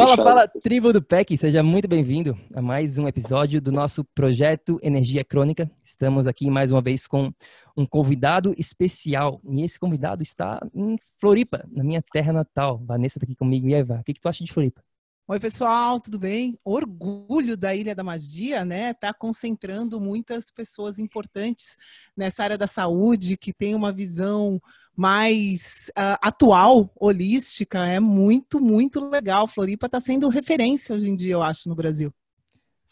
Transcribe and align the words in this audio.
Fala, 0.00 0.16
fala, 0.16 0.48
tribo 0.48 0.94
do 0.94 1.02
PEC, 1.02 1.36
seja 1.36 1.62
muito 1.62 1.86
bem-vindo 1.86 2.34
a 2.54 2.62
mais 2.62 2.96
um 2.96 3.06
episódio 3.06 3.60
do 3.60 3.70
nosso 3.70 4.02
projeto 4.02 4.80
Energia 4.82 5.22
Crônica. 5.22 5.70
Estamos 5.84 6.26
aqui 6.26 6.48
mais 6.48 6.72
uma 6.72 6.80
vez 6.80 7.06
com 7.06 7.30
um 7.76 7.84
convidado 7.84 8.54
especial 8.56 9.42
e 9.46 9.62
esse 9.62 9.78
convidado 9.78 10.22
está 10.22 10.58
em 10.74 10.96
Floripa, 11.20 11.68
na 11.70 11.84
minha 11.84 12.02
terra 12.14 12.32
natal. 12.32 12.78
Vanessa 12.82 13.18
está 13.18 13.26
aqui 13.26 13.36
comigo 13.36 13.68
e 13.68 13.74
Eva, 13.74 13.98
o 14.00 14.02
que, 14.02 14.14
que 14.14 14.20
tu 14.20 14.26
acha 14.26 14.42
de 14.42 14.50
Floripa? 14.50 14.82
Oi, 15.28 15.38
pessoal, 15.38 16.00
tudo 16.00 16.18
bem? 16.18 16.58
Orgulho 16.64 17.54
da 17.54 17.76
Ilha 17.76 17.94
da 17.94 18.02
Magia, 18.02 18.64
né? 18.64 18.94
Tá 18.94 19.12
concentrando 19.12 20.00
muitas 20.00 20.50
pessoas 20.50 20.98
importantes 20.98 21.76
nessa 22.16 22.42
área 22.42 22.56
da 22.56 22.66
saúde 22.66 23.36
que 23.36 23.52
tem 23.52 23.74
uma 23.74 23.92
visão 23.92 24.58
mais 25.00 25.90
uh, 25.98 26.20
atual, 26.20 26.90
holística, 26.94 27.86
é 27.86 27.98
muito, 27.98 28.60
muito 28.60 29.08
legal. 29.08 29.48
Floripa 29.48 29.86
está 29.86 29.98
sendo 29.98 30.28
referência 30.28 30.94
hoje 30.94 31.08
em 31.08 31.16
dia, 31.16 31.32
eu 31.32 31.42
acho, 31.42 31.70
no 31.70 31.74
Brasil. 31.74 32.12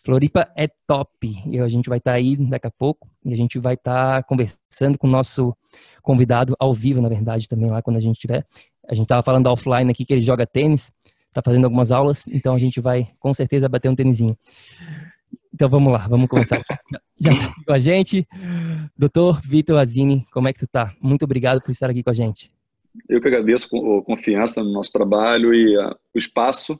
Floripa 0.02 0.50
é 0.56 0.68
top. 0.86 1.36
E 1.44 1.60
a 1.60 1.68
gente 1.68 1.86
vai 1.86 1.98
estar 1.98 2.12
tá 2.12 2.16
aí 2.16 2.34
daqui 2.34 2.66
a 2.66 2.70
pouco 2.70 3.06
e 3.22 3.34
a 3.34 3.36
gente 3.36 3.58
vai 3.58 3.74
estar 3.74 4.22
tá 4.22 4.22
conversando 4.22 4.96
com 4.96 5.06
o 5.06 5.10
nosso 5.10 5.54
convidado 6.00 6.56
ao 6.58 6.72
vivo, 6.72 7.02
na 7.02 7.10
verdade, 7.10 7.46
também 7.46 7.68
lá 7.68 7.82
quando 7.82 7.98
a 7.98 8.00
gente 8.00 8.14
estiver. 8.14 8.42
A 8.88 8.94
gente 8.94 9.04
estava 9.04 9.22
falando 9.22 9.46
offline 9.48 9.90
aqui 9.90 10.06
que 10.06 10.14
ele 10.14 10.22
joga 10.22 10.46
tênis, 10.46 10.90
está 11.26 11.42
fazendo 11.44 11.66
algumas 11.66 11.92
aulas, 11.92 12.26
então 12.28 12.54
a 12.54 12.58
gente 12.58 12.80
vai 12.80 13.06
com 13.20 13.34
certeza 13.34 13.68
bater 13.68 13.90
um 13.90 13.94
tênisinho. 13.94 14.34
Então 15.58 15.68
vamos 15.68 15.92
lá, 15.92 16.06
vamos 16.06 16.28
começar 16.28 16.58
aqui. 16.58 16.72
Já 17.20 17.32
está 17.32 17.46
aqui 17.46 17.64
com 17.64 17.72
a 17.72 17.80
gente, 17.80 18.24
doutor 18.96 19.40
Vitor 19.42 19.76
Azini, 19.76 20.24
como 20.30 20.46
é 20.46 20.52
que 20.52 20.60
tu 20.60 20.66
está? 20.66 20.94
Muito 21.02 21.24
obrigado 21.24 21.60
por 21.60 21.72
estar 21.72 21.90
aqui 21.90 22.00
com 22.00 22.10
a 22.10 22.14
gente. 22.14 22.52
Eu 23.08 23.20
que 23.20 23.26
agradeço 23.26 23.66
a 23.66 24.04
confiança 24.04 24.62
no 24.62 24.72
nosso 24.72 24.92
trabalho 24.92 25.52
e 25.52 25.76
a, 25.76 25.96
o 26.14 26.18
espaço. 26.18 26.78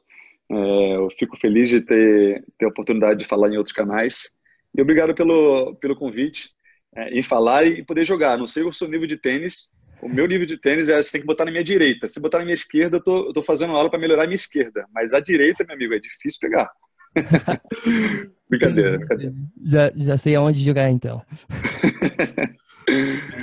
É, 0.49 0.95
eu 0.95 1.09
fico 1.19 1.37
feliz 1.37 1.71
de 1.71 1.81
ter, 1.81 2.45
ter 2.57 2.67
a 2.67 2.69
oportunidade 2.69 3.19
de 3.19 3.25
falar 3.25 3.53
em 3.53 3.57
outros 3.57 3.75
canais. 3.75 4.33
E 4.73 4.81
obrigado 4.81 5.13
pelo, 5.13 5.75
pelo 5.81 5.97
convite 5.97 6.51
é, 6.95 7.19
em 7.19 7.23
falar 7.23 7.67
e 7.67 7.85
poder 7.85 8.05
jogar. 8.05 8.39
Não 8.39 8.47
sei 8.47 8.63
o 8.63 8.73
seu 8.73 8.87
nível 8.87 9.09
de 9.09 9.17
tênis, 9.17 9.73
o 10.01 10.09
meu 10.09 10.29
nível 10.29 10.47
de 10.47 10.57
tênis 10.57 10.89
é 10.89 11.03
você 11.03 11.11
tem 11.11 11.21
que 11.21 11.27
botar 11.27 11.45
na 11.45 11.51
minha 11.51 11.65
direita. 11.65 12.07
Se 12.07 12.21
botar 12.21 12.39
na 12.39 12.45
minha 12.45 12.55
esquerda, 12.55 12.99
eu 12.99 13.03
tô, 13.03 13.27
eu 13.27 13.33
tô 13.33 13.43
fazendo 13.43 13.75
aula 13.75 13.91
para 13.91 13.99
melhorar 13.99 14.23
a 14.23 14.27
minha 14.27 14.37
esquerda. 14.37 14.87
Mas 14.95 15.13
a 15.13 15.19
direita, 15.19 15.65
meu 15.65 15.75
amigo, 15.75 15.95
é 15.95 15.99
difícil 15.99 16.39
pegar. 16.41 16.71
brincadeira, 18.49 18.99
brincadeira. 18.99 19.35
Já, 19.65 19.93
já 19.95 20.19
sei 20.19 20.35
aonde 20.35 20.65
jogar 20.65 20.91
então. 20.91 21.23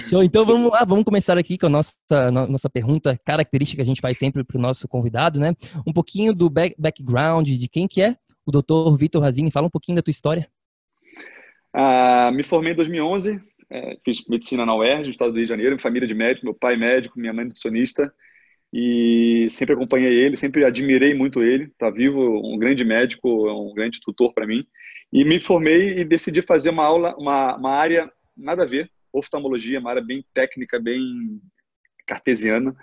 Show, 0.09 0.23
então 0.23 0.45
vamos 0.45 0.71
lá, 0.71 0.83
vamos 0.83 1.03
começar 1.03 1.37
aqui 1.37 1.57
com 1.57 1.67
a 1.67 1.69
nossa, 1.69 1.95
nossa 2.31 2.69
pergunta 2.69 3.19
característica 3.23 3.77
que 3.77 3.81
a 3.81 3.85
gente 3.85 4.01
faz 4.01 4.17
sempre 4.17 4.43
para 4.43 4.57
o 4.57 4.61
nosso 4.61 4.87
convidado, 4.87 5.39
né? 5.39 5.53
Um 5.85 5.93
pouquinho 5.93 6.33
do 6.33 6.49
back, 6.49 6.75
background, 6.79 7.47
de 7.47 7.67
quem 7.67 7.87
que 7.87 8.01
é 8.01 8.15
o 8.45 8.51
doutor 8.51 8.97
Vitor 8.97 9.21
Razini, 9.21 9.51
fala 9.51 9.67
um 9.67 9.71
pouquinho 9.71 9.95
da 9.95 10.01
tua 10.01 10.11
história. 10.11 10.47
Ah, 11.73 12.31
me 12.33 12.43
formei 12.43 12.73
em 12.73 12.75
2011, 12.75 13.39
é, 13.69 13.97
fiz 14.03 14.25
medicina 14.27 14.65
na 14.65 14.75
UERJ, 14.75 15.05
no 15.05 15.11
estado 15.11 15.31
do 15.31 15.35
Rio 15.35 15.45
de 15.45 15.49
Janeiro, 15.49 15.79
família 15.79 16.07
de 16.07 16.13
médico, 16.13 16.45
meu 16.45 16.53
pai 16.53 16.77
médico, 16.77 17.19
minha 17.19 17.33
mãe 17.33 17.45
nutricionista, 17.45 18.13
e 18.73 19.47
sempre 19.49 19.73
acompanhei 19.73 20.13
ele, 20.13 20.37
sempre 20.37 20.65
admirei 20.65 21.13
muito 21.13 21.43
ele, 21.43 21.71
tá 21.77 21.89
vivo, 21.89 22.19
um 22.43 22.57
grande 22.57 22.83
médico, 22.83 23.49
um 23.49 23.73
grande 23.73 23.99
tutor 24.01 24.33
para 24.33 24.47
mim. 24.47 24.65
E 25.15 25.23
me 25.23 25.39
formei 25.39 25.99
e 25.99 26.03
decidi 26.03 26.41
fazer 26.41 26.71
uma 26.71 26.83
aula, 26.83 27.15
uma, 27.17 27.55
uma 27.55 27.71
área 27.71 28.11
nada 28.35 28.63
a 28.63 28.65
ver, 28.65 28.91
oftalmologia, 29.13 29.79
uma 29.79 29.91
área 29.91 30.01
bem 30.01 30.25
técnica, 30.33 30.77
bem 30.77 31.39
cartesiana. 32.05 32.75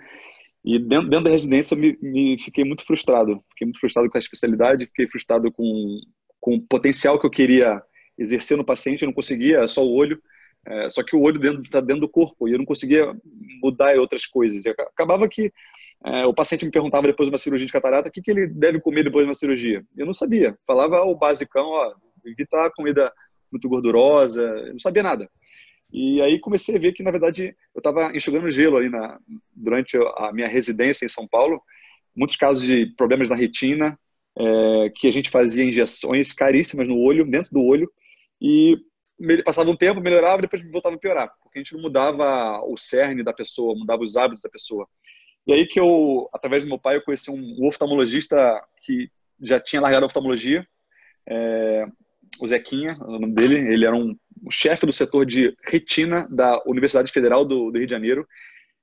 E 0.65 0.79
dentro, 0.79 1.11
dentro 1.11 1.25
da 1.25 1.29
residência 1.29 1.77
me, 1.77 1.95
me, 2.01 2.35
fiquei 2.39 2.63
muito 2.63 2.83
frustrado, 2.87 3.39
fiquei 3.51 3.67
muito 3.67 3.79
frustrado 3.79 4.09
com 4.09 4.17
a 4.17 4.19
especialidade, 4.19 4.87
fiquei 4.87 5.05
frustrado 5.05 5.51
com, 5.51 6.01
com 6.41 6.55
o 6.55 6.61
potencial 6.61 7.19
que 7.19 7.27
eu 7.27 7.29
queria 7.29 7.83
exercer 8.17 8.57
no 8.57 8.65
paciente, 8.65 9.03
eu 9.03 9.07
não 9.07 9.13
conseguia, 9.13 9.67
só 9.67 9.85
o 9.85 9.93
olho. 9.93 10.19
É, 10.65 10.89
só 10.89 11.03
que 11.03 11.15
o 11.15 11.21
olho 11.21 11.35
está 11.35 11.51
dentro, 11.51 11.87
dentro 11.87 12.01
do 12.01 12.09
corpo 12.09 12.47
e 12.47 12.53
eu 12.53 12.57
não 12.57 12.65
conseguia 12.65 13.15
mudar 13.61 13.95
outras 13.99 14.25
coisas. 14.25 14.65
E 14.65 14.69
acabava 14.69 15.27
que 15.27 15.53
é, 16.03 16.25
o 16.25 16.33
paciente 16.33 16.65
me 16.65 16.71
perguntava 16.71 17.05
depois 17.05 17.27
de 17.27 17.31
uma 17.31 17.37
cirurgia 17.37 17.67
de 17.67 17.73
catarata 17.73 18.09
o 18.09 18.11
que, 18.11 18.23
que 18.23 18.31
ele 18.31 18.47
deve 18.47 18.81
comer 18.81 19.03
depois 19.03 19.23
de 19.23 19.29
uma 19.29 19.35
cirurgia. 19.35 19.85
Eu 19.95 20.07
não 20.07 20.15
sabia. 20.15 20.57
Falava 20.65 21.03
o 21.03 21.13
basicão, 21.13 21.65
ó, 21.65 21.93
evitar 22.25 22.71
comida 22.71 23.11
muito 23.51 23.69
gordurosa, 23.69 24.41
eu 24.41 24.73
não 24.73 24.79
sabia 24.79 25.03
nada. 25.03 25.29
E 25.91 26.19
aí 26.21 26.39
comecei 26.39 26.75
a 26.75 26.79
ver 26.79 26.93
que, 26.93 27.03
na 27.03 27.11
verdade, 27.11 27.55
eu 27.73 27.79
estava 27.79 28.15
enxugando 28.15 28.49
gelo 28.49 28.77
ali 28.77 28.89
na, 28.89 29.19
durante 29.55 29.95
a 30.17 30.31
minha 30.33 30.47
residência 30.47 31.05
em 31.05 31.09
São 31.09 31.27
Paulo. 31.27 31.61
Muitos 32.15 32.35
casos 32.35 32.63
de 32.63 32.87
problemas 32.95 33.29
na 33.29 33.35
retina, 33.35 33.97
é, 34.35 34.91
que 34.95 35.07
a 35.07 35.11
gente 35.11 35.29
fazia 35.29 35.63
injeções 35.63 36.33
caríssimas 36.33 36.87
no 36.87 36.97
olho, 36.97 37.29
dentro 37.29 37.51
do 37.51 37.61
olho, 37.61 37.91
e 38.41 38.75
passava 39.45 39.69
um 39.69 39.75
tempo, 39.75 40.01
melhorava, 40.01 40.41
depois 40.41 40.63
voltava 40.71 40.95
a 40.95 40.99
piorar, 40.99 41.31
porque 41.43 41.59
a 41.59 41.61
gente 41.61 41.73
não 41.73 41.81
mudava 41.81 42.59
o 42.65 42.75
cerne 42.75 43.23
da 43.23 43.31
pessoa, 43.31 43.77
mudava 43.77 44.03
os 44.03 44.17
hábitos 44.17 44.41
da 44.41 44.49
pessoa. 44.49 44.87
E 45.45 45.53
aí 45.53 45.67
que 45.67 45.79
eu, 45.79 46.27
através 46.33 46.63
do 46.63 46.69
meu 46.69 46.79
pai, 46.79 46.97
eu 46.97 47.03
conheci 47.03 47.29
um 47.29 47.67
oftalmologista 47.67 48.61
que 48.81 49.09
já 49.39 49.59
tinha 49.59 49.81
largado 49.81 50.05
a 50.05 50.07
oftalmologia, 50.07 50.65
é, 51.27 51.85
o 52.39 52.47
Zequinha, 52.47 52.97
o 53.01 53.19
nome 53.19 53.33
dele, 53.33 53.55
ele 53.55 53.85
era 53.85 53.95
um, 53.95 54.15
chefe 54.49 54.85
do 54.85 54.91
setor 54.91 55.25
de 55.25 55.55
retina 55.65 56.27
da 56.29 56.61
Universidade 56.65 57.11
Federal 57.11 57.45
do, 57.45 57.71
do 57.71 57.77
Rio 57.77 57.87
de 57.87 57.91
Janeiro, 57.91 58.27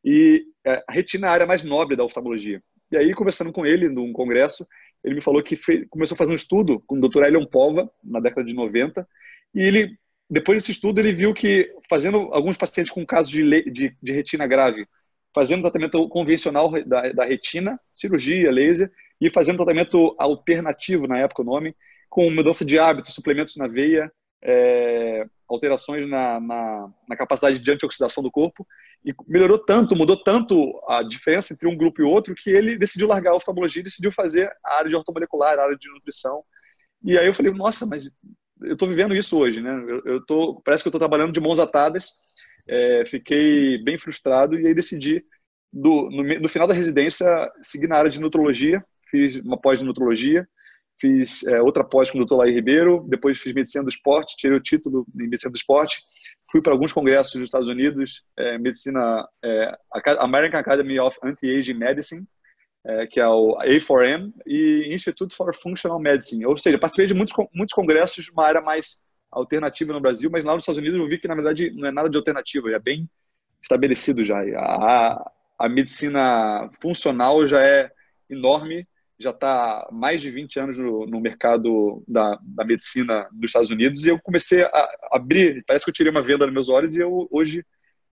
e 0.05 0.45
é, 0.65 0.83
a 0.89 0.93
retina 0.93 1.27
é 1.27 1.31
a 1.31 1.33
área 1.33 1.47
mais 1.47 1.63
nobre 1.63 1.97
da 1.97 2.05
oftalmologia. 2.05 2.63
E 2.91 2.97
aí, 2.97 3.13
conversando 3.13 3.53
com 3.53 3.67
ele 3.67 3.89
num 3.89 4.13
congresso, 4.13 4.67
ele 5.05 5.17
me 5.17 5.21
falou 5.21 5.43
que 5.43 5.57
fez, 5.57 5.87
começou 5.91 6.15
a 6.15 6.19
fazer 6.19 6.31
um 6.31 6.35
estudo 6.35 6.81
com 6.87 6.97
o 6.97 7.09
Dr. 7.09 7.25
Elion 7.25 7.47
Pova, 7.47 7.91
na 8.03 8.21
década 8.21 8.45
de 8.45 8.55
90, 8.55 9.07
e 9.55 9.61
ele 9.61 9.99
depois 10.31 10.63
desse 10.63 10.71
estudo, 10.71 11.01
ele 11.01 11.13
viu 11.13 11.35
que 11.35 11.69
fazendo 11.89 12.29
alguns 12.33 12.57
pacientes 12.57 12.93
com 12.93 13.05
casos 13.05 13.33
de, 13.33 13.43
de, 13.65 13.97
de 14.01 14.13
retina 14.13 14.47
grave, 14.47 14.87
fazendo 15.35 15.63
tratamento 15.63 16.09
convencional 16.09 16.71
da, 16.87 17.11
da, 17.13 17.25
retina, 17.25 17.79
cirurgia, 17.93 18.51
laser, 18.53 18.91
e 19.21 19.29
fazendo 19.29 19.57
tratamento 19.57 20.15
alternativo, 20.19 21.09
na 21.09 21.19
época 21.19 21.43
o 21.43 21.45
nome, 21.45 21.75
com 22.11 22.29
mudança 22.31 22.65
de 22.65 22.79
hábito, 22.79 23.13
suplementos 23.13 23.57
na 23.57 23.69
veia, 23.69 24.13
é, 24.43 25.25
alterações 25.49 26.09
na, 26.09 26.41
na, 26.41 26.93
na, 27.09 27.17
capacidade 27.17 27.59
de 27.59 27.71
antioxidação 27.71 28.23
do 28.23 28.31
corpo, 28.31 28.67
e 29.05 29.15
melhorou 29.29 29.59
tanto, 29.59 29.97
mudou 29.97 30.17
tanto 30.17 30.83
a 30.89 31.03
diferença 31.03 31.55
entre 31.55 31.69
um 31.69 31.77
grupo 31.77 32.03
e 32.03 32.05
outro, 32.05 32.35
que 32.35 32.51
ele 32.51 32.77
decidiu 32.77 33.07
largar 33.07 33.31
a 33.31 33.37
oftalmologia 33.37 33.81
e 33.81 33.85
decidiu 33.85 34.11
fazer 34.11 34.51
a 34.65 34.79
área 34.79 34.91
de 34.91 34.97
ortomolecular, 34.97 35.59
a 35.59 35.63
área 35.63 35.77
de 35.77 35.89
nutrição. 35.89 36.43
E 37.03 37.17
aí 37.17 37.27
eu 37.27 37.35
falei, 37.35 37.53
nossa, 37.53 37.87
mas 37.87 38.11
eu 38.63 38.75
estou 38.75 38.89
vivendo 38.89 39.15
isso 39.15 39.39
hoje, 39.39 39.61
né? 39.61 39.73
Eu, 39.89 40.03
eu 40.05 40.27
tô, 40.27 40.61
parece 40.65 40.83
que 40.83 40.89
eu 40.89 40.91
estou 40.91 41.01
trabalhando 41.01 41.33
de 41.33 41.41
mãos 41.41 41.59
atadas. 41.59 42.11
É, 42.69 43.05
fiquei 43.07 43.79
bem 43.83 43.99
frustrado 43.99 44.59
e 44.59 44.67
aí 44.67 44.75
decidi 44.75 45.25
do, 45.73 46.11
no, 46.11 46.23
no, 46.41 46.49
final 46.49 46.69
da 46.69 46.75
residência, 46.75 47.27
segui 47.63 47.87
na 47.87 47.97
área 47.97 48.11
de 48.11 48.21
nutrologia, 48.21 48.85
fiz 49.11 49.37
uma 49.37 49.59
pós 49.59 49.79
de 49.79 49.85
nutrologia, 49.85 50.47
fiz 51.01 51.43
é, 51.45 51.61
outra 51.63 51.83
pós 51.83 52.11
com 52.11 52.19
o 52.19 52.25
Dr. 52.25 52.35
Laí 52.35 52.53
Ribeiro, 52.53 53.05
depois 53.09 53.39
fiz 53.39 53.55
medicina 53.55 53.83
do 53.83 53.89
esporte, 53.89 54.37
tirei 54.37 54.57
o 54.57 54.61
título 54.61 55.07
em 55.15 55.29
medicina 55.29 55.51
do 55.51 55.57
esporte, 55.57 56.03
fui 56.51 56.61
para 56.61 56.73
alguns 56.73 56.93
congressos 56.93 57.33
dos 57.33 57.45
Estados 57.45 57.69
Unidos, 57.69 58.23
é, 58.37 58.59
medicina, 58.59 59.27
é, 59.43 59.79
American 60.19 60.61
Academy 60.61 61.01
of 61.01 61.19
Anti-Aging 61.25 61.75
Medicine, 61.75 62.27
é, 62.85 63.07
que 63.07 63.21
é 63.21 63.27
o 63.27 63.57
A4M, 63.59 64.33
e 64.47 64.95
Institute 64.95 65.35
for 65.35 65.55
Functional 65.55 65.99
Medicine. 65.99 66.45
Ou 66.47 66.57
seja, 66.57 66.79
participei 66.79 67.07
de 67.07 67.15
muitos, 67.15 67.35
muitos 67.55 67.75
congressos 67.75 68.25
de 68.25 68.31
uma 68.31 68.47
área 68.47 68.61
mais 68.61 69.03
alternativa 69.31 69.93
no 69.93 70.01
Brasil, 70.01 70.29
mas 70.31 70.45
lá 70.45 70.55
nos 70.55 70.63
Estados 70.63 70.79
Unidos 70.79 70.99
eu 70.99 71.09
vi 71.09 71.19
que, 71.19 71.29
na 71.29 71.35
verdade, 71.35 71.71
não 71.71 71.89
é 71.89 71.93
nada 71.93 72.11
de 72.11 72.17
alternativa, 72.17 72.71
é 72.71 72.79
bem 72.79 73.09
estabelecido 73.63 74.25
já. 74.25 74.41
A, 74.57 75.31
a 75.59 75.69
medicina 75.69 76.71
funcional 76.81 77.47
já 77.47 77.65
é 77.65 77.91
enorme, 78.29 78.87
já 79.21 79.31
está 79.31 79.87
mais 79.93 80.23
de 80.23 80.31
20 80.31 80.59
anos 80.59 80.79
no, 80.79 81.07
no 81.07 81.21
mercado 81.21 82.03
da, 82.09 82.39
da, 82.43 82.65
medicina 82.65 83.29
dos 83.31 83.51
Estados 83.51 83.71
Unidos, 83.71 84.07
e 84.07 84.09
eu 84.09 84.19
comecei 84.19 84.63
a 84.63 84.89
abrir, 85.13 85.63
parece 85.67 85.85
que 85.85 85.91
eu 85.91 85.95
tirei 85.95 86.11
uma 86.11 86.23
venda 86.23 86.47
nos 86.47 86.55
meus 86.55 86.69
olhos, 86.71 86.97
e 86.97 87.01
eu 87.01 87.29
hoje 87.31 87.65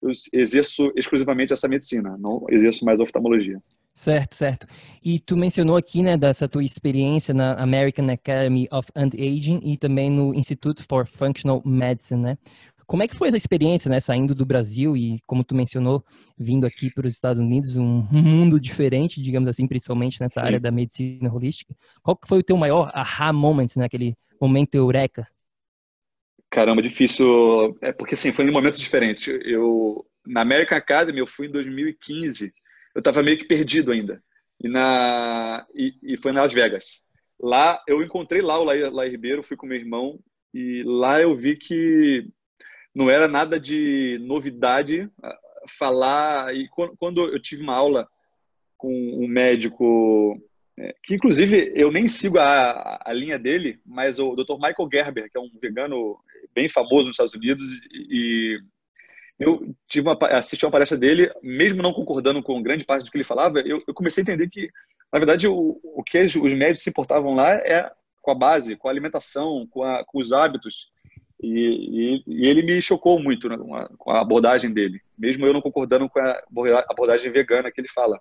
eu 0.02 0.12
exerço 0.34 0.92
exclusivamente 0.96 1.54
essa 1.54 1.68
medicina, 1.68 2.16
não 2.20 2.46
exerço 2.50 2.86
mais 2.86 3.00
oftalmologia. 3.00 3.60
Certo, 3.94 4.36
certo. 4.36 4.68
E 5.04 5.20
tu 5.20 5.36
mencionou 5.36 5.76
aqui, 5.76 6.04
né, 6.04 6.16
dessa 6.16 6.48
tua 6.48 6.64
experiência 6.64 7.34
na 7.34 7.54
American 7.54 8.08
Academy 8.10 8.68
of 8.72 8.92
Anti-Aging 8.96 9.62
e 9.64 9.76
também 9.76 10.12
no 10.12 10.36
Institute 10.36 10.84
for 10.84 11.08
Functional 11.08 11.64
Medicine, 11.66 12.22
né? 12.22 12.38
Como 12.88 13.04
é 13.04 13.08
que 13.08 13.16
foi 13.16 13.28
essa 13.28 13.38
experiência, 13.38 13.90
né, 13.90 14.00
saindo 14.00 14.34
do 14.34 14.46
Brasil 14.46 14.96
e, 14.96 15.20
como 15.28 15.44
tu 15.44 15.54
mencionou, 15.54 16.04
vindo 16.38 16.66
aqui 16.66 16.92
para 16.92 17.06
os 17.06 17.14
Estados 17.14 17.40
Unidos, 17.40 17.78
um 17.78 18.08
mundo 18.12 18.60
diferente, 18.60 19.22
digamos 19.22 19.48
assim, 19.48 19.68
principalmente 19.68 20.20
nessa 20.22 20.40
Sim. 20.40 20.46
área 20.48 20.60
da 20.60 20.72
medicina 20.72 21.32
holística? 21.32 21.76
Qual 22.02 22.16
que 22.16 22.28
foi 22.28 22.40
o 22.40 22.44
teu 22.44 22.58
maior 22.58 22.90
aha 22.94 23.34
moment, 23.34 23.68
né, 23.76 23.86
aquele 23.86 24.16
momento 24.42 24.76
eureka? 24.76 25.28
Caramba, 26.50 26.82
difícil, 26.82 27.78
é 27.82 27.92
porque 27.92 28.14
assim, 28.14 28.32
foi 28.32 28.46
em 28.46 28.52
momentos 28.52 28.80
diferentes. 28.80 29.28
Eu 29.44 30.06
na 30.26 30.42
American 30.42 30.78
Academy 30.78 31.20
eu 31.20 31.28
fui 31.28 31.48
em 31.48 31.52
2015 31.52 32.54
eu 32.98 33.00
estava 33.00 33.22
meio 33.22 33.38
que 33.38 33.46
perdido 33.46 33.92
ainda. 33.92 34.20
E, 34.60 34.68
na, 34.68 35.68
e, 35.76 35.94
e, 36.02 36.18
foi 36.18 36.32
em 36.32 36.36
Las 36.36 36.52
Vegas. 36.52 37.04
Lá, 37.40 37.80
eu 37.88 38.02
encontrei 38.02 38.42
lá 38.42 38.58
o 38.60 38.64
Lair, 38.64 38.92
Lair 38.92 39.12
Ribeiro, 39.12 39.44
fui 39.44 39.56
com 39.56 39.68
meu 39.68 39.78
irmão, 39.78 40.20
e 40.52 40.82
lá 40.84 41.22
eu 41.22 41.36
vi 41.36 41.56
que 41.56 42.28
não 42.98 43.12
era 43.12 43.28
nada 43.28 43.60
de 43.60 44.18
novidade 44.22 45.08
ah, 45.22 45.38
falar. 45.70 46.56
E 46.56 46.68
quando 46.98 47.26
eu 47.26 47.40
tive 47.40 47.62
uma 47.62 47.76
aula 47.76 48.08
com 48.76 48.92
um 48.92 49.28
médico, 49.28 50.42
é, 50.76 50.96
que 51.04 51.14
inclusive 51.14 51.72
eu 51.76 51.92
nem 51.92 52.08
sigo 52.08 52.40
a, 52.40 53.00
a 53.06 53.14
linha 53.14 53.38
dele, 53.38 53.80
mas 53.86 54.20
o 54.20 54.36
Dr. 54.36 54.56
Michael 54.56 54.90
Gerber, 54.92 55.30
que 55.32 55.38
é 55.38 55.40
um 55.40 55.52
vegano 55.62 56.18
bem 56.56 56.68
famoso 56.68 57.08
nos 57.08 57.14
Estados 57.14 57.36
Unidos 57.36 57.64
e 57.94 58.60
eu 59.40 59.76
tive 59.88 60.08
uma, 60.08 60.18
assisti 60.32 60.66
uma 60.66 60.72
palestra 60.72 60.98
dele, 60.98 61.32
mesmo 61.44 61.84
não 61.84 61.94
concordando 61.94 62.42
com 62.42 62.64
grande 62.64 62.84
parte 62.84 63.06
do 63.06 63.12
que 63.12 63.18
ele 63.18 63.24
falava, 63.24 63.60
eu, 63.60 63.78
eu 63.88 63.94
comecei 63.94 64.22
a 64.22 64.24
entender 64.24 64.50
que, 64.50 64.72
na 65.14 65.20
verdade, 65.20 65.48
o, 65.48 65.80
o 65.84 66.04
que 66.04 66.20
os 66.20 66.34
médicos 66.36 66.82
se 66.82 66.90
importavam 66.90 67.36
lá 67.36 67.54
é 67.54 67.92
com 68.24 68.32
a 68.32 68.36
base, 68.36 68.76
com 68.76 68.88
a 68.88 68.92
alimentação, 68.92 69.68
com, 69.70 69.84
a, 69.84 70.04
com 70.04 70.20
os 70.20 70.34
hábitos. 70.34 70.90
E, 71.42 71.50
e, 71.50 72.24
e, 72.26 72.48
ele 72.48 72.64
me 72.64 72.82
chocou 72.82 73.20
muito 73.20 73.48
né, 73.48 73.58
com, 73.58 73.76
a, 73.76 73.88
com 73.90 74.12
a 74.12 74.22
abordagem 74.22 74.74
dele, 74.74 75.00
mesmo 75.18 75.46
eu 75.46 75.54
não 75.54 75.62
concordando 75.62 76.10
com 76.10 76.20
a 76.20 76.42
abordagem 76.90 77.32
vegana 77.32 77.72
que 77.72 77.80
ele 77.80 77.88
fala. 77.88 78.20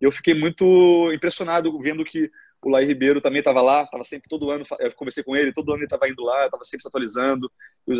Eu 0.00 0.12
fiquei 0.12 0.32
muito 0.32 1.12
impressionado 1.12 1.76
vendo 1.80 2.04
que 2.04 2.30
o 2.64 2.70
Laí 2.70 2.86
Ribeiro 2.86 3.20
também 3.20 3.40
estava 3.40 3.60
lá, 3.60 3.82
estava 3.82 4.04
sempre 4.04 4.28
todo 4.28 4.50
ano, 4.50 4.64
eu 4.78 4.92
conversei 4.92 5.24
com 5.24 5.34
ele, 5.34 5.52
todo 5.52 5.72
ano 5.72 5.78
ele 5.78 5.86
estava 5.86 6.08
indo 6.08 6.22
lá, 6.22 6.44
estava 6.44 6.62
sempre 6.62 6.82
se 6.82 6.88
atualizando, 6.88 7.50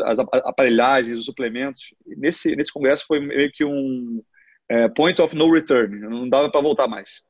as 0.05 0.21
aparelhagens, 0.21 1.19
os 1.19 1.25
suplementos. 1.25 1.93
nesse, 2.07 2.55
nesse 2.55 2.73
congresso 2.73 3.05
foi 3.07 3.19
meio 3.19 3.51
que 3.51 3.65
um 3.65 4.23
é, 4.69 4.89
point 4.89 5.21
of 5.21 5.35
no 5.35 5.53
return, 5.53 5.99
não 5.99 6.29
dava 6.29 6.49
para 6.49 6.61
voltar 6.61 6.87
mais. 6.87 7.23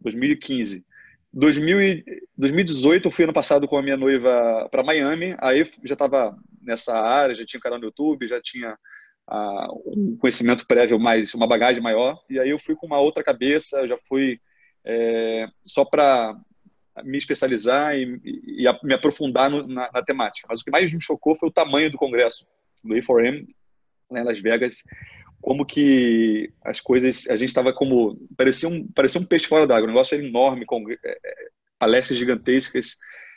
2015. 0.00 0.84
2000, 1.32 2.04
2018 2.36 3.06
eu 3.06 3.12
fui 3.12 3.24
ano 3.24 3.32
passado 3.32 3.68
com 3.68 3.78
a 3.78 3.82
minha 3.82 3.96
noiva 3.96 4.68
para 4.70 4.82
Miami, 4.82 5.36
aí 5.38 5.64
já 5.84 5.94
estava 5.94 6.36
nessa 6.60 6.98
área, 6.98 7.34
já 7.34 7.44
tinha 7.44 7.58
um 7.58 7.62
canal 7.62 7.78
no 7.78 7.84
YouTube, 7.86 8.26
já 8.26 8.40
tinha 8.42 8.76
uh, 9.30 9.82
um 9.86 10.16
conhecimento 10.16 10.66
prévio 10.66 10.98
mais, 10.98 11.32
uma 11.34 11.46
bagagem 11.46 11.82
maior, 11.82 12.20
e 12.28 12.38
aí 12.38 12.50
eu 12.50 12.58
fui 12.58 12.74
com 12.74 12.86
uma 12.86 12.98
outra 12.98 13.22
cabeça, 13.22 13.86
já 13.86 13.96
fui 14.08 14.40
é, 14.84 15.46
só 15.64 15.84
para 15.84 16.36
me 17.04 17.18
especializar 17.18 17.94
e, 17.94 18.20
e, 18.24 18.66
e 18.66 18.78
me 18.82 18.94
aprofundar 18.94 19.48
no, 19.50 19.66
na, 19.66 19.88
na, 19.92 20.02
temática. 20.02 20.46
Mas 20.50 20.60
o 20.60 20.64
que 20.64 20.70
mais 20.70 20.92
me 20.92 21.00
chocou 21.00 21.34
foi 21.34 21.48
o 21.48 21.52
tamanho 21.52 21.90
do 21.90 21.96
congresso 21.96 22.46
do 22.82 22.94
A4M, 22.94 23.46
né, 24.10 24.22
Las 24.22 24.40
Vegas, 24.40 24.82
como 25.40 25.64
que 25.64 26.52
as 26.62 26.80
coisas, 26.80 27.26
a 27.28 27.36
gente 27.36 27.48
estava 27.48 27.72
como, 27.72 28.16
parecia 28.36 28.68
um, 28.68 28.86
parecia 28.88 29.20
um 29.20 29.24
peixe 29.24 29.46
fora 29.46 29.66
d'água, 29.66 29.84
o 29.84 29.88
negócio 29.88 30.14
era 30.14 30.24
enorme, 30.24 30.66
com 30.66 30.84
é, 30.90 30.96
é, 31.04 31.32
palestras 31.78 32.18
gigantescas, 32.18 32.96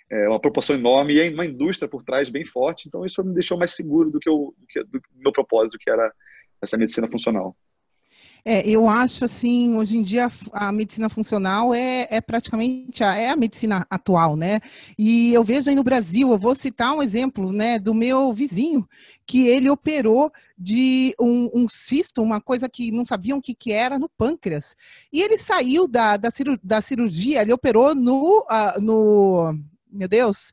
é, 0.10 0.28
uma 0.28 0.40
proporção 0.40 0.76
enorme 0.76 1.14
e 1.14 1.30
uma 1.30 1.46
indústria 1.46 1.88
por 1.88 2.04
trás 2.04 2.30
bem 2.30 2.46
forte, 2.46 2.88
então 2.88 3.06
isso 3.06 3.24
me 3.24 3.34
deixou 3.34 3.58
mais 3.58 3.74
seguro 3.74 4.12
do 4.12 4.20
que, 4.20 4.30
eu, 4.30 4.54
do, 4.86 5.00
do 5.00 5.02
meu 5.16 5.32
propósito, 5.32 5.78
que 5.80 5.90
era 5.90 6.12
essa 6.62 6.78
medicina 6.78 7.08
funcional. 7.08 7.56
É, 8.46 8.68
eu 8.70 8.90
acho 8.90 9.24
assim, 9.24 9.78
hoje 9.78 9.98
em 9.98 10.04
dia 10.04 10.30
a 10.52 10.70
medicina 10.70 11.08
funcional 11.08 11.74
é, 11.74 12.08
é 12.10 12.20
praticamente 12.20 13.02
a, 13.02 13.16
é 13.16 13.30
a 13.30 13.38
medicina 13.38 13.88
atual, 13.90 14.36
né? 14.36 14.60
E 15.00 15.34
eu 15.34 15.46
vejo 15.46 15.70
aí 15.70 15.76
no 15.76 15.84
Brasil, 15.84 16.30
eu 16.30 16.38
vou 16.38 16.54
citar 16.54 16.94
um 16.94 17.02
exemplo, 17.02 17.54
né, 17.54 17.80
do 17.80 17.94
meu 17.94 18.34
vizinho, 18.34 18.86
que 19.26 19.48
ele 19.48 19.70
operou 19.70 20.30
de 20.58 21.16
um, 21.18 21.50
um 21.54 21.68
cisto, 21.70 22.22
uma 22.22 22.42
coisa 22.42 22.68
que 22.68 22.92
não 22.92 23.06
sabiam 23.06 23.38
o 23.38 23.42
que, 23.42 23.54
que 23.56 23.72
era 23.72 23.98
no 23.98 24.10
pâncreas. 24.10 24.76
E 25.12 25.22
ele 25.22 25.38
saiu 25.38 25.88
da, 25.88 26.18
da, 26.18 26.82
cirurgia, 26.82 27.42
ele 27.42 27.54
operou 27.54 27.96
no, 27.96 28.40
uh, 28.42 28.82
no 28.82 29.54
meu 29.94 30.08
Deus, 30.08 30.52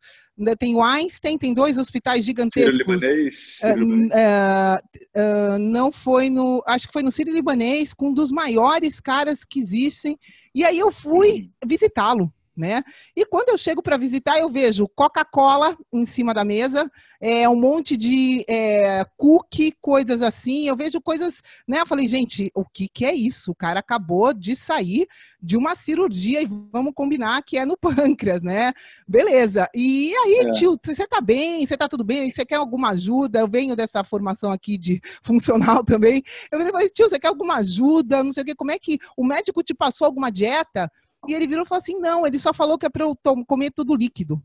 tem 0.58 0.74
o 0.74 0.82
Einstein, 0.82 1.38
tem 1.38 1.54
dois 1.54 1.76
hospitais 1.76 2.24
gigantescos. 2.24 3.02
Uh, 3.02 3.68
uh, 4.06 4.76
uh, 5.16 5.58
não 5.58 5.90
foi 5.90 6.30
no. 6.30 6.62
Acho 6.66 6.86
que 6.86 6.92
foi 6.92 7.02
no 7.02 7.12
Sírio 7.12 7.34
Libanês, 7.34 7.92
com 7.92 8.08
um 8.08 8.14
dos 8.14 8.30
maiores 8.30 9.00
caras 9.00 9.44
que 9.44 9.60
existem. 9.60 10.18
E 10.54 10.64
aí 10.64 10.78
eu 10.78 10.92
fui 10.92 11.50
visitá-lo 11.66 12.32
né? 12.56 12.82
E 13.16 13.24
quando 13.24 13.50
eu 13.50 13.58
chego 13.58 13.82
para 13.82 13.96
visitar, 13.96 14.38
eu 14.38 14.50
vejo 14.50 14.88
Coca-Cola 14.88 15.76
em 15.92 16.04
cima 16.04 16.34
da 16.34 16.44
mesa, 16.44 16.90
é, 17.20 17.48
um 17.48 17.58
monte 17.58 17.96
de 17.96 18.44
é, 18.48 19.04
cookie, 19.16 19.72
coisas 19.80 20.22
assim. 20.22 20.68
Eu 20.68 20.76
vejo 20.76 21.00
coisas, 21.00 21.42
né? 21.66 21.80
Eu 21.80 21.86
falei, 21.86 22.06
gente, 22.06 22.50
o 22.54 22.64
que, 22.64 22.88
que 22.88 23.04
é 23.04 23.14
isso? 23.14 23.52
O 23.52 23.54
cara 23.54 23.80
acabou 23.80 24.34
de 24.34 24.54
sair 24.56 25.06
de 25.42 25.56
uma 25.56 25.74
cirurgia 25.74 26.42
e 26.42 26.48
vamos 26.72 26.92
combinar 26.94 27.42
que 27.42 27.56
é 27.56 27.64
no 27.64 27.76
pâncreas, 27.78 28.42
né? 28.42 28.72
Beleza. 29.06 29.66
E 29.74 30.14
aí, 30.16 30.44
é. 30.46 30.50
tio, 30.50 30.78
você 30.82 31.06
tá 31.06 31.20
bem? 31.20 31.64
Você 31.66 31.76
tá 31.76 31.88
tudo 31.88 32.04
bem? 32.04 32.30
Você 32.30 32.44
quer 32.44 32.56
alguma 32.56 32.90
ajuda? 32.90 33.40
Eu 33.40 33.48
venho 33.48 33.76
dessa 33.76 34.04
formação 34.04 34.52
aqui 34.52 34.76
de 34.76 35.00
funcional 35.22 35.84
também. 35.84 36.22
Eu 36.50 36.58
falei, 36.58 36.88
tio, 36.88 37.08
você 37.08 37.18
quer 37.18 37.28
alguma 37.28 37.56
ajuda? 37.56 38.22
Não 38.22 38.32
sei 38.32 38.42
o 38.42 38.46
que. 38.46 38.54
Como 38.54 38.70
é 38.70 38.78
que 38.78 38.98
o 39.16 39.24
médico 39.24 39.62
te 39.62 39.74
passou 39.74 40.06
alguma 40.06 40.30
dieta? 40.30 40.90
E 41.28 41.34
ele 41.34 41.46
virou 41.46 41.64
e 41.64 41.68
falou 41.68 41.80
assim: 41.80 41.98
não, 41.98 42.26
ele 42.26 42.38
só 42.38 42.52
falou 42.52 42.78
que 42.78 42.86
é 42.86 42.90
para 42.90 43.04
eu 43.04 43.16
comer 43.46 43.70
tudo 43.70 43.94
líquido. 43.94 44.42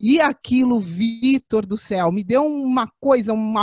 E 0.00 0.20
aquilo, 0.20 0.80
Vitor 0.80 1.66
do 1.66 1.76
céu, 1.76 2.10
me 2.10 2.24
deu 2.24 2.44
uma 2.46 2.90
coisa, 2.98 3.34
um 3.34 3.58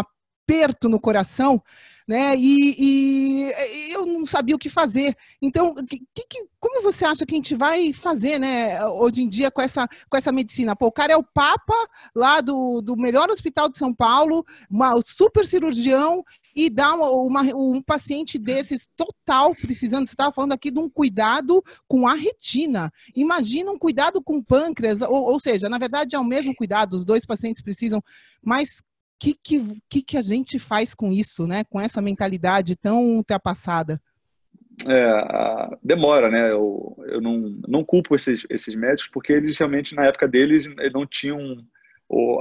aperto 0.47 0.87
no 0.87 0.99
coração, 0.99 1.61
né? 2.07 2.33
E, 2.37 2.75
e, 2.79 3.51
eu 3.91 4.05
não 4.05 4.25
sabia 4.25 4.55
o 4.55 4.59
que 4.59 4.69
fazer. 4.69 5.13
Então, 5.41 5.75
que, 5.75 5.99
que, 6.15 6.47
como 6.57 6.81
você 6.81 7.03
acha 7.03 7.25
que 7.25 7.35
a 7.35 7.37
gente 7.37 7.53
vai 7.53 7.91
fazer, 7.91 8.39
né, 8.39 8.83
hoje 8.85 9.21
em 9.21 9.27
dia 9.27 9.51
com 9.51 9.61
essa, 9.61 9.85
com 10.09 10.15
essa 10.15 10.31
medicina? 10.31 10.73
Pô, 10.73 10.87
o 10.87 10.91
cara 10.91 11.11
é 11.11 11.17
o 11.17 11.23
Papa 11.23 11.75
lá 12.15 12.39
do, 12.39 12.81
do 12.81 12.95
melhor 12.95 13.29
hospital 13.29 13.67
de 13.67 13.77
São 13.77 13.93
Paulo, 13.93 14.45
uma 14.71 15.01
super 15.01 15.45
cirurgião, 15.45 16.23
e 16.55 16.69
dá 16.69 16.95
uma, 16.95 17.11
uma, 17.11 17.41
um 17.53 17.81
paciente 17.81 18.39
desses 18.39 18.87
total 18.95 19.53
precisando, 19.53 20.07
você 20.07 20.13
estava 20.13 20.33
falando 20.33 20.53
aqui 20.53 20.71
de 20.71 20.79
um 20.79 20.89
cuidado 20.89 21.61
com 21.89 22.07
a 22.07 22.13
retina. 22.13 22.89
Imagina 23.13 23.69
um 23.69 23.77
cuidado 23.77 24.23
com 24.23 24.41
pâncreas, 24.41 25.01
ou, 25.01 25.23
ou 25.23 25.39
seja, 25.41 25.67
na 25.67 25.77
verdade 25.77 26.15
é 26.15 26.19
o 26.19 26.23
mesmo 26.23 26.55
cuidado, 26.55 26.93
os 26.93 27.03
dois 27.03 27.25
pacientes 27.25 27.61
precisam, 27.61 28.01
mas 28.41 28.81
que, 29.19 29.35
que, 29.89 30.01
que 30.01 30.17
a 30.17 30.21
gente 30.21 30.59
faz 30.59 30.93
com 30.93 31.11
isso, 31.11 31.47
né? 31.47 31.63
Com 31.63 31.79
essa 31.79 32.01
mentalidade 32.01 32.75
tão 32.75 33.15
ultrapassada? 33.15 34.01
É, 34.87 35.77
demora, 35.83 36.29
né? 36.29 36.51
Eu, 36.51 36.95
eu 37.07 37.19
não, 37.19 37.59
não 37.67 37.83
culpo 37.83 38.15
esses, 38.15 38.45
esses 38.49 38.75
médicos 38.75 39.09
porque 39.11 39.33
eles 39.33 39.57
realmente, 39.57 39.95
na 39.95 40.05
época 40.05 40.27
deles, 40.27 40.67
não 40.93 41.05
tinham 41.05 41.57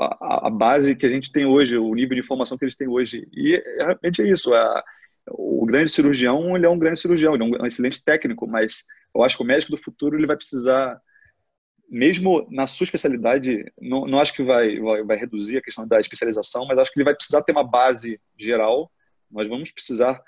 a, 0.01 0.47
a, 0.47 0.51
base 0.51 0.95
que 0.95 1.07
a 1.07 1.09
gente 1.09 1.33
tem 1.33 1.47
hoje, 1.47 1.77
o 1.77 1.95
nível 1.95 2.15
de 2.15 2.21
informação 2.21 2.59
que 2.59 2.65
eles 2.65 2.77
têm 2.77 2.89
hoje. 2.89 3.27
E 3.33 3.63
realmente 3.79 4.23
é 4.23 4.29
isso. 4.29 4.55
A, 4.55 4.85
o 5.29 5.65
grande 5.67 5.91
cirurgião, 5.91 6.57
ele 6.57 6.67
é 6.67 6.69
um 6.69 6.79
grande 6.79 7.01
cirurgião, 7.01 7.35
ele 7.35 7.43
é 7.43 7.63
um 7.63 7.67
excelente 7.67 8.03
técnico, 8.05 8.47
mas 8.47 8.85
eu 9.15 9.25
acho 9.25 9.37
que 9.37 9.43
o 9.43 9.47
médico 9.47 9.73
do 9.73 9.79
futuro 9.79 10.17
ele 10.17 10.27
vai 10.27 10.37
precisar, 10.37 11.01
mesmo 11.89 12.47
na 12.51 12.67
sua 12.67 12.85
especialidade, 12.85 13.65
não, 13.81 14.07
não 14.07 14.19
acho 14.19 14.35
que 14.35 14.43
vai, 14.43 14.79
vai, 14.79 15.03
vai 15.03 15.17
reduzir 15.17 15.59
a 15.59 15.63
questão 15.63 15.87
da 15.87 16.01
especialização, 16.01 16.67
mas 16.67 16.79
acho 16.79 16.93
que 16.93 16.99
ele 16.99 17.05
vai 17.05 17.15
precisar 17.15 17.43
ter 17.43 17.53
uma 17.53 17.65
base 17.65 18.21
geral. 18.37 18.91
Nós 19.31 19.49
vamos 19.49 19.71
precisar 19.71 20.21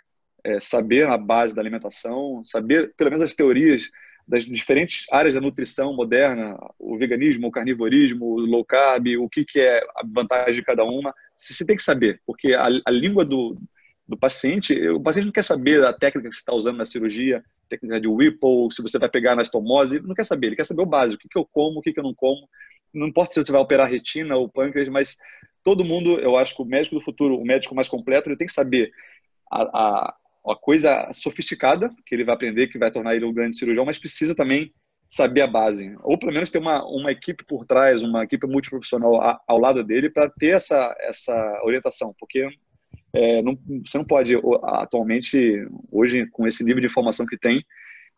é, 0.45 0.61
saber 0.61 1.09
a 1.09 1.17
base 1.17 1.55
da 1.55 1.61
alimentação, 1.61 2.43
saber 2.45 2.95
pelo 2.97 3.11
menos 3.11 3.23
as 3.23 3.35
teorias 3.35 3.91
das 4.27 4.45
diferentes 4.45 5.07
áreas 5.11 5.35
da 5.35 5.41
nutrição 5.41 5.95
moderna, 5.95 6.57
o 6.79 6.99
veganismo, 6.99 7.49
o 7.49 7.51
carnivorismo, 7.51 8.27
o 8.27 8.41
low 8.41 8.65
carb, 8.65 9.07
o 9.19 9.29
que, 9.29 9.45
que 9.45 9.59
é 9.59 9.79
a 9.97 10.03
vantagem 10.07 10.55
de 10.55 10.63
cada 10.63 10.85
uma. 10.85 11.15
Você 11.35 11.65
tem 11.65 11.75
que 11.75 11.83
saber, 11.83 12.21
porque 12.27 12.53
a, 12.53 12.69
a 12.85 12.91
língua 12.91 13.25
do, 13.25 13.59
do 14.07 14.19
paciente, 14.19 14.75
o 14.91 15.01
paciente 15.01 15.27
não 15.27 15.33
quer 15.33 15.45
saber 15.45 15.83
a 15.83 15.95
técnica 15.95 16.29
que 16.29 16.35
você 16.35 16.41
está 16.41 16.53
usando 16.53 16.77
na 16.77 16.85
cirurgia, 16.85 17.43
técnica 17.69 18.01
de 18.01 18.09
Whipple, 18.09 18.69
se 18.71 18.83
você 18.83 18.99
vai 18.99 19.09
pegar 19.09 19.37
na 19.37 19.43
estomose, 19.43 20.01
não 20.01 20.15
quer 20.15 20.25
saber, 20.25 20.49
ele 20.49 20.57
quer 20.57 20.65
saber 20.65 20.83
o 20.83 20.87
básico, 20.87 21.19
o 21.19 21.23
que, 21.23 21.29
que 21.29 21.39
eu 21.39 21.47
como, 21.51 21.79
o 21.79 21.83
que, 21.83 21.93
que 21.93 22.01
eu 22.01 22.05
não 22.05 22.15
como. 22.15 22.49
Não 22.93 23.07
importa 23.07 23.33
se 23.33 23.43
você 23.43 23.53
vai 23.53 23.61
operar 23.61 23.87
a 23.87 23.91
retina 23.91 24.37
ou 24.37 24.49
pâncreas, 24.49 24.89
mas 24.89 25.17
todo 25.63 25.85
mundo, 25.85 26.19
eu 26.19 26.37
acho 26.37 26.55
que 26.55 26.63
o 26.63 26.65
médico 26.65 26.97
do 26.97 27.01
futuro, 27.01 27.37
o 27.37 27.45
médico 27.45 27.75
mais 27.75 27.89
completo, 27.89 28.29
ele 28.29 28.37
tem 28.37 28.47
que 28.47 28.53
saber 28.53 28.91
a, 29.51 29.63
a 29.63 30.15
uma 30.45 30.57
coisa 30.57 31.11
sofisticada 31.13 31.91
que 32.07 32.15
ele 32.15 32.25
vai 32.25 32.35
aprender, 32.35 32.69
que 32.69 32.79
vai 32.79 32.91
tornar 32.91 33.15
ele 33.15 33.27
um 33.27 33.35
grande 33.35 33.59
cirurgião, 33.59 33.85
mas 33.85 33.99
precisa 33.99 34.35
também 34.35 34.73
saber 35.07 35.43
a 35.43 35.47
base, 35.47 35.95
ou 36.03 36.19
pelo 36.19 36.33
menos 36.33 36.51
ter 36.51 36.59
uma, 36.59 36.85
uma 36.87 37.11
equipe 37.11 37.45
por 37.45 37.65
trás, 37.67 38.03
uma 38.03 38.25
equipe 38.25 38.47
multiprofissional 38.47 39.41
ao 39.47 39.59
lado 39.59 39.83
dele 39.83 40.11
para 40.11 40.29
ter 40.29 40.55
essa, 40.55 40.95
essa 41.01 41.61
orientação, 41.65 42.15
porque 42.19 42.47
é, 43.19 43.43
não, 43.43 43.59
você 43.85 43.99
não 43.99 44.05
pode, 44.05 44.35
atualmente, 44.63 45.67
hoje, 45.91 46.25
com 46.29 46.47
esse 46.47 46.63
nível 46.63 46.81
de 46.81 46.87
informação 46.87 47.27
que 47.27 47.37
tem, 47.37 47.65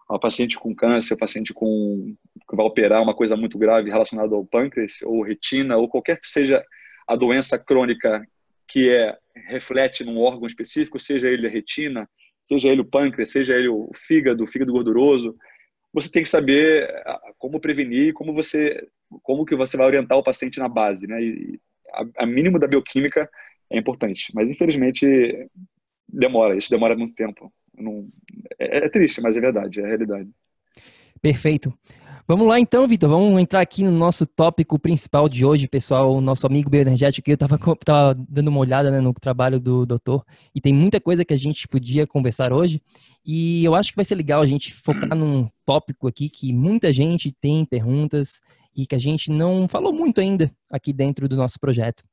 uma 0.09 0.21
paciente 0.21 0.59
com 0.59 0.75
câncer, 0.75 1.17
paciente 1.17 1.55
com, 1.55 2.15
que 2.49 2.55
vai 2.55 2.67
operar 2.67 3.03
uma 3.03 3.15
coisa 3.15 3.35
muito 3.35 3.57
grave 3.57 3.89
relacionada 3.89 4.35
ao 4.35 4.45
pâncreas, 4.45 5.01
ou 5.03 5.23
retina, 5.23 5.79
ou 5.79 5.89
qualquer 5.89 6.21
que 6.21 6.27
seja 6.27 6.63
a 7.09 7.17
doença 7.17 7.59
crônica 7.59 8.23
que 8.69 8.91
é 8.91 9.17
reflete 9.47 10.05
num 10.05 10.19
órgão 10.19 10.47
específico, 10.47 11.01
seja 11.01 11.29
ele 11.29 11.47
a 11.47 11.51
retina, 11.51 12.07
seja 12.45 12.69
ele 12.69 12.83
o 12.83 12.85
pâncreas, 12.85 13.31
seja 13.31 13.55
ele 13.55 13.69
o 13.69 13.91
fígado, 13.95 14.45
o 14.45 14.47
fígado 14.47 14.73
gorduroso, 14.73 15.35
você 15.95 16.11
tem 16.11 16.23
que 16.23 16.29
saber 16.29 16.89
como 17.39 17.59
prevenir, 17.59 18.13
como 18.13 18.35
você, 18.35 18.87
como 19.23 19.47
que 19.47 19.57
você 19.57 19.79
vai 19.79 19.87
orientar 19.87 20.19
o 20.19 20.23
paciente 20.23 20.59
na 20.59 20.69
base, 20.69 21.07
né? 21.07 21.23
E 21.23 21.61
a, 21.93 22.23
a 22.23 22.27
mínimo 22.27 22.59
da 22.59 22.69
bioquímica 22.69 23.29
é 23.71 23.79
importante, 23.79 24.33
mas 24.35 24.51
infelizmente 24.51 25.07
demora, 26.09 26.57
isso 26.57 26.71
demora 26.71 26.97
muito 26.97 27.15
tempo. 27.15 27.53
Não, 27.77 28.09
é, 28.59 28.85
é 28.85 28.89
triste, 28.89 29.21
mas 29.21 29.37
é 29.37 29.41
verdade, 29.41 29.81
é 29.81 29.85
a 29.85 29.89
realidade. 29.89 30.29
Perfeito. 31.21 31.73
Vamos 32.31 32.47
lá 32.47 32.61
então, 32.61 32.87
Vitor. 32.87 33.11
Vamos 33.11 33.41
entrar 33.41 33.61
aqui 33.61 33.83
no 33.83 33.91
nosso 33.91 34.25
tópico 34.25 34.79
principal 34.79 35.29
de 35.29 35.45
hoje, 35.45 35.67
pessoal. 35.67 36.15
O 36.15 36.21
nosso 36.21 36.47
amigo 36.47 36.71
bioenergético, 36.71 37.29
eu 37.29 37.35
estava 37.35 37.59
tava 37.85 38.15
dando 38.29 38.49
uma 38.49 38.61
olhada 38.61 38.89
né, 38.89 39.01
no 39.01 39.13
trabalho 39.13 39.59
do 39.59 39.85
doutor 39.85 40.25
e 40.55 40.61
tem 40.61 40.73
muita 40.73 41.01
coisa 41.01 41.25
que 41.25 41.35
a 41.35 41.37
gente 41.37 41.67
podia 41.67 42.07
conversar 42.07 42.53
hoje. 42.53 42.81
E 43.27 43.65
eu 43.65 43.75
acho 43.75 43.91
que 43.91 43.97
vai 43.97 44.05
ser 44.05 44.15
legal 44.15 44.41
a 44.41 44.47
gente 44.47 44.73
focar 44.73 45.13
num 45.17 45.49
tópico 45.65 46.07
aqui 46.07 46.29
que 46.29 46.53
muita 46.53 46.93
gente 46.93 47.33
tem 47.33 47.65
perguntas 47.65 48.41
e 48.77 48.87
que 48.87 48.95
a 48.95 48.99
gente 48.99 49.29
não 49.29 49.67
falou 49.67 49.93
muito 49.93 50.21
ainda 50.21 50.53
aqui 50.71 50.93
dentro 50.93 51.29
do 51.29 51.35
nosso 51.35 51.59
projeto. 51.59 52.05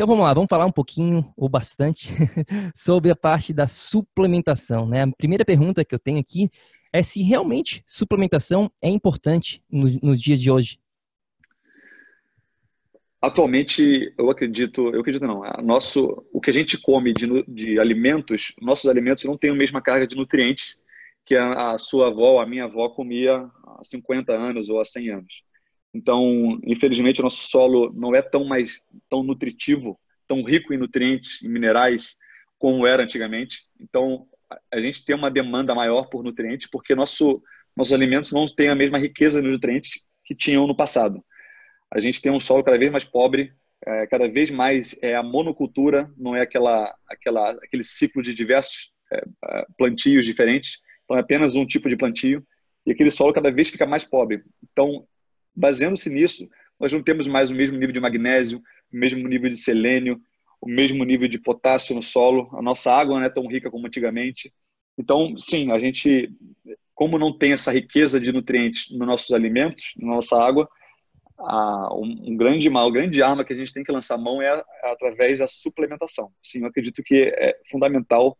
Então 0.00 0.08
vamos 0.08 0.24
lá, 0.24 0.32
vamos 0.32 0.48
falar 0.48 0.64
um 0.64 0.72
pouquinho 0.72 1.30
ou 1.36 1.46
bastante 1.46 2.08
sobre 2.74 3.10
a 3.10 3.14
parte 3.14 3.52
da 3.52 3.66
suplementação. 3.66 4.88
Né? 4.88 5.02
A 5.02 5.12
primeira 5.12 5.44
pergunta 5.44 5.84
que 5.84 5.94
eu 5.94 5.98
tenho 5.98 6.18
aqui 6.18 6.48
é 6.90 7.02
se 7.02 7.20
realmente 7.20 7.84
suplementação 7.86 8.72
é 8.80 8.88
importante 8.88 9.62
nos, 9.70 10.00
nos 10.00 10.18
dias 10.18 10.40
de 10.40 10.50
hoje. 10.50 10.78
Atualmente, 13.20 14.14
eu 14.16 14.30
acredito, 14.30 14.88
eu 14.88 15.02
acredito 15.02 15.26
não, 15.26 15.42
nosso, 15.62 16.26
o 16.32 16.40
que 16.40 16.48
a 16.48 16.54
gente 16.54 16.80
come 16.80 17.12
de, 17.12 17.44
de 17.46 17.78
alimentos, 17.78 18.54
nossos 18.58 18.88
alimentos 18.88 19.24
não 19.24 19.36
têm 19.36 19.50
a 19.50 19.54
mesma 19.54 19.82
carga 19.82 20.06
de 20.06 20.16
nutrientes 20.16 20.80
que 21.26 21.36
a, 21.36 21.72
a 21.72 21.78
sua 21.78 22.06
avó, 22.06 22.40
a 22.40 22.46
minha 22.46 22.64
avó 22.64 22.88
comia 22.88 23.46
há 23.66 23.84
50 23.84 24.32
anos 24.32 24.70
ou 24.70 24.80
há 24.80 24.84
100 24.86 25.10
anos. 25.10 25.49
Então, 25.92 26.60
infelizmente, 26.64 27.20
o 27.20 27.24
nosso 27.24 27.48
solo 27.48 27.92
não 27.92 28.14
é 28.14 28.22
tão 28.22 28.44
mais 28.44 28.84
tão 29.08 29.22
nutritivo, 29.22 29.98
tão 30.26 30.42
rico 30.42 30.72
em 30.72 30.78
nutrientes, 30.78 31.42
em 31.42 31.48
minerais 31.48 32.16
como 32.58 32.86
era 32.86 33.02
antigamente. 33.02 33.64
Então, 33.80 34.26
a 34.70 34.80
gente 34.80 35.04
tem 35.04 35.16
uma 35.16 35.30
demanda 35.30 35.74
maior 35.74 36.08
por 36.08 36.22
nutrientes 36.22 36.68
porque 36.70 36.94
nosso, 36.94 37.42
nossos 37.76 37.92
alimentos 37.92 38.32
não 38.32 38.46
têm 38.46 38.68
a 38.68 38.74
mesma 38.74 38.98
riqueza 38.98 39.40
de 39.40 39.48
nutrientes 39.48 40.04
que 40.24 40.34
tinham 40.34 40.66
no 40.66 40.76
passado. 40.76 41.24
A 41.90 41.98
gente 41.98 42.22
tem 42.22 42.30
um 42.30 42.38
solo 42.38 42.62
cada 42.62 42.78
vez 42.78 42.90
mais 42.90 43.04
pobre, 43.04 43.52
é, 43.84 44.06
cada 44.06 44.28
vez 44.28 44.50
mais 44.50 44.96
é 45.02 45.16
a 45.16 45.22
monocultura, 45.22 46.12
não 46.16 46.36
é 46.36 46.42
aquela, 46.42 46.94
aquela, 47.08 47.50
aquele 47.50 47.82
ciclo 47.82 48.22
de 48.22 48.34
diversos 48.34 48.92
é, 49.12 49.22
é 49.46 49.66
plantios 49.76 50.24
diferentes, 50.24 50.78
então 51.04 51.16
é 51.16 51.20
apenas 51.20 51.56
um 51.56 51.66
tipo 51.66 51.88
de 51.88 51.96
plantio, 51.96 52.46
e 52.86 52.92
aquele 52.92 53.10
solo 53.10 53.32
cada 53.32 53.50
vez 53.50 53.70
fica 53.70 53.86
mais 53.86 54.04
pobre. 54.04 54.42
Então, 54.70 55.06
baseando-se 55.54 56.10
nisso, 56.10 56.48
nós 56.78 56.92
não 56.92 57.02
temos 57.02 57.28
mais 57.28 57.50
o 57.50 57.54
mesmo 57.54 57.76
nível 57.76 57.92
de 57.92 58.00
magnésio, 58.00 58.62
o 58.92 58.96
mesmo 58.96 59.28
nível 59.28 59.50
de 59.50 59.58
selênio, 59.58 60.20
o 60.60 60.68
mesmo 60.68 61.04
nível 61.04 61.28
de 61.28 61.38
potássio 61.38 61.94
no 61.94 62.02
solo, 62.02 62.48
a 62.52 62.62
nossa 62.62 62.92
água 62.92 63.16
não 63.16 63.24
é 63.24 63.30
tão 63.30 63.46
rica 63.46 63.70
como 63.70 63.86
antigamente. 63.86 64.52
Então, 64.98 65.36
sim, 65.38 65.72
a 65.72 65.78
gente, 65.78 66.30
como 66.94 67.18
não 67.18 67.36
tem 67.36 67.52
essa 67.52 67.72
riqueza 67.72 68.20
de 68.20 68.32
nutrientes 68.32 68.90
nos 68.90 69.06
nossos 69.06 69.32
alimentos, 69.32 69.94
na 69.96 70.14
nossa 70.14 70.42
água, 70.42 70.68
a, 71.38 71.94
um, 71.94 72.32
um, 72.32 72.36
grande 72.36 72.68
mal, 72.68 72.90
grande 72.92 73.22
arma 73.22 73.44
que 73.44 73.52
a 73.52 73.56
gente 73.56 73.72
tem 73.72 73.82
que 73.82 73.92
lançar 73.92 74.18
mão 74.18 74.42
é, 74.42 74.62
é 74.84 74.92
através 74.92 75.38
da 75.38 75.46
suplementação. 75.46 76.30
Sim, 76.42 76.60
eu 76.60 76.66
acredito 76.66 77.02
que 77.02 77.32
é 77.36 77.58
fundamental 77.70 78.36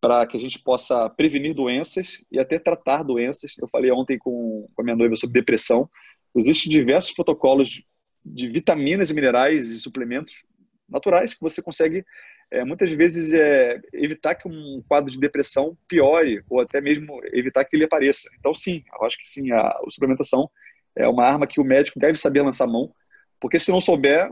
para 0.00 0.26
que 0.26 0.36
a 0.36 0.40
gente 0.40 0.58
possa 0.58 1.08
prevenir 1.10 1.54
doenças 1.54 2.24
e 2.30 2.38
até 2.38 2.58
tratar 2.58 3.02
doenças. 3.02 3.52
Eu 3.58 3.68
falei 3.68 3.90
ontem 3.92 4.18
com, 4.18 4.68
com 4.74 4.82
a 4.82 4.84
minha 4.84 4.96
noiva 4.96 5.14
sobre 5.14 5.38
depressão. 5.38 5.88
Existem 6.34 6.70
diversos 6.70 7.12
protocolos 7.12 7.82
de 8.24 8.48
vitaminas 8.48 9.10
e 9.10 9.14
minerais 9.14 9.70
e 9.70 9.78
suplementos 9.78 10.44
naturais 10.88 11.34
que 11.34 11.40
você 11.40 11.62
consegue 11.62 12.04
é, 12.50 12.64
muitas 12.64 12.92
vezes 12.92 13.32
é, 13.32 13.80
evitar 13.94 14.34
que 14.34 14.46
um 14.46 14.82
quadro 14.86 15.10
de 15.10 15.18
depressão 15.18 15.76
piore 15.88 16.44
ou 16.50 16.60
até 16.60 16.80
mesmo 16.82 17.20
evitar 17.32 17.64
que 17.64 17.74
ele 17.74 17.84
apareça. 17.84 18.28
Então, 18.38 18.52
sim, 18.52 18.84
eu 18.92 19.06
acho 19.06 19.16
que 19.18 19.26
sim, 19.26 19.50
a, 19.50 19.60
a 19.60 19.82
suplementação 19.88 20.50
é 20.94 21.08
uma 21.08 21.24
arma 21.24 21.46
que 21.46 21.60
o 21.60 21.64
médico 21.64 21.98
deve 21.98 22.18
saber 22.18 22.42
lançar 22.42 22.66
mão, 22.66 22.92
porque 23.40 23.58
se 23.58 23.70
não 23.70 23.80
souber, 23.80 24.30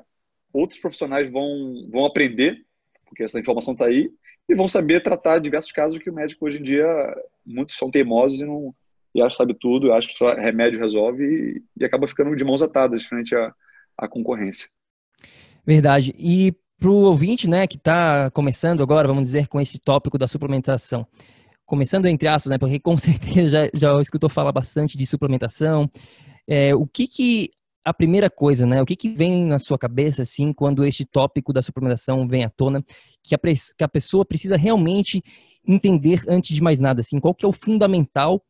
outros 0.52 0.78
profissionais 0.78 1.30
vão, 1.30 1.88
vão 1.90 2.04
aprender, 2.04 2.59
porque 3.07 3.23
essa 3.23 3.40
informação 3.40 3.73
está 3.73 3.87
aí, 3.87 4.11
e 4.47 4.54
vão 4.54 4.69
saber 4.69 5.00
tratar 5.00 5.38
diversos 5.38 5.73
casos 5.73 5.99
que 5.99 6.11
o 6.11 6.14
médico 6.14 6.45
hoje 6.45 6.59
em 6.59 6.62
dia, 6.62 6.87
muitos 7.47 7.76
são 7.76 7.90
teimosos 7.90 8.40
e 8.42 8.45
não 8.45 8.75
e 9.14 9.21
acha 9.21 9.31
que 9.31 9.37
sabe 9.37 9.55
tudo, 9.55 9.93
acha 9.93 10.09
que 10.09 10.14
só 10.14 10.35
remédio 10.35 10.81
resolve 10.81 11.25
e, 11.25 11.62
e 11.81 11.85
acaba 11.85 12.07
ficando 12.07 12.35
de 12.35 12.45
mãos 12.45 12.62
atadas 12.62 13.05
frente 13.05 13.35
à, 13.35 13.52
à 13.97 14.09
concorrência. 14.09 14.69
Verdade. 15.67 16.14
E 16.19 16.55
para 16.79 16.90
o 16.90 17.02
ouvinte, 17.05 17.49
né, 17.49 17.67
que 17.67 17.76
está 17.76 18.31
começando 18.31 18.83
agora, 18.83 19.07
vamos 19.07 19.25
dizer, 19.25 19.47
com 19.49 19.61
esse 19.61 19.79
tópico 19.79 20.17
da 20.17 20.26
suplementação. 20.26 21.07
Começando 21.67 22.07
entre 22.07 22.26
aspas, 22.26 22.50
né, 22.50 22.59
porque 22.59 22.81
com 22.81 22.97
certeza 22.99 23.71
já, 23.75 23.93
já 23.93 24.00
escutou 24.00 24.31
falar 24.31 24.52
bastante 24.52 24.97
de 24.97 25.05
suplementação. 25.05 25.88
É, 26.49 26.75
o 26.75 26.87
que 26.87 27.07
que 27.07 27.50
a 27.85 27.95
primeira 27.95 28.29
coisa, 28.31 28.67
né, 28.67 28.81
o 28.81 28.87
que 28.87 28.97
que 28.97 29.11
vem 29.11 29.45
na 29.45 29.59
sua 29.59 29.79
cabeça, 29.79 30.23
assim, 30.23 30.52
quando 30.52 30.85
este 30.85 31.05
tópico 31.05 31.52
da 31.52 31.62
suplementação 31.62 32.26
vem 32.26 32.45
à 32.45 32.50
tona, 32.50 32.83
que 33.23 33.35
a, 33.35 33.38
que 33.38 33.85
a 33.85 33.88
pessoa 33.88 34.25
precisa 34.25 34.57
realmente 34.57 35.23
entender 35.67 36.23
antes 36.29 36.55
de 36.55 36.62
mais 36.62 36.81
nada, 36.81 37.00
assim, 37.00 37.21
qual 37.21 37.35
que 37.35 37.45
é 37.45 37.49
o 37.49 37.52
fundamental 37.52 38.43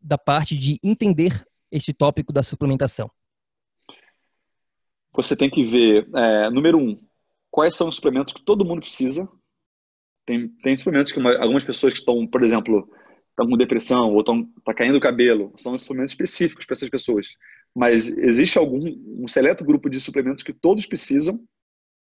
da 0.00 0.18
parte 0.18 0.56
de 0.56 0.78
entender 0.82 1.44
este 1.70 1.92
tópico 1.92 2.32
da 2.32 2.42
suplementação? 2.42 3.10
você 5.22 5.36
tem 5.36 5.50
que 5.50 5.64
ver, 5.64 6.08
é, 6.14 6.48
número 6.48 6.78
um, 6.78 6.96
quais 7.50 7.74
são 7.74 7.88
os 7.88 7.96
suplementos 7.96 8.32
que 8.32 8.44
todo 8.44 8.64
mundo 8.64 8.82
precisa. 8.82 9.28
Tem, 10.24 10.48
tem 10.62 10.76
suplementos 10.76 11.10
que 11.10 11.18
uma, 11.18 11.36
algumas 11.38 11.64
pessoas 11.64 11.92
que 11.92 11.98
estão, 11.98 12.24
por 12.24 12.44
exemplo, 12.44 12.88
estão 13.30 13.48
com 13.48 13.56
depressão 13.56 14.12
ou 14.12 14.20
estão 14.20 14.44
tá 14.64 14.72
caindo 14.72 14.96
o 14.96 15.00
cabelo, 15.00 15.52
são 15.56 15.76
suplementos 15.76 16.12
específicos 16.12 16.64
para 16.64 16.74
essas 16.74 16.88
pessoas. 16.88 17.28
Mas 17.74 18.08
existe 18.16 18.58
algum 18.58 18.80
um 19.20 19.26
seleto 19.26 19.64
grupo 19.64 19.90
de 19.90 20.00
suplementos 20.00 20.44
que 20.44 20.52
todos 20.52 20.86
precisam 20.86 21.40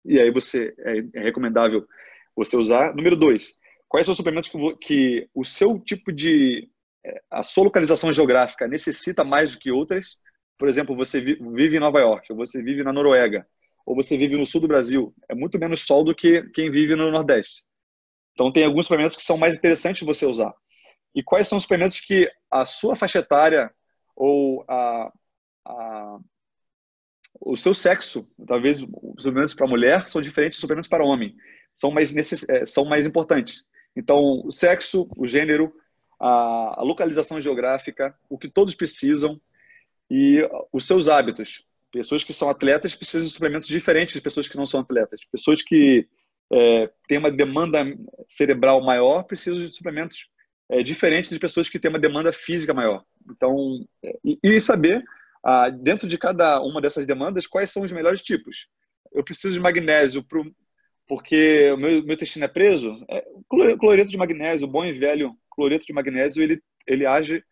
e 0.06 0.20
aí 0.20 0.32
você 0.32 0.76
é, 0.78 1.04
é 1.16 1.24
recomendável 1.24 1.88
você 2.36 2.56
usar. 2.58 2.96
Número 2.96 3.16
dois, 3.16 3.54
quais 3.88 4.06
são 4.06 4.12
os 4.12 4.18
suplementos 4.18 4.52
que, 4.52 4.76
que 4.82 5.30
o 5.34 5.44
seu 5.44 5.80
tipo 5.80 6.12
de 6.12 6.70
a 7.32 7.44
sua 7.44 7.64
localização 7.66 8.12
geográfica 8.12 8.68
necessita 8.68 9.24
mais 9.24 9.54
do 9.54 9.60
que 9.60 9.72
outras 9.72 10.20
por 10.60 10.68
exemplo, 10.68 10.94
você 10.94 11.22
vive 11.22 11.78
em 11.78 11.80
Nova 11.80 12.02
York, 12.02 12.28
ou 12.30 12.38
você 12.38 12.62
vive 12.62 12.84
na 12.84 12.92
Noruega, 12.92 13.48
ou 13.86 13.96
você 13.96 14.18
vive 14.18 14.36
no 14.36 14.46
sul 14.46 14.60
do 14.60 14.68
Brasil, 14.68 15.16
é 15.30 15.34
muito 15.34 15.58
menos 15.58 15.86
sol 15.86 16.04
do 16.04 16.14
que 16.14 16.44
quem 16.54 16.70
vive 16.70 16.98
no 16.98 17.10
Nordeste. 17.10 17.64
Então, 18.34 18.52
tem 18.52 18.66
alguns 18.66 18.86
suplementos 18.86 19.16
que 19.16 19.24
são 19.24 19.38
mais 19.38 19.56
interessantes 19.56 20.02
de 20.02 20.06
você 20.06 20.26
usar. 20.26 20.54
E 21.16 21.24
quais 21.24 21.48
são 21.48 21.58
os 21.58 21.64
suplementos 21.64 22.02
que 22.02 22.30
a 22.52 22.66
sua 22.66 22.96
faixa 22.96 23.20
etária 23.20 23.72
ou 24.16 24.66
a, 24.70 25.12
a 25.66 26.20
o 27.42 27.56
seu 27.56 27.74
sexo, 27.74 28.30
talvez 28.46 28.82
os 28.82 29.24
suplementos 29.24 29.54
para 29.54 29.66
mulher 29.66 30.10
são 30.10 30.22
diferentes 30.22 30.58
dos 30.58 30.62
suplementos 30.62 30.90
para 30.90 31.06
homem, 31.06 31.36
são 31.74 31.90
mais, 31.90 32.14
necess, 32.14 32.48
é, 32.50 32.66
são 32.66 32.84
mais 32.84 33.08
importantes. 33.08 33.66
Então, 33.96 34.42
o 34.46 34.52
sexo, 34.52 35.10
o 35.16 35.26
gênero, 35.26 35.74
a, 36.20 36.82
localização 36.82 37.42
geográfica, 37.42 38.16
o 38.30 38.38
que 38.38 38.50
todos 38.50 38.76
precisam 38.76 39.40
e 40.10 40.48
os 40.72 40.86
seus 40.86 41.08
hábitos. 41.08 41.64
Pessoas 41.92 42.24
que 42.24 42.34
são 42.34 42.50
atletas 42.50 42.96
precisam 42.96 43.26
de 43.26 43.32
suplementos 43.32 43.68
diferentes 43.68 44.14
de 44.14 44.22
pessoas 44.22 44.48
que 44.48 44.58
não 44.58 44.66
são 44.66 44.82
atletas. 44.82 45.22
Pessoas 45.32 45.64
que 45.64 46.08
é, 46.52 46.90
têm 47.08 47.18
uma 47.18 47.32
demanda 47.32 47.84
cerebral 48.28 48.82
maior 48.82 49.24
precisam 49.24 49.60
de 49.60 49.74
suplementos 49.74 50.30
é, 50.70 50.84
diferentes 50.84 51.32
de 51.32 51.40
pessoas 51.40 51.70
que 51.70 51.80
têm 51.80 51.90
uma 51.90 52.00
demanda 52.00 52.32
física 52.32 52.74
maior. 52.74 53.04
Então, 53.30 53.86
é, 54.04 54.20
e, 54.24 54.40
e 54.44 54.60
saber, 54.60 55.04
ah, 55.44 55.70
dentro 55.70 56.08
de 56.08 56.18
cada 56.18 56.62
uma 56.62 56.82
dessas 56.82 57.08
demandas, 57.08 57.48
quais 57.48 57.72
são 57.72 57.84
os 57.84 57.92
melhores 57.92 58.22
tipos. 58.22 58.68
Eu 59.12 59.24
preciso 59.24 59.56
de 59.56 59.60
magnésio 59.60 60.24
pro, 60.24 60.54
porque 61.08 61.72
o 61.72 61.78
meu, 61.78 62.04
meu 62.04 62.14
intestino 62.14 62.46
é 62.46 62.48
preso. 62.48 62.96
É, 63.10 63.26
cloreto 63.80 64.12
de 64.12 64.18
magnésio, 64.18 64.68
bom 64.68 64.86
e 64.86 64.94
velho 64.94 65.36
cloreto 65.60 65.86
de 65.86 65.92
magnésio, 65.92 66.42
ele, 66.42 66.62
ele 66.88 67.06
age 67.06 67.44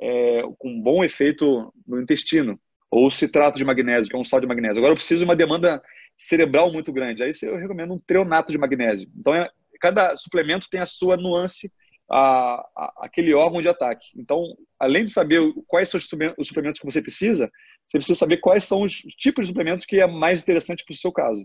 é, 0.00 0.42
com 0.56 0.80
bom 0.80 1.02
efeito 1.02 1.72
no 1.84 2.00
intestino. 2.00 2.60
Ou 2.88 3.10
citrato 3.10 3.58
de 3.58 3.64
magnésio, 3.64 4.08
que 4.08 4.16
é 4.16 4.18
um 4.18 4.24
sal 4.24 4.40
de 4.40 4.46
magnésio. 4.46 4.78
Agora 4.78 4.92
eu 4.92 4.96
preciso 4.96 5.18
de 5.18 5.24
uma 5.24 5.34
demanda 5.34 5.82
cerebral 6.16 6.72
muito 6.72 6.92
grande. 6.92 7.24
Aí 7.24 7.30
eu 7.42 7.56
recomendo 7.56 7.92
um 7.92 7.98
treonato 7.98 8.52
de 8.52 8.58
magnésio. 8.58 9.10
Então, 9.16 9.34
é, 9.34 9.50
cada 9.80 10.16
suplemento 10.16 10.68
tem 10.70 10.80
a 10.80 10.86
sua 10.86 11.16
nuance, 11.16 11.72
a, 12.08 12.64
a, 12.76 12.92
aquele 13.00 13.34
órgão 13.34 13.60
de 13.60 13.68
ataque. 13.68 14.06
Então, 14.16 14.40
além 14.78 15.04
de 15.04 15.10
saber 15.10 15.42
quais 15.66 15.88
são 15.88 15.98
os 15.98 16.46
suplementos 16.46 16.78
que 16.78 16.86
você 16.86 17.02
precisa, 17.02 17.50
você 17.88 17.98
precisa 17.98 18.18
saber 18.18 18.36
quais 18.36 18.62
são 18.62 18.82
os 18.82 18.92
tipos 19.18 19.44
de 19.44 19.48
suplementos 19.48 19.84
que 19.84 20.00
é 20.00 20.06
mais 20.06 20.40
interessante 20.40 20.84
para 20.84 20.92
o 20.92 20.96
seu 20.96 21.10
caso. 21.10 21.44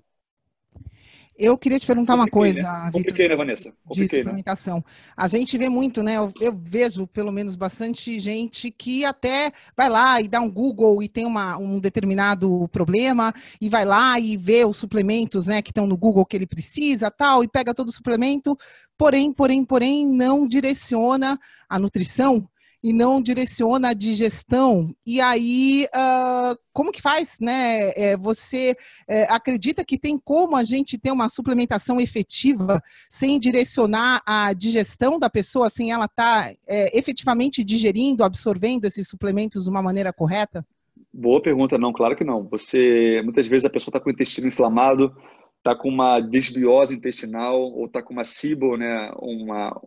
Eu 1.37 1.57
queria 1.57 1.79
te 1.79 1.87
perguntar 1.87 2.15
uma 2.15 2.27
coisa, 2.27 2.61
né? 2.61 2.91
Compliquei, 2.91 3.27
né, 3.27 3.35
Vanessa? 3.35 3.73
Compliquei, 3.83 4.07
de 4.07 4.17
né? 4.17 4.23
suplementação. 4.23 4.77
Né? 4.77 4.83
A 5.17 5.27
gente 5.27 5.57
vê 5.57 5.69
muito, 5.69 6.03
né? 6.03 6.17
Eu, 6.17 6.31
eu, 6.39 6.59
vejo, 6.61 7.07
pelo 7.07 7.31
menos, 7.31 7.55
bastante 7.55 8.19
gente 8.19 8.69
que 8.69 9.03
até 9.05 9.51
vai 9.75 9.89
lá 9.89 10.21
e 10.21 10.27
dá 10.27 10.39
um 10.39 10.49
Google 10.49 11.01
e 11.01 11.07
tem 11.07 11.25
uma, 11.25 11.57
um 11.57 11.79
determinado 11.79 12.67
problema 12.69 13.33
e 13.59 13.69
vai 13.69 13.85
lá 13.85 14.19
e 14.19 14.37
vê 14.37 14.65
os 14.65 14.77
suplementos, 14.77 15.47
né, 15.47 15.61
que 15.61 15.71
estão 15.71 15.87
no 15.87 15.97
Google 15.97 16.25
que 16.25 16.35
ele 16.35 16.45
precisa, 16.45 17.09
tal, 17.09 17.43
e 17.43 17.47
pega 17.47 17.73
todo 17.73 17.89
o 17.89 17.93
suplemento, 17.93 18.57
porém, 18.97 19.33
porém, 19.33 19.65
porém, 19.65 20.07
não 20.07 20.47
direciona 20.47 21.39
a 21.67 21.79
nutrição 21.79 22.47
e 22.83 22.91
não 22.91 23.21
direciona 23.21 23.89
a 23.89 23.93
digestão. 23.93 24.93
E 25.05 25.21
aí, 25.21 25.85
uh, 25.93 26.57
como 26.73 26.91
que 26.91 27.01
faz, 27.01 27.37
né? 27.39 27.91
É, 27.95 28.17
você 28.17 28.75
é, 29.07 29.23
acredita 29.23 29.85
que 29.85 29.99
tem 29.99 30.17
como 30.17 30.55
a 30.55 30.63
gente 30.63 30.97
ter 30.97 31.11
uma 31.11 31.29
suplementação 31.29 31.99
efetiva 32.01 32.81
sem 33.09 33.39
direcionar 33.39 34.21
a 34.25 34.51
digestão 34.53 35.19
da 35.19 35.29
pessoa, 35.29 35.69
sem 35.69 35.91
ela 35.91 36.05
estar 36.05 36.45
tá, 36.45 36.51
é, 36.67 36.97
efetivamente 36.97 37.63
digerindo, 37.63 38.23
absorvendo 38.23 38.85
esses 38.85 39.07
suplementos 39.07 39.65
de 39.65 39.69
uma 39.69 39.81
maneira 39.81 40.11
correta? 40.11 40.65
Boa 41.13 41.41
pergunta, 41.41 41.77
não, 41.77 41.91
claro 41.91 42.15
que 42.15 42.23
não. 42.23 42.47
Você, 42.47 43.21
muitas 43.23 43.45
vezes 43.47 43.65
a 43.65 43.69
pessoa 43.69 43.91
está 43.91 43.99
com 43.99 44.09
o 44.09 44.13
intestino 44.13 44.47
inflamado, 44.47 45.13
está 45.57 45.75
com 45.75 45.89
uma 45.89 46.19
desbiose 46.19 46.95
intestinal 46.95 47.61
ou 47.61 47.85
está 47.85 48.01
com 48.01 48.13
uma 48.13 48.23
SIBO, 48.23 48.77
né, 48.77 49.11
uma, 49.17 49.79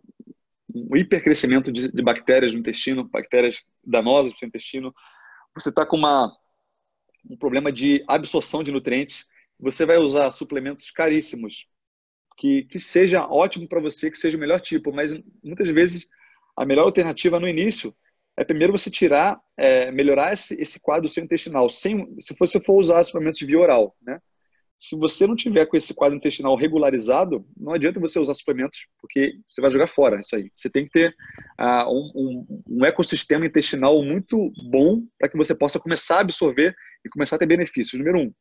um 0.73 0.95
hipercrescimento 0.95 1.71
de, 1.71 1.91
de 1.91 2.01
bactérias 2.01 2.51
no 2.53 2.59
intestino, 2.59 3.03
bactérias 3.03 3.61
danosas 3.83 4.33
no 4.41 4.47
intestino. 4.47 4.93
Você 5.53 5.69
está 5.69 5.85
com 5.85 5.97
uma, 5.97 6.35
um 7.29 7.37
problema 7.37 7.71
de 7.71 8.03
absorção 8.07 8.63
de 8.63 8.71
nutrientes. 8.71 9.25
Você 9.59 9.85
vai 9.85 9.97
usar 9.97 10.31
suplementos 10.31 10.91
caríssimos, 10.91 11.67
que, 12.37 12.63
que 12.63 12.79
seja 12.79 13.25
ótimo 13.25 13.67
para 13.67 13.79
você, 13.79 14.11
que 14.11 14.17
seja 14.17 14.37
o 14.37 14.39
melhor 14.39 14.59
tipo, 14.59 14.93
mas 14.93 15.13
muitas 15.43 15.69
vezes 15.69 16.09
a 16.57 16.65
melhor 16.65 16.83
alternativa 16.83 17.39
no 17.39 17.47
início 17.47 17.95
é 18.37 18.43
primeiro 18.43 18.77
você 18.77 18.91
tirar, 18.91 19.39
é, 19.55 19.91
melhorar 19.91 20.33
esse, 20.33 20.59
esse 20.59 20.79
quadro 20.79 21.07
seu 21.07 21.23
intestinal, 21.23 21.69
sem, 21.69 22.19
se 22.19 22.35
você 22.37 22.59
for 22.59 22.77
usar 22.77 23.01
suplementos 23.03 23.39
via 23.39 23.59
oral, 23.59 23.95
né? 24.01 24.19
Se 24.77 24.95
você 24.95 25.25
não 25.25 25.35
tiver 25.35 25.65
com 25.65 25.77
esse 25.77 25.93
quadro 25.93 26.17
intestinal 26.17 26.55
regularizado, 26.55 27.45
não 27.55 27.73
adianta 27.73 27.99
você 27.99 28.19
usar 28.19 28.33
suplementos, 28.33 28.87
porque 28.99 29.39
você 29.47 29.61
vai 29.61 29.69
jogar 29.69 29.87
fora 29.87 30.19
isso 30.19 30.35
aí. 30.35 30.51
Você 30.53 30.69
tem 30.69 30.85
que 30.85 30.91
ter 30.91 31.15
uh, 31.59 31.89
um, 31.89 32.63
um, 32.67 32.85
ecossistema 32.85 33.45
intestinal 33.45 34.03
muito 34.03 34.51
bom 34.69 35.03
para 35.17 35.29
que 35.29 35.37
você 35.37 35.55
possa 35.55 35.79
começar 35.79 36.17
a 36.17 36.21
absorver 36.21 36.75
e 37.05 37.09
começar 37.09 37.37
a 37.37 37.39
ter 37.39 37.45
benefícios. 37.45 37.97
Número 37.97 38.19
um, 38.19 38.33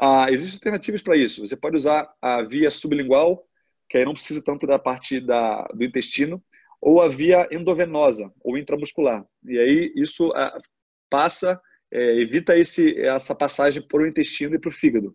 uh, 0.00 0.28
existem 0.28 0.56
alternativas 0.58 1.02
para 1.02 1.16
isso. 1.16 1.46
Você 1.46 1.56
pode 1.56 1.76
usar 1.76 2.12
a 2.20 2.42
via 2.42 2.70
sublingual, 2.70 3.42
que 3.88 3.96
aí 3.96 4.04
não 4.04 4.12
precisa 4.12 4.42
tanto 4.44 4.66
da 4.66 4.78
parte 4.78 5.18
da, 5.18 5.62
do 5.74 5.82
intestino, 5.82 6.42
ou 6.80 7.00
a 7.00 7.08
via 7.08 7.48
endovenosa, 7.50 8.30
ou 8.42 8.58
intramuscular. 8.58 9.24
E 9.46 9.58
aí 9.58 9.92
isso 9.96 10.28
uh, 10.28 10.60
passa, 11.08 11.58
é, 11.90 12.20
evita 12.20 12.58
esse, 12.58 13.00
essa 13.00 13.34
passagem 13.34 13.80
por 13.86 14.02
o 14.02 14.06
intestino 14.06 14.56
e 14.56 14.58
para 14.58 14.68
o 14.68 14.72
fígado. 14.72 15.14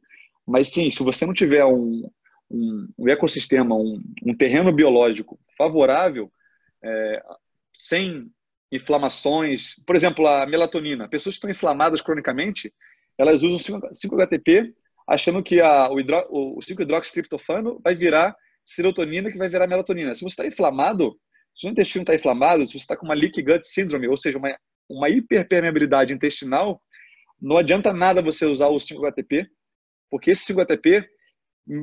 Mas 0.49 0.69
sim, 0.69 0.89
se 0.89 1.03
você 1.03 1.27
não 1.27 1.33
tiver 1.33 1.63
um, 1.63 2.09
um, 2.49 2.87
um 2.97 3.07
ecossistema, 3.07 3.75
um, 3.75 4.01
um, 4.25 4.35
terreno 4.35 4.71
biológico 4.73 5.39
favorável, 5.55 6.31
é, 6.83 7.23
sem 7.71 8.31
inflamações, 8.71 9.75
por 9.85 9.95
exemplo, 9.95 10.27
a 10.27 10.47
melatonina. 10.47 11.07
Pessoas 11.07 11.35
que 11.35 11.37
estão 11.37 11.49
inflamadas 11.51 12.01
cronicamente, 12.01 12.73
elas 13.15 13.43
usam 13.43 13.59
5-HTP 13.59 14.73
achando 15.07 15.43
que 15.43 15.61
a, 15.61 15.87
o, 15.91 15.99
hidro, 15.99 16.25
o 16.29 16.57
5-hidroxitriptofano 16.59 17.79
vai 17.83 17.93
virar 17.93 18.35
serotonina 18.63 19.31
que 19.31 19.37
vai 19.37 19.49
virar 19.49 19.67
melatonina. 19.67 20.15
Se 20.15 20.21
você 20.21 20.33
está 20.33 20.47
inflamado, 20.47 21.15
se 21.53 21.67
o 21.67 21.69
intestino 21.69 22.01
está 22.01 22.15
inflamado, 22.15 22.65
se 22.65 22.73
você 22.73 22.77
está 22.77 22.97
com 22.97 23.05
uma 23.05 23.15
leaky 23.15 23.43
gut 23.43 23.63
syndrome, 23.67 24.07
ou 24.07 24.17
seja, 24.17 24.39
uma, 24.39 24.55
uma 24.89 25.09
hiperpermeabilidade 25.09 26.13
intestinal, 26.13 26.81
não 27.39 27.57
adianta 27.57 27.93
nada 27.93 28.21
você 28.21 28.45
usar 28.45 28.67
o 28.67 28.77
5-HTP, 28.77 29.47
porque 30.09 30.31
esse 30.31 30.53
5-HTP, 30.53 31.07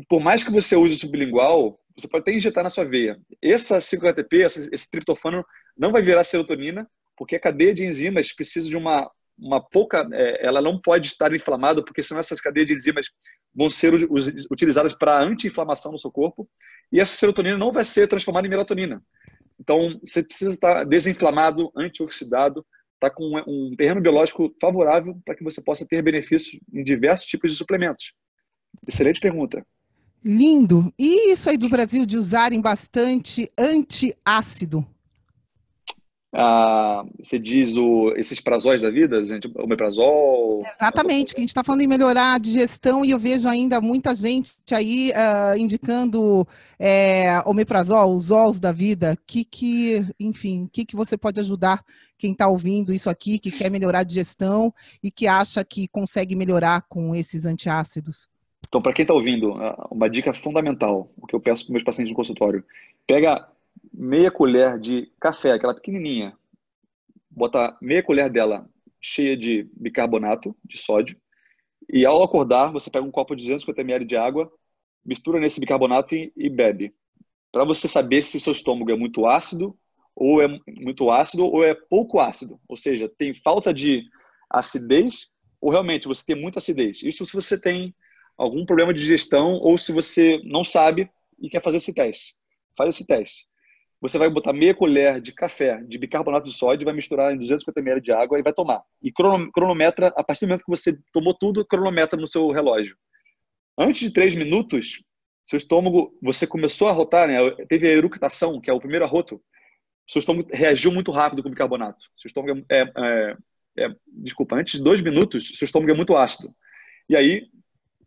por 0.08 0.20
mais 0.20 0.42
que 0.42 0.50
você 0.50 0.76
use 0.76 0.94
o 0.94 0.98
sublingual, 0.98 1.78
você 1.96 2.08
pode 2.08 2.22
até 2.22 2.32
injetar 2.32 2.62
na 2.62 2.70
sua 2.70 2.84
veia. 2.84 3.18
Essa 3.42 3.78
5-HTP, 3.78 4.44
esse 4.44 4.90
triptofano, 4.90 5.44
não 5.76 5.92
vai 5.92 6.02
virar 6.02 6.24
serotonina, 6.24 6.88
porque 7.16 7.36
a 7.36 7.40
cadeia 7.40 7.72
de 7.72 7.84
enzimas 7.84 8.32
precisa 8.32 8.68
de 8.68 8.76
uma, 8.76 9.10
uma 9.38 9.60
pouca. 9.60 10.06
É, 10.12 10.46
ela 10.46 10.60
não 10.60 10.80
pode 10.80 11.06
estar 11.06 11.34
inflamada, 11.34 11.82
porque 11.82 12.02
senão 12.02 12.20
essas 12.20 12.40
cadeias 12.40 12.66
de 12.66 12.74
enzimas 12.74 13.06
vão 13.54 13.68
ser 13.68 13.94
utilizadas 14.50 14.94
para 14.94 15.24
anti-inflamação 15.24 15.92
no 15.92 15.98
seu 15.98 16.10
corpo, 16.10 16.48
e 16.92 17.00
essa 17.00 17.16
serotonina 17.16 17.56
não 17.56 17.72
vai 17.72 17.84
ser 17.84 18.06
transformada 18.06 18.46
em 18.46 18.50
melatonina. 18.50 19.02
Então, 19.58 19.98
você 20.04 20.22
precisa 20.22 20.52
estar 20.52 20.84
desinflamado, 20.84 21.72
antioxidado, 21.74 22.64
está 22.96 23.10
com 23.10 23.36
um 23.46 23.74
terreno 23.76 24.00
biológico 24.00 24.54
favorável 24.60 25.18
para 25.24 25.34
que 25.34 25.44
você 25.44 25.62
possa 25.62 25.86
ter 25.86 26.02
benefícios 26.02 26.58
em 26.72 26.82
diversos 26.82 27.26
tipos 27.26 27.52
de 27.52 27.56
suplementos? 27.56 28.12
Excelente 28.86 29.20
pergunta. 29.20 29.64
Lindo. 30.24 30.92
E 30.98 31.32
isso 31.32 31.48
aí 31.48 31.56
do 31.56 31.68
Brasil 31.68 32.04
de 32.04 32.16
usarem 32.16 32.60
bastante 32.60 33.50
antiácido? 33.56 34.84
Ah, 36.38 37.02
você 37.18 37.38
diz 37.38 37.78
o, 37.78 38.12
esses 38.14 38.42
prazóis 38.42 38.82
da 38.82 38.90
vida, 38.90 39.22
o 39.54 39.64
omeprazol? 39.64 40.60
Exatamente, 40.66 41.32
que 41.32 41.40
a 41.40 41.42
gente 41.42 41.48
está 41.48 41.64
falando 41.64 41.80
em 41.80 41.86
melhorar 41.86 42.34
a 42.34 42.38
digestão 42.38 43.02
e 43.02 43.10
eu 43.10 43.18
vejo 43.18 43.48
ainda 43.48 43.80
muita 43.80 44.14
gente 44.14 44.52
aí 44.70 45.12
uh, 45.12 45.58
indicando 45.58 46.46
é, 46.78 47.40
omeprazol, 47.46 48.14
os 48.14 48.30
ols 48.30 48.60
da 48.60 48.70
vida. 48.70 49.16
Que 49.26 49.46
que, 49.46 50.04
enfim, 50.20 50.68
que 50.70 50.84
que 50.84 50.94
você 50.94 51.16
pode 51.16 51.40
ajudar 51.40 51.82
quem 52.18 52.32
está 52.32 52.46
ouvindo 52.48 52.92
isso 52.92 53.08
aqui, 53.08 53.38
que 53.38 53.50
quer 53.50 53.70
melhorar 53.70 54.00
a 54.00 54.04
digestão 54.04 54.74
e 55.02 55.10
que 55.10 55.26
acha 55.26 55.64
que 55.64 55.88
consegue 55.88 56.36
melhorar 56.36 56.82
com 56.86 57.14
esses 57.14 57.46
antiácidos? 57.46 58.28
Então, 58.68 58.82
para 58.82 58.92
quem 58.92 59.04
está 59.04 59.14
ouvindo, 59.14 59.54
ah, 59.54 59.88
uma 59.90 60.10
dica 60.10 60.34
fundamental, 60.34 61.10
o 61.16 61.26
que 61.26 61.34
eu 61.34 61.40
peço 61.40 61.64
para 61.64 61.72
meus 61.72 61.84
pacientes 61.84 62.12
no 62.12 62.16
consultório, 62.16 62.62
pega 63.06 63.48
meia 63.96 64.30
colher 64.30 64.78
de 64.78 65.10
café, 65.18 65.52
aquela 65.52 65.74
pequenininha, 65.74 66.36
bota 67.30 67.76
meia 67.80 68.02
colher 68.02 68.30
dela 68.30 68.68
cheia 69.00 69.36
de 69.36 69.68
bicarbonato 69.74 70.54
de 70.62 70.76
sódio 70.76 71.18
e 71.90 72.04
ao 72.04 72.22
acordar 72.22 72.70
você 72.70 72.90
pega 72.90 73.06
um 73.06 73.10
copo 73.10 73.34
de 73.34 73.42
250 73.44 73.80
ml 73.80 74.04
de 74.04 74.16
água, 74.16 74.52
mistura 75.04 75.40
nesse 75.40 75.58
bicarbonato 75.58 76.14
e, 76.14 76.30
e 76.36 76.50
bebe. 76.50 76.94
Para 77.50 77.64
você 77.64 77.88
saber 77.88 78.22
se 78.22 78.36
o 78.36 78.40
seu 78.40 78.52
estômago 78.52 78.90
é 78.90 78.96
muito 78.96 79.26
ácido 79.26 79.76
ou 80.14 80.42
é 80.42 80.48
muito 80.68 81.10
ácido 81.10 81.46
ou 81.46 81.64
é 81.64 81.74
pouco 81.74 82.20
ácido, 82.20 82.60
ou 82.68 82.76
seja, 82.76 83.08
tem 83.08 83.32
falta 83.32 83.72
de 83.72 84.04
acidez 84.50 85.30
ou 85.58 85.70
realmente 85.70 86.06
você 86.06 86.24
tem 86.24 86.36
muita 86.36 86.58
acidez. 86.58 87.02
Isso 87.02 87.24
se 87.24 87.32
você 87.32 87.58
tem 87.58 87.94
algum 88.36 88.66
problema 88.66 88.92
de 88.92 89.00
digestão 89.00 89.54
ou 89.54 89.78
se 89.78 89.90
você 89.90 90.38
não 90.44 90.62
sabe 90.62 91.08
e 91.38 91.48
quer 91.48 91.62
fazer 91.62 91.78
esse 91.78 91.94
teste. 91.94 92.36
faz 92.76 92.94
esse 92.94 93.06
teste. 93.06 93.46
Você 94.06 94.18
vai 94.18 94.30
botar 94.30 94.52
meia 94.52 94.72
colher 94.72 95.20
de 95.20 95.32
café 95.32 95.82
de 95.82 95.98
bicarbonato 95.98 96.46
de 96.46 96.54
sódio, 96.54 96.84
vai 96.84 96.94
misturar 96.94 97.34
em 97.34 97.38
250 97.38 97.80
ml 97.80 98.00
de 98.00 98.12
água 98.12 98.38
e 98.38 98.42
vai 98.42 98.52
tomar. 98.52 98.82
E 99.02 99.12
cronometra, 99.52 100.12
a 100.16 100.22
partir 100.22 100.46
do 100.46 100.48
momento 100.48 100.64
que 100.64 100.70
você 100.70 100.96
tomou 101.12 101.34
tudo, 101.34 101.66
cronometra 101.66 102.20
no 102.20 102.28
seu 102.28 102.50
relógio. 102.52 102.96
Antes 103.76 104.00
de 104.00 104.12
três 104.12 104.34
minutos, 104.36 105.02
seu 105.44 105.56
estômago, 105.56 106.16
você 106.22 106.46
começou 106.46 106.88
a 106.88 106.92
rotar, 106.92 107.26
né? 107.26 107.38
teve 107.68 107.88
a 107.88 107.92
eructação, 107.92 108.60
que 108.60 108.70
é 108.70 108.72
o 108.72 108.78
primeiro 108.78 109.04
arroto, 109.04 109.42
seu 110.08 110.20
estômago 110.20 110.48
reagiu 110.52 110.92
muito 110.92 111.10
rápido 111.10 111.42
com 111.42 111.48
o 111.48 111.50
bicarbonato. 111.50 112.04
Seu 112.16 112.28
estômago 112.28 112.64
é, 112.70 112.82
é, 112.82 113.36
é, 113.78 113.96
desculpa, 114.06 114.54
antes 114.54 114.78
de 114.78 114.84
dois 114.84 115.00
minutos, 115.00 115.48
seu 115.56 115.64
estômago 115.64 115.90
é 115.90 115.96
muito 115.96 116.16
ácido. 116.16 116.54
E 117.08 117.16
aí, 117.16 117.48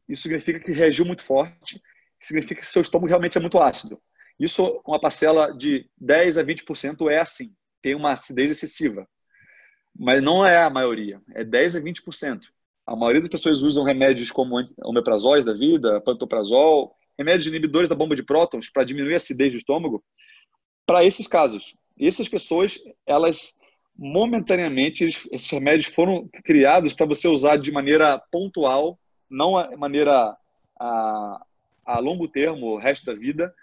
isso 0.08 0.22
significa 0.22 0.60
que 0.62 0.72
reagiu 0.72 1.06
muito 1.06 1.24
forte, 1.24 1.82
significa 2.20 2.62
que 2.62 2.68
seu 2.68 2.82
estômago 2.82 3.10
realmente 3.10 3.38
é 3.38 3.42
muito 3.42 3.60
ácido. 3.60 4.02
Isso, 4.40 4.82
uma 4.86 5.00
parcela 5.00 5.56
de 5.56 5.86
10 6.00 6.38
a 6.38 6.44
20% 6.44 7.10
é 7.12 7.20
assim, 7.20 7.54
tem 7.82 7.94
uma 7.94 8.14
acidez 8.14 8.50
excessiva. 8.52 9.08
Mas 9.98 10.22
não 10.22 10.46
é 10.46 10.62
a 10.62 10.70
maioria, 10.70 11.22
é 11.36 11.44
10 11.44 11.76
a 11.76 11.82
20%. 11.82 12.42
A 12.88 12.96
maioria 12.96 13.22
das 13.22 13.30
pessoas 13.30 13.62
usam 13.62 13.84
remédios 13.84 14.32
como 14.32 14.56
omeprazóis 14.84 15.46
da 15.46 15.54
vida, 15.54 16.02
pantoprazol, 16.02 16.96
remédios 17.18 17.48
inibidores 17.48 17.90
da 17.90 17.96
bomba 17.96 18.16
de 18.16 18.24
prótons 18.24 18.70
para 18.70 18.86
diminuir 18.86 19.14
a 19.14 19.18
acidez 19.18 19.52
do 19.52 19.58
estômago, 19.58 20.04
para 20.86 21.04
esses 21.04 21.28
casos. 21.28 21.76
Essas 22.00 22.30
pessoas, 22.30 22.80
elas 23.06 23.54
momentaneamente, 23.96 25.04
esses 25.04 25.50
remédios 25.50 25.94
foram 25.94 26.30
criados 26.46 26.94
para 26.94 27.06
você 27.06 27.28
usar 27.28 27.58
de 27.58 27.70
maneira 27.70 28.18
pontual, 28.32 28.98
não 29.30 29.62
de 29.70 29.76
maneira 29.76 30.36
a, 30.80 31.46
a 31.86 32.00
longo 32.00 32.28
termo, 32.30 32.68
o 32.68 32.78
resto 32.78 33.06
da 33.06 33.14
vida, 33.14 33.54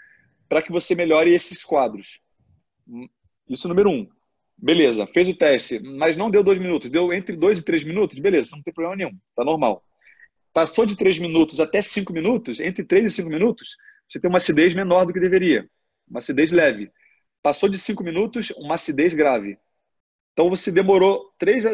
para 0.48 0.62
que 0.62 0.72
você 0.72 0.94
melhore 0.94 1.34
esses 1.34 1.64
quadros. 1.64 2.20
Isso 3.48 3.68
número 3.68 3.90
um. 3.90 4.08
Beleza, 4.58 5.06
fez 5.08 5.28
o 5.28 5.36
teste, 5.36 5.78
mas 5.80 6.16
não 6.16 6.30
deu 6.30 6.42
dois 6.42 6.58
minutos, 6.58 6.88
deu 6.88 7.12
entre 7.12 7.36
dois 7.36 7.58
e 7.58 7.64
três 7.64 7.84
minutos, 7.84 8.18
beleza, 8.18 8.56
não 8.56 8.62
tem 8.62 8.72
problema 8.72 8.96
nenhum, 8.96 9.18
tá 9.34 9.44
normal. 9.44 9.84
Passou 10.52 10.86
de 10.86 10.96
três 10.96 11.18
minutos 11.18 11.60
até 11.60 11.82
cinco 11.82 12.12
minutos, 12.14 12.58
entre 12.58 12.82
três 12.82 13.12
e 13.12 13.14
cinco 13.14 13.28
minutos, 13.28 13.76
você 14.08 14.18
tem 14.18 14.30
uma 14.30 14.38
acidez 14.38 14.72
menor 14.72 15.04
do 15.04 15.12
que 15.12 15.20
deveria, 15.20 15.68
uma 16.08 16.20
acidez 16.20 16.50
leve. 16.50 16.90
Passou 17.42 17.68
de 17.68 17.78
cinco 17.78 18.02
minutos, 18.02 18.50
uma 18.56 18.76
acidez 18.76 19.12
grave. 19.12 19.58
Então 20.32 20.48
você 20.48 20.72
demorou 20.72 21.32
três, 21.38 21.64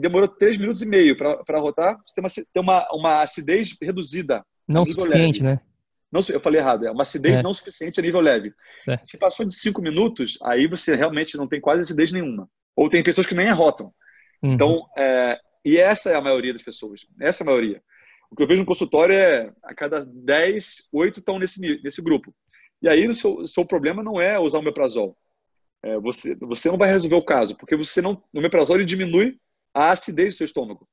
demorou 0.00 0.26
três 0.26 0.58
minutos 0.58 0.82
e 0.82 0.86
meio 0.86 1.16
para 1.16 1.60
rotar, 1.60 1.96
você 2.04 2.20
tem, 2.52 2.60
uma, 2.60 2.82
uma, 2.82 2.88
uma 2.92 3.20
acidez 3.20 3.76
reduzida. 3.80 4.44
Não 4.66 4.84
suficiente, 4.84 5.42
leve. 5.42 5.56
né? 5.56 5.60
Não, 6.12 6.20
eu 6.28 6.40
falei 6.40 6.60
errado, 6.60 6.86
é 6.86 6.90
uma 6.90 7.02
acidez 7.02 7.40
é. 7.40 7.42
não 7.42 7.54
suficiente 7.54 7.98
a 7.98 8.02
nível 8.02 8.20
leve. 8.20 8.52
Certo. 8.80 9.04
Se 9.06 9.18
passou 9.18 9.46
de 9.46 9.54
cinco 9.54 9.80
minutos, 9.80 10.38
aí 10.42 10.66
você 10.66 10.94
realmente 10.94 11.38
não 11.38 11.48
tem 11.48 11.58
quase 11.58 11.82
acidez 11.82 12.12
nenhuma. 12.12 12.46
Ou 12.76 12.90
tem 12.90 13.02
pessoas 13.02 13.26
que 13.26 13.34
nem 13.34 13.48
arrotam. 13.48 13.92
Uhum. 14.42 14.52
Então, 14.52 14.86
é, 14.96 15.40
e 15.64 15.78
essa 15.78 16.10
é 16.10 16.14
a 16.14 16.20
maioria 16.20 16.52
das 16.52 16.62
pessoas. 16.62 17.00
Essa 17.18 17.42
é 17.42 17.44
a 17.44 17.46
maioria. 17.46 17.82
O 18.30 18.36
que 18.36 18.42
eu 18.42 18.46
vejo 18.46 18.60
no 18.60 18.66
consultório 18.66 19.14
é 19.14 19.50
a 19.62 19.74
cada 19.74 20.04
10, 20.04 20.88
8 20.92 21.20
estão 21.20 21.38
nesse, 21.38 21.60
nesse 21.82 22.02
grupo. 22.02 22.34
E 22.82 22.88
aí 22.88 23.08
o 23.08 23.14
seu, 23.14 23.46
seu 23.46 23.64
problema 23.64 24.02
não 24.02 24.20
é 24.20 24.38
usar 24.38 24.58
o 24.58 24.62
meprazol. 24.62 25.16
É, 25.82 25.98
você, 25.98 26.34
você 26.36 26.70
não 26.70 26.78
vai 26.78 26.90
resolver 26.90 27.16
o 27.16 27.24
caso, 27.24 27.56
porque 27.56 27.74
você 27.74 28.02
não, 28.02 28.22
o 28.32 28.40
meprazol 28.40 28.76
ele 28.76 28.84
diminui 28.84 29.38
a 29.74 29.90
acidez 29.90 30.34
do 30.34 30.38
seu 30.38 30.44
estômago 30.44 30.86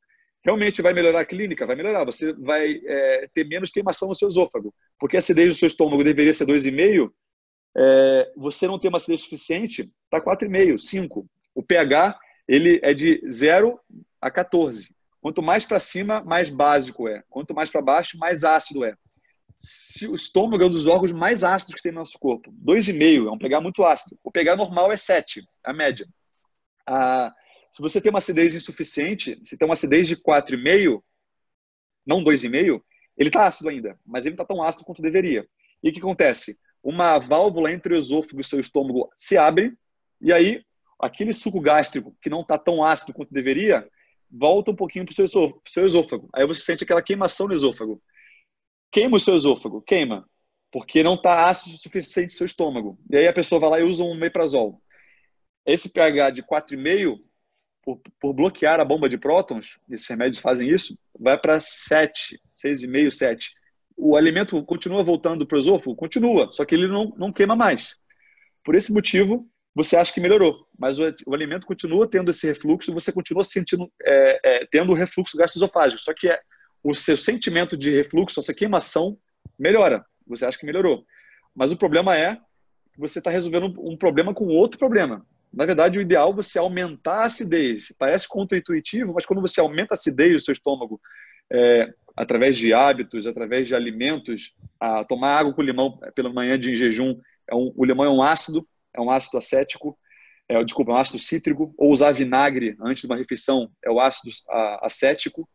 realmente 0.50 0.82
vai 0.82 0.94
melhorar 0.94 1.22
a 1.22 1.26
clínica? 1.26 1.66
Vai 1.66 1.76
melhorar. 1.76 2.04
Você 2.06 2.34
vai 2.34 2.82
é, 2.84 3.30
ter 3.34 3.46
menos 3.46 3.72
queimação 3.72 4.10
no 4.10 4.16
seu 4.16 4.28
esôfago. 4.28 4.74
Porque 5.00 5.16
a 5.16 5.20
acidez 5.20 5.50
do 5.50 5.60
seu 5.60 5.68
estômago 5.68 6.04
deveria 6.04 6.34
ser 6.34 6.46
2,5, 6.46 7.12
é, 7.78 8.32
você 8.36 8.68
não 8.68 8.80
tem 8.80 8.90
uma 8.90 8.98
acidez 8.98 9.22
suficiente 9.22 9.92
para 10.10 10.22
4,5, 10.22 10.78
5. 10.80 11.30
O 11.54 11.64
pH 11.64 12.18
ele 12.48 12.80
é 12.82 12.94
de 12.96 13.22
0 13.30 13.80
a 14.20 14.32
14. 14.32 14.94
Quanto 15.22 15.42
mais 15.42 15.66
para 15.66 15.80
cima, 15.80 16.22
mais 16.22 16.50
básico 16.50 17.08
é. 17.08 17.24
Quanto 17.30 17.54
mais 17.54 17.70
para 17.70 17.82
baixo, 17.82 18.18
mais 18.18 18.44
ácido 18.44 18.84
é. 18.84 18.96
O 20.10 20.16
estômago 20.16 20.64
é 20.64 20.66
um 20.66 20.72
dos 20.72 20.88
órgãos 20.88 21.12
mais 21.12 21.44
ácidos 21.44 21.76
que 21.76 21.84
tem 21.84 21.92
no 21.92 22.00
nosso 22.00 22.18
corpo. 22.18 22.52
2,5 22.66 23.28
é 23.28 23.32
um 23.32 23.38
pH 23.38 23.62
muito 23.62 23.84
ácido. 23.86 24.18
O 24.24 24.32
pH 24.32 24.56
normal 24.56 24.92
é 24.92 24.98
7, 24.98 25.44
a 25.64 25.74
média. 25.74 26.08
A, 26.88 27.34
se 27.70 27.82
você 27.82 28.02
tem 28.02 28.10
uma 28.10 28.20
acidez 28.20 28.56
insuficiente, 28.56 29.40
se 29.44 29.58
tem 29.58 29.68
uma 29.68 29.74
acidez 29.74 30.08
de 30.08 30.16
4,5, 30.18 31.02
não 32.06 32.24
2,5, 32.24 32.82
ele 33.18 33.30
está 33.30 33.48
ácido 33.48 33.70
ainda, 33.70 34.00
mas 34.06 34.26
ele 34.26 34.36
não 34.36 34.44
está 34.44 34.54
tão 34.54 34.64
ácido 34.64 34.84
quanto 34.84 35.02
deveria. 35.02 35.48
E 35.84 35.90
o 35.90 35.94
que 35.94 36.00
acontece? 36.00 36.60
Uma 36.82 37.20
válvula 37.20 37.72
entre 37.72 37.94
o 37.94 37.98
esôfago 37.98 38.40
e 38.40 38.42
o 38.42 38.46
seu 38.46 38.60
estômago 38.60 39.10
se 39.16 39.38
abre, 39.38 39.74
e 40.22 40.34
aí 40.34 40.64
aquele 41.00 41.32
suco 41.32 41.62
gástrico 41.62 42.16
que 42.22 42.30
não 42.30 42.42
está 42.42 42.58
tão 42.58 42.84
ácido 42.84 43.14
quanto 43.14 43.34
deveria, 43.34 43.88
volta 44.30 44.72
um 44.72 44.76
pouquinho 44.76 45.06
para 45.06 45.24
o 45.24 45.28
seu, 45.66 45.86
esôfago. 45.86 46.30
Aí 46.34 46.46
você 46.46 46.64
sente 46.64 46.84
aquela 46.84 47.02
queimação 47.02 47.48
no 47.48 47.54
esôfago. 47.54 48.02
Queima 48.92 49.18
o 49.18 49.20
seu 49.20 49.36
esôfago, 49.36 49.82
queima, 49.82 50.28
porque 50.72 51.04
não 51.04 51.16
está 51.16 51.50
ácido 51.50 51.76
o 51.76 51.80
suficiente 51.80 52.32
no 52.34 52.38
seu 52.38 52.46
estômago. 52.46 53.00
E 53.10 53.18
aí 53.18 53.28
a 53.28 53.34
pessoa 53.34 53.62
vai 53.62 53.70
lá 53.70 53.80
e 53.80 53.84
usa 53.84 54.04
um 54.04 54.16
meprazol. 54.16 54.82
Esse 55.66 55.90
pH 55.90 56.32
de 56.32 56.44
4,5 56.44 57.20
por, 57.97 58.02
por, 58.19 58.34
bloquear 58.34 58.80
a 58.80 58.86
bomba 58.86 59.10
de 59.10 59.17
prótons, 59.17 59.80
esses 59.89 60.08
remédios 60.08 60.41
fazem 60.41 60.69
isso, 60.69 60.97
vai 61.17 61.38
para 61.38 61.60
7, 61.60 62.39
6,5, 62.54 63.12
7. 63.12 63.52
O 63.97 64.15
alimento 64.15 64.63
continua 64.63 65.04
voltando 65.04 65.45
para 65.45 65.58
o 65.58 65.60
esôfago? 65.60 65.95
Continua, 65.95 66.52
só 66.52 66.63
que 66.65 66.75
ele 66.75 66.88
não, 66.88 67.13
não 67.17 67.34
queima 67.34 67.56
mais. 67.56 67.95
Por 68.63 68.75
esse 68.75 68.93
motivo, 68.93 69.47
você 69.75 69.95
acha 69.95 70.13
que 70.13 70.21
melhorou, 70.21 70.67
mas 70.78 70.99
o, 70.99 71.04
o 71.25 71.34
alimento 71.34 71.65
continua 71.65 72.10
tendo 72.10 72.32
esse 72.32 72.47
refluxo, 72.47 72.93
você 72.93 73.12
continua 73.12 73.43
sentindo, 73.43 73.91
é, 74.04 74.39
é, 74.43 74.67
tendo 74.69 74.91
o 74.91 74.95
refluxo 74.95 75.38
gastroesofágico, 75.38 76.02
só 76.02 76.13
que 76.13 76.30
é, 76.30 76.39
o 76.84 76.93
seu 76.93 77.17
sentimento 77.17 77.75
de 77.75 77.95
refluxo, 77.95 78.39
essa 78.39 78.54
queimação, 78.54 79.17
melhora. 79.58 80.06
Você 80.28 80.45
acha 80.45 80.58
que 80.58 80.65
melhorou. 80.65 81.06
Mas 81.56 81.71
o 81.71 81.78
problema 81.78 82.15
é 82.15 82.36
que 82.93 82.99
você 82.99 83.19
está 83.19 83.30
resolvendo 83.32 83.73
um 83.80 83.97
problema 83.97 84.34
com 84.34 84.47
outro 84.47 84.80
problema. 84.80 85.25
Na 85.52 85.66
verdade, 85.66 85.98
o 85.98 86.02
ideal 86.02 86.32
é 86.32 86.36
você 86.36 86.60
aumentar 86.60 87.22
a 87.22 87.26
acidez. 87.26 87.94
Parece 87.98 88.28
contraintuitivo, 88.28 89.14
mas 89.14 89.26
quando 89.26 89.42
você 89.42 89.60
aumenta 89.60 89.94
a 89.94 89.96
acidez 89.96 90.34
do 90.34 90.40
seu 90.42 90.52
estômago 90.52 91.02
é, 91.52 91.92
através 92.16 92.58
de 92.58 92.74
hábitos, 92.74 93.26
através 93.26 93.68
de 93.68 93.76
alimentos, 93.76 94.54
a 94.80 95.04
tomar 95.04 95.40
água 95.40 95.54
com 95.54 95.62
limão 95.62 95.98
pela 96.14 96.32
manhã 96.32 96.60
de 96.60 96.78
jejum, 96.78 97.20
é 97.48 97.56
um, 97.56 97.74
o 97.76 97.84
limão 97.84 98.06
é 98.06 98.10
um 98.10 98.22
ácido, 98.22 98.68
é 98.94 99.02
um 99.02 99.10
ácido 99.10 99.38
acético, 99.38 99.98
é, 100.48 100.64
desculpa, 100.64 100.92
é 100.92 100.96
um 100.96 100.98
ácido 100.98 101.20
cítrico, 101.20 101.74
ou 101.78 101.92
usar 101.92 102.12
vinagre 102.12 102.76
antes 102.82 103.02
de 103.02 103.08
uma 103.08 103.18
refeição, 103.18 103.72
é 103.84 103.90
o 103.90 104.00
ácido 104.00 104.32
acético, 104.82 105.48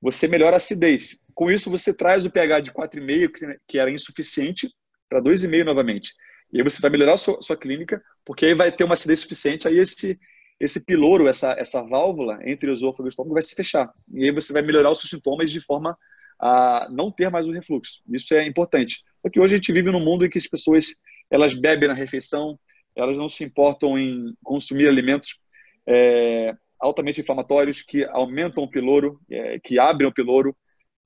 você 0.00 0.28
melhora 0.28 0.56
a 0.56 0.58
acidez. 0.58 1.18
Com 1.34 1.50
isso, 1.50 1.70
você 1.70 1.94
traz 1.94 2.24
o 2.24 2.30
pH 2.30 2.60
de 2.60 2.72
4,5, 2.72 3.58
que 3.66 3.78
era 3.78 3.90
insuficiente, 3.90 4.70
para 5.08 5.20
2,5 5.20 5.64
novamente. 5.64 6.12
E 6.52 6.58
aí 6.58 6.64
você 6.64 6.80
vai 6.80 6.90
melhorar 6.90 7.14
a 7.14 7.16
sua, 7.16 7.40
sua 7.42 7.56
clínica, 7.56 8.02
porque 8.24 8.46
aí 8.46 8.54
vai 8.54 8.72
ter 8.72 8.84
uma 8.84 8.94
acidez 8.94 9.20
suficiente, 9.20 9.68
aí 9.68 9.78
esse, 9.78 10.18
esse 10.58 10.84
piloro, 10.84 11.28
essa, 11.28 11.52
essa 11.58 11.82
válvula 11.82 12.38
entre 12.44 12.70
o 12.70 12.72
esôfago 12.72 13.06
e 13.06 13.08
o 13.08 13.10
estômago 13.10 13.34
vai 13.34 13.42
se 13.42 13.54
fechar. 13.54 13.92
E 14.12 14.24
aí 14.24 14.32
você 14.32 14.52
vai 14.52 14.62
melhorar 14.62 14.90
os 14.90 14.98
seus 14.98 15.10
sintomas 15.10 15.50
de 15.50 15.60
forma 15.60 15.96
a 16.38 16.88
não 16.90 17.10
ter 17.10 17.30
mais 17.30 17.46
o 17.46 17.52
refluxo. 17.52 18.00
Isso 18.10 18.34
é 18.34 18.46
importante. 18.46 19.04
Porque 19.22 19.38
hoje 19.38 19.54
a 19.54 19.56
gente 19.56 19.72
vive 19.72 19.90
num 19.90 20.04
mundo 20.04 20.24
em 20.24 20.30
que 20.30 20.38
as 20.38 20.46
pessoas 20.46 20.94
elas 21.30 21.54
bebem 21.54 21.88
na 21.88 21.94
refeição, 21.94 22.58
elas 22.96 23.16
não 23.16 23.28
se 23.28 23.44
importam 23.44 23.98
em 23.98 24.34
consumir 24.42 24.88
alimentos 24.88 25.38
é, 25.86 26.54
altamente 26.78 27.20
inflamatórios 27.20 27.82
que 27.82 28.04
aumentam 28.06 28.64
o 28.64 28.70
piloro, 28.70 29.20
é, 29.30 29.58
que 29.60 29.78
abrem 29.78 30.08
o 30.08 30.12
piloro, 30.12 30.56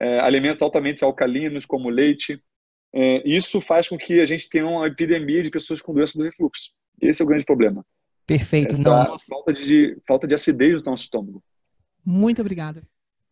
é, 0.00 0.20
alimentos 0.20 0.62
altamente 0.62 1.04
alcalinos 1.04 1.66
como 1.66 1.90
leite, 1.90 2.40
é, 2.96 3.28
isso 3.28 3.60
faz 3.60 3.88
com 3.88 3.98
que 3.98 4.20
a 4.20 4.24
gente 4.24 4.48
tenha 4.48 4.64
uma 4.64 4.86
epidemia 4.86 5.42
de 5.42 5.50
pessoas 5.50 5.82
com 5.82 5.92
doença 5.92 6.16
do 6.16 6.22
refluxo. 6.22 6.70
Esse 7.02 7.20
é 7.20 7.24
o 7.24 7.28
grande 7.28 7.44
problema. 7.44 7.84
Perfeito. 8.24 8.74
Essa 8.74 8.88
não, 8.88 9.18
falta 9.18 9.52
de 9.52 9.98
falta 10.06 10.28
de 10.28 10.34
acidez 10.34 10.80
do 10.80 10.88
nosso 10.88 11.02
estômago. 11.02 11.42
Muito 12.04 12.40
obrigada. 12.40 12.82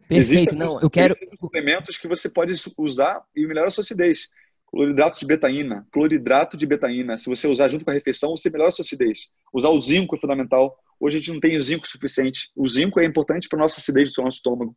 Perfeito. 0.08 0.20
Existem 0.20 0.58
não, 0.58 0.80
eu 0.80 0.90
quero 0.90 1.14
suplementos 1.38 1.96
que 1.96 2.08
você 2.08 2.28
pode 2.28 2.52
usar 2.76 3.22
e 3.36 3.46
melhorar 3.46 3.68
a 3.68 3.70
sua 3.70 3.82
acidez. 3.82 4.28
Cloridrato 4.66 5.20
de 5.20 5.26
betaína, 5.26 5.86
cloridrato 5.92 6.56
de 6.56 6.66
betaína. 6.66 7.16
Se 7.16 7.28
você 7.28 7.46
usar 7.46 7.68
junto 7.68 7.84
com 7.84 7.90
a 7.90 7.94
refeição, 7.94 8.36
você 8.36 8.50
melhora 8.50 8.68
a 8.68 8.72
sua 8.72 8.82
acidez. 8.82 9.28
Usar 9.52 9.68
o 9.68 9.78
zinco 9.78 10.16
é 10.16 10.18
fundamental. 10.18 10.76
Hoje 10.98 11.18
a 11.18 11.20
gente 11.20 11.32
não 11.32 11.40
tem 11.40 11.56
o 11.56 11.62
zinco 11.62 11.86
suficiente. 11.86 12.50
O 12.56 12.66
zinco 12.66 12.98
é 12.98 13.04
importante 13.04 13.48
para 13.48 13.60
a 13.60 13.62
nossa 13.62 13.78
acidez 13.78 14.12
do 14.12 14.22
nosso 14.22 14.38
estômago. 14.38 14.74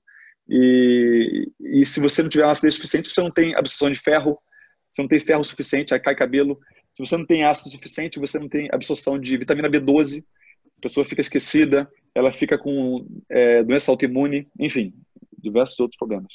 E, 0.48 1.50
e 1.60 1.86
se 1.86 2.00
você 2.00 2.22
não 2.22 2.30
tiver 2.30 2.44
uma 2.44 2.52
acidez 2.52 2.76
suficiente, 2.76 3.08
você 3.08 3.22
não 3.22 3.32
tem 3.32 3.56
absorção 3.56 3.90
de 3.90 4.00
ferro, 4.00 4.38
você 4.96 5.02
não 5.02 5.10
tem 5.10 5.20
ferro 5.20 5.44
suficiente, 5.44 5.94
aí 5.94 6.00
cai 6.00 6.16
cabelo. 6.16 6.58
Se 6.94 7.06
você 7.06 7.18
não 7.18 7.26
tem 7.26 7.44
ácido 7.44 7.70
suficiente, 7.70 8.18
você 8.18 8.40
não 8.40 8.48
tem 8.48 8.70
absorção 8.72 9.20
de 9.20 9.38
vitamina 9.38 9.70
B12, 9.70 10.24
a 10.78 10.82
pessoa 10.82 11.06
fica 11.06 11.20
esquecida, 11.20 11.92
ela 12.14 12.32
fica 12.32 12.58
com 12.58 13.06
é, 13.30 13.62
doença 13.64 13.92
autoimune, 13.92 14.48
enfim, 14.58 14.94
diversos 15.38 15.78
outros 15.82 15.98
problemas. 15.98 16.32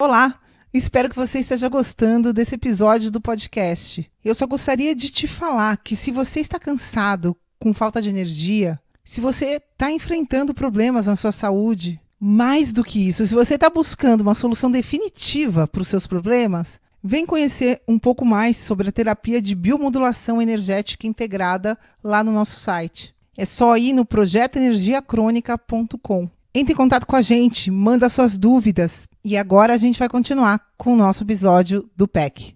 Olá, 0.00 0.40
Espero 0.72 1.10
que 1.10 1.16
você 1.16 1.40
esteja 1.40 1.68
gostando 1.68 2.32
desse 2.32 2.54
episódio 2.54 3.10
do 3.10 3.20
podcast. 3.20 4.08
Eu 4.24 4.36
só 4.36 4.46
gostaria 4.46 4.94
de 4.94 5.10
te 5.10 5.26
falar 5.26 5.76
que 5.78 5.96
se 5.96 6.12
você 6.12 6.38
está 6.38 6.60
cansado, 6.60 7.36
com 7.58 7.74
falta 7.74 8.00
de 8.00 8.08
energia, 8.08 8.80
se 9.04 9.20
você 9.20 9.56
está 9.56 9.90
enfrentando 9.90 10.54
problemas 10.54 11.08
na 11.08 11.16
sua 11.16 11.32
saúde, 11.32 12.00
mais 12.20 12.70
do 12.70 12.84
que 12.84 13.08
isso, 13.08 13.26
se 13.26 13.34
você 13.34 13.54
está 13.54 13.70
buscando 13.70 14.20
uma 14.20 14.34
solução 14.34 14.70
definitiva 14.70 15.66
para 15.66 15.80
os 15.80 15.88
seus 15.88 16.06
problemas, 16.06 16.78
vem 17.02 17.24
conhecer 17.24 17.80
um 17.88 17.98
pouco 17.98 18.26
mais 18.26 18.58
sobre 18.58 18.90
a 18.90 18.92
terapia 18.92 19.40
de 19.40 19.54
biomodulação 19.54 20.42
energética 20.42 21.06
integrada 21.06 21.78
lá 22.04 22.22
no 22.22 22.30
nosso 22.30 22.60
site. 22.60 23.14
É 23.38 23.46
só 23.46 23.74
ir 23.78 23.94
no 23.94 24.04
projetoenergiacrônica.com. 24.04 26.28
Entre 26.54 26.74
em 26.74 26.76
contato 26.76 27.06
com 27.06 27.16
a 27.16 27.22
gente, 27.22 27.70
manda 27.70 28.10
suas 28.10 28.36
dúvidas. 28.36 29.08
E 29.24 29.34
agora 29.36 29.72
a 29.72 29.78
gente 29.78 29.98
vai 29.98 30.10
continuar 30.10 30.60
com 30.76 30.92
o 30.92 30.96
nosso 30.96 31.22
episódio 31.22 31.88
do 31.96 32.06
PEC. 32.06 32.54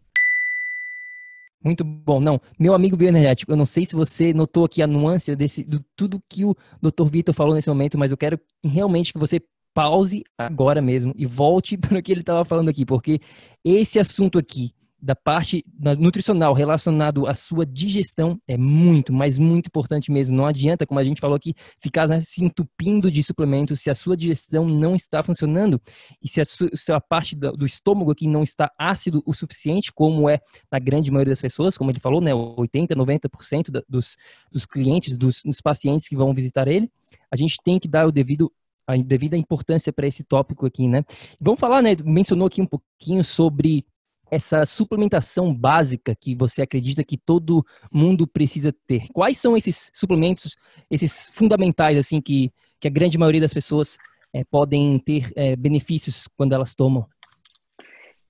Muito 1.64 1.82
bom. 1.82 2.20
Não, 2.20 2.38
meu 2.58 2.74
amigo 2.74 2.98
bioenergético, 2.98 3.50
eu 3.50 3.56
não 3.56 3.64
sei 3.64 3.86
se 3.86 3.96
você 3.96 4.34
notou 4.34 4.66
aqui 4.66 4.82
a 4.82 4.86
nuance 4.86 5.34
desse, 5.34 5.64
de 5.64 5.80
tudo 5.96 6.20
que 6.28 6.44
o 6.44 6.54
Dr. 6.82 7.08
Vitor 7.10 7.34
falou 7.34 7.54
nesse 7.54 7.70
momento, 7.70 7.96
mas 7.96 8.10
eu 8.10 8.18
quero 8.18 8.38
realmente 8.62 9.14
que 9.14 9.18
você 9.18 9.40
pause 9.74 10.22
agora 10.38 10.80
mesmo 10.80 11.12
e 11.16 11.26
volte 11.26 11.76
para 11.76 11.98
o 11.98 12.02
que 12.02 12.12
ele 12.12 12.20
estava 12.20 12.44
falando 12.44 12.68
aqui, 12.68 12.86
porque 12.86 13.20
esse 13.64 13.98
assunto 13.98 14.38
aqui 14.38 14.72
da 15.04 15.14
parte 15.14 15.62
nutricional 15.98 16.54
relacionado 16.54 17.26
à 17.26 17.34
sua 17.34 17.66
digestão 17.66 18.40
é 18.48 18.56
muito, 18.56 19.12
mas 19.12 19.38
muito 19.38 19.66
importante 19.66 20.10
mesmo. 20.10 20.34
Não 20.34 20.46
adianta, 20.46 20.86
como 20.86 20.98
a 20.98 21.04
gente 21.04 21.20
falou 21.20 21.36
aqui, 21.36 21.52
ficar 21.78 22.08
né, 22.08 22.20
se 22.20 22.42
entupindo 22.42 23.10
de 23.10 23.22
suplementos 23.22 23.80
se 23.80 23.90
a 23.90 23.94
sua 23.94 24.16
digestão 24.16 24.66
não 24.66 24.96
está 24.96 25.22
funcionando 25.22 25.78
e 26.22 26.28
se 26.28 26.40
a, 26.40 26.44
sua, 26.46 27.02
parte 27.02 27.36
do, 27.36 27.52
do, 27.52 27.66
estômago 27.66 28.12
aqui 28.12 28.26
não 28.26 28.42
está 28.42 28.72
ácido 28.78 29.22
o 29.26 29.34
suficiente, 29.34 29.92
como 29.92 30.26
é 30.26 30.38
na 30.72 30.78
grande 30.78 31.10
maioria 31.10 31.32
das 31.32 31.42
pessoas, 31.42 31.76
como 31.76 31.90
ele 31.90 32.00
falou, 32.00 32.22
né, 32.22 32.32
80, 32.34 32.96
90% 32.96 33.82
dos, 33.86 34.16
dos 34.50 34.64
clientes, 34.64 35.18
dos, 35.18 35.42
dos 35.44 35.60
pacientes 35.60 36.08
que 36.08 36.16
vão 36.16 36.32
visitar 36.32 36.66
ele, 36.66 36.90
a 37.30 37.36
gente 37.36 37.56
tem 37.62 37.78
que 37.78 37.86
dar 37.88 38.06
o 38.06 38.12
devido 38.12 38.50
a 38.86 38.96
devida 38.96 39.36
importância 39.36 39.92
para 39.92 40.06
esse 40.06 40.24
tópico 40.24 40.66
aqui, 40.66 40.88
né? 40.88 41.04
Vamos 41.40 41.60
falar, 41.60 41.82
né? 41.82 41.90
Mencionou 42.04 42.46
aqui 42.46 42.60
um 42.60 42.66
pouquinho 42.66 43.22
sobre 43.24 43.84
essa 44.30 44.64
suplementação 44.64 45.54
básica 45.54 46.14
que 46.14 46.34
você 46.34 46.62
acredita 46.62 47.04
que 47.04 47.16
todo 47.16 47.64
mundo 47.92 48.26
precisa 48.26 48.74
ter? 48.86 49.06
Quais 49.12 49.38
são 49.38 49.56
esses 49.56 49.90
suplementos, 49.94 50.56
esses 50.90 51.30
fundamentais, 51.30 51.96
assim, 51.96 52.20
que, 52.20 52.52
que 52.80 52.88
a 52.88 52.90
grande 52.90 53.18
maioria 53.18 53.40
das 53.40 53.54
pessoas 53.54 53.96
é, 54.32 54.42
podem 54.44 54.98
ter 54.98 55.30
é, 55.36 55.54
benefícios 55.54 56.26
quando 56.36 56.52
elas 56.52 56.74
tomam? 56.74 57.06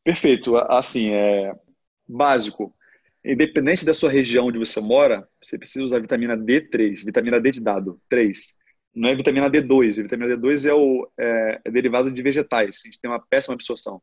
Perfeito. 0.03 0.57
Assim, 0.57 1.11
é 1.11 1.55
básico. 2.07 2.75
Independente 3.25 3.87
da 3.87 3.95
sua 3.95 4.11
região 4.11 4.47
onde 4.47 4.59
você 4.59 4.81
mora, 4.81 5.27
você 5.43 5.59
precisa 5.59 5.83
usar 5.83 5.99
vitamina 5.99 6.37
D3, 6.37 7.03
vitamina 7.05 7.41
D 7.41 7.53
de 7.53 7.61
dado, 7.61 7.99
3. 8.11 8.55
Não 8.95 9.09
é 9.09 9.15
vitamina 9.15 9.51
D2. 9.51 9.99
A 9.99 10.03
vitamina 10.03 10.37
D2 10.37 10.69
é, 10.69 10.75
o, 10.75 11.11
é, 11.19 11.61
é 11.65 11.71
derivado 11.71 12.11
de 12.11 12.23
vegetais. 12.23 12.81
A 12.85 12.89
gente 12.89 13.01
tem 13.01 13.11
uma 13.11 13.21
péssima 13.21 13.55
absorção. 13.55 14.01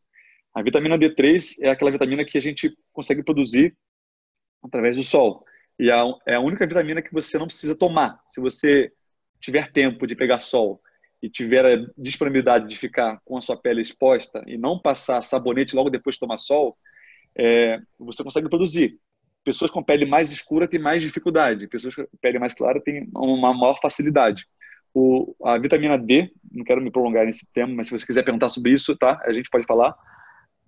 A 0.53 0.61
vitamina 0.61 0.97
D3 0.97 1.55
é 1.61 1.69
aquela 1.69 1.91
vitamina 1.91 2.25
que 2.25 2.37
a 2.37 2.41
gente 2.41 2.75
consegue 2.91 3.23
produzir 3.23 3.75
através 4.61 4.97
do 4.97 5.03
sol. 5.03 5.45
E 5.79 5.89
é 5.89 6.35
a 6.35 6.39
única 6.39 6.67
vitamina 6.67 7.01
que 7.01 7.13
você 7.13 7.37
não 7.37 7.47
precisa 7.47 7.75
tomar. 7.75 8.19
Se 8.29 8.41
você 8.41 8.91
tiver 9.39 9.71
tempo 9.71 10.05
de 10.05 10.15
pegar 10.15 10.39
sol 10.39 10.81
e 11.21 11.29
tiver 11.29 11.65
a 11.65 11.85
disponibilidade 11.97 12.67
de 12.67 12.77
ficar 12.77 13.19
com 13.23 13.37
a 13.37 13.41
sua 13.41 13.57
pele 13.57 13.81
exposta 13.81 14.43
e 14.45 14.57
não 14.57 14.79
passar 14.79 15.21
sabonete 15.21 15.75
logo 15.75 15.89
depois 15.89 16.15
de 16.15 16.19
tomar 16.19 16.37
sol, 16.37 16.77
é, 17.35 17.79
você 17.97 18.23
consegue 18.23 18.49
produzir. 18.49 18.99
Pessoas 19.43 19.71
com 19.71 19.81
pele 19.81 20.05
mais 20.05 20.31
escura 20.31 20.67
têm 20.67 20.79
mais 20.79 21.01
dificuldade, 21.01 21.67
pessoas 21.67 21.95
com 21.95 22.05
pele 22.21 22.37
mais 22.37 22.53
clara 22.53 22.79
têm 22.79 23.09
uma 23.15 23.53
maior 23.53 23.79
facilidade. 23.81 24.45
O, 24.93 25.35
a 25.43 25.57
vitamina 25.57 25.97
D, 25.97 26.31
não 26.51 26.65
quero 26.65 26.81
me 26.81 26.91
prolongar 26.91 27.25
nesse 27.25 27.47
tema, 27.53 27.73
mas 27.73 27.87
se 27.87 27.97
você 27.97 28.05
quiser 28.05 28.23
perguntar 28.23 28.49
sobre 28.49 28.73
isso, 28.73 28.95
tá? 28.97 29.21
A 29.23 29.31
gente 29.31 29.49
pode 29.49 29.65
falar. 29.65 29.95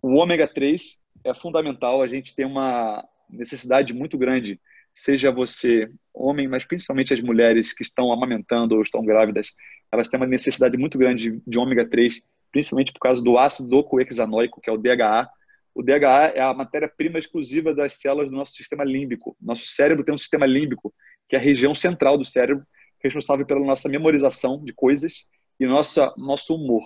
O 0.01 0.15
ômega 0.15 0.47
3 0.47 0.97
é 1.23 1.33
fundamental, 1.33 2.01
a 2.01 2.07
gente 2.07 2.35
tem 2.35 2.45
uma 2.45 3.05
necessidade 3.29 3.93
muito 3.93 4.17
grande, 4.17 4.59
seja 4.93 5.31
você 5.31 5.89
homem, 6.13 6.47
mas 6.47 6.65
principalmente 6.65 7.13
as 7.13 7.21
mulheres 7.21 7.73
que 7.73 7.81
estão 7.81 8.11
amamentando 8.11 8.75
ou 8.75 8.81
estão 8.81 9.03
grávidas, 9.03 9.53
elas 9.91 10.07
têm 10.07 10.19
uma 10.19 10.27
necessidade 10.27 10.77
muito 10.77 10.97
grande 10.97 11.41
de 11.45 11.57
ômega 11.57 11.85
3, 11.85 12.21
principalmente 12.51 12.93
por 12.93 12.99
causa 12.99 13.21
do 13.21 13.37
ácido 13.37 13.69
docohexanoico, 13.69 14.61
que 14.61 14.69
é 14.69 14.73
o 14.73 14.77
DHA. 14.77 15.27
O 15.73 15.81
DHA 15.81 16.33
é 16.35 16.41
a 16.41 16.53
matéria-prima 16.53 17.17
exclusiva 17.17 17.73
das 17.73 17.93
células 17.93 18.29
do 18.29 18.35
nosso 18.35 18.53
sistema 18.53 18.83
límbico. 18.83 19.35
Nosso 19.41 19.65
cérebro 19.65 20.03
tem 20.03 20.13
um 20.13 20.19
sistema 20.19 20.45
límbico, 20.45 20.93
que 21.27 21.35
é 21.35 21.39
a 21.39 21.41
região 21.41 21.73
central 21.73 22.17
do 22.17 22.23
cérebro, 22.23 22.63
responsável 23.03 23.45
pela 23.45 23.59
nossa 23.59 23.89
memorização 23.89 24.63
de 24.63 24.73
coisas 24.73 25.27
e 25.59 25.65
nossa, 25.65 26.13
nosso 26.17 26.55
humor. 26.55 26.83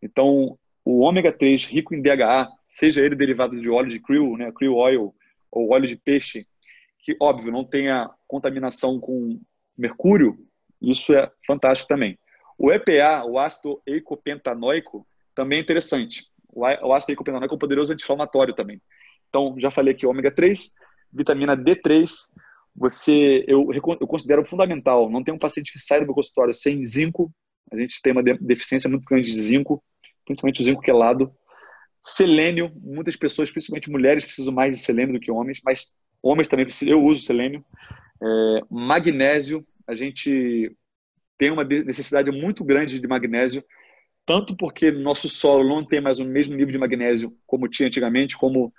Então, 0.00 0.58
o 0.84 1.00
ômega 1.00 1.32
3 1.32 1.66
rico 1.66 1.94
em 1.94 2.00
DHA, 2.00 2.48
seja 2.68 3.04
ele 3.04 3.16
derivado 3.16 3.60
de 3.60 3.68
óleo 3.68 3.90
de 3.90 4.00
krill, 4.00 4.36
né, 4.36 4.52
krill 4.52 4.74
oil, 4.76 5.14
ou 5.50 5.72
óleo 5.72 5.86
de 5.86 5.96
peixe, 5.96 6.46
que, 7.00 7.16
óbvio, 7.20 7.50
não 7.50 7.64
tenha 7.64 8.10
contaminação 8.26 9.00
com 9.00 9.40
mercúrio, 9.76 10.38
isso 10.80 11.14
é 11.14 11.30
fantástico 11.46 11.88
também. 11.88 12.18
O 12.56 12.72
EPA, 12.72 13.24
o 13.24 13.38
ácido 13.38 13.80
eicopentanoico, 13.86 15.06
também 15.34 15.58
é 15.58 15.62
interessante. 15.62 16.26
O 16.52 16.92
ácido 16.92 17.12
eicopentanoico 17.12 17.54
é 17.54 17.56
um 17.56 17.58
poderoso 17.58 17.92
anti-inflamatório 17.92 18.54
também. 18.54 18.80
Então, 19.28 19.54
já 19.58 19.70
falei 19.70 19.94
aqui 19.94 20.06
ômega 20.06 20.30
3, 20.30 20.72
vitamina 21.12 21.56
D3, 21.56 22.10
você, 22.78 23.44
eu, 23.48 23.68
eu 23.72 24.06
considero 24.06 24.44
fundamental. 24.44 25.10
Não 25.10 25.22
tem 25.22 25.34
um 25.34 25.38
paciente 25.38 25.72
que 25.72 25.78
sai 25.78 26.00
do 26.00 26.06
meu 26.06 26.14
consultório 26.14 26.54
sem 26.54 26.84
zinco. 26.86 27.32
A 27.70 27.76
gente 27.76 28.00
tem 28.00 28.12
uma 28.12 28.22
deficiência 28.22 28.88
muito 28.88 29.04
grande 29.04 29.32
de 29.32 29.40
zinco 29.40 29.82
principalmente 30.28 30.60
o 30.60 30.64
zinco 30.64 30.82
quelado. 30.82 31.32
Selênio, 32.00 32.70
muitas 32.76 33.16
pessoas, 33.16 33.50
principalmente 33.50 33.90
mulheres, 33.90 34.24
precisam 34.24 34.52
mais 34.52 34.76
de 34.76 34.80
selênio 34.82 35.14
do 35.14 35.20
que 35.20 35.32
homens, 35.32 35.60
mas 35.64 35.94
homens 36.22 36.46
também 36.46 36.66
precisam. 36.66 36.92
Eu 36.92 37.02
uso 37.02 37.22
selênio. 37.22 37.64
É, 38.22 38.60
magnésio, 38.70 39.66
a 39.86 39.94
gente 39.94 40.76
tem 41.38 41.50
uma 41.50 41.64
necessidade 41.64 42.30
muito 42.30 42.62
grande 42.64 43.00
de 43.00 43.06
magnésio, 43.08 43.64
tanto 44.26 44.56
porque 44.56 44.90
nosso 44.90 45.28
solo 45.28 45.66
não 45.66 45.84
tem 45.84 46.00
mais 46.00 46.18
o 46.18 46.24
mesmo 46.24 46.54
nível 46.54 46.72
de 46.72 46.78
magnésio 46.78 47.34
como 47.46 47.68
tinha 47.68 47.86
antigamente, 47.86 48.36
como 48.36 48.72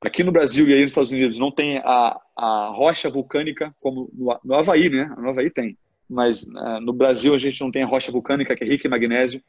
aqui 0.00 0.22
no 0.22 0.32
Brasil 0.32 0.68
e 0.68 0.74
aí 0.74 0.82
nos 0.82 0.92
Estados 0.92 1.10
Unidos 1.10 1.38
não 1.38 1.50
tem 1.50 1.78
a, 1.78 2.20
a 2.36 2.68
rocha 2.74 3.10
vulcânica 3.10 3.74
como 3.80 4.10
no, 4.12 4.38
no 4.44 4.54
Havaí, 4.54 4.88
né? 4.88 5.12
No 5.18 5.30
Havaí 5.30 5.50
tem, 5.50 5.76
mas 6.08 6.42
uh, 6.44 6.80
no 6.80 6.92
Brasil 6.92 7.34
a 7.34 7.38
gente 7.38 7.60
não 7.60 7.70
tem 7.70 7.82
a 7.82 7.86
rocha 7.86 8.12
vulcânica 8.12 8.54
que 8.54 8.64
é 8.64 8.66
rica 8.66 8.86
em 8.86 8.90
magnésio 8.90 9.42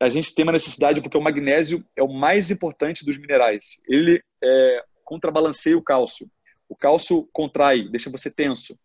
a 0.00 0.10
gente 0.10 0.34
tem 0.34 0.44
uma 0.44 0.52
necessidade 0.52 1.00
porque 1.00 1.16
o 1.16 1.22
magnésio 1.22 1.84
é 1.96 2.02
o 2.02 2.08
mais 2.08 2.50
importante 2.50 3.04
dos 3.04 3.18
minerais. 3.18 3.80
Ele 3.88 4.22
é, 4.42 4.84
contrabalanceia 5.04 5.76
o 5.76 5.82
cálcio. 5.82 6.30
O 6.68 6.76
cálcio 6.76 7.28
contrai, 7.32 7.88
deixa 7.88 8.10
você 8.10 8.30
tenso. 8.30 8.78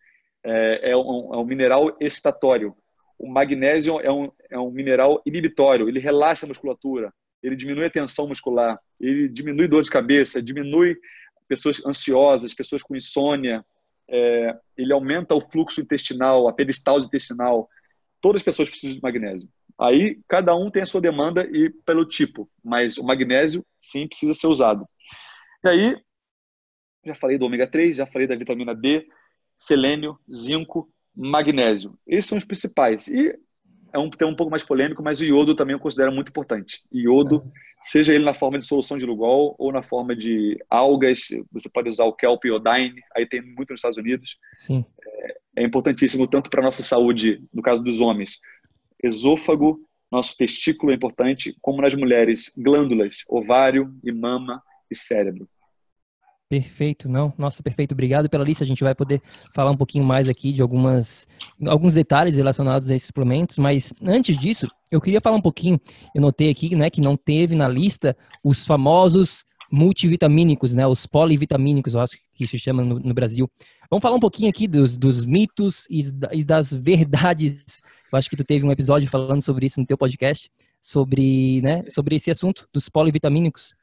É, 0.43 0.91
é, 0.91 0.97
um, 0.97 1.33
é 1.33 1.37
um, 1.37 1.45
mineral 1.45 1.95
excitatório. 1.99 2.75
O 3.19 3.27
magnésio 3.27 3.99
é 3.99 4.11
um, 4.11 4.31
é 4.49 4.57
um 4.57 4.71
mineral 4.71 5.21
inibitório. 5.25 5.89
Ele 5.89 5.99
relaxa 5.99 6.45
a 6.45 6.47
musculatura. 6.47 7.13
Ele 7.41 7.55
diminui 7.55 7.85
a 7.85 7.89
tensão 7.89 8.27
muscular. 8.27 8.79
Ele 8.99 9.27
diminui 9.27 9.67
dor 9.67 9.83
de 9.83 9.89
cabeça. 9.89 10.41
Diminui 10.41 10.97
pessoas 11.47 11.85
ansiosas, 11.85 12.53
pessoas 12.53 12.81
com 12.83 12.95
insônia. 12.95 13.65
É, 14.09 14.57
ele 14.77 14.93
aumenta 14.93 15.35
o 15.35 15.41
fluxo 15.41 15.81
intestinal, 15.81 16.47
a 16.47 16.53
peristalse 16.53 17.07
intestinal. 17.07 17.69
Todas 18.19 18.41
as 18.41 18.45
pessoas 18.45 18.69
precisam 18.69 18.95
de 18.95 19.01
magnésio. 19.01 19.49
Aí 19.79 20.19
cada 20.27 20.55
um 20.55 20.69
tem 20.69 20.83
a 20.83 20.85
sua 20.85 21.01
demanda 21.01 21.47
e 21.51 21.69
pelo 21.85 22.05
tipo, 22.05 22.49
mas 22.63 22.97
o 22.97 23.03
magnésio 23.03 23.65
sim 23.79 24.07
precisa 24.07 24.33
ser 24.33 24.47
usado. 24.47 24.85
E 25.63 25.69
aí, 25.69 25.97
já 27.03 27.15
falei 27.15 27.37
do 27.37 27.45
ômega 27.45 27.67
3, 27.67 27.95
já 27.95 28.05
falei 28.05 28.27
da 28.27 28.35
vitamina 28.35 28.75
D, 28.75 29.07
selênio, 29.57 30.19
zinco, 30.31 30.91
magnésio. 31.15 31.97
Esses 32.05 32.29
são 32.29 32.37
os 32.37 32.45
principais. 32.45 33.07
E 33.07 33.37
é 33.93 33.99
um 33.99 34.09
tema 34.09 34.31
um 34.31 34.35
pouco 34.35 34.49
mais 34.49 34.63
polêmico, 34.63 35.03
mas 35.03 35.19
o 35.19 35.25
iodo 35.25 35.55
também 35.55 35.73
eu 35.73 35.79
considero 35.79 36.11
muito 36.11 36.29
importante. 36.29 36.81
Iodo, 36.93 37.43
seja 37.81 38.13
ele 38.13 38.23
na 38.23 38.33
forma 38.33 38.57
de 38.57 38.65
solução 38.65 38.97
de 38.97 39.05
Lugol 39.05 39.55
ou 39.57 39.71
na 39.71 39.81
forma 39.81 40.15
de 40.15 40.57
algas, 40.69 41.27
você 41.51 41.69
pode 41.69 41.89
usar 41.89 42.05
o 42.05 42.13
kelp 42.13 42.43
iodine, 42.45 43.01
aí 43.15 43.25
tem 43.25 43.41
muito 43.41 43.71
nos 43.71 43.79
Estados 43.79 43.97
Unidos. 43.97 44.37
Sim. 44.53 44.85
É, 45.05 45.37
é 45.57 45.63
importantíssimo 45.63 46.27
tanto 46.27 46.49
para 46.49 46.61
a 46.61 46.65
nossa 46.65 46.81
saúde, 46.81 47.43
no 47.53 47.61
caso 47.61 47.83
dos 47.83 47.99
homens, 47.99 48.39
esôfago, 49.03 49.79
nosso 50.11 50.35
testículo 50.35 50.91
é 50.91 50.95
importante, 50.95 51.55
como 51.61 51.81
nas 51.81 51.95
mulheres, 51.95 52.51
glândulas, 52.57 53.23
ovário 53.29 53.93
e 54.03 54.11
mama 54.11 54.61
e 54.89 54.95
cérebro. 54.95 55.47
Perfeito, 56.51 57.07
não? 57.07 57.33
Nossa, 57.37 57.63
perfeito. 57.63 57.93
Obrigado 57.93 58.29
pela 58.29 58.43
lista. 58.43 58.65
A 58.65 58.67
gente 58.67 58.83
vai 58.83 58.93
poder 58.93 59.21
falar 59.55 59.71
um 59.71 59.77
pouquinho 59.77 60.03
mais 60.03 60.27
aqui 60.27 60.51
de 60.51 60.61
algumas 60.61 61.25
alguns 61.65 61.93
detalhes 61.93 62.35
relacionados 62.35 62.91
a 62.91 62.95
esses 62.95 63.07
suplementos, 63.07 63.57
mas 63.57 63.93
antes 64.03 64.37
disso, 64.37 64.67
eu 64.91 64.99
queria 64.99 65.21
falar 65.21 65.37
um 65.37 65.41
pouquinho, 65.41 65.79
eu 66.13 66.21
notei 66.21 66.49
aqui, 66.49 66.75
né, 66.75 66.89
que 66.89 66.99
não 66.99 67.15
teve 67.15 67.55
na 67.55 67.69
lista 67.69 68.17
os 68.43 68.65
famosos 68.65 69.45
multivitamínicos, 69.71 70.73
né, 70.73 70.85
os 70.85 71.05
polivitamínicos, 71.05 71.93
eu 71.93 72.01
acho 72.01 72.17
que 72.35 72.45
se 72.45 72.59
chama 72.59 72.83
no, 72.83 72.99
no 72.99 73.13
Brasil. 73.13 73.49
Vamos 73.89 74.03
falar 74.03 74.17
um 74.17 74.19
pouquinho 74.19 74.49
aqui 74.49 74.67
dos, 74.67 74.97
dos 74.97 75.23
mitos 75.23 75.85
e, 75.89 76.01
e, 76.33 76.43
das 76.43 76.73
verdades. 76.73 77.81
Eu 78.11 78.19
acho 78.19 78.29
que 78.29 78.35
tu 78.35 78.43
teve 78.43 78.65
um 78.65 78.71
episódio 78.73 79.07
falando 79.09 79.41
sobre 79.41 79.67
isso 79.67 79.79
no 79.79 79.85
teu 79.85 79.97
podcast, 79.97 80.51
sobre, 80.81 81.61
né, 81.61 81.81
sobre 81.83 82.17
esse 82.17 82.29
assunto 82.29 82.67
dos 82.73 82.89
polivitamínicos. 82.89 83.73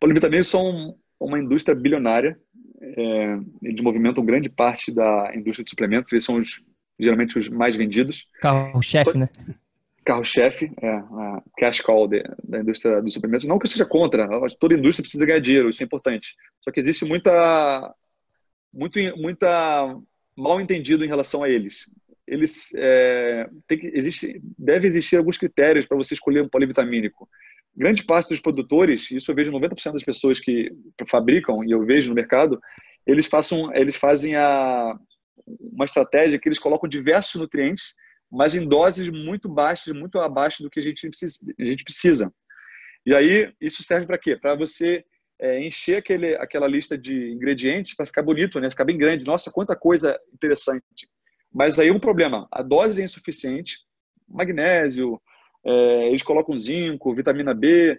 Polivitamínicos 0.00 0.48
são 0.48 0.96
uma 1.20 1.38
indústria 1.38 1.74
bilionária, 1.74 2.38
é, 2.80 3.38
eles 3.62 3.80
movimentam 3.80 4.24
grande 4.24 4.48
parte 4.48 4.92
da 4.92 5.32
indústria 5.34 5.64
de 5.64 5.70
suplementos, 5.70 6.12
eles 6.12 6.24
são 6.24 6.36
os, 6.36 6.62
geralmente 6.98 7.38
os 7.38 7.48
mais 7.48 7.76
vendidos. 7.76 8.26
Carro-chefe, 8.40 9.18
né? 9.18 9.28
Carro-chefe, 10.04 10.70
é, 10.80 10.88
a 10.88 11.42
cash 11.58 11.80
call 11.80 12.08
de, 12.08 12.22
da 12.44 12.60
indústria 12.60 13.02
dos 13.02 13.12
suplementos. 13.12 13.46
Não 13.46 13.58
que 13.58 13.66
eu 13.66 13.70
seja 13.70 13.84
contra, 13.84 14.28
toda 14.58 14.74
indústria 14.74 15.02
precisa 15.02 15.26
ganhar 15.26 15.40
dinheiro, 15.40 15.68
isso 15.68 15.82
é 15.82 15.86
importante. 15.86 16.34
Só 16.60 16.70
que 16.70 16.80
existe 16.80 17.04
muita 17.04 17.94
muito, 18.72 18.98
muita 19.16 19.96
mal 20.36 20.60
entendido 20.60 21.04
em 21.04 21.08
relação 21.08 21.42
a 21.42 21.48
eles. 21.48 21.90
Eles 22.26 22.70
é, 22.76 23.48
tem 23.66 23.78
que, 23.78 23.86
existe, 23.94 24.40
deve 24.58 24.86
existir 24.86 25.16
alguns 25.16 25.38
critérios 25.38 25.86
para 25.86 25.96
você 25.96 26.14
escolher 26.14 26.42
um 26.42 26.48
polivitamínico. 26.48 27.28
Grande 27.76 28.04
parte 28.04 28.30
dos 28.30 28.40
produtores, 28.40 29.10
isso 29.10 29.30
eu 29.30 29.34
vejo 29.34 29.52
90% 29.52 29.92
das 29.92 30.02
pessoas 30.02 30.40
que 30.40 30.70
fabricam 31.06 31.64
e 31.64 31.70
eu 31.70 31.84
vejo 31.84 32.08
no 32.08 32.14
mercado, 32.14 32.60
eles 33.06 33.26
façam, 33.26 33.72
eles 33.74 33.96
fazem 33.96 34.34
a, 34.36 34.98
uma 35.60 35.84
estratégia 35.84 36.38
que 36.38 36.48
eles 36.48 36.58
colocam 36.58 36.88
diversos 36.88 37.40
nutrientes, 37.40 37.94
mas 38.30 38.54
em 38.54 38.66
doses 38.66 39.08
muito 39.08 39.48
baixas, 39.48 39.94
muito 39.94 40.18
abaixo 40.18 40.62
do 40.62 40.70
que 40.70 40.80
a 40.80 40.82
gente 40.82 41.08
precisa. 41.08 41.38
A 41.58 41.64
gente 41.64 41.84
precisa. 41.84 42.32
E 43.06 43.14
aí 43.14 43.52
isso 43.60 43.82
serve 43.82 44.06
para 44.06 44.18
quê? 44.18 44.36
Para 44.36 44.54
você 44.54 45.04
é, 45.40 45.64
encher 45.64 45.98
aquele, 45.98 46.34
aquela 46.36 46.66
lista 46.66 46.98
de 46.98 47.30
ingredientes 47.30 47.94
para 47.94 48.06
ficar 48.06 48.22
bonito, 48.22 48.60
né? 48.60 48.70
Ficar 48.70 48.84
bem 48.84 48.98
grande. 48.98 49.24
Nossa, 49.24 49.50
quanta 49.50 49.74
coisa 49.76 50.18
interessante. 50.32 51.08
Mas 51.52 51.78
aí 51.78 51.90
um 51.90 52.00
problema, 52.00 52.46
a 52.52 52.62
dose 52.62 53.00
é 53.00 53.04
insuficiente, 53.04 53.78
magnésio, 54.28 55.20
é, 55.64 56.08
eles 56.08 56.22
colocam 56.22 56.56
zinco, 56.58 57.14
vitamina 57.14 57.54
B, 57.54 57.98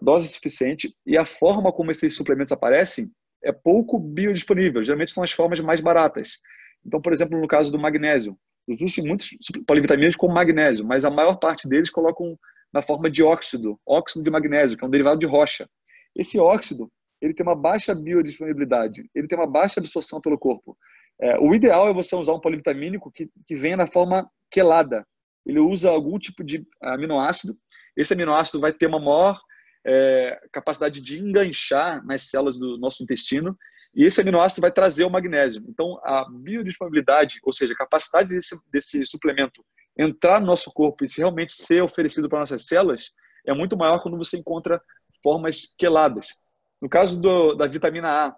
dose 0.00 0.26
insuficiente 0.26 0.94
e 1.06 1.16
a 1.16 1.24
forma 1.24 1.72
como 1.72 1.90
esses 1.90 2.16
suplementos 2.16 2.52
aparecem 2.52 3.10
é 3.42 3.52
pouco 3.52 3.98
biodisponível. 3.98 4.82
Geralmente 4.82 5.12
são 5.12 5.22
as 5.22 5.30
formas 5.30 5.60
mais 5.60 5.80
baratas. 5.80 6.40
Então, 6.84 7.00
por 7.00 7.12
exemplo, 7.12 7.40
no 7.40 7.46
caso 7.46 7.70
do 7.70 7.78
magnésio, 7.78 8.36
existem 8.66 9.04
muitos 9.04 9.30
polivitaminas 9.66 10.16
com 10.16 10.28
magnésio, 10.28 10.86
mas 10.86 11.04
a 11.04 11.10
maior 11.10 11.36
parte 11.36 11.68
deles 11.68 11.90
colocam 11.90 12.38
na 12.72 12.82
forma 12.82 13.10
de 13.10 13.22
óxido, 13.22 13.78
óxido 13.86 14.24
de 14.24 14.30
magnésio, 14.30 14.76
que 14.76 14.84
é 14.84 14.86
um 14.86 14.90
derivado 14.90 15.18
de 15.18 15.26
rocha. 15.26 15.68
Esse 16.16 16.38
óxido, 16.38 16.90
ele 17.20 17.34
tem 17.34 17.46
uma 17.46 17.54
baixa 17.54 17.94
biodisponibilidade, 17.94 19.08
ele 19.14 19.28
tem 19.28 19.38
uma 19.38 19.46
baixa 19.46 19.80
absorção 19.80 20.20
pelo 20.20 20.38
corpo. 20.38 20.76
É, 21.20 21.38
o 21.38 21.54
ideal 21.54 21.88
é 21.88 21.92
você 21.92 22.16
usar 22.16 22.32
um 22.32 22.40
polivitamínico 22.40 23.10
que, 23.12 23.28
que 23.46 23.54
venha 23.54 23.76
na 23.76 23.86
forma 23.86 24.28
quelada. 24.50 25.06
Ele 25.46 25.58
usa 25.58 25.90
algum 25.90 26.18
tipo 26.18 26.42
de 26.42 26.66
aminoácido. 26.82 27.56
Esse 27.96 28.14
aminoácido 28.14 28.60
vai 28.60 28.72
ter 28.72 28.86
uma 28.86 28.98
maior 28.98 29.40
é, 29.86 30.40
capacidade 30.52 31.00
de 31.00 31.20
enganchar 31.20 32.04
nas 32.04 32.22
células 32.22 32.58
do 32.58 32.78
nosso 32.78 33.02
intestino 33.02 33.56
e 33.94 34.04
esse 34.04 34.20
aminoácido 34.20 34.62
vai 34.62 34.72
trazer 34.72 35.04
o 35.04 35.10
magnésio. 35.10 35.64
Então, 35.68 36.00
a 36.02 36.26
biodisponibilidade, 36.28 37.38
ou 37.44 37.52
seja, 37.52 37.74
a 37.74 37.76
capacidade 37.76 38.28
desse, 38.28 38.58
desse 38.70 39.06
suplemento 39.06 39.64
entrar 39.96 40.40
no 40.40 40.46
nosso 40.46 40.72
corpo 40.72 41.04
e 41.04 41.08
realmente 41.16 41.52
ser 41.52 41.82
oferecido 41.82 42.28
para 42.28 42.40
nossas 42.40 42.66
células 42.66 43.12
é 43.46 43.54
muito 43.54 43.76
maior 43.76 44.02
quando 44.02 44.16
você 44.16 44.36
encontra 44.36 44.82
formas 45.22 45.72
queladas. 45.78 46.34
No 46.82 46.88
caso 46.88 47.20
do, 47.20 47.54
da 47.54 47.66
vitamina 47.66 48.08
A, 48.08 48.36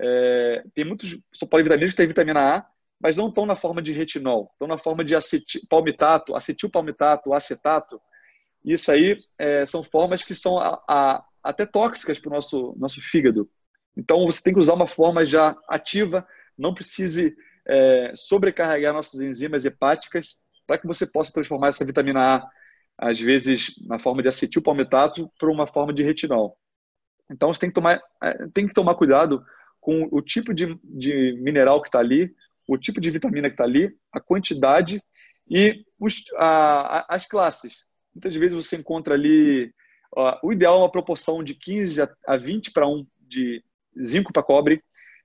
é, 0.00 0.64
tem 0.74 0.84
muitos 0.84 1.18
polivitaminas 1.50 1.92
que 1.92 1.96
têm 1.96 2.06
vitamina 2.06 2.56
A, 2.56 2.66
mas 3.04 3.18
não 3.18 3.28
estão 3.28 3.44
na 3.44 3.54
forma 3.54 3.82
de 3.82 3.92
retinol, 3.92 4.48
estão 4.54 4.66
na 4.66 4.78
forma 4.78 5.04
de 5.04 5.14
acetil, 5.14 5.60
palmitato, 5.68 6.34
acetilpalmitato, 6.34 7.34
acetato. 7.34 8.00
Isso 8.64 8.90
aí 8.90 9.18
é, 9.36 9.66
são 9.66 9.84
formas 9.84 10.22
que 10.22 10.34
são 10.34 10.58
a, 10.58 10.82
a, 10.88 11.22
até 11.42 11.66
tóxicas 11.66 12.18
para 12.18 12.30
o 12.30 12.32
nosso, 12.32 12.74
nosso 12.78 13.02
fígado. 13.02 13.46
Então 13.94 14.24
você 14.24 14.42
tem 14.42 14.54
que 14.54 14.58
usar 14.58 14.72
uma 14.72 14.86
forma 14.86 15.26
já 15.26 15.54
ativa, 15.68 16.26
não 16.56 16.72
precise 16.72 17.36
é, 17.68 18.12
sobrecarregar 18.16 18.94
nossas 18.94 19.20
enzimas 19.20 19.66
hepáticas 19.66 20.38
para 20.66 20.78
que 20.78 20.86
você 20.86 21.06
possa 21.06 21.30
transformar 21.30 21.68
essa 21.68 21.84
vitamina 21.84 22.36
A 22.36 22.48
às 22.96 23.20
vezes 23.20 23.74
na 23.86 23.98
forma 23.98 24.22
de 24.22 24.28
acetilpalmitato 24.28 25.30
para 25.38 25.50
uma 25.50 25.66
forma 25.66 25.92
de 25.92 26.02
retinol. 26.02 26.56
Então 27.30 27.52
você 27.52 27.60
tem 27.60 27.68
que 27.68 27.74
tomar, 27.74 28.00
é, 28.22 28.46
tem 28.54 28.66
que 28.66 28.72
tomar 28.72 28.94
cuidado 28.94 29.44
com 29.78 30.08
o 30.10 30.22
tipo 30.22 30.54
de, 30.54 30.74
de 30.82 31.38
mineral 31.42 31.82
que 31.82 31.88
está 31.88 31.98
ali, 31.98 32.34
o 32.66 32.78
tipo 32.78 33.00
de 33.00 33.10
vitamina 33.10 33.48
que 33.48 33.54
está 33.54 33.64
ali, 33.64 33.94
a 34.12 34.20
quantidade 34.20 35.02
e 35.48 35.84
os, 35.98 36.24
a, 36.36 36.98
a, 36.98 37.06
as 37.10 37.26
classes. 37.26 37.86
Muitas 38.14 38.34
vezes 38.36 38.54
você 38.54 38.76
encontra 38.76 39.14
ali, 39.14 39.72
ó, 40.14 40.38
o 40.42 40.52
ideal 40.52 40.76
é 40.76 40.78
uma 40.80 40.90
proporção 40.90 41.42
de 41.42 41.54
15 41.54 42.02
a 42.26 42.36
20 42.36 42.72
para 42.72 42.88
1 42.88 43.06
de 43.20 43.62
zinco 44.00 44.32
para 44.32 44.42
cobre, 44.42 44.82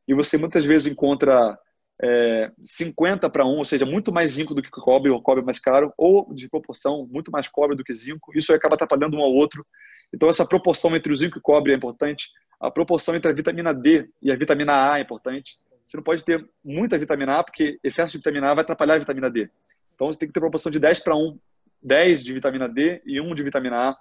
e 0.07 0.13
você 0.13 0.37
muitas 0.37 0.65
vezes 0.65 0.91
encontra 0.91 1.57
é, 2.01 2.51
50 2.63 3.29
para 3.29 3.45
1, 3.45 3.57
ou 3.57 3.65
seja, 3.65 3.85
muito 3.85 4.11
mais 4.11 4.33
zinco 4.33 4.53
do 4.53 4.61
que 4.61 4.69
cobre, 4.69 5.11
ou 5.11 5.21
cobre 5.21 5.43
mais 5.43 5.59
caro, 5.59 5.93
ou 5.97 6.33
de 6.33 6.49
proporção 6.49 7.07
muito 7.11 7.31
mais 7.31 7.47
cobre 7.47 7.75
do 7.75 7.83
que 7.83 7.93
zinco. 7.93 8.31
Isso 8.35 8.53
acaba 8.53 8.75
atrapalhando 8.75 9.17
um 9.17 9.21
ao 9.21 9.31
outro. 9.31 9.65
Então, 10.13 10.29
essa 10.29 10.47
proporção 10.47 10.95
entre 10.95 11.11
o 11.11 11.15
zinco 11.15 11.37
e 11.37 11.41
cobre 11.41 11.73
é 11.73 11.75
importante. 11.75 12.29
A 12.59 12.71
proporção 12.71 13.15
entre 13.15 13.29
a 13.29 13.33
vitamina 13.33 13.73
D 13.73 14.09
e 14.21 14.31
a 14.31 14.35
vitamina 14.35 14.91
A 14.91 14.97
é 14.97 15.01
importante. 15.01 15.57
Você 15.89 15.97
não 15.97 16.03
pode 16.03 16.23
ter 16.23 16.47
muita 16.63 16.99
vitamina 16.99 17.39
A, 17.39 17.43
porque 17.43 17.79
excesso 17.83 18.11
de 18.11 18.19
vitamina 18.19 18.51
A 18.51 18.53
vai 18.53 18.61
atrapalhar 18.61 18.93
a 18.93 18.99
vitamina 18.99 19.27
D. 19.27 19.49
Então, 19.95 20.05
você 20.05 20.19
tem 20.19 20.29
que 20.29 20.33
ter 20.33 20.39
proporção 20.39 20.71
de 20.71 20.79
10 20.79 20.99
para 20.99 21.15
1. 21.15 21.39
10 21.81 22.23
de 22.23 22.33
vitamina 22.33 22.69
D 22.69 23.01
e 23.05 23.19
1 23.19 23.33
de 23.33 23.41
vitamina 23.41 23.89
A. 23.89 23.97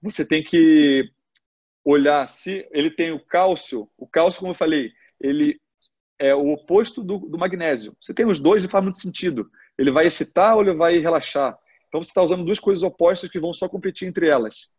Você 0.00 0.26
tem 0.26 0.42
que 0.42 1.10
olhar 1.84 2.26
se 2.26 2.66
ele 2.70 2.90
tem 2.90 3.12
o 3.12 3.20
cálcio. 3.20 3.90
O 3.98 4.06
cálcio, 4.06 4.40
como 4.40 4.52
eu 4.52 4.56
falei, 4.56 4.92
ele 5.20 5.60
é 6.18 6.34
o 6.34 6.48
oposto 6.48 7.02
do, 7.02 7.18
do 7.18 7.36
magnésio. 7.36 7.94
Você 8.00 8.14
tem 8.14 8.26
os 8.26 8.40
dois 8.40 8.64
e 8.64 8.68
faz 8.68 8.82
muito 8.82 8.98
sentido. 8.98 9.50
Ele 9.76 9.90
vai 9.90 10.06
excitar 10.06 10.56
ou 10.56 10.62
ele 10.62 10.74
vai 10.74 10.98
relaxar. 10.98 11.58
Então 11.88 12.02
você 12.02 12.08
está 12.08 12.22
usando 12.22 12.44
duas 12.44 12.58
coisas 12.58 12.82
opostas 12.82 13.30
que 13.30 13.38
vão 13.38 13.52
só 13.52 13.68
competir 13.68 14.08
entre 14.08 14.28
elas. 14.28 14.70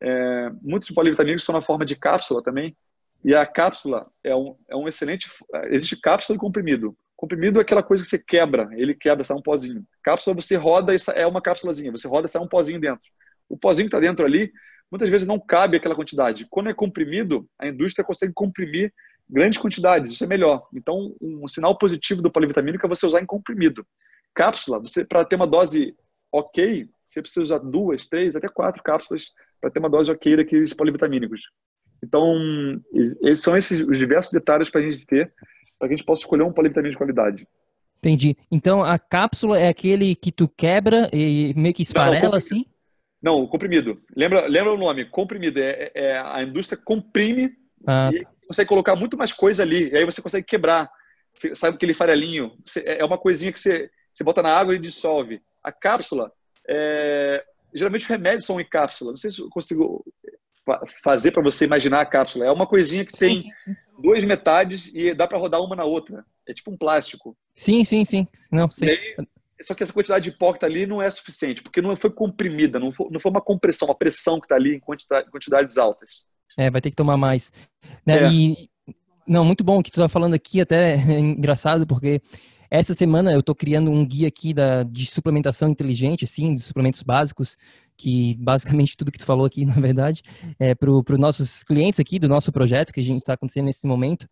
É, 0.00 0.50
muitos 0.60 0.90
polivitamínicos 0.90 1.44
são 1.44 1.54
na 1.54 1.60
forma 1.60 1.84
de 1.84 1.96
cápsula 1.96 2.42
também. 2.42 2.76
E 3.24 3.34
a 3.34 3.46
cápsula 3.46 4.10
é 4.22 4.36
um, 4.36 4.56
é 4.68 4.76
um 4.76 4.86
excelente. 4.86 5.28
Existe 5.70 5.98
cápsula 6.00 6.36
e 6.36 6.40
comprimido. 6.40 6.96
Comprimido 7.16 7.58
é 7.58 7.62
aquela 7.62 7.82
coisa 7.82 8.02
que 8.02 8.10
você 8.10 8.22
quebra, 8.22 8.68
ele 8.72 8.94
quebra, 8.94 9.24
sai 9.24 9.36
um 9.36 9.42
pozinho. 9.42 9.84
Cápsula 10.02 10.36
você 10.36 10.56
roda 10.56 10.94
e 10.94 10.98
é 11.14 11.26
uma 11.26 11.40
cápsulazinha, 11.40 11.90
você 11.90 12.06
roda 12.06 12.26
e 12.26 12.30
sai 12.30 12.42
um 12.42 12.48
pozinho 12.48 12.78
dentro. 12.78 13.06
O 13.48 13.56
pozinho 13.56 13.88
que 13.88 13.96
está 13.96 14.06
dentro 14.06 14.26
ali, 14.26 14.52
muitas 14.90 15.08
vezes 15.08 15.26
não 15.26 15.40
cabe 15.40 15.76
aquela 15.76 15.94
quantidade. 15.94 16.46
Quando 16.50 16.68
é 16.68 16.74
comprimido, 16.74 17.48
a 17.58 17.66
indústria 17.66 18.04
consegue 18.04 18.32
comprimir 18.34 18.92
grandes 19.28 19.58
quantidades, 19.58 20.12
isso 20.12 20.24
é 20.24 20.26
melhor. 20.26 20.68
Então, 20.74 21.14
um 21.20 21.48
sinal 21.48 21.78
positivo 21.78 22.20
do 22.20 22.30
polivitamínico 22.30 22.84
é 22.84 22.88
você 22.88 23.06
usar 23.06 23.22
em 23.22 23.26
comprimido. 23.26 23.86
Cápsula, 24.34 24.80
você 24.80 25.04
para 25.04 25.24
ter 25.24 25.36
uma 25.36 25.46
dose 25.46 25.96
ok, 26.30 26.88
você 27.04 27.22
precisa 27.22 27.44
usar 27.44 27.58
duas, 27.58 28.06
três, 28.06 28.34
até 28.36 28.48
quatro 28.48 28.82
cápsulas 28.82 29.30
para 29.60 29.70
ter 29.70 29.78
uma 29.78 29.88
dose 29.88 30.10
ok 30.10 30.36
daqueles 30.36 30.74
polivitamínicos. 30.74 31.42
Então, 32.04 32.80
esses 32.92 33.40
são 33.40 33.56
esses 33.56 33.80
os 33.80 33.98
diversos 33.98 34.30
detalhes 34.30 34.68
para 34.68 34.80
a 34.80 34.90
gente 34.90 35.06
ter, 35.06 35.32
para 35.78 35.88
que 35.88 35.94
a 35.94 35.96
gente 35.96 36.06
possa 36.06 36.22
escolher 36.22 36.42
um 36.42 36.52
polivitamínico 36.52 36.92
de 36.92 36.98
qualidade. 36.98 37.48
Entendi. 37.98 38.36
Então, 38.50 38.84
a 38.84 38.98
cápsula 38.98 39.58
é 39.58 39.68
aquele 39.68 40.14
que 40.14 40.30
tu 40.30 40.46
quebra 40.46 41.08
e 41.12 41.54
meio 41.56 41.74
que 41.74 41.82
esfarela 41.82 42.20
não, 42.20 42.30
não, 42.30 42.36
assim? 42.36 42.66
Não, 43.22 43.36
o 43.36 43.48
comprimido. 43.48 44.02
Lembra, 44.14 44.46
lembra 44.46 44.74
o 44.74 44.76
nome? 44.76 45.06
Comprimido. 45.06 45.58
É, 45.58 45.90
é 45.94 46.18
a 46.18 46.42
indústria 46.42 46.78
comprime 46.82 47.52
ah, 47.86 48.10
e 48.12 48.18
tá 48.18 48.30
consegue 48.46 48.68
colocar 48.68 48.94
muito 48.94 49.16
mais 49.16 49.32
coisa 49.32 49.62
ali. 49.62 49.90
E 49.90 49.96
aí 49.96 50.04
você 50.04 50.20
consegue 50.20 50.46
quebrar. 50.46 50.90
Você 51.34 51.54
sabe 51.54 51.76
aquele 51.76 51.94
farelinho? 51.94 52.52
Você, 52.64 52.80
é, 52.80 53.00
é 53.00 53.04
uma 53.04 53.16
coisinha 53.16 53.50
que 53.50 53.58
você, 53.58 53.90
você 54.12 54.22
bota 54.22 54.42
na 54.42 54.54
água 54.54 54.74
e 54.74 54.78
dissolve. 54.78 55.40
A 55.62 55.72
cápsula, 55.72 56.30
é, 56.68 57.42
geralmente 57.74 58.02
os 58.02 58.08
remédios 58.08 58.44
são 58.44 58.60
em 58.60 58.68
cápsula. 58.68 59.12
Não 59.12 59.18
sei 59.18 59.30
se 59.30 59.40
eu 59.40 59.48
consigo 59.48 60.04
fazer 61.02 61.30
para 61.30 61.42
você 61.42 61.64
imaginar 61.64 62.00
a 62.00 62.06
cápsula. 62.06 62.46
É 62.46 62.50
uma 62.50 62.66
coisinha 62.66 63.04
que 63.04 63.12
tem 63.12 63.34
sim, 63.34 63.50
sim. 63.64 63.74
duas 64.02 64.24
metades 64.24 64.90
e 64.94 65.14
dá 65.14 65.26
para 65.26 65.38
rodar 65.38 65.62
uma 65.62 65.76
na 65.76 65.84
outra. 65.84 66.24
É 66.48 66.52
tipo 66.52 66.70
um 66.70 66.76
plástico. 66.76 67.36
Sim, 67.54 67.84
sim, 67.84 68.04
sim. 68.04 68.26
Não, 68.50 68.70
sim. 68.70 68.86
Aí, 68.86 69.16
só 69.62 69.74
que 69.74 69.82
essa 69.82 69.92
quantidade 69.92 70.30
de 70.30 70.36
pó 70.36 70.52
que 70.52 70.58
está 70.58 70.66
ali 70.66 70.86
não 70.86 71.00
é 71.00 71.08
suficiente, 71.10 71.62
porque 71.62 71.80
não 71.80 71.96
foi 71.96 72.10
comprimida, 72.10 72.78
não 72.78 72.92
foi, 72.92 73.08
não 73.10 73.18
foi 73.18 73.30
uma 73.30 73.40
compressão, 73.40 73.88
uma 73.88 73.94
pressão 73.94 74.38
que 74.38 74.46
está 74.46 74.56
ali 74.56 74.74
em 74.74 74.80
quantidade, 74.80 75.30
quantidades 75.30 75.78
altas. 75.78 76.24
É, 76.58 76.70
vai 76.70 76.80
ter 76.80 76.90
que 76.90 76.96
tomar 76.96 77.16
mais. 77.16 77.50
Né? 78.04 78.24
É. 78.24 78.30
E, 78.30 78.68
não, 79.26 79.44
muito 79.44 79.64
bom 79.64 79.78
o 79.78 79.82
que 79.82 79.90
tu 79.90 80.00
tá 80.00 80.08
falando 80.08 80.34
aqui, 80.34 80.60
até 80.60 80.94
é 80.94 81.18
engraçado, 81.18 81.86
porque 81.86 82.20
Essa 82.74 82.92
semana 82.92 83.32
eu 83.32 83.38
estou 83.38 83.54
criando 83.54 83.88
um 83.88 84.04
guia 84.04 84.26
aqui 84.26 84.52
da, 84.52 84.82
de 84.82 85.06
suplementação 85.06 85.68
inteligente, 85.68 86.24
assim, 86.24 86.54
de 86.54 86.60
suplementos 86.60 87.04
básicos, 87.04 87.56
que 87.96 88.34
basicamente 88.38 88.96
tudo 88.96 89.12
que 89.12 89.18
tu 89.18 89.24
falou 89.24 89.46
aqui, 89.46 89.64
na 89.66 89.74
verdade, 89.74 90.22
é 90.58 90.74
para 90.74 90.90
os 90.90 91.18
nossos 91.18 91.62
clientes 91.62 92.00
aqui 92.00 92.18
do 92.18 92.28
nosso 92.28 92.52
projeto 92.52 92.92
que 92.92 93.00
a 93.00 93.04
gente 93.04 93.20
está 93.20 93.34
acontecendo 93.34 93.66
nesse 93.66 93.86
momento. 93.86 94.28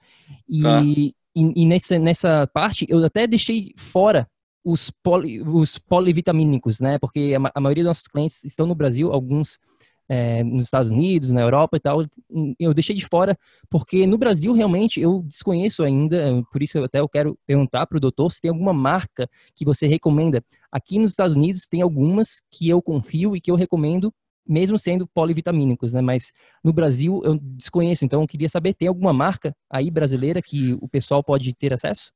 E, 0.49 0.67
ah. 0.67 0.83
e, 0.83 1.15
e, 1.35 1.67
nessa, 1.67 1.99
nessa 1.99 2.47
parte 2.47 2.87
eu 2.89 3.05
até 3.05 3.27
deixei 3.27 3.73
fora 3.77 4.29
os, 4.65 4.91
poli, 4.91 5.43
os 5.43 5.79
polivitamínicos, 5.79 6.81
né? 6.81 6.99
Porque 6.99 7.35
a, 7.37 7.51
a 7.55 7.61
maioria 7.61 7.85
dos 7.85 7.91
nossos 7.91 8.09
clientes 8.09 8.45
estão 8.45 8.67
no 8.67 8.75
Brasil, 8.75 9.13
alguns 9.13 9.59
é, 10.13 10.45
nos 10.45 10.65
Estados 10.65 10.91
Unidos, 10.91 11.33
na 11.33 11.41
Europa 11.41 11.79
e 11.79 11.81
tal, 11.81 12.05
eu 12.59 12.75
deixei 12.75 12.95
de 12.95 13.07
fora 13.07 13.35
porque 13.71 14.07
no 14.07 14.19
Brasil 14.19 14.53
realmente 14.53 15.01
eu 15.01 15.23
desconheço 15.23 15.83
ainda, 15.83 16.45
por 16.53 16.63
isso 16.63 16.85
até 16.85 17.01
eu 17.01 17.09
quero 17.09 17.39
perguntar 17.47 17.87
para 17.87 17.97
o 17.97 18.01
doutor 18.01 18.31
se 18.31 18.39
tem 18.39 18.51
alguma 18.51 18.75
marca 18.75 19.27
que 19.55 19.65
você 19.65 19.87
recomenda. 19.87 20.45
Aqui 20.71 20.99
nos 20.99 21.13
Estados 21.13 21.35
Unidos 21.35 21.67
tem 21.67 21.81
algumas 21.81 22.43
que 22.51 22.69
eu 22.69 22.83
confio 22.83 23.35
e 23.35 23.41
que 23.41 23.51
eu 23.51 23.55
recomendo, 23.55 24.13
mesmo 24.47 24.79
sendo 24.79 25.07
polivitamínicos, 25.07 25.95
né? 25.95 26.03
Mas 26.03 26.31
no 26.63 26.75
Brasil 26.75 27.23
eu 27.25 27.39
desconheço, 27.41 28.05
então 28.05 28.21
eu 28.21 28.27
queria 28.27 28.51
saber, 28.51 28.75
tem 28.75 28.89
alguma 28.89 29.15
marca 29.15 29.57
aí 29.71 29.91
brasileira 29.91 30.43
que 30.43 30.75
o 30.83 30.89
pessoal 30.89 31.25
pode 31.25 31.55
ter 31.55 31.73
acesso? 31.73 32.13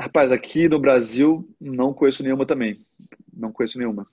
Rapaz, 0.00 0.32
aqui 0.32 0.70
no 0.70 0.80
Brasil 0.80 1.46
não 1.60 1.92
conheço 1.92 2.22
nenhuma 2.22 2.46
também. 2.46 2.80
Não 3.30 3.52
conheço 3.52 3.76
nenhuma. 3.76 4.06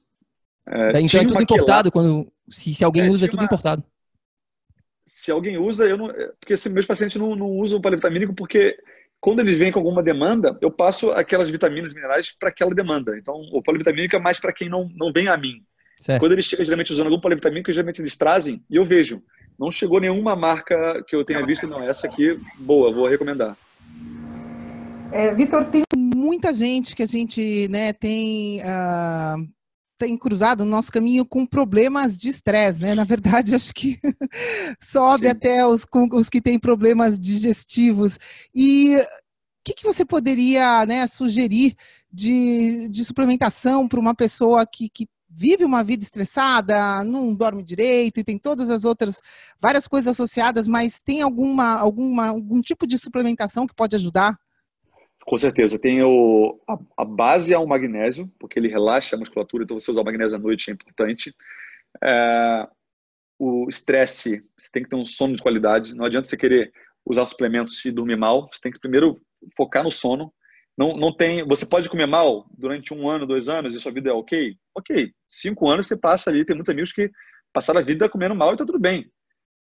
É, 0.66 1.02
então 1.02 1.22
é 1.22 1.26
tudo 1.26 1.42
importado, 1.42 1.92
quando, 1.92 2.32
se, 2.50 2.74
se 2.74 2.84
alguém 2.84 3.08
é, 3.08 3.10
usa, 3.10 3.26
é 3.26 3.28
tudo 3.28 3.40
uma... 3.40 3.46
importado. 3.46 3.84
Se 5.06 5.32
alguém 5.32 5.58
usa, 5.58 5.86
eu 5.86 5.98
não. 5.98 6.10
É, 6.10 6.32
porque 6.40 6.54
assim, 6.54 6.70
meus 6.70 6.86
pacientes 6.86 7.20
não, 7.20 7.36
não 7.36 7.48
usam 7.48 7.82
polivitamínico 7.82 8.34
porque 8.34 8.78
quando 9.20 9.40
eles 9.40 9.58
vêm 9.58 9.72
com 9.72 9.80
alguma 9.80 10.04
demanda, 10.04 10.58
eu 10.62 10.70
passo 10.70 11.12
aquelas 11.12 11.50
vitaminas 11.50 11.92
e 11.92 11.96
minerais 11.96 12.36
para 12.38 12.50
aquela 12.50 12.76
demanda. 12.76 13.18
Então, 13.18 13.36
o 13.54 13.62
polivitamínico 13.62 14.16
é 14.16 14.20
mais 14.20 14.40
para 14.40 14.52
quem 14.52 14.68
não, 14.68 14.90
não 14.96 15.14
vem 15.14 15.30
a 15.30 15.38
mim. 15.38 15.64
Certo. 16.00 16.20
Quando 16.20 16.34
eles 16.34 16.46
chegam 16.46 16.66
geralmente 16.66 16.92
usando 16.92 17.06
algum 17.06 17.22
polivitamínico, 17.22 17.72
geralmente 17.72 18.02
eles 18.02 18.18
trazem 18.18 18.62
e 18.70 18.76
eu 18.76 18.84
vejo. 18.84 19.24
Não 19.58 19.72
chegou 19.72 20.02
nenhuma 20.02 20.36
marca 20.36 21.02
que 21.08 21.16
eu 21.16 21.24
tenha 21.24 21.46
visto, 21.46 21.66
não, 21.68 21.82
essa 21.82 22.08
aqui, 22.08 22.38
boa, 22.58 22.92
vou 22.92 23.08
recomendar. 23.08 23.56
É, 25.10 25.34
Vitor, 25.34 25.66
tem 25.66 25.84
muita 25.96 26.54
gente 26.54 26.94
que 26.94 27.04
a 27.04 27.08
gente 27.08 27.70
né, 27.70 27.94
tem 27.94 28.60
uh, 28.60 29.48
tem 30.04 30.18
cruzado 30.18 30.66
no 30.66 30.72
nosso 30.72 30.92
caminho 30.92 31.26
com 31.26 31.46
problemas 31.46 32.18
de 32.18 32.28
estresse, 32.28 32.82
né? 32.82 32.94
Na 32.94 33.06
verdade, 33.06 33.56
acho 33.56 33.74
que 33.74 33.98
sobe 34.82 35.24
Sim. 35.24 35.28
até 35.28 35.66
os, 35.66 35.86
os 36.12 36.30
que 36.30 36.42
têm 36.42 36.60
problemas 36.60 37.18
digestivos. 37.18 38.20
E 38.54 38.98
o 38.98 39.02
que, 39.64 39.74
que 39.74 39.86
você 39.86 40.04
poderia 40.04 40.86
né, 40.86 41.08
sugerir 41.08 41.76
de, 42.12 42.90
de 42.90 43.06
suplementação 43.06 43.88
para 43.88 44.00
uma 44.00 44.14
pessoa 44.14 44.66
que, 44.68 44.90
que 44.90 45.08
vive 45.30 45.64
uma 45.64 45.84
vida 45.86 46.04
estressada, 46.04 47.02
não 47.06 47.34
dorme 47.34 47.64
direito 47.64 48.20
e 48.20 48.24
tem 48.26 48.38
todas 48.38 48.70
as 48.70 48.84
outras 48.84 49.22
várias 49.60 49.88
coisas 49.88 50.12
associadas, 50.12 50.68
mas 50.68 51.02
tem 51.02 51.22
alguma, 51.22 51.76
alguma 51.78 52.28
algum 52.28 52.62
tipo 52.62 52.86
de 52.86 52.98
suplementação 52.98 53.66
que 53.66 53.74
pode 53.74 53.96
ajudar? 53.96 54.38
Com 55.26 55.38
certeza. 55.38 55.80
Tem 55.80 56.02
o, 56.04 56.60
a, 56.68 56.78
a, 56.98 57.06
base 57.06 57.54
é 57.54 57.58
o 57.58 57.68
magnésio, 57.68 58.32
porque 58.40 58.60
ele 58.60 58.68
relaxa 58.68 59.16
a 59.16 59.20
musculatura, 59.20 59.64
então 59.64 59.80
você 59.80 59.90
usar 59.90 60.02
o 60.02 60.06
magnésio 60.06 60.36
à 60.38 60.40
noite 60.40 60.70
é 60.70 60.74
importante. 60.74 61.34
É, 62.04 62.68
o 63.40 63.68
estresse, 63.70 64.44
você 64.58 64.70
tem 64.72 64.84
que 64.84 64.90
ter 64.90 64.96
um 64.96 65.06
sono 65.06 65.36
de 65.36 65.42
qualidade. 65.42 65.96
Não 65.96 66.06
adianta 66.06 66.28
você 66.28 66.38
querer 66.38 66.72
usar 67.06 67.26
suplementos 67.26 67.84
e 67.86 67.92
dormir 67.92 68.18
mal. 68.18 68.48
Você 68.52 68.62
tem 68.62 68.72
que 68.72 68.80
primeiro 68.80 69.22
focar 69.56 69.84
no 69.84 69.92
sono. 69.92 70.34
Não, 70.78 70.98
não 70.98 71.16
tem, 71.16 71.46
você 71.48 71.66
pode 71.66 71.90
comer 71.90 72.08
mal 72.08 72.48
durante 72.58 72.94
um 72.94 73.08
ano, 73.08 73.28
dois 73.28 73.48
anos 73.48 73.76
e 73.76 73.80
sua 73.80 73.92
vida 73.92 74.10
é 74.10 74.14
ok? 74.14 74.58
Ok. 74.76 75.14
Cinco 75.30 75.70
anos 75.70 75.88
você 75.88 75.98
passa 75.98 76.30
ali. 76.30 76.46
Tem 76.46 76.56
muitos 76.56 76.72
amigos 76.72 76.92
que 76.92 77.12
passaram 77.54 77.80
a 77.80 77.84
vida 77.84 78.10
comendo 78.10 78.36
mal 78.36 78.54
e 78.54 78.58
tá 78.58 78.66
tudo 78.66 78.80
bem. 78.80 79.10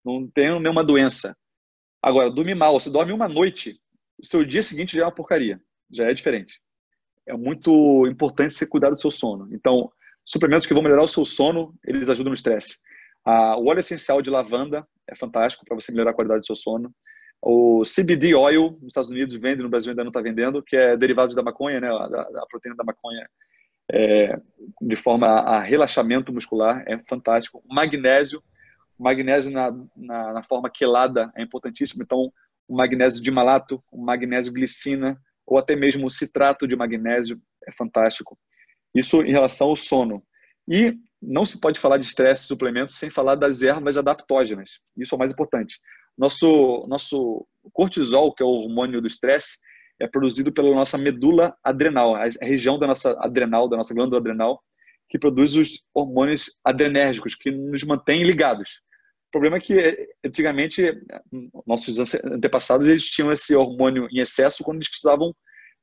Não 0.06 0.28
tem 0.28 0.60
nenhuma 0.60 0.84
doença. 0.84 1.36
Agora, 2.02 2.32
dormir 2.32 2.56
mal, 2.56 2.80
você 2.80 2.90
dorme 2.90 3.12
uma 3.12 3.28
noite, 3.28 3.80
o 4.22 4.26
seu 4.26 4.44
dia 4.44 4.62
seguinte 4.62 4.96
já 4.96 5.04
é 5.04 5.06
uma 5.06 5.16
porcaria, 5.16 5.60
já 5.90 6.10
é 6.10 6.14
diferente. 6.14 6.60
É 7.26 7.34
muito 7.34 8.06
importante 8.08 8.54
você 8.54 8.68
cuidar 8.68 8.90
do 8.90 9.00
seu 9.00 9.12
sono. 9.12 9.48
Então, 9.52 9.92
suplementos 10.26 10.68
que 10.68 10.74
vão 10.74 10.84
melhorar 10.84 11.04
o 11.04 11.08
seu 11.08 11.26
sono, 11.26 11.74
eles 11.86 12.10
ajudam 12.10 12.32
no 12.32 12.36
estresse. 12.36 12.78
O 13.26 13.70
óleo 13.70 13.80
essencial 13.80 14.22
de 14.22 14.30
lavanda 14.30 14.86
é 15.08 15.16
fantástico 15.16 15.66
para 15.66 15.76
você 15.76 15.92
melhorar 15.92 16.12
a 16.12 16.14
qualidade 16.14 16.42
do 16.42 16.46
seu 16.46 16.56
sono. 16.56 16.92
O 17.42 17.84
CBD 17.84 18.36
oil, 18.36 18.78
nos 18.82 18.88
Estados 18.88 19.12
Unidos 19.12 19.36
vende, 19.36 19.62
no 19.62 19.70
Brasil 19.70 19.92
ainda 19.92 20.04
não 20.04 20.10
está 20.10 20.22
vendendo, 20.22 20.62
que 20.62 20.76
é 20.76 20.98
derivado 20.98 21.36
da 21.36 21.44
maconha, 21.44 21.80
né, 21.80 21.88
da, 21.88 22.24
da 22.30 22.46
proteína 22.48 22.76
da 22.76 22.84
maconha, 22.84 23.30
é, 23.92 24.40
de 24.82 24.96
forma 24.96 25.28
a 25.28 25.62
relaxamento 25.62 26.34
muscular, 26.34 26.84
é 26.86 26.98
fantástico. 27.08 27.64
Magnésio, 27.68 28.44
magnésio 28.98 29.52
na, 29.52 29.72
na, 29.96 30.34
na 30.34 30.44
forma 30.44 30.70
quelada 30.70 31.32
é 31.36 31.42
importantíssimo. 31.42 32.04
Então, 32.04 32.32
o 32.70 32.76
magnésio 32.76 33.22
de 33.22 33.32
malato, 33.32 33.84
o 33.92 34.00
magnésio 34.00 34.54
glicina, 34.54 35.20
ou 35.46 35.58
até 35.58 35.76
mesmo 35.76 36.06
o 36.06 36.10
citrato 36.10 36.68
de 36.68 36.76
magnésio, 36.76 37.42
é 37.68 37.72
fantástico. 37.72 38.38
Isso 38.94 39.24
em 39.24 39.32
relação 39.32 39.70
ao 39.70 39.76
sono. 39.76 40.24
E 40.68 40.96
não 41.20 41.44
se 41.44 41.60
pode 41.60 41.80
falar 41.80 41.98
de 41.98 42.06
estresse 42.06 42.44
e 42.44 42.48
suplementos 42.48 42.96
sem 42.96 43.10
falar 43.10 43.36
das 43.36 43.64
ervas 43.64 43.98
adaptógenas. 43.98 44.80
Isso 44.96 45.16
é 45.16 45.18
o 45.18 45.20
mais 45.20 45.34
importante. 45.34 45.80
Nosso, 46.16 46.86
nosso 46.88 47.48
cortisol, 47.74 48.34
que 48.36 48.44
é 48.44 48.46
o 48.46 48.50
hormônio 48.50 49.02
do 49.02 49.08
estresse, 49.08 49.58
é 50.00 50.08
produzido 50.08 50.54
pela 50.54 50.74
nossa 50.74 50.98
medula 50.98 51.56
adrenal, 51.64 52.16
a 52.16 52.28
região 52.42 52.78
da 52.78 52.86
nossa 52.86 53.18
adrenal, 53.20 53.68
da 53.68 53.78
nossa 53.78 53.94
glândula 53.94 54.20
adrenal, 54.20 54.62
que 55.10 55.18
produz 55.18 55.56
os 55.56 55.84
hormônios 55.94 56.52
adrenérgicos, 56.64 57.36
que 57.36 57.50
nos 57.50 57.84
mantêm 57.84 58.24
ligados. 58.24 58.82
O 59.30 59.32
problema 59.32 59.58
é 59.58 59.60
que 59.60 60.10
antigamente 60.26 60.92
nossos 61.66 62.00
antepassados 62.26 62.88
eles 62.88 63.06
tinham 63.06 63.32
esse 63.32 63.56
hormônio 63.56 64.08
em 64.12 64.20
excesso 64.20 64.64
quando 64.64 64.78
eles 64.78 64.90
precisavam 64.90 65.36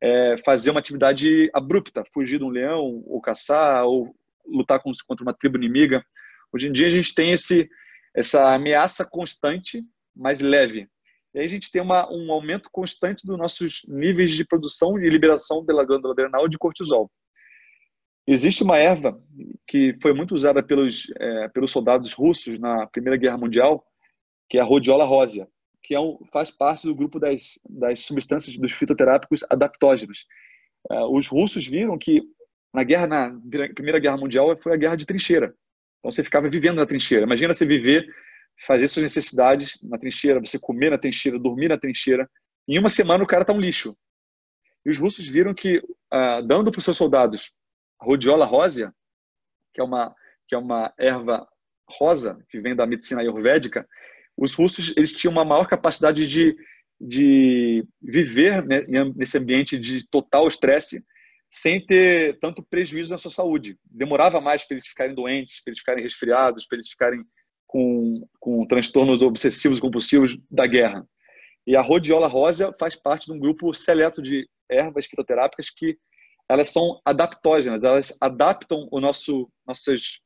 é, 0.02 0.36
fazer 0.44 0.70
uma 0.70 0.80
atividade 0.80 1.48
abrupta, 1.54 2.02
fugir 2.12 2.38
de 2.38 2.44
um 2.44 2.48
leão, 2.48 3.04
ou 3.06 3.20
caçar, 3.20 3.84
ou 3.84 4.12
lutar 4.44 4.80
contra 4.82 5.22
uma 5.22 5.32
tribo 5.32 5.56
inimiga. 5.56 6.04
Hoje 6.52 6.68
em 6.68 6.72
dia 6.72 6.88
a 6.88 6.90
gente 6.90 7.14
tem 7.14 7.30
esse 7.30 7.68
essa 8.16 8.52
ameaça 8.52 9.04
constante, 9.04 9.84
mas 10.14 10.40
leve. 10.40 10.88
E 11.34 11.38
aí 11.38 11.44
a 11.44 11.48
gente 11.48 11.70
tem 11.70 11.82
uma, 11.82 12.10
um 12.10 12.32
aumento 12.32 12.70
constante 12.72 13.26
dos 13.26 13.36
nossos 13.36 13.82
níveis 13.86 14.32
de 14.32 14.44
produção 14.44 14.98
e 14.98 15.08
liberação 15.08 15.64
pela 15.64 15.84
glândula 15.84 16.14
adrenal 16.14 16.48
de 16.48 16.56
cortisol. 16.56 17.10
Existe 18.26 18.64
uma 18.64 18.76
erva 18.76 19.20
que 19.68 19.96
foi 20.02 20.12
muito 20.12 20.34
usada 20.34 20.60
pelos, 20.60 21.06
é, 21.16 21.48
pelos 21.48 21.70
soldados 21.70 22.12
russos 22.12 22.58
na 22.58 22.86
Primeira 22.88 23.16
Guerra 23.16 23.38
Mundial, 23.38 23.84
que 24.50 24.58
é 24.58 24.60
a 24.60 24.64
rhodiola 24.64 25.04
rósea, 25.04 25.46
que 25.80 25.94
é 25.94 26.00
um, 26.00 26.18
faz 26.32 26.50
parte 26.50 26.88
do 26.88 26.94
grupo 26.94 27.20
das, 27.20 27.60
das 27.68 28.00
substâncias 28.00 28.56
dos 28.56 28.72
fitoterápicos 28.72 29.44
adaptógenos. 29.48 30.26
É, 30.90 31.00
os 31.04 31.28
russos 31.28 31.66
viram 31.68 31.96
que 31.96 32.20
na 32.74 32.82
guerra 32.82 33.06
na 33.06 33.40
Primeira 33.74 34.00
Guerra 34.00 34.16
Mundial 34.16 34.56
foi 34.60 34.74
a 34.74 34.76
guerra 34.76 34.96
de 34.96 35.06
trincheira. 35.06 35.54
Então 36.00 36.10
você 36.10 36.24
ficava 36.24 36.48
vivendo 36.48 36.76
na 36.76 36.86
trincheira. 36.86 37.24
Imagina 37.24 37.54
você 37.54 37.64
viver, 37.64 38.06
fazer 38.66 38.88
suas 38.88 39.04
necessidades 39.04 39.78
na 39.84 39.98
trincheira, 39.98 40.40
você 40.40 40.58
comer 40.58 40.90
na 40.90 40.98
trincheira, 40.98 41.38
dormir 41.38 41.68
na 41.68 41.78
trincheira. 41.78 42.28
Em 42.66 42.76
uma 42.76 42.88
semana 42.88 43.22
o 43.22 43.26
cara 43.26 43.42
está 43.42 43.52
um 43.52 43.60
lixo. 43.60 43.96
E 44.84 44.90
os 44.90 44.98
russos 44.98 45.28
viram 45.28 45.54
que, 45.54 45.80
ah, 46.10 46.40
dando 46.40 46.72
para 46.72 46.78
os 46.80 46.84
seus 46.84 46.96
soldados 46.96 47.52
Rhodiola 48.00 48.44
rósea, 48.44 48.92
que 49.72 49.80
é 49.80 49.84
uma 49.84 50.14
que 50.48 50.54
é 50.54 50.58
uma 50.58 50.94
erva 50.96 51.46
rosa 51.90 52.38
que 52.48 52.60
vem 52.60 52.74
da 52.74 52.86
medicina 52.86 53.20
ayurvédica, 53.20 53.84
os 54.36 54.54
russos 54.54 54.94
eles 54.96 55.12
tinham 55.12 55.32
uma 55.32 55.44
maior 55.44 55.66
capacidade 55.66 56.26
de, 56.28 56.56
de 57.00 57.84
viver 58.00 58.64
né, 58.64 58.84
nesse 59.14 59.38
ambiente 59.38 59.78
de 59.78 60.06
total 60.08 60.46
estresse 60.46 61.04
sem 61.50 61.84
ter 61.84 62.38
tanto 62.38 62.62
prejuízo 62.62 63.12
na 63.12 63.18
sua 63.18 63.30
saúde. 63.30 63.78
Demorava 63.84 64.40
mais 64.40 64.62
para 64.64 64.76
eles 64.76 64.88
ficarem 64.88 65.14
doentes, 65.14 65.62
para 65.62 65.70
eles 65.70 65.78
ficarem 65.78 66.02
resfriados, 66.02 66.66
para 66.66 66.76
eles 66.76 66.90
ficarem 66.90 67.24
com, 67.66 68.28
com 68.38 68.66
transtornos 68.66 69.22
obsessivos 69.22 69.80
compulsivos 69.80 70.36
da 70.50 70.66
guerra. 70.66 71.06
E 71.66 71.74
a 71.76 71.80
rhodiola 71.80 72.28
rósea 72.28 72.72
faz 72.78 72.94
parte 72.94 73.26
de 73.26 73.32
um 73.32 73.38
grupo 73.38 73.72
seleto 73.72 74.20
de 74.20 74.48
ervas 74.68 75.06
fitoterápicas 75.06 75.70
que 75.70 75.96
elas 76.48 76.70
são 76.70 77.00
adaptógenas, 77.04 77.82
elas 77.82 78.16
adaptam 78.20 78.88
o 78.90 79.00
nosso, 79.00 79.50
nossos, 79.66 80.20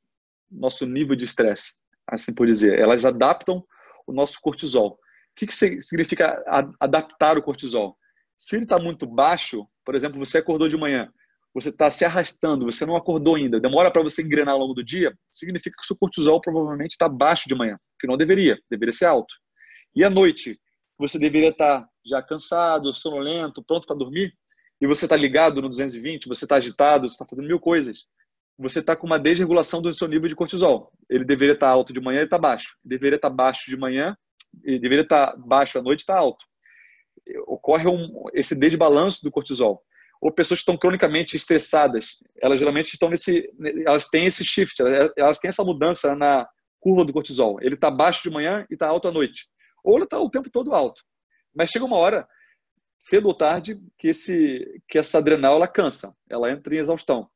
nosso 0.50 0.86
nível 0.86 1.16
de 1.16 1.24
estresse, 1.24 1.76
assim 2.06 2.34
por 2.34 2.46
dizer. 2.46 2.78
Elas 2.78 3.04
adaptam 3.04 3.64
o 4.06 4.12
nosso 4.12 4.38
cortisol. 4.40 4.92
O 4.92 4.98
que, 5.36 5.46
que 5.46 5.54
significa 5.54 6.42
adaptar 6.78 7.38
o 7.38 7.42
cortisol? 7.42 7.96
Se 8.36 8.56
ele 8.56 8.64
está 8.64 8.78
muito 8.78 9.06
baixo, 9.06 9.66
por 9.84 9.94
exemplo, 9.94 10.18
você 10.18 10.38
acordou 10.38 10.68
de 10.68 10.76
manhã, 10.76 11.10
você 11.54 11.70
está 11.70 11.90
se 11.90 12.04
arrastando, 12.04 12.66
você 12.66 12.86
não 12.86 12.96
acordou 12.96 13.34
ainda, 13.34 13.60
demora 13.60 13.90
para 13.90 14.02
você 14.02 14.22
engrenar 14.22 14.54
ao 14.54 14.60
longo 14.60 14.74
do 14.74 14.84
dia, 14.84 15.16
significa 15.30 15.76
que 15.76 15.82
o 15.82 15.86
seu 15.86 15.96
cortisol 15.96 16.40
provavelmente 16.40 16.92
está 16.92 17.08
baixo 17.08 17.48
de 17.48 17.54
manhã, 17.54 17.78
que 17.98 18.06
não 18.06 18.16
deveria, 18.16 18.58
deveria 18.70 18.92
ser 18.92 19.06
alto. 19.06 19.34
E 19.94 20.04
à 20.04 20.10
noite, 20.10 20.60
você 20.98 21.18
deveria 21.18 21.48
estar 21.48 21.82
tá 21.82 21.88
já 22.06 22.22
cansado, 22.22 22.92
sonolento, 22.92 23.64
pronto 23.64 23.86
para 23.86 23.96
dormir, 23.96 24.32
e 24.81 24.87
você 24.87 25.05
está 25.05 25.16
ligado 25.16 25.61
no 25.61 25.68
220, 25.68 26.28
você 26.28 26.45
está 26.45 26.57
agitado, 26.57 27.09
você 27.09 27.14
está 27.14 27.26
fazendo 27.26 27.47
mil 27.47 27.61
coisas, 27.61 28.07
você 28.59 28.81
está 28.81 28.97
com 28.97 29.07
uma 29.07 29.18
desregulação 29.18 29.81
do 29.81 29.93
seu 29.93 30.09
nível 30.09 30.28
de 30.28 30.37
cortisol. 30.37 30.93
Ele 31.09 31.24
deveria 31.24 31.55
estar 31.55 31.66
tá 31.66 31.72
alto 31.72 31.93
de 31.93 32.01
manhã 32.01 32.20
e 32.20 32.24
está 32.24 32.39
baixo. 32.39 32.76
Deveria 32.85 33.16
estar 33.16 33.31
tá 33.31 33.35
baixo 33.35 33.70
de 33.70 33.76
manhã, 33.76 34.16
e 34.64 34.78
deveria 34.78 35.03
estar 35.03 35.33
tá 35.33 35.37
baixo 35.37 35.78
à 35.78 35.83
noite 35.83 36.01
está 36.01 36.16
alto. 36.16 36.45
Ocorre 37.47 37.89
um, 37.89 38.24
esse 38.35 38.55
desbalanço 38.55 39.22
do 39.22 39.31
cortisol. 39.31 39.83
Ou 40.20 40.31
pessoas 40.31 40.59
que 40.59 40.62
estão 40.62 40.76
cronicamente 40.76 41.37
estressadas, 41.37 42.18
elas 42.43 42.59
geralmente 42.59 42.93
estão 42.93 43.09
nesse, 43.09 43.51
elas 43.87 44.07
têm 44.07 44.26
esse 44.26 44.45
shift, 44.45 44.83
elas 45.16 45.39
têm 45.39 45.49
essa 45.49 45.64
mudança 45.64 46.14
na 46.14 46.47
curva 46.78 47.05
do 47.05 47.12
cortisol. 47.12 47.59
Ele 47.62 47.74
está 47.74 47.91
baixo 47.91 48.22
de 48.22 48.31
manhã 48.31 48.66
e 48.70 48.74
está 48.74 48.89
alto 48.89 49.09
à 49.09 49.12
noite. 49.12 49.47
Ou 49.83 49.95
ele 49.97 50.05
está 50.05 50.18
o 50.18 50.28
tempo 50.28 50.51
todo 50.51 50.74
alto. 50.74 51.03
Mas 51.55 51.70
chega 51.70 51.87
uma 51.87 51.97
hora, 51.97 52.28
cedo 53.01 53.28
ou 53.28 53.34
tarde, 53.34 53.80
que, 53.98 54.09
esse, 54.09 54.82
que 54.86 54.98
essa 54.98 55.18
adrenal 55.18 55.57
ela 55.57 55.66
cansa, 55.66 56.14
ela 56.28 56.53
entra 56.53 56.74
em 56.74 56.78
exaustão. 56.78 57.28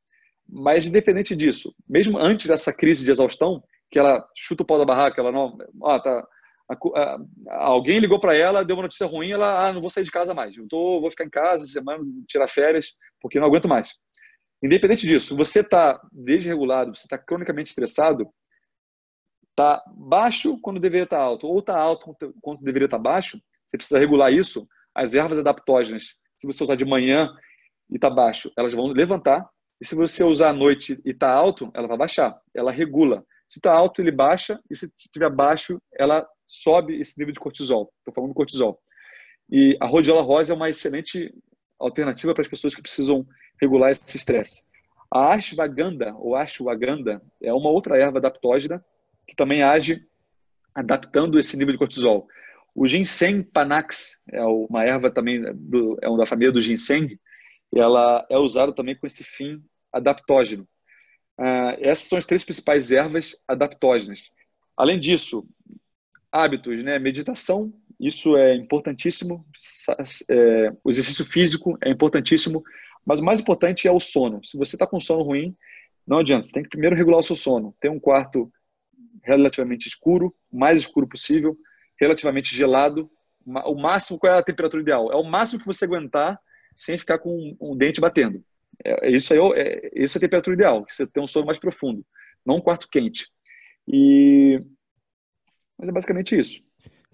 Mas, 0.46 0.86
independente 0.86 1.34
disso, 1.34 1.74
mesmo 1.88 2.18
antes 2.18 2.46
dessa 2.46 2.72
crise 2.72 3.02
de 3.02 3.10
exaustão, 3.10 3.64
que 3.90 3.98
ela 3.98 4.28
chuta 4.36 4.62
o 4.62 4.66
pau 4.66 4.78
da 4.78 4.84
barraca, 4.84 5.20
ela 5.20 5.32
não. 5.32 5.56
Ah, 5.84 5.98
tá, 5.98 6.28
a, 6.70 7.00
a, 7.48 7.64
alguém 7.64 7.98
ligou 7.98 8.20
para 8.20 8.36
ela, 8.36 8.64
deu 8.64 8.76
uma 8.76 8.82
notícia 8.82 9.06
ruim, 9.06 9.30
ela, 9.30 9.66
ah, 9.66 9.72
não 9.72 9.80
vou 9.80 9.88
sair 9.88 10.04
de 10.04 10.10
casa 10.10 10.34
mais, 10.34 10.54
eu 10.54 10.68
tô, 10.68 11.00
vou 11.00 11.10
ficar 11.10 11.24
em 11.24 11.30
casa 11.30 11.66
semana, 11.66 12.04
tirar 12.28 12.48
férias, 12.48 12.92
porque 13.20 13.40
não 13.40 13.46
aguento 13.46 13.68
mais. 13.68 13.94
Independente 14.62 15.06
disso, 15.06 15.36
você 15.36 15.60
está 15.60 16.00
desregulado, 16.12 16.94
você 16.94 17.06
está 17.06 17.18
cronicamente 17.18 17.70
estressado, 17.70 18.28
está 19.50 19.82
baixo 19.96 20.58
quando 20.60 20.80
deveria 20.80 21.04
estar 21.04 21.18
tá 21.18 21.22
alto, 21.22 21.46
ou 21.46 21.58
está 21.60 21.78
alto 21.78 22.16
quando 22.40 22.62
deveria 22.62 22.86
estar 22.86 22.98
tá 22.98 23.02
baixo, 23.02 23.38
você 23.66 23.76
precisa 23.76 23.98
regular 23.98 24.32
isso. 24.32 24.66
As 24.94 25.14
ervas 25.14 25.38
adaptógenas, 25.38 26.16
se 26.36 26.46
você 26.46 26.62
usar 26.62 26.76
de 26.76 26.84
manhã 26.84 27.28
e 27.90 27.96
está 27.96 28.08
baixo, 28.08 28.50
elas 28.56 28.74
vão 28.74 28.86
levantar. 28.86 29.48
E 29.80 29.86
se 29.86 29.94
você 29.94 30.22
usar 30.22 30.50
à 30.50 30.52
noite 30.52 31.00
e 31.04 31.10
está 31.10 31.30
alto, 31.30 31.70
ela 31.74 31.88
vai 31.88 31.96
baixar. 31.96 32.38
Ela 32.54 32.70
regula. 32.70 33.24
Se 33.48 33.58
está 33.58 33.72
alto, 33.72 34.00
ele 34.00 34.10
baixa. 34.10 34.60
E 34.70 34.76
se 34.76 34.86
estiver 34.98 35.30
baixo, 35.30 35.80
ela 35.98 36.26
sobe 36.46 36.98
esse 37.00 37.18
nível 37.18 37.32
de 37.32 37.40
cortisol. 37.40 37.92
Estou 37.98 38.14
falando 38.14 38.30
de 38.30 38.36
cortisol. 38.36 38.78
E 39.50 39.76
a 39.80 39.86
rodiola 39.86 40.22
rosa 40.22 40.52
é 40.52 40.56
uma 40.56 40.70
excelente 40.70 41.32
alternativa 41.78 42.32
para 42.32 42.42
as 42.42 42.48
pessoas 42.48 42.74
que 42.74 42.82
precisam 42.82 43.26
regular 43.60 43.90
esse 43.90 44.16
estresse. 44.16 44.64
A 45.12 45.34
ashwagandha, 45.34 46.14
ou 46.16 46.34
ashwagandha, 46.34 47.20
é 47.42 47.52
uma 47.52 47.70
outra 47.70 47.98
erva 47.98 48.18
adaptógena 48.18 48.84
que 49.26 49.36
também 49.36 49.62
age 49.62 50.06
adaptando 50.74 51.38
esse 51.38 51.56
nível 51.56 51.72
de 51.72 51.78
cortisol. 51.78 52.26
O 52.74 52.88
ginseng 52.88 53.42
panax 53.42 54.20
é 54.30 54.42
uma 54.42 54.84
erva 54.84 55.10
também 55.10 55.42
do, 55.54 55.96
é 56.02 56.08
uma 56.08 56.18
da 56.18 56.26
família 56.26 56.52
do 56.52 56.60
ginseng. 56.60 57.18
E 57.72 57.78
ela 57.78 58.26
é 58.28 58.36
usada 58.36 58.72
também 58.72 58.96
com 58.96 59.06
esse 59.06 59.22
fim 59.22 59.62
adaptógeno. 59.92 60.66
Uh, 61.38 61.74
essas 61.80 62.08
são 62.08 62.18
as 62.18 62.26
três 62.26 62.44
principais 62.44 62.90
ervas 62.90 63.36
adaptógenas. 63.46 64.24
Além 64.76 64.98
disso, 64.98 65.46
hábitos, 66.30 66.82
né? 66.82 66.98
Meditação, 66.98 67.72
isso 67.98 68.36
é 68.36 68.56
importantíssimo. 68.56 69.44
É, 70.28 70.72
o 70.82 70.90
exercício 70.90 71.24
físico 71.24 71.78
é 71.82 71.90
importantíssimo, 71.90 72.62
mas 73.06 73.20
o 73.20 73.24
mais 73.24 73.40
importante 73.40 73.86
é 73.86 73.92
o 73.92 74.00
sono. 74.00 74.44
Se 74.44 74.56
você 74.56 74.74
está 74.74 74.86
com 74.86 74.98
sono 74.98 75.22
ruim, 75.22 75.56
não 76.06 76.18
adianta. 76.18 76.46
Você 76.46 76.52
tem 76.52 76.62
que 76.62 76.68
primeiro 76.68 76.96
regular 76.96 77.20
o 77.20 77.22
seu 77.22 77.36
sono. 77.36 77.74
Ter 77.80 77.88
um 77.88 78.00
quarto 78.00 78.52
relativamente 79.22 79.86
escuro, 79.86 80.34
mais 80.52 80.80
escuro 80.80 81.08
possível 81.08 81.56
relativamente 81.98 82.54
gelado. 82.54 83.10
O 83.46 83.74
máximo, 83.74 84.18
qual 84.18 84.32
é 84.32 84.38
a 84.38 84.42
temperatura 84.42 84.82
ideal? 84.82 85.12
É 85.12 85.16
o 85.16 85.22
máximo 85.22 85.60
que 85.60 85.66
você 85.66 85.84
aguentar 85.84 86.38
sem 86.76 86.98
ficar 86.98 87.18
com 87.18 87.56
um 87.60 87.76
dente 87.76 88.00
batendo. 88.00 88.42
É, 88.82 89.08
é 89.08 89.10
isso 89.10 89.32
aí 89.32 89.38
é, 89.54 89.90
isso 89.94 90.16
é 90.16 90.18
a 90.18 90.20
temperatura 90.20 90.54
ideal, 90.54 90.84
que 90.84 90.94
você 90.94 91.06
tem 91.06 91.22
um 91.22 91.26
sono 91.26 91.46
mais 91.46 91.58
profundo, 91.58 92.04
não 92.44 92.56
um 92.56 92.60
quarto 92.60 92.88
quente. 92.90 93.28
E 93.86 94.60
mas 95.78 95.88
é 95.88 95.92
basicamente 95.92 96.38
isso. 96.38 96.63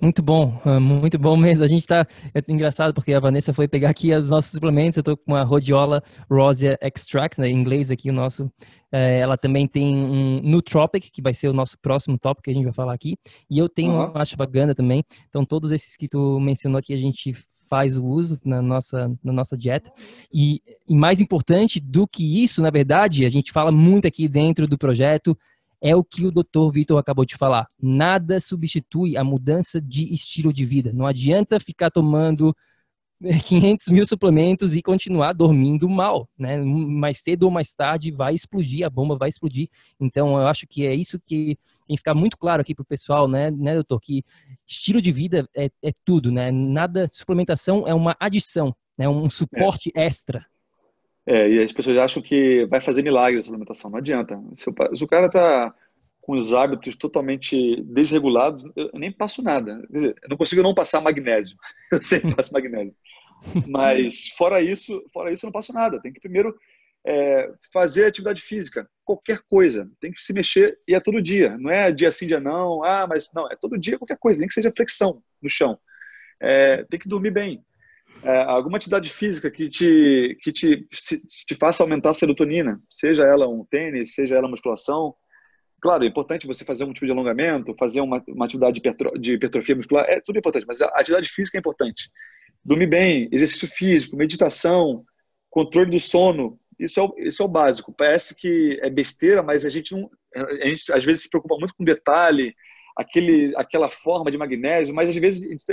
Muito 0.01 0.22
bom, 0.22 0.59
ah, 0.64 0.80
muito 0.80 1.18
bom 1.18 1.36
mesmo. 1.36 1.62
A 1.62 1.66
gente 1.66 1.86
tá. 1.86 2.07
É 2.34 2.42
engraçado 2.48 2.94
porque 2.94 3.12
a 3.12 3.20
Vanessa 3.20 3.53
foi 3.53 3.68
pegar 3.68 3.90
aqui 3.90 4.14
os 4.14 4.30
nossos 4.30 4.51
suplementos. 4.51 4.96
Eu 4.96 5.03
tô 5.03 5.16
com 5.16 5.32
uma 5.32 5.42
Rhodiola 5.42 6.03
Rosea 6.30 6.78
Extract, 6.80 7.38
né, 7.38 7.48
em 7.48 7.55
inglês 7.55 7.90
aqui 7.90 8.09
o 8.09 8.12
nosso. 8.12 8.51
É, 8.90 9.20
ela 9.20 9.36
também 9.36 9.68
tem 9.68 9.94
um 9.94 10.40
Nootropic, 10.42 11.11
que 11.12 11.20
vai 11.20 11.34
ser 11.34 11.48
o 11.48 11.53
nosso 11.53 11.78
próximo 11.78 12.18
tópico 12.18 12.44
que 12.44 12.51
a 12.51 12.55
gente 12.55 12.64
vai 12.64 12.72
falar 12.72 12.94
aqui. 12.94 13.18
E 13.48 13.59
eu 13.59 13.68
tenho 13.68 13.92
uhum. 13.92 14.11
uma 14.11 14.22
ashwagandha 14.22 14.74
também. 14.74 15.05
Então, 15.28 15.44
todos 15.44 15.70
esses 15.70 15.96
que 15.96 16.09
tu 16.09 16.40
mencionou 16.40 16.78
aqui, 16.78 16.94
a 16.94 16.98
gente 16.98 17.34
faz 17.68 17.96
o 17.96 18.05
uso 18.05 18.40
na 18.44 18.61
nossa, 18.61 19.12
na 19.22 19.32
nossa 19.32 19.57
dieta. 19.57 19.92
E, 20.32 20.61
e 20.88 20.96
mais 20.96 21.20
importante 21.20 21.78
do 21.78 22.09
que 22.09 22.42
isso, 22.42 22.61
na 22.62 22.70
verdade, 22.70 23.24
a 23.24 23.28
gente 23.28 23.53
fala 23.53 23.70
muito 23.70 24.09
aqui 24.09 24.26
dentro 24.26 24.66
do 24.66 24.76
projeto 24.76 25.38
é 25.81 25.97
o 25.97 26.05
que 26.05 26.26
o 26.26 26.31
Dr. 26.31 26.70
Vitor 26.72 26.99
acabou 26.99 27.24
de 27.24 27.37
falar. 27.37 27.68
Nada 27.81 28.39
substitui 28.39 29.16
a 29.16 29.24
mudança 29.24 29.81
de 29.81 30.12
estilo 30.12 30.53
de 30.53 30.64
vida. 30.64 30.93
Não 30.93 31.07
adianta 31.07 31.59
ficar 31.59 31.91
tomando 31.91 32.55
500 33.47 33.89
mil 33.89 34.07
suplementos 34.07 34.74
e 34.74 34.83
continuar 34.83 35.35
dormindo 35.35 35.89
mal, 35.89 36.28
né? 36.39 36.57
Mais 36.59 37.20
cedo 37.20 37.45
ou 37.45 37.51
mais 37.51 37.74
tarde 37.74 38.11
vai 38.11 38.35
explodir, 38.35 38.85
a 38.85 38.89
bomba 38.91 39.16
vai 39.16 39.28
explodir. 39.28 39.68
Então, 40.01 40.41
eu 40.41 40.47
acho 40.47 40.66
que 40.66 40.87
é 40.87 40.95
isso 40.95 41.20
que 41.20 41.59
tem 41.87 41.97
que 41.97 41.99
ficar 41.99 42.14
muito 42.14 42.39
claro 42.39 42.62
aqui 42.62 42.74
para 42.74 42.83
o 42.83 42.87
pessoal, 42.87 43.28
né, 43.28 43.51
né, 43.51 43.74
doutor? 43.74 44.01
Que 44.01 44.24
estilo 44.66 45.03
de 45.03 45.12
vida 45.12 45.47
é, 45.55 45.70
é, 45.83 45.93
tudo, 46.03 46.33
né? 46.33 46.51
Nada, 46.51 47.09
suplementação 47.11 47.87
é 47.87 47.93
uma 47.93 48.16
adição, 48.18 48.74
né? 48.97 49.07
Um 49.07 49.28
suporte 49.28 49.93
é. 49.95 50.07
extra. 50.07 50.47
É, 51.31 51.49
e 51.49 51.62
as 51.62 51.72
pessoas 51.72 51.97
acham 51.97 52.20
que 52.20 52.66
vai 52.66 52.81
fazer 52.81 53.03
milagre 53.03 53.39
a 53.39 53.43
suplementação. 53.43 53.89
Não 53.89 53.99
adianta. 53.99 54.37
Se 54.53 54.68
o, 54.68 54.97
se 54.97 55.05
o 55.05 55.07
cara 55.07 55.26
está 55.26 55.72
com 56.20 56.37
os 56.37 56.53
hábitos 56.53 56.97
totalmente 56.97 57.81
desregulados, 57.83 58.64
eu 58.74 58.91
nem 58.95 59.12
passo 59.12 59.41
nada. 59.41 59.81
Quer 59.87 59.97
dizer, 59.97 60.16
eu 60.24 60.28
não 60.28 60.37
consigo 60.37 60.61
não 60.61 60.74
passar 60.74 61.01
magnésio. 61.01 61.57
Eu 61.93 62.03
sempre 62.03 62.35
passo 62.35 62.53
magnésio. 62.53 62.95
Mas 63.68 64.28
fora 64.37 64.61
isso, 64.61 65.03
fora 65.12 65.33
isso 65.33 65.47
eu 65.47 65.49
não 65.49 65.53
passo 65.53 65.72
nada. 65.72 66.01
Tem 66.01 66.12
que 66.12 66.20
primeiro 66.20 66.55
é, 67.07 67.51
fazer 67.72 68.05
atividade 68.05 68.43
física, 68.43 68.89
qualquer 69.05 69.41
coisa. 69.49 69.91
Tem 69.99 70.12
que 70.12 70.20
se 70.20 70.33
mexer 70.33 70.78
e 70.87 70.95
é 70.95 71.01
todo 71.01 71.22
dia. 71.22 71.57
Não 71.57 71.70
é 71.70 71.93
dia 71.93 72.11
sim, 72.11 72.26
dia 72.26 72.41
não. 72.41 72.85
Ah, 72.85 73.07
mas 73.09 73.31
não, 73.33 73.51
é 73.51 73.57
todo 73.57 73.78
dia 73.78 73.99
qualquer 73.99 74.18
coisa, 74.18 74.41
nem 74.41 74.49
que 74.49 74.55
seja 74.55 74.72
flexão 74.76 75.22
no 75.41 75.49
chão. 75.49 75.78
É, 76.41 76.85
tem 76.91 76.99
que 76.99 77.09
dormir 77.09 77.31
bem 77.31 77.64
é, 78.22 78.42
alguma 78.42 78.76
atividade 78.76 79.08
física 79.08 79.50
que 79.50 79.68
te, 79.68 80.36
que 80.42 80.52
te, 80.52 80.86
te 81.46 81.54
faça 81.54 81.82
aumentar 81.82 82.10
a 82.10 82.14
serotonina, 82.14 82.80
seja 82.90 83.22
ela 83.22 83.48
um 83.48 83.64
tênis, 83.64 84.14
seja 84.14 84.36
ela 84.36 84.48
musculação. 84.48 85.14
Claro, 85.80 86.04
é 86.04 86.06
importante 86.06 86.46
você 86.46 86.64
fazer 86.64 86.84
um 86.84 86.92
tipo 86.92 87.06
de 87.06 87.12
alongamento, 87.12 87.74
fazer 87.78 88.02
uma, 88.02 88.22
uma 88.28 88.44
atividade 88.44 88.80
de, 88.80 89.18
de 89.18 89.32
hipertrofia 89.34 89.74
muscular, 89.74 90.04
é 90.06 90.20
tudo 90.20 90.38
importante, 90.38 90.66
mas 90.66 90.82
a 90.82 90.86
atividade 90.88 91.28
física 91.30 91.56
é 91.56 91.60
importante. 91.60 92.10
Dormir 92.62 92.88
bem, 92.88 93.28
exercício 93.32 93.66
físico, 93.68 94.16
meditação, 94.16 95.02
controle 95.48 95.90
do 95.90 95.98
sono, 95.98 96.58
isso 96.78 97.00
é, 97.00 97.02
o, 97.02 97.14
isso 97.18 97.42
é 97.42 97.46
o 97.46 97.48
básico. 97.48 97.94
Parece 97.96 98.36
que 98.36 98.78
é 98.82 98.90
besteira, 98.90 99.42
mas 99.42 99.64
a 99.64 99.70
gente, 99.70 99.92
não, 99.92 100.10
a 100.34 100.68
gente 100.68 100.92
às 100.92 101.04
vezes 101.04 101.22
se 101.22 101.30
preocupa 101.30 101.56
muito 101.56 101.74
com 101.74 101.84
detalhe, 101.84 102.54
aquele, 102.94 103.54
aquela 103.56 103.90
forma 103.90 104.30
de 104.30 104.36
magnésio, 104.36 104.94
mas 104.94 105.08
às 105.08 105.16
vezes 105.16 105.64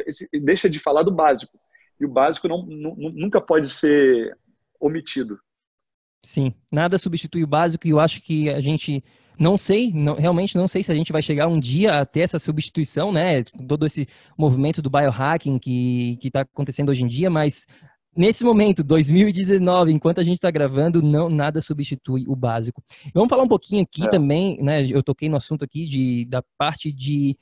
deixa 0.42 0.70
de 0.70 0.80
falar 0.80 1.04
do 1.04 1.14
básico 1.14 1.60
e 2.00 2.06
o 2.06 2.10
básico 2.10 2.48
não, 2.48 2.66
nunca 2.66 3.42
pode 3.42 3.70
ser 3.70 4.38
omitido. 4.80 5.40
Sim, 6.24 6.54
nada 6.72 6.98
substitui 6.98 7.44
o 7.44 7.48
básico 7.48 7.88
e 7.88 7.92
eu 7.92 8.00
acho 8.00 8.22
que 8.22 8.50
a 8.50 8.60
gente 8.60 9.04
não 9.40 9.56
sei, 9.56 9.94
não, 9.94 10.16
realmente 10.16 10.58
não 10.58 10.68
sei 10.68 10.82
se 10.82 10.92
a 10.92 10.96
gente 10.96 11.12
vai 11.12 11.22
chegar 11.22 11.48
um 11.48 11.60
dia 11.60 12.00
a 12.00 12.06
ter 12.06 12.22
essa 12.22 12.40
substituição, 12.40 13.12
né? 13.12 13.44
Todo 13.68 13.86
esse 13.86 14.08
movimento 14.38 14.82
do 14.82 14.90
biohacking 14.90 15.60
que 15.60 16.18
está 16.24 16.42
acontecendo 16.42 16.90
hoje 16.90 17.04
em 17.04 17.08
dia, 17.08 17.30
mas 17.30 17.66
nesse 18.16 18.44
momento, 18.44 18.84
2019, 18.84 19.92
enquanto 19.92 20.20
a 20.20 20.24
gente 20.24 20.36
está 20.36 20.50
gravando, 20.50 21.04
não 21.04 21.30
nada 21.30 21.62
substitui 21.62 22.26
o 22.28 22.36
básico. 22.36 22.84
Vamos 23.14 23.30
falar 23.30 23.44
um 23.44 23.48
pouquinho 23.48 23.84
aqui 23.84 24.06
é. 24.06 24.10
também, 24.10 24.58
né? 24.62 24.84
Eu 24.90 25.04
toquei 25.04 25.30
no 25.30 25.38
assunto 25.38 25.64
aqui 25.64 25.86
de, 25.86 26.26
da 26.26 26.44
parte 26.58 26.92
de 26.92 27.38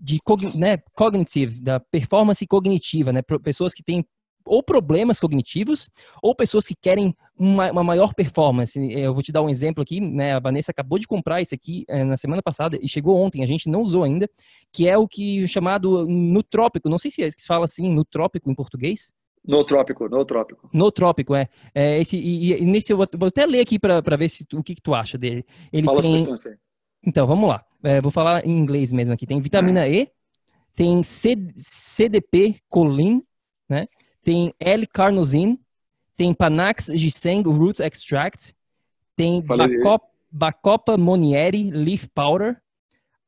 de 0.00 0.18
né, 0.54 0.78
cognitive, 0.94 1.60
da 1.60 1.80
performance 1.80 2.46
cognitiva, 2.46 3.12
né? 3.12 3.20
Pessoas 3.42 3.74
que 3.74 3.82
têm 3.82 4.04
ou 4.44 4.62
problemas 4.62 5.20
cognitivos 5.20 5.88
ou 6.22 6.34
pessoas 6.34 6.66
que 6.66 6.74
querem 6.74 7.14
uma, 7.38 7.70
uma, 7.70 7.84
maior 7.84 8.14
performance. 8.14 8.78
Eu 8.92 9.14
vou 9.14 9.22
te 9.22 9.32
dar 9.32 9.42
um 9.42 9.48
exemplo 9.48 9.82
aqui, 9.82 10.00
né? 10.00 10.34
A 10.34 10.40
Vanessa 10.40 10.70
acabou 10.70 10.98
de 10.98 11.06
comprar 11.06 11.40
isso 11.40 11.54
aqui 11.54 11.84
é, 11.88 12.04
na 12.04 12.16
semana 12.16 12.42
passada 12.42 12.78
e 12.80 12.88
chegou 12.88 13.16
ontem, 13.16 13.42
a 13.42 13.46
gente 13.46 13.68
não 13.68 13.82
usou 13.82 14.04
ainda, 14.04 14.28
que 14.72 14.88
é 14.88 14.96
o 14.96 15.06
que 15.06 15.46
chamado 15.46 16.06
nutrópico. 16.06 16.88
Não 16.88 16.98
sei 16.98 17.10
se 17.10 17.22
é 17.22 17.28
que 17.28 17.40
se 17.40 17.46
fala 17.46 17.64
assim, 17.64 17.88
nutrópico 17.88 18.50
em 18.50 18.54
português. 18.54 19.12
No 19.44 19.64
trópico, 19.64 20.08
no 20.08 20.24
trópico. 20.24 20.70
No 20.72 20.92
trópico, 20.92 21.34
é. 21.34 21.48
é 21.74 22.00
esse, 22.00 22.16
e, 22.16 22.52
e, 22.52 22.64
nesse 22.64 22.92
eu 22.92 22.96
vou, 22.96 23.06
vou, 23.16 23.26
até 23.26 23.44
ler 23.44 23.60
aqui 23.60 23.76
para 23.76 24.16
ver 24.16 24.28
se, 24.28 24.46
o 24.52 24.62
que, 24.62 24.74
que, 24.74 24.80
tu 24.80 24.94
acha 24.94 25.18
dele. 25.18 25.44
Ele 25.72 25.84
Fala 25.84 26.00
tem, 26.00 26.16
substância. 26.16 26.58
Então, 27.04 27.26
vamos 27.26 27.48
lá. 27.48 27.64
É, 27.82 28.00
vou 28.00 28.10
falar 28.12 28.46
em 28.46 28.56
inglês 28.56 28.92
mesmo 28.92 29.12
aqui. 29.14 29.26
Tem 29.26 29.40
vitamina 29.40 29.88
E, 29.88 30.08
tem 30.74 31.02
C, 31.02 31.36
CDP 31.56 32.56
colin, 32.68 33.22
né? 33.68 33.86
Tem 34.22 34.54
L-carnosine, 34.60 35.60
tem 36.16 36.32
Panax 36.32 36.86
Ginseng 36.94 37.42
Root 37.42 37.82
Extract, 37.82 38.54
tem 39.16 39.42
Bacop, 39.42 40.06
Bacopa 40.30 40.96
Monieri 40.96 41.70
Leaf 41.70 42.06
Powder, 42.14 42.62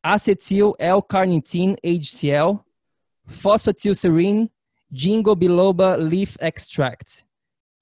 acetyl 0.02 0.74
L-carnitine 0.78 1.76
HCl, 1.82 2.60
phosphatidylserine, 3.26 4.50
Jingo 4.90 5.34
biloba 5.34 5.96
Leaf 5.96 6.36
Extract. 6.40 7.26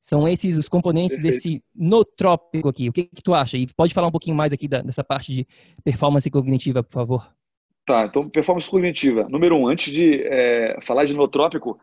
São 0.02 0.26
esses 0.26 0.58
os 0.58 0.68
componentes 0.68 1.22
Perfeito. 1.22 1.34
desse 1.34 1.64
notrópico 1.72 2.68
aqui. 2.68 2.88
O 2.88 2.92
que, 2.92 3.04
que, 3.04 3.22
tu 3.22 3.32
acha? 3.32 3.56
E 3.56 3.68
pode 3.68 3.94
falar 3.94 4.08
um 4.08 4.10
pouquinho 4.12 4.36
mais 4.36 4.52
aqui 4.52 4.66
da, 4.66 4.82
dessa 4.82 5.04
parte 5.04 5.32
de 5.32 5.46
performance 5.84 6.28
cognitiva, 6.28 6.82
por 6.82 6.92
favor. 6.92 7.32
Tá, 7.86 8.06
então 8.06 8.28
performance 8.28 8.68
cognitiva. 8.68 9.28
Número 9.28 9.56
um, 9.56 9.68
antes 9.68 9.94
de 9.94 10.22
é, 10.24 10.76
falar 10.82 11.04
de 11.04 11.14
nootrópico, 11.14 11.78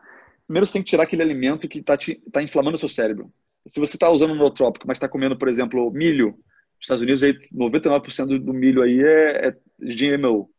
primeiro 0.46 0.66
você 0.66 0.74
tem 0.74 0.82
que 0.82 0.90
tirar 0.90 1.04
aquele 1.04 1.22
alimento 1.22 1.66
que 1.66 1.78
está 1.78 1.96
tá 2.30 2.42
inflamando 2.42 2.74
o 2.74 2.78
seu 2.78 2.88
cérebro. 2.88 3.32
Se 3.66 3.80
você 3.80 3.96
está 3.96 4.10
usando 4.10 4.32
um 4.32 4.36
nootrópico, 4.36 4.86
mas 4.86 4.96
está 4.96 5.08
comendo, 5.08 5.38
por 5.38 5.48
exemplo, 5.48 5.90
milho, 5.90 6.28
nos 6.28 6.82
Estados 6.82 7.02
Unidos, 7.02 7.22
aí, 7.22 7.32
99% 7.54 8.38
do 8.38 8.52
milho 8.52 8.82
aí 8.82 9.00
é, 9.00 9.48
é 9.48 9.56
GMO. 9.80 10.50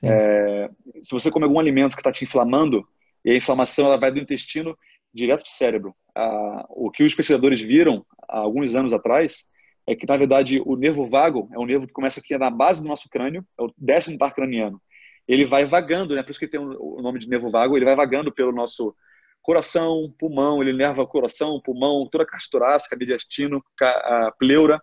É, 0.00 0.70
se 1.02 1.10
você 1.10 1.28
comer 1.28 1.46
algum 1.46 1.58
alimento 1.58 1.96
que 1.96 2.00
está 2.00 2.12
te 2.12 2.22
inflamando, 2.22 2.86
e 3.24 3.30
a 3.30 3.36
inflamação 3.36 3.86
ela 3.86 3.98
vai 3.98 4.12
do 4.12 4.20
intestino 4.20 4.78
direto 5.12 5.42
para 5.42 5.50
o 5.50 5.52
cérebro. 5.52 5.94
Ah, 6.14 6.64
o 6.70 6.90
que 6.90 7.02
os 7.02 7.14
pesquisadores 7.14 7.60
viram 7.60 8.04
há 8.28 8.38
alguns 8.38 8.74
anos 8.74 8.92
atrás 8.92 9.46
é 9.86 9.94
que, 9.94 10.06
na 10.06 10.16
verdade, 10.16 10.62
o 10.64 10.76
nervo 10.76 11.06
vago 11.06 11.48
é 11.52 11.58
um 11.58 11.66
nervo 11.66 11.86
que 11.86 11.92
começa 11.92 12.20
aqui 12.20 12.36
na 12.38 12.50
base 12.50 12.82
do 12.82 12.88
nosso 12.88 13.08
crânio, 13.08 13.44
é 13.58 13.62
o 13.62 13.72
décimo 13.76 14.16
par 14.16 14.34
craniano. 14.34 14.80
Ele 15.26 15.44
vai 15.44 15.64
vagando, 15.64 16.14
né? 16.14 16.22
por 16.22 16.30
isso 16.30 16.40
que 16.40 16.48
tem 16.48 16.60
o 16.60 17.00
nome 17.02 17.18
de 17.18 17.28
nervo 17.28 17.50
vago, 17.50 17.76
ele 17.76 17.84
vai 17.84 17.96
vagando 17.96 18.32
pelo 18.32 18.52
nosso 18.52 18.94
coração, 19.42 20.12
pulmão, 20.18 20.62
ele 20.62 20.72
nerva 20.72 21.06
coração, 21.06 21.60
pulmão, 21.60 22.08
toda 22.10 22.24
a 22.24 22.26
caixa 22.26 22.48
torácica, 22.50 22.96
mediastino, 22.96 23.62
a 23.82 24.32
pleura, 24.38 24.80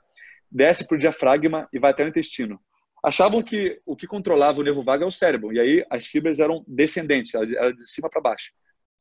desce 0.52 0.88
para 0.88 0.96
o 0.96 1.00
diafragma 1.00 1.68
e 1.74 1.80
vai 1.80 1.92
até 1.92 2.04
o 2.06 2.08
intestino. 2.08 2.60
Achavam 3.04 3.42
que 3.42 3.82
o 3.86 3.96
que 3.96 4.06
controlava 4.06 4.60
o 4.60 4.64
nervo 4.64 4.84
vago 4.84 5.04
é 5.04 5.08
o 5.08 5.12
cérebro, 5.12 5.52
e 5.52 5.60
aí 5.60 5.86
as 5.90 6.06
fibras 6.06 6.40
eram 6.40 6.64
descendentes, 6.68 7.34
era 7.34 7.74
de 7.74 7.84
cima 7.88 8.08
para 8.08 8.22
baixo. 8.22 8.52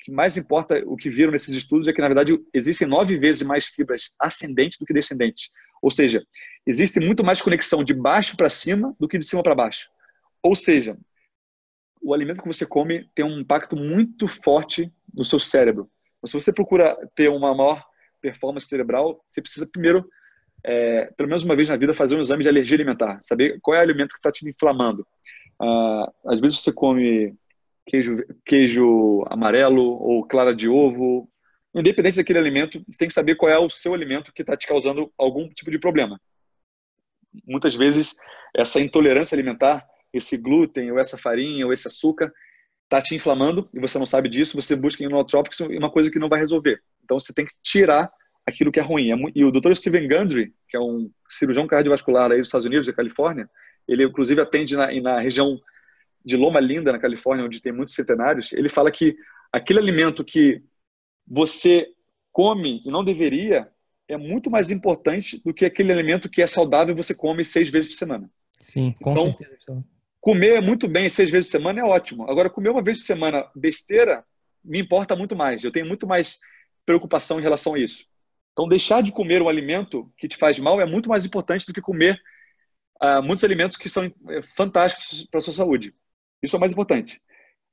Que 0.03 0.11
mais 0.11 0.36
importa, 0.36 0.82
o 0.86 0.96
que 0.96 1.11
viram 1.11 1.32
nesses 1.32 1.55
estudos, 1.55 1.88
é 1.88 1.92
que, 1.92 2.01
na 2.01 2.09
verdade, 2.09 2.38
existem 2.55 2.88
nove 2.88 3.18
vezes 3.18 3.42
mais 3.42 3.66
fibras 3.66 4.14
ascendentes 4.18 4.78
do 4.78 4.86
que 4.86 4.94
descendentes. 4.94 5.51
Ou 5.82 5.90
seja, 5.90 6.24
existe 6.66 7.01
muito 7.01 7.24
mais 7.24 7.40
conexão 7.40 7.84
de 7.84 7.94
baixo 7.94 8.36
para 8.36 8.48
cima 8.48 8.94
do 8.98 9.09
que 9.09 9.18
de 9.18 9.24
cima 9.24 9.42
para 9.42 9.55
baixo. 9.55 9.90
Ou 10.42 10.55
seja, 10.55 10.96
o 12.03 12.14
alimento 12.14 12.42
que 12.42 12.48
você 12.48 12.66
come 12.66 13.09
tem 13.14 13.24
um 13.24 13.40
impacto 13.40 13.76
muito 13.76 14.26
forte 14.26 14.92
no 15.14 15.24
seu 15.24 15.38
cérebro. 15.38 15.90
Então, 16.18 16.28
se 16.28 16.34
você 16.34 16.53
procura 16.53 16.96
ter 17.14 17.28
uma 17.28 17.55
maior 17.55 17.84
performance 18.20 18.66
cerebral, 18.66 19.22
você 19.26 19.40
precisa 19.40 19.66
primeiro, 19.66 20.09
é, 20.64 21.07
pelo 21.16 21.28
menos 21.28 21.44
uma 21.44 21.57
vez 21.57 21.68
na 21.68 21.76
vida, 21.76 21.94
fazer 21.94 22.16
um 22.16 22.20
exame 22.20 22.42
de 22.42 22.48
alergia 22.48 22.76
alimentar, 22.76 23.18
saber 23.22 23.59
qual 23.62 23.76
é 23.76 23.80
o 23.80 23.82
alimento 23.82 24.12
que 24.12 24.18
está 24.18 24.30
te 24.30 24.48
inflamando. 24.48 25.07
Ah, 25.61 26.11
às 26.26 26.40
vezes 26.40 26.61
você 26.61 26.72
come 26.72 27.34
queijo, 27.91 28.24
queijo 28.47 29.24
amarelo 29.28 29.82
ou 29.82 30.24
clara 30.26 30.55
de 30.55 30.68
ovo. 30.68 31.28
Independente 31.74 32.16
daquele 32.16 32.38
alimento, 32.38 32.82
você 32.88 32.99
tem 32.99 33.09
que 33.09 33.14
saber 33.14 33.36
qual 33.36 33.51
é 33.51 33.59
o 33.59 33.68
seu 33.68 33.93
alimento 33.93 34.32
que 34.32 34.43
está 34.43 34.57
te 34.57 34.66
causando 34.66 35.12
algum 35.18 35.49
tipo 35.49 35.70
de 35.70 35.78
problema. 35.78 36.20
Muitas 37.47 37.74
vezes, 37.74 38.14
essa 38.55 38.80
intolerância 38.80 39.34
alimentar, 39.34 39.84
esse 40.12 40.36
glúten, 40.36 40.91
ou 40.91 40.99
essa 40.99 41.18
farinha, 41.18 41.66
ou 41.66 41.72
esse 41.72 41.86
açúcar, 41.86 42.32
está 42.84 43.01
te 43.01 43.14
inflamando 43.14 43.68
e 43.72 43.80
você 43.80 43.99
não 43.99 44.07
sabe 44.07 44.28
disso, 44.28 44.61
você 44.61 44.74
busca 44.74 45.05
inotrópicos 45.05 45.61
uma 45.61 45.91
coisa 45.91 46.11
que 46.11 46.18
não 46.18 46.28
vai 46.28 46.41
resolver. 46.41 46.80
Então, 47.05 47.18
você 47.18 47.32
tem 47.32 47.47
que 47.47 47.55
tirar 47.62 48.11
aquilo 48.47 48.72
que 48.72 48.80
é 48.80 48.82
ruim. 48.82 49.12
É 49.12 49.16
e 49.34 49.45
o 49.45 49.53
Dr. 49.53 49.74
Steven 49.74 50.09
Gundry, 50.09 50.53
que 50.68 50.76
é 50.76 50.80
um 50.80 51.11
cirurgião 51.28 51.66
cardiovascular 51.66 52.30
aí 52.30 52.38
dos 52.38 52.49
Estados 52.49 52.66
Unidos, 52.66 52.86
da 52.86 52.93
Califórnia, 52.93 53.49
ele 53.86 54.05
inclusive 54.05 54.41
atende 54.41 54.76
na, 54.76 54.93
na 55.01 55.20
região 55.20 55.59
de 56.24 56.36
Loma 56.36 56.60
Linda, 56.60 56.92
na 56.92 56.98
Califórnia, 56.98 57.44
onde 57.44 57.60
tem 57.60 57.72
muitos 57.72 57.94
centenários, 57.94 58.52
ele 58.52 58.68
fala 58.68 58.90
que 58.90 59.16
aquele 59.52 59.78
alimento 59.78 60.24
que 60.24 60.62
você 61.26 61.88
come 62.32 62.80
e 62.84 62.90
não 62.90 63.04
deveria 63.04 63.70
é 64.08 64.16
muito 64.16 64.50
mais 64.50 64.70
importante 64.70 65.40
do 65.44 65.54
que 65.54 65.64
aquele 65.64 65.92
alimento 65.92 66.28
que 66.28 66.42
é 66.42 66.46
saudável 66.46 66.92
e 66.92 66.96
você 66.96 67.14
come 67.14 67.44
seis 67.44 67.70
vezes 67.70 67.88
por 67.88 67.96
semana. 67.96 68.30
Sim, 68.60 68.92
com 69.00 69.12
então, 69.12 69.32
certeza. 69.32 69.84
Comer 70.20 70.60
muito 70.60 70.88
bem 70.88 71.08
seis 71.08 71.30
vezes 71.30 71.50
por 71.50 71.58
semana 71.58 71.80
é 71.80 71.84
ótimo. 71.84 72.28
Agora, 72.28 72.50
comer 72.50 72.70
uma 72.70 72.82
vez 72.82 72.98
por 72.98 73.06
semana 73.06 73.48
besteira 73.54 74.24
me 74.62 74.80
importa 74.80 75.16
muito 75.16 75.34
mais. 75.34 75.64
Eu 75.64 75.72
tenho 75.72 75.86
muito 75.86 76.06
mais 76.06 76.38
preocupação 76.84 77.38
em 77.38 77.42
relação 77.42 77.74
a 77.74 77.78
isso. 77.78 78.04
Então, 78.52 78.68
deixar 78.68 79.02
de 79.02 79.12
comer 79.12 79.40
um 79.40 79.48
alimento 79.48 80.12
que 80.18 80.28
te 80.28 80.36
faz 80.36 80.58
mal 80.58 80.80
é 80.80 80.84
muito 80.84 81.08
mais 81.08 81.24
importante 81.24 81.64
do 81.64 81.72
que 81.72 81.80
comer 81.80 82.20
uh, 83.02 83.22
muitos 83.22 83.44
alimentos 83.44 83.76
que 83.76 83.88
são 83.88 84.04
eh, 84.04 84.42
fantásticos 84.42 85.26
para 85.30 85.38
a 85.38 85.40
sua 85.40 85.54
saúde. 85.54 85.94
Isso 86.43 86.57
é 86.57 86.59
o 86.59 86.61
mais 86.61 86.72
importante. 86.72 87.20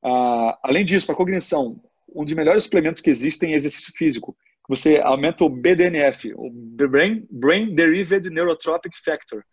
Uh, 0.04 0.54
além 0.64 0.86
disso, 0.86 1.06
para 1.06 1.16
cognição, 1.16 1.82
um 2.14 2.24
dos 2.24 2.34
melhores 2.34 2.64
suplementos 2.64 3.02
que 3.02 3.10
existem 3.10 3.54
é 3.54 3.56
exercício 3.56 3.94
físico. 3.96 4.36
Você 4.70 4.98
aumenta 4.98 5.44
o 5.44 5.50
BDNF, 5.50 6.34
o 6.36 6.50
Brain, 6.52 7.26
Brain 7.32 7.74
Derived 7.74 8.30
Neurotropic 8.30 8.94
Factor, 9.04 9.44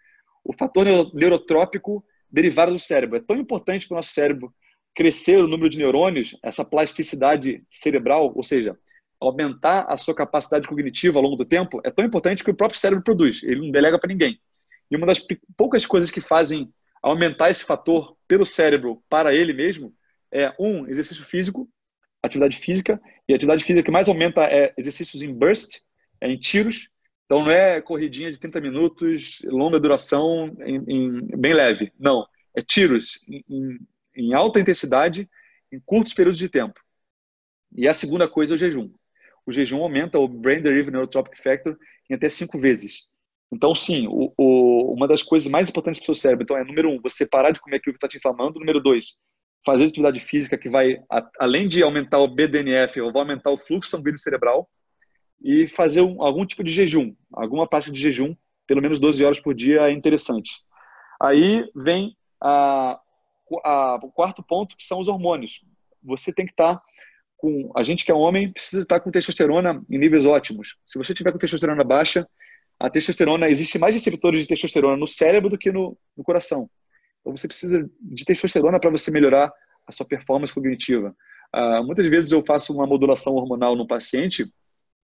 o 0.44 0.52
fator 0.52 0.84
neurotrópico 1.14 2.04
derivado 2.30 2.72
do 2.72 2.78
cérebro. 2.78 3.16
É 3.16 3.20
tão 3.20 3.36
importante 3.36 3.86
para 3.86 3.94
o 3.94 3.98
nosso 3.98 4.12
cérebro 4.12 4.52
crescer 4.94 5.38
o 5.38 5.48
número 5.48 5.68
de 5.68 5.78
neurônios, 5.78 6.36
essa 6.42 6.64
plasticidade 6.64 7.64
cerebral, 7.70 8.32
ou 8.34 8.42
seja, 8.42 8.76
aumentar 9.20 9.86
a 9.88 9.96
sua 9.96 10.14
capacidade 10.14 10.68
cognitiva 10.68 11.18
ao 11.18 11.22
longo 11.22 11.36
do 11.36 11.44
tempo, 11.44 11.80
é 11.84 11.90
tão 11.90 12.04
importante 12.04 12.44
que 12.44 12.50
o 12.50 12.54
próprio 12.54 12.78
cérebro 12.78 13.02
produz. 13.02 13.42
Ele 13.42 13.60
não 13.60 13.70
delega 13.70 13.98
para 13.98 14.08
ninguém. 14.08 14.38
E 14.90 14.96
uma 14.96 15.06
das 15.06 15.24
poucas 15.56 15.86
coisas 15.86 16.10
que 16.10 16.20
fazem 16.20 16.72
aumentar 17.04 17.50
esse 17.50 17.64
fator 17.64 18.16
pelo 18.26 18.46
cérebro 18.46 19.02
para 19.10 19.34
ele 19.34 19.52
mesmo 19.52 19.94
é, 20.32 20.52
um, 20.58 20.86
exercício 20.88 21.22
físico, 21.22 21.68
atividade 22.22 22.56
física, 22.56 23.00
e 23.28 23.32
a 23.32 23.36
atividade 23.36 23.62
física 23.62 23.84
que 23.84 23.90
mais 23.90 24.08
aumenta 24.08 24.44
é 24.44 24.72
exercícios 24.78 25.22
em 25.22 25.32
burst, 25.32 25.80
é 26.20 26.28
em 26.28 26.38
tiros, 26.38 26.88
então 27.26 27.44
não 27.44 27.50
é 27.50 27.80
corridinha 27.82 28.30
de 28.30 28.38
30 28.38 28.60
minutos, 28.60 29.38
longa 29.44 29.78
duração, 29.78 30.56
em, 30.60 30.82
em 30.88 31.20
bem 31.36 31.52
leve, 31.52 31.92
não, 32.00 32.26
é 32.56 32.62
tiros 32.62 33.20
em, 33.28 33.78
em 34.16 34.32
alta 34.32 34.58
intensidade, 34.58 35.28
em 35.70 35.78
curtos 35.80 36.14
períodos 36.14 36.38
de 36.38 36.48
tempo. 36.48 36.80
E 37.76 37.86
a 37.86 37.92
segunda 37.92 38.26
coisa 38.26 38.54
é 38.54 38.56
o 38.56 38.58
jejum. 38.58 38.90
O 39.44 39.52
jejum 39.52 39.82
aumenta 39.82 40.18
o 40.18 40.26
Brain 40.26 40.62
Derived 40.62 40.90
Neurotropic 40.90 41.36
Factor 41.36 41.76
em 42.08 42.14
até 42.14 42.30
cinco 42.30 42.58
vezes. 42.58 43.08
Então, 43.54 43.74
sim, 43.74 44.08
o, 44.08 44.32
o, 44.36 44.94
uma 44.94 45.06
das 45.06 45.22
coisas 45.22 45.48
mais 45.48 45.68
importantes 45.68 46.00
para 46.00 46.10
o 46.10 46.14
seu 46.14 46.20
cérebro, 46.20 46.42
então, 46.42 46.56
é, 46.56 46.64
número 46.64 46.90
um, 46.90 47.00
você 47.00 47.24
parar 47.24 47.52
de 47.52 47.60
comer 47.60 47.76
aquilo 47.76 47.94
que 47.94 47.98
está 47.98 48.08
te 48.08 48.18
inflamando. 48.18 48.58
Número 48.58 48.80
dois, 48.80 49.14
fazer 49.64 49.84
atividade 49.84 50.18
física 50.18 50.58
que 50.58 50.68
vai, 50.68 50.96
a, 51.10 51.28
além 51.38 51.68
de 51.68 51.82
aumentar 51.82 52.18
o 52.18 52.28
BDNF, 52.28 53.00
vai 53.00 53.22
aumentar 53.22 53.50
o 53.50 53.58
fluxo 53.58 53.90
sanguíneo 53.90 54.18
cerebral 54.18 54.68
e 55.42 55.68
fazer 55.68 56.00
um, 56.00 56.22
algum 56.22 56.44
tipo 56.44 56.64
de 56.64 56.72
jejum, 56.72 57.14
alguma 57.32 57.66
parte 57.66 57.92
de 57.92 58.00
jejum, 58.00 58.34
pelo 58.66 58.82
menos 58.82 58.98
12 58.98 59.24
horas 59.24 59.40
por 59.40 59.54
dia 59.54 59.82
é 59.82 59.92
interessante. 59.92 60.52
Aí 61.20 61.64
vem 61.76 62.16
a, 62.42 62.98
a, 63.64 64.00
o 64.02 64.10
quarto 64.10 64.42
ponto, 64.42 64.76
que 64.76 64.84
são 64.84 65.00
os 65.00 65.06
hormônios. 65.06 65.62
Você 66.02 66.32
tem 66.32 66.44
que 66.44 66.52
estar 66.52 66.76
tá 66.76 66.82
com... 67.36 67.70
A 67.76 67.82
gente 67.82 68.04
que 68.04 68.10
é 68.10 68.14
homem 68.14 68.52
precisa 68.52 68.82
estar 68.82 69.00
com 69.00 69.10
testosterona 69.10 69.82
em 69.88 69.98
níveis 69.98 70.26
ótimos. 70.26 70.76
Se 70.84 70.98
você 70.98 71.14
tiver 71.14 71.30
com 71.30 71.38
testosterona 71.38 71.84
baixa, 71.84 72.26
a 72.84 72.90
testosterona, 72.90 73.48
existe 73.48 73.78
mais 73.78 73.94
receptores 73.94 74.42
de 74.42 74.48
testosterona 74.48 74.96
no 74.96 75.06
cérebro 75.06 75.48
do 75.48 75.56
que 75.56 75.72
no, 75.72 75.96
no 76.16 76.22
coração. 76.22 76.68
Então 77.20 77.34
você 77.34 77.48
precisa 77.48 77.88
de 77.98 78.24
testosterona 78.24 78.78
para 78.78 78.90
você 78.90 79.10
melhorar 79.10 79.50
a 79.86 79.92
sua 79.92 80.06
performance 80.06 80.52
cognitiva. 80.52 81.16
Uh, 81.54 81.82
muitas 81.82 82.06
vezes 82.06 82.30
eu 82.30 82.44
faço 82.44 82.74
uma 82.74 82.86
modulação 82.86 83.34
hormonal 83.34 83.74
no 83.74 83.86
paciente 83.86 84.46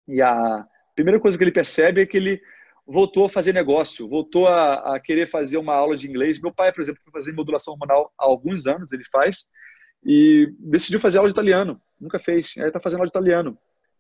e 0.07 0.21
a 0.21 0.67
primeira 0.95 1.19
coisa 1.19 1.39
que 1.39 1.45
ele 1.45 1.53
percebe 1.53 2.03
é 2.03 2.07
que 2.07 2.19
ele 2.19 2.41
voltou 2.87 3.25
a 3.25 3.31
fazer 3.31 3.55
negócio, 3.55 4.07
voltou 4.07 4.47
a, 4.47 4.95
a 4.95 5.01
querer 5.01 5.27
fazer 5.27 5.57
uma 5.57 5.75
aula 5.75 5.97
de 5.97 6.07
inglês. 6.07 6.39
Meu 6.39 6.53
pai, 6.53 6.71
por 6.71 6.83
exemplo, 6.83 7.01
foi 7.03 7.13
fazer 7.13 7.33
modulação 7.33 7.73
hormonal 7.73 8.13
há 8.19 8.25
alguns 8.25 8.67
anos, 8.67 8.93
ele 8.93 9.05
faz, 9.11 9.47
e 10.05 10.53
decidiu 10.59 11.01
fazer 11.01 11.17
aula 11.17 11.31
de 11.31 11.35
italiano. 11.35 11.81
Nunca 11.99 12.19
fez, 12.19 12.53
aí 12.59 12.67
está 12.67 12.79
fazendo 12.79 12.99
aula 12.99 13.07
de 13.07 13.13
italiano. 13.13 13.57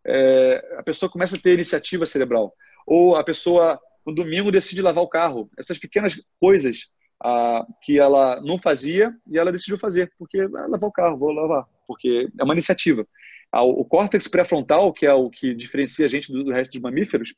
É, 0.06 0.76
a 0.76 0.82
pessoa 0.82 1.10
começa 1.10 1.34
a 1.34 1.40
ter 1.40 1.54
iniciativa 1.54 2.04
cerebral 2.04 2.52
ou 2.86 3.16
a 3.16 3.24
pessoa 3.24 3.80
no 4.06 4.14
domingo 4.14 4.52
decide 4.52 4.82
lavar 4.82 5.02
o 5.02 5.08
carro. 5.08 5.50
Essas 5.58 5.78
pequenas 5.78 6.20
coisas 6.38 6.90
ah, 7.22 7.66
que 7.82 7.98
ela 7.98 8.40
não 8.42 8.58
fazia 8.58 9.14
e 9.26 9.38
ela 9.38 9.52
decidiu 9.52 9.78
fazer, 9.78 10.12
porque 10.18 10.40
ah, 10.40 10.66
lavar 10.68 10.88
o 10.88 10.92
carro, 10.92 11.18
vou 11.18 11.32
lavar, 11.32 11.64
porque 11.86 12.28
é 12.38 12.44
uma 12.44 12.54
iniciativa. 12.54 13.06
Ah, 13.50 13.62
o 13.62 13.84
córtex 13.84 14.28
pré-frontal, 14.28 14.92
que 14.92 15.06
é 15.06 15.12
o 15.12 15.30
que 15.30 15.54
diferencia 15.54 16.04
a 16.04 16.08
gente 16.08 16.32
do, 16.32 16.44
do 16.44 16.52
resto 16.52 16.72
dos 16.72 16.80
mamíferos, 16.80 17.34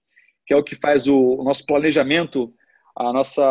que 0.47 0.55
é 0.55 0.57
o 0.57 0.65
que 0.65 0.75
faz 0.75 1.07
o, 1.07 1.17
o 1.17 1.45
nosso 1.45 1.65
planejamento, 1.67 2.53
a 2.97 3.13
nossa, 3.13 3.45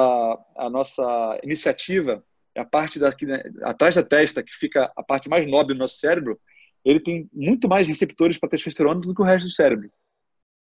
a 0.57 0.69
nossa 0.69 1.39
iniciativa, 1.43 2.23
é 2.55 2.61
a 2.61 2.65
parte 2.65 2.97
daqui, 2.97 3.25
né, 3.25 3.43
atrás 3.63 3.95
da 3.95 4.03
testa, 4.03 4.41
que 4.41 4.55
fica 4.55 4.91
a 4.95 5.03
parte 5.03 5.29
mais 5.29 5.45
nobre 5.45 5.75
do 5.75 5.79
nosso 5.79 5.97
cérebro, 5.97 6.39
ele 6.83 6.99
tem 6.99 7.29
muito 7.33 7.67
mais 7.67 7.87
receptores 7.87 8.37
para 8.37 8.49
testosterona 8.49 9.01
do 9.01 9.13
que 9.13 9.21
o 9.21 9.25
resto 9.25 9.47
do 9.47 9.51
cérebro. 9.51 9.89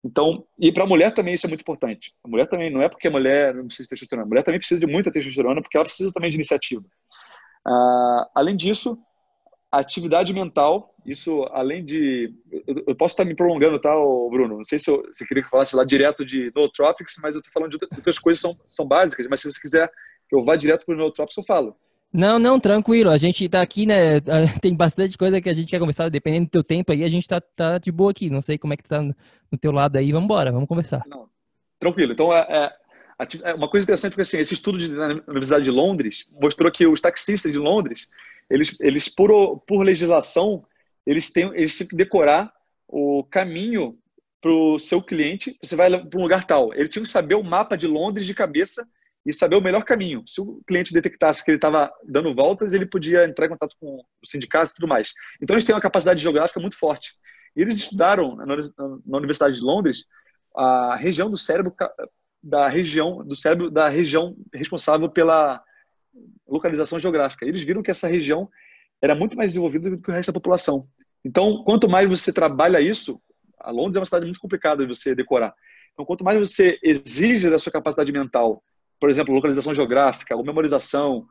Então, 0.04 0.46
e 0.60 0.72
para 0.72 0.84
a 0.84 0.88
mulher 0.88 1.12
também 1.12 1.34
isso 1.34 1.46
é 1.46 1.50
muito 1.50 1.62
importante. 1.62 2.14
A 2.24 2.28
mulher 2.28 2.48
também, 2.50 2.70
não 2.70 2.82
é 2.82 2.90
porque 2.90 3.08
a 3.08 3.12
mulher 3.12 3.54
não 3.54 3.68
precisa 3.68 3.86
de 3.86 3.90
testosterona, 3.92 4.26
a 4.26 4.30
mulher 4.30 4.44
também 4.44 4.60
precisa 4.60 4.80
de 4.80 4.86
muita 4.88 5.12
testosterona 5.12 5.62
porque 5.62 5.78
ela 5.78 5.86
precisa 5.86 6.12
também 6.12 6.30
de 6.30 6.36
iniciativa. 6.36 6.84
Uh, 7.66 8.26
além 8.36 8.58
disso, 8.58 9.00
atividade 9.72 10.34
mental, 10.34 10.94
isso 11.06 11.44
além 11.52 11.84
de. 11.84 12.34
Eu, 12.68 12.84
eu 12.88 12.96
posso 12.96 13.14
estar 13.14 13.24
me 13.24 13.36
prolongando, 13.36 13.80
tá, 13.80 13.92
Bruno? 14.30 14.58
Não 14.58 14.64
sei 14.64 14.78
se 14.78 14.92
você 14.92 15.26
queria 15.26 15.42
que 15.42 15.48
eu 15.48 15.52
falasse 15.52 15.76
lá 15.76 15.86
direto 15.86 16.26
de 16.26 16.52
nootropics, 16.54 17.16
mas 17.22 17.36
eu 17.36 17.40
estou 17.40 17.54
falando 17.54 17.72
de 17.72 17.78
outras 17.96 18.20
coisas 18.20 18.42
são, 18.42 18.58
são 18.68 18.86
básicas, 18.86 19.26
mas 19.30 19.40
se 19.40 19.52
você 19.52 19.60
quiser 19.60 19.90
que 20.30 20.36
eu 20.36 20.44
vá 20.44 20.58
direto 20.58 20.86
para 20.86 20.96
o 20.96 20.98
nootropics, 20.98 21.38
eu 21.38 21.44
falo. 21.44 21.76
Não, 22.14 22.38
não, 22.38 22.60
tranquilo. 22.60 23.10
A 23.10 23.18
gente 23.18 23.50
tá 23.50 23.62
aqui, 23.62 23.88
né? 23.88 24.20
Tem 24.62 24.76
bastante 24.76 25.18
coisa 25.18 25.42
que 25.42 25.50
a 25.50 25.54
gente 25.54 25.70
quer 25.70 25.80
conversar, 25.80 26.10
dependendo 26.10 26.46
do 26.46 26.52
teu 26.52 26.64
tempo 26.64 26.92
aí, 26.92 27.04
a 27.04 27.10
gente 27.10 27.28
tá, 27.28 27.42
tá 27.42 27.80
de 27.80 27.92
boa 27.92 28.12
aqui. 28.12 28.30
Não 28.30 28.42
sei 28.42 28.58
como 28.58 28.74
é 28.74 28.78
que 28.78 28.84
tá 28.84 29.02
no 29.02 29.58
teu 29.60 29.72
lado 29.72 29.98
aí. 29.98 30.12
Vamos 30.12 30.26
embora, 30.26 30.52
vamos 30.52 30.68
conversar. 30.68 31.02
Não, 31.08 31.28
tranquilo. 31.80 32.14
Então, 32.14 32.32
é, 32.32 32.74
é, 33.20 33.28
é, 33.50 33.54
uma 33.56 33.68
coisa 33.68 33.84
interessante, 33.84 34.12
porque 34.12 34.22
assim, 34.22 34.38
esse 34.38 34.54
estudo 34.54 34.78
de, 34.78 34.92
na 34.92 35.08
Universidade 35.28 35.64
de 35.64 35.72
Londres 35.72 36.30
mostrou 36.40 36.72
que 36.72 36.86
os 36.86 37.02
taxistas 37.02 37.52
de 37.52 37.58
Londres, 37.58 38.10
eles, 38.48 38.78
eles 38.80 39.10
por, 39.10 39.60
por 39.62 39.82
legislação, 39.82 40.64
eles 41.08 41.32
têm, 41.32 41.52
eles 41.56 41.76
têm 41.76 41.88
que 41.88 41.96
decorar 41.96 42.54
o 42.88 43.24
caminho 43.24 43.98
para 44.40 44.52
o 44.52 44.78
seu 44.78 45.02
cliente. 45.02 45.58
Você 45.64 45.76
vai 45.76 45.90
para 45.90 46.20
um 46.20 46.22
lugar 46.22 46.46
tal. 46.46 46.72
Ele 46.76 46.88
tinha 46.88 47.02
que 47.02 47.10
saber 47.10 47.34
o 47.34 47.44
mapa 47.44 47.76
de 47.76 47.88
Londres 47.88 48.28
de 48.28 48.36
cabeça 48.36 48.88
e 49.26 49.32
saber 49.32 49.56
o 49.56 49.62
melhor 49.62 49.84
caminho. 49.84 50.24
Se 50.28 50.42
o 50.42 50.62
cliente 50.68 50.94
detectasse 50.94 51.44
que 51.44 51.52
ele 51.52 51.58
estava 51.58 51.92
dando 52.04 52.34
voltas, 52.34 52.74
ele 52.74 52.86
podia 52.86 53.26
entrar 53.26 53.46
em 53.46 53.50
contato 53.50 53.76
com 53.80 53.98
o 53.98 54.28
sindicato 54.28 54.72
e 54.72 54.76
tudo 54.76 54.88
mais. 54.88 55.14
Então, 55.42 55.54
eles 55.54 55.66
têm 55.66 55.74
uma 55.74 55.82
capacidade 55.82 56.22
geográfica 56.22 56.60
muito 56.60 56.78
forte. 56.78 57.14
Eles 57.56 57.78
estudaram 57.78 58.36
na 58.36 59.18
Universidade 59.18 59.56
de 59.56 59.62
Londres 59.62 60.06
a 60.56 60.96
região 60.96 61.30
do 61.30 61.38
cérebro 61.38 61.74
da 62.42 62.68
região 62.68 63.26
do 63.26 63.36
cérebro 63.36 63.72
da 63.72 63.88
região 63.88 64.36
responsável 64.54 65.10
pela 65.10 65.64
localização 66.48 67.00
geográfica. 67.00 67.46
Eles 67.46 67.62
viram 67.62 67.82
que 67.82 67.92
essa 67.92 68.08
região 68.08 68.50
era 69.02 69.16
muito 69.16 69.38
mais 69.38 69.52
desenvolvida 69.52 69.90
do 69.90 70.02
que 70.02 70.12
o 70.12 70.14
resto 70.14 70.32
da 70.32 70.40
população. 70.40 70.88
Então, 71.24 71.64
quanto 71.64 71.88
mais 71.88 72.10
você 72.10 72.34
trabalha 72.34 72.82
isso, 72.82 73.22
a 73.60 73.72
Londres 73.72 73.96
é 73.96 74.00
uma 74.00 74.06
cidade 74.06 74.26
muito 74.26 74.40
complicada 74.40 74.86
de 74.86 74.94
você 74.94 75.16
decorar. 75.16 75.54
Então, 75.94 76.06
quanto 76.06 76.24
mais 76.24 76.38
você 76.38 76.78
exige 76.84 77.50
da 77.50 77.58
sua 77.58 77.72
capacidade 77.72 78.12
mental 78.12 78.62
por 79.04 79.10
exemplo, 79.10 79.36
localização 79.36 79.76
geográfica, 79.76 80.34
ou 80.34 80.46
memorização, 80.46 81.28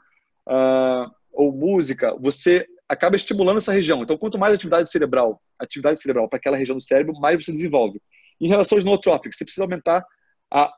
uh, 0.46 1.10
ou 1.32 1.50
música, 1.50 2.14
você 2.20 2.66
acaba 2.86 3.16
estimulando 3.16 3.56
essa 3.56 3.72
região. 3.72 4.02
Então, 4.02 4.18
quanto 4.18 4.38
mais 4.38 4.52
atividade 4.52 4.90
cerebral, 4.90 5.40
atividade 5.58 5.98
cerebral 5.98 6.28
para 6.28 6.36
aquela 6.36 6.58
região 6.58 6.76
do 6.76 6.82
cérebro, 6.82 7.18
mais 7.18 7.42
você 7.42 7.50
desenvolve. 7.50 7.98
Em 8.38 8.46
relação 8.46 8.76
aos 8.76 8.84
nootrópicos, 8.84 9.38
você 9.38 9.44
precisa 9.46 9.64
aumentar 9.64 10.04
a 10.50 10.70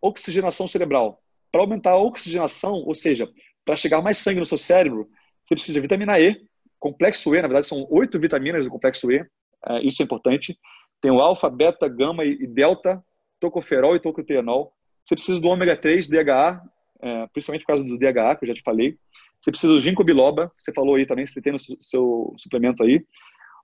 oxigenação 0.00 0.68
cerebral. 0.68 1.20
Para 1.50 1.62
aumentar 1.62 1.90
a 1.90 1.98
oxigenação, 2.00 2.74
ou 2.74 2.94
seja, 2.94 3.28
para 3.64 3.74
chegar 3.74 4.00
mais 4.00 4.18
sangue 4.18 4.38
no 4.38 4.46
seu 4.46 4.56
cérebro, 4.56 5.08
você 5.44 5.56
precisa 5.56 5.72
de 5.72 5.80
vitamina 5.80 6.20
E, 6.20 6.40
complexo 6.78 7.34
E, 7.34 7.42
na 7.42 7.48
verdade 7.48 7.66
são 7.66 7.88
oito 7.90 8.20
vitaminas 8.20 8.66
do 8.66 8.70
complexo 8.70 9.10
E, 9.10 9.20
uh, 9.20 9.80
isso 9.82 10.00
é 10.00 10.04
importante. 10.04 10.56
Tem 11.00 11.10
o 11.10 11.18
alfa, 11.18 11.50
beta, 11.50 11.88
gama 11.88 12.24
e 12.24 12.46
delta, 12.46 13.02
tocoferol 13.40 13.96
e 13.96 14.00
tocotrienol. 14.00 14.77
Você 15.08 15.14
precisa 15.14 15.40
do 15.40 15.48
ômega 15.48 15.74
3, 15.74 16.06
DHA, 16.06 16.62
é, 17.00 17.26
principalmente 17.28 17.62
por 17.62 17.68
causa 17.68 17.82
do 17.82 17.96
DHA, 17.96 18.36
que 18.36 18.44
eu 18.44 18.48
já 18.48 18.52
te 18.52 18.60
falei. 18.60 18.98
Você 19.40 19.50
precisa 19.50 19.72
do 19.72 19.80
ginkgo 19.80 20.04
biloba, 20.04 20.52
você 20.54 20.70
falou 20.70 20.96
aí 20.96 21.06
também, 21.06 21.26
você 21.26 21.40
tem 21.40 21.50
no 21.50 21.58
seu 21.58 22.34
suplemento 22.36 22.82
aí. 22.82 23.02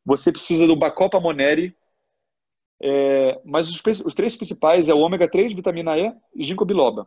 Você 0.06 0.32
precisa 0.32 0.66
do 0.66 0.74
Bacopa 0.74 1.20
moneri, 1.20 1.76
é, 2.82 3.38
mas 3.44 3.68
os, 3.68 3.82
os, 4.06 4.14
três 4.14 4.34
principais 4.36 4.88
é 4.88 4.94
o 4.94 5.00
ômega 5.00 5.28
3, 5.28 5.52
vitamina 5.52 5.98
E 5.98 6.10
e 6.34 6.44
ginkgo 6.44 6.64
biloba. 6.64 7.06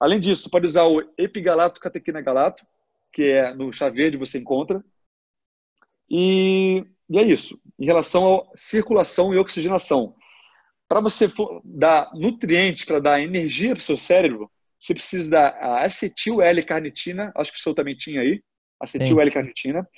Além 0.00 0.18
disso, 0.18 0.50
pode 0.50 0.66
usar 0.66 0.86
o 0.86 1.00
epigalato 1.16 1.80
catequina 1.80 2.20
galato, 2.20 2.66
que 3.12 3.22
é 3.22 3.54
no 3.54 3.72
chá 3.72 3.88
verde 3.88 4.18
você 4.18 4.38
encontra. 4.38 4.84
E, 6.10 6.84
e 7.08 7.16
é 7.16 7.22
isso. 7.22 7.56
Em 7.78 7.86
relação 7.86 8.38
à 8.38 8.56
circulação 8.56 9.32
e 9.32 9.38
oxigenação, 9.38 10.16
para 10.92 11.00
você 11.00 11.26
dar 11.64 12.10
nutrientes, 12.12 12.84
para 12.84 13.00
dar 13.00 13.18
energia 13.18 13.70
para 13.70 13.80
o 13.80 13.82
seu 13.82 13.96
cérebro, 13.96 14.50
você 14.78 14.92
precisa 14.92 15.30
da 15.30 15.82
acetil 15.82 16.42
L-carnitina, 16.42 17.32
acho 17.34 17.50
que 17.50 17.58
o 17.58 17.62
seu 17.62 17.72
também 17.72 17.96
tinha 17.96 18.20
aí, 18.20 18.42
acetil 18.78 19.18
L-carnitina, 19.18 19.88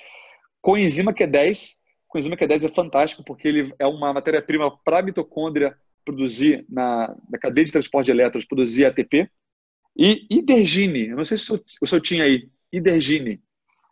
coenzima 0.61 1.13
Q10. 1.13 1.71
Coenzima 2.07 2.37
Q10 2.37 2.67
é 2.67 2.69
fantástico 2.69 3.25
porque 3.25 3.45
ele 3.45 3.73
é 3.77 3.85
uma 3.85 4.13
matéria-prima 4.13 4.71
para 4.85 4.99
a 4.99 5.01
mitocôndria 5.01 5.75
produzir, 6.05 6.65
na, 6.69 7.13
na, 7.29 7.37
cadeia 7.39 7.65
de 7.65 7.73
transporte 7.73 8.05
de 8.05 8.11
elétrons, 8.13 8.45
produzir 8.45 8.85
ATP. 8.85 9.29
E 9.97 10.25
hidergine, 10.29 11.09
eu 11.09 11.17
não 11.17 11.25
sei 11.25 11.35
se 11.35 11.51
o, 11.51 11.61
o 11.81 11.85
senhor 11.85 11.99
tinha 11.99 12.23
aí, 12.23 12.47
hidergine. 12.71 13.41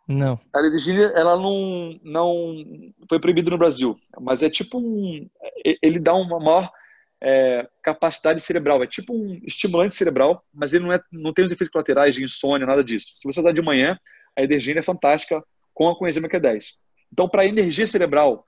Não. 0.08 0.40
A 0.54 0.66
hidergine, 0.66 1.02
ela 1.02 1.36
não, 1.36 2.00
não 2.02 2.64
foi 3.10 3.20
proibida 3.20 3.50
no 3.50 3.58
Brasil, 3.58 3.94
mas 4.22 4.42
é 4.42 4.48
tipo 4.48 4.78
um, 4.78 5.28
ele 5.82 5.98
dá 5.98 6.14
uma 6.14 6.40
maior 6.40 6.72
é, 7.22 7.68
capacidade 7.82 8.40
cerebral. 8.40 8.82
É 8.82 8.86
tipo 8.86 9.14
um 9.14 9.40
estimulante 9.44 9.94
cerebral, 9.94 10.44
mas 10.52 10.72
ele 10.72 10.84
não, 10.84 10.92
é, 10.92 11.00
não 11.12 11.32
tem 11.32 11.44
os 11.44 11.52
efeitos 11.52 11.72
colaterais 11.72 12.14
de 12.14 12.24
insônia, 12.24 12.66
nada 12.66 12.84
disso. 12.84 13.12
Se 13.16 13.26
você 13.26 13.40
usar 13.40 13.52
de 13.52 13.62
manhã, 13.62 13.98
a 14.36 14.42
energia 14.42 14.78
é 14.78 14.82
fantástica 14.82 15.42
com 15.72 15.88
a 15.88 15.96
coenzima 15.96 16.28
Q10. 16.28 16.74
Então, 17.12 17.28
para 17.28 17.46
energia 17.46 17.86
cerebral, 17.86 18.46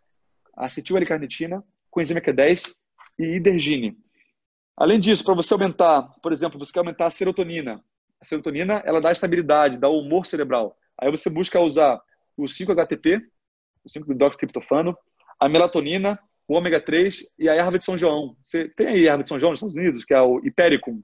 acetil 0.57 0.97
L-carnitina, 0.97 1.63
coenzima 1.91 2.21
Q10 2.21 2.73
e 3.19 3.37
hidergine. 3.37 3.97
Além 4.77 5.01
disso, 5.01 5.25
para 5.25 5.35
você 5.35 5.55
aumentar, 5.55 6.03
por 6.23 6.33
exemplo, 6.33 6.59
você 6.59 6.73
quer 6.73 6.81
aumentar 6.81 7.07
a 7.07 7.11
serotonina. 7.11 7.83
A 8.21 8.25
serotonina, 8.25 8.83
ela 8.85 9.01
dá 9.01 9.11
estabilidade, 9.11 9.79
dá 9.79 9.89
humor 9.89 10.27
cerebral. 10.27 10.77
Aí 10.99 11.11
você 11.11 11.31
busca 11.31 11.61
usar 11.61 12.01
o 12.37 12.45
5-HTP, 12.45 13.23
o 13.85 13.89
5-hidroxitriptofano, 13.89 14.97
a 15.41 15.49
melatonina 15.49 16.19
o 16.49 16.55
ômega 16.55 16.81
3 16.81 17.27
e 17.39 17.49
a 17.49 17.55
erva 17.55 17.79
de 17.79 17.85
São 17.85 17.99
João. 17.99 18.37
Você 18.43 18.69
tem 18.69 18.87
aí 18.89 19.09
a 19.09 19.13
erva 19.13 19.23
de 19.23 19.29
São 19.29 19.39
João 19.39 19.51
nos 19.51 19.59
Estados 19.59 19.77
Unidos, 19.77 20.05
que 20.05 20.15
é 20.15 20.21
o 20.21 20.41
Hipericum. 20.45 21.03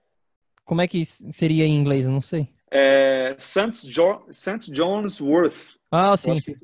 Como 0.64 0.80
é 0.80 0.86
que 0.86 1.04
seria 1.04 1.64
em 1.64 1.76
inglês? 1.76 2.04
Eu 2.04 2.12
não 2.12 2.20
sei. 2.20 2.48
É 2.70 3.34
St. 3.38 3.90
Jo. 3.90 4.24
John's 4.72 5.20
Worth. 5.20 5.76
Ah, 5.90 6.16
sim, 6.16 6.38
sim. 6.40 6.54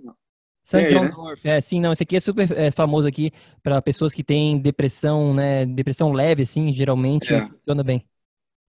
St. 0.65 0.89
John's 0.89 1.11
né? 1.11 1.17
Worth. 1.17 1.45
É, 1.45 1.61
sim, 1.61 1.81
não, 1.81 1.93
esse 1.93 2.03
aqui 2.03 2.17
é 2.17 2.21
super 2.21 2.51
é, 2.53 2.71
famoso 2.71 3.09
aqui 3.09 3.33
para 3.63 3.81
pessoas 3.83 4.15
que 4.15 4.23
têm 4.23 4.59
depressão, 4.59 5.35
né, 5.35 5.67
depressão 5.67 6.13
leve, 6.13 6.43
assim, 6.43 6.71
geralmente 6.73 7.33
é. 7.33 7.41
funciona 7.43 7.83
bem. 7.83 8.05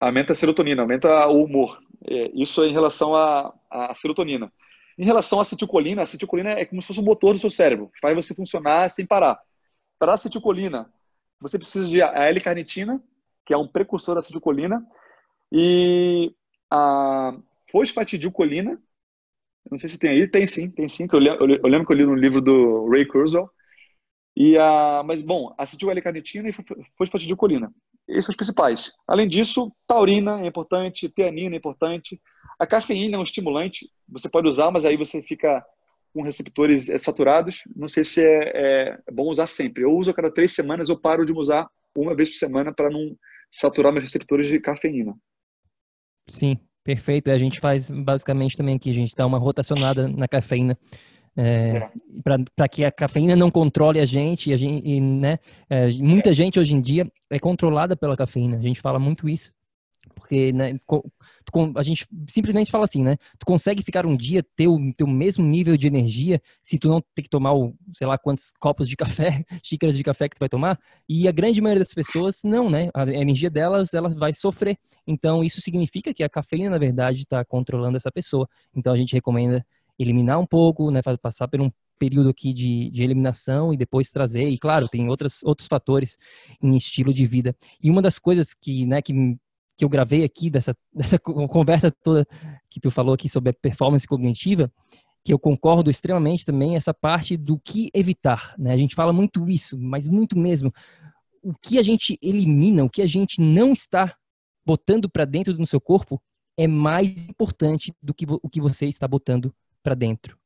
Aumenta 0.00 0.32
a 0.32 0.36
serotonina, 0.36 0.82
aumenta 0.82 1.28
o 1.28 1.44
humor. 1.44 1.78
É, 2.06 2.30
isso 2.34 2.62
é 2.62 2.68
em 2.68 2.72
relação 2.72 3.14
à, 3.14 3.54
à 3.70 3.94
serotonina. 3.94 4.50
Em 4.98 5.04
relação 5.04 5.38
à 5.38 5.42
acetilcolina, 5.42 6.02
a 6.02 6.04
acetilcolina 6.04 6.50
é 6.52 6.64
como 6.64 6.80
se 6.80 6.88
fosse 6.88 7.00
o 7.00 7.04
motor 7.04 7.34
do 7.34 7.40
seu 7.40 7.50
cérebro, 7.50 7.90
faz 8.00 8.14
você 8.14 8.34
funcionar 8.34 8.90
sem 8.90 9.06
parar. 9.06 9.38
Para 10.00 10.14
acetilcolina, 10.14 10.90
você 11.38 11.58
precisa 11.58 11.86
de 11.86 12.02
a 12.02 12.24
L-carnitina, 12.24 13.00
que 13.44 13.52
é 13.52 13.56
um 13.56 13.68
precursor 13.68 14.14
da 14.14 14.20
acetilcolina, 14.20 14.84
e 15.52 16.34
a 16.70 17.36
fosfatidilcolina. 17.70 18.80
Não 19.70 19.78
sei 19.78 19.90
se 19.90 19.98
tem 19.98 20.10
aí, 20.10 20.26
tem 20.26 20.46
sim, 20.46 20.70
tem 20.70 20.88
sim. 20.88 21.06
Que 21.06 21.14
eu, 21.14 21.22
eu 21.22 21.68
lembro 21.68 21.86
que 21.86 21.92
eu 21.92 21.96
li 21.96 22.06
no 22.06 22.14
livro 22.14 22.40
do 22.40 22.88
Ray 22.88 23.06
Kurzweil. 23.06 23.48
E 24.34 24.56
a, 24.56 25.02
mas, 25.04 25.20
bom, 25.20 25.54
acetil 25.58 25.90
L-carnitina 25.90 26.48
e 26.48 26.52
fosfatidilcolina. 26.96 27.70
Esses 28.08 28.24
são 28.24 28.32
os 28.32 28.36
principais. 28.36 28.90
Além 29.06 29.28
disso, 29.28 29.70
taurina 29.86 30.40
é 30.40 30.46
importante, 30.46 31.10
teanina 31.10 31.54
é 31.54 31.58
importante. 31.58 32.18
A 32.58 32.66
cafeína 32.66 33.16
é 33.16 33.18
um 33.18 33.22
estimulante, 33.22 33.90
você 34.08 34.30
pode 34.30 34.48
usar, 34.48 34.70
mas 34.70 34.86
aí 34.86 34.96
você 34.96 35.22
fica 35.22 35.62
com 36.12 36.22
receptores 36.22 36.88
eh, 36.88 36.98
saturados. 36.98 37.62
Não 37.74 37.88
sei 37.88 38.04
se 38.04 38.20
é, 38.20 38.52
é, 38.54 38.98
bom 39.12 39.30
usar 39.30 39.46
sempre. 39.46 39.84
Eu 39.84 39.92
uso 39.92 40.10
a 40.10 40.14
cada 40.14 40.32
três 40.32 40.52
semanas, 40.52 40.88
eu 40.88 40.98
paro 40.98 41.24
de 41.24 41.32
usar 41.32 41.68
uma 41.96 42.14
vez 42.14 42.30
por 42.30 42.36
semana 42.36 42.72
para 42.72 42.90
não 42.90 43.16
saturar 43.50 43.92
meus 43.92 44.04
receptores 44.04 44.46
de 44.46 44.60
cafeína. 44.60 45.14
Sim, 46.28 46.56
perfeito. 46.84 47.30
A 47.30 47.38
gente 47.38 47.58
faz 47.60 47.90
basicamente 47.90 48.56
também 48.56 48.76
aqui, 48.76 48.90
a 48.90 48.94
gente 48.94 49.14
dá 49.14 49.26
uma 49.26 49.38
rotacionada 49.38 50.08
na 50.08 50.28
cafeína. 50.28 50.78
É, 51.36 51.76
é. 51.76 51.90
para 52.56 52.68
que 52.68 52.84
a 52.84 52.90
cafeína 52.90 53.36
não 53.36 53.52
controle 53.52 54.00
a 54.00 54.04
gente, 54.04 54.52
a 54.52 54.56
gente 54.56 54.84
e, 54.86 55.00
né, 55.00 55.38
é, 55.70 55.88
muita 55.92 56.32
gente 56.32 56.58
hoje 56.58 56.74
em 56.74 56.80
dia 56.80 57.06
é 57.30 57.38
controlada 57.38 57.96
pela 57.96 58.16
cafeína. 58.16 58.56
A 58.56 58.60
gente 58.60 58.80
fala 58.80 58.98
muito 58.98 59.28
isso. 59.28 59.52
Porque 60.14 60.52
né, 60.52 60.78
a 61.76 61.82
gente 61.82 62.06
simplesmente 62.28 62.70
fala 62.70 62.84
assim, 62.84 63.02
né? 63.02 63.16
Tu 63.38 63.44
consegue 63.44 63.82
ficar 63.82 64.06
um 64.06 64.16
dia, 64.16 64.44
ter 64.56 64.68
o 64.68 65.06
mesmo 65.06 65.44
nível 65.44 65.76
de 65.76 65.86
energia, 65.86 66.40
se 66.62 66.78
tu 66.78 66.88
não 66.88 67.02
ter 67.14 67.22
que 67.22 67.28
tomar, 67.28 67.54
o, 67.54 67.74
sei 67.94 68.06
lá, 68.06 68.16
quantos 68.16 68.52
copos 68.58 68.88
de 68.88 68.96
café, 68.96 69.42
xícaras 69.62 69.96
de 69.96 70.04
café 70.04 70.28
que 70.28 70.36
tu 70.36 70.40
vai 70.40 70.48
tomar. 70.48 70.78
E 71.08 71.26
a 71.26 71.32
grande 71.32 71.60
maioria 71.60 71.80
das 71.80 71.94
pessoas, 71.94 72.42
não, 72.44 72.70
né? 72.70 72.90
A 72.94 73.02
energia 73.10 73.50
delas, 73.50 73.94
ela 73.94 74.08
vai 74.10 74.32
sofrer. 74.32 74.78
Então, 75.06 75.42
isso 75.42 75.60
significa 75.60 76.14
que 76.14 76.22
a 76.22 76.28
cafeína, 76.28 76.70
na 76.70 76.78
verdade, 76.78 77.22
está 77.22 77.44
controlando 77.44 77.96
essa 77.96 78.10
pessoa. 78.12 78.48
Então, 78.74 78.92
a 78.92 78.96
gente 78.96 79.12
recomenda 79.12 79.64
eliminar 79.98 80.38
um 80.38 80.46
pouco, 80.46 80.90
né? 80.90 81.00
Passar 81.20 81.48
por 81.48 81.60
um 81.60 81.70
período 81.98 82.30
aqui 82.30 82.54
de, 82.54 82.90
de 82.90 83.02
eliminação 83.02 83.74
e 83.74 83.76
depois 83.76 84.10
trazer. 84.10 84.48
E 84.48 84.56
claro, 84.56 84.88
tem 84.88 85.08
outros, 85.08 85.42
outros 85.44 85.68
fatores 85.68 86.16
em 86.62 86.74
estilo 86.74 87.12
de 87.12 87.26
vida. 87.26 87.54
E 87.82 87.90
uma 87.90 88.00
das 88.00 88.18
coisas 88.18 88.54
que, 88.54 88.86
né, 88.86 89.02
que, 89.02 89.12
que 89.80 89.84
eu 89.84 89.88
gravei 89.88 90.22
aqui 90.24 90.50
dessa, 90.50 90.76
dessa 90.92 91.18
conversa 91.18 91.90
toda 91.90 92.26
que 92.68 92.78
tu 92.78 92.90
falou 92.90 93.14
aqui 93.14 93.30
sobre 93.30 93.50
a 93.50 93.54
performance 93.54 94.06
cognitiva, 94.06 94.70
que 95.24 95.32
eu 95.32 95.38
concordo 95.38 95.90
extremamente 95.90 96.44
também, 96.44 96.76
essa 96.76 96.92
parte 96.92 97.34
do 97.34 97.58
que 97.58 97.90
evitar. 97.94 98.54
Né? 98.58 98.72
A 98.72 98.76
gente 98.76 98.94
fala 98.94 99.12
muito 99.12 99.48
isso, 99.48 99.78
mas 99.78 100.06
muito 100.06 100.38
mesmo. 100.38 100.70
O 101.42 101.54
que 101.54 101.78
a 101.78 101.82
gente 101.82 102.18
elimina, 102.20 102.84
o 102.84 102.90
que 102.90 103.00
a 103.00 103.06
gente 103.06 103.40
não 103.40 103.72
está 103.72 104.14
botando 104.64 105.08
para 105.08 105.24
dentro 105.24 105.54
do 105.54 105.66
seu 105.66 105.80
corpo 105.80 106.20
é 106.58 106.66
mais 106.66 107.28
importante 107.30 107.90
do 108.02 108.12
que 108.12 108.26
o 108.28 108.48
que 108.50 108.60
você 108.60 108.86
está 108.86 109.08
botando 109.08 109.54
para 109.82 109.94
dentro. 109.94 110.38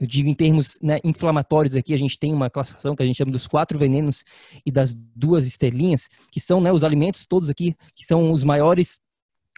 Eu 0.00 0.06
digo 0.06 0.30
em 0.30 0.34
termos 0.34 0.78
né, 0.80 0.98
inflamatórios 1.04 1.76
aqui, 1.76 1.92
a 1.92 1.98
gente 1.98 2.18
tem 2.18 2.32
uma 2.32 2.48
classificação 2.48 2.96
que 2.96 3.02
a 3.02 3.06
gente 3.06 3.16
chama 3.16 3.30
dos 3.30 3.46
quatro 3.46 3.78
venenos 3.78 4.24
e 4.64 4.72
das 4.72 4.94
duas 4.94 5.46
estrelinhas, 5.46 6.08
que 6.32 6.40
são 6.40 6.58
né, 6.58 6.72
os 6.72 6.82
alimentos 6.82 7.26
todos 7.26 7.50
aqui, 7.50 7.76
que 7.94 8.06
são 8.06 8.32
os 8.32 8.42
maiores 8.42 8.98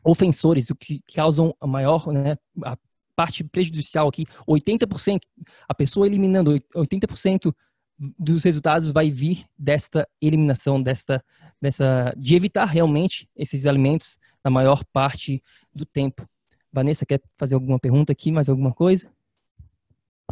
ofensores, 0.05 0.69
o 0.69 0.75
que 0.75 1.01
causam 1.15 1.55
a 1.61 1.67
maior, 1.67 2.13
né, 2.13 2.37
a 2.65 2.77
parte 3.15 3.45
prejudicial 3.45 4.09
aqui. 4.09 4.27
80%, 4.49 5.21
a 5.69 5.75
pessoa 5.75 6.09
eliminando 6.09 6.61
80% 6.75 7.55
dos 8.19 8.43
resultados 8.43 8.91
vai 8.91 9.13
vir 9.13 9.45
desta 9.57 10.09
eliminação, 10.21 10.83
desta, 10.83 11.25
dessa, 11.61 12.13
de 12.17 12.35
evitar 12.35 12.65
realmente 12.65 13.29
esses 13.37 13.65
alimentos 13.65 14.19
na 14.45 14.51
maior 14.51 14.83
parte 14.93 15.41
do 15.73 15.87
tempo. 15.87 16.29
Vanessa, 16.73 17.07
quer 17.07 17.21
fazer 17.39 17.55
alguma 17.55 17.79
pergunta 17.79 18.11
aqui, 18.11 18.33
mais 18.33 18.49
alguma 18.49 18.73
coisa? 18.73 19.09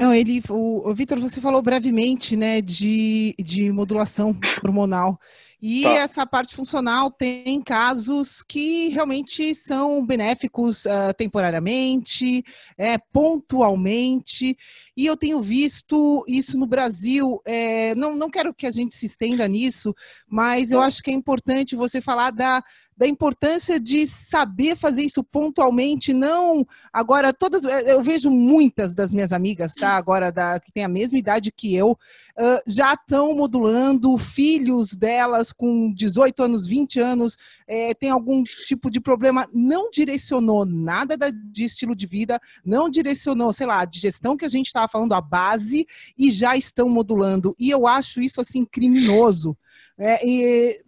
Não, 0.01 0.15
ele, 0.15 0.41
o, 0.49 0.89
o 0.91 0.95
Vitor, 0.95 1.21
você 1.21 1.43
falou 1.43 1.61
brevemente, 1.61 2.35
né, 2.35 2.63
de, 2.63 3.35
de 3.39 3.71
modulação 3.71 4.35
hormonal. 4.65 5.21
E 5.63 5.83
tá. 5.83 5.91
essa 5.91 6.27
parte 6.27 6.55
funcional 6.55 7.11
tem 7.11 7.61
casos 7.61 8.43
que 8.43 8.89
realmente 8.89 9.55
são 9.55 10.05
benéficos 10.05 10.87
uh, 10.87 11.13
temporariamente, 11.17 12.43
é, 12.79 12.97
pontualmente, 12.97 14.57
e 14.97 15.07
eu 15.07 15.17
tenho 15.17 15.41
visto 15.41 16.25
isso 16.27 16.59
no 16.59 16.67
Brasil. 16.67 17.41
É, 17.47 17.95
não, 17.95 18.15
não 18.17 18.31
quero 18.31 18.55
que 18.55 18.67
a 18.67 18.71
gente 18.71 18.95
se 18.95 19.07
estenda 19.07 19.47
nisso, 19.47 19.95
mas 20.27 20.71
eu 20.71 20.81
acho 20.81 21.03
que 21.03 21.11
é 21.11 21.15
importante 21.15 21.77
você 21.77 22.01
falar 22.01 22.31
da, 22.31 22.63
da 22.97 23.07
importância 23.09 23.81
de 23.81 24.07
saber 24.07 24.77
fazer 24.77 25.03
isso 25.03 25.25
pontualmente, 25.25 26.13
não 26.13 26.67
agora 26.93 27.33
todas 27.33 27.65
eu 27.65 28.03
vejo 28.03 28.31
muitas 28.31 28.95
das 28.95 29.11
minhas 29.11 29.33
amigas, 29.33 29.73
tá? 29.75 29.97
Agora 29.97 30.31
da 30.31 30.61
que 30.61 30.71
tem 30.71 30.85
a 30.85 30.89
mesma 30.89 31.17
idade 31.17 31.51
que 31.51 31.75
eu, 31.75 31.93
uh, 31.93 32.61
já 32.67 32.93
estão 32.93 33.35
modulando 33.35 34.19
filhos 34.19 34.91
delas 34.95 35.50
com 35.53 35.93
18 35.93 36.43
anos, 36.43 36.67
20 36.67 37.01
anos, 37.01 37.37
é, 37.67 37.95
tem 37.95 38.11
algum 38.11 38.43
tipo 38.67 38.91
de 38.91 39.01
problema, 39.01 39.47
não 39.53 39.91
direcionou 39.91 40.65
nada 40.65 41.17
da, 41.17 41.31
de 41.31 41.65
estilo 41.65 41.95
de 41.95 42.07
vida, 42.07 42.41
não 42.65 42.91
direcionou, 42.91 43.53
sei 43.53 43.67
lá, 43.67 43.81
a 43.81 43.85
digestão 43.85 44.37
que 44.37 44.45
a 44.45 44.49
gente 44.49 44.67
estava 44.67 44.89
falando, 44.89 45.13
a 45.13 45.21
base, 45.21 45.87
e 46.19 46.31
já 46.31 46.57
estão 46.57 46.89
modulando. 46.89 47.55
E 47.59 47.71
eu 47.71 47.87
acho 47.87 48.21
isso 48.21 48.41
assim 48.41 48.65
criminoso. 48.65 49.57
É, 49.99 50.27
e 50.27 50.83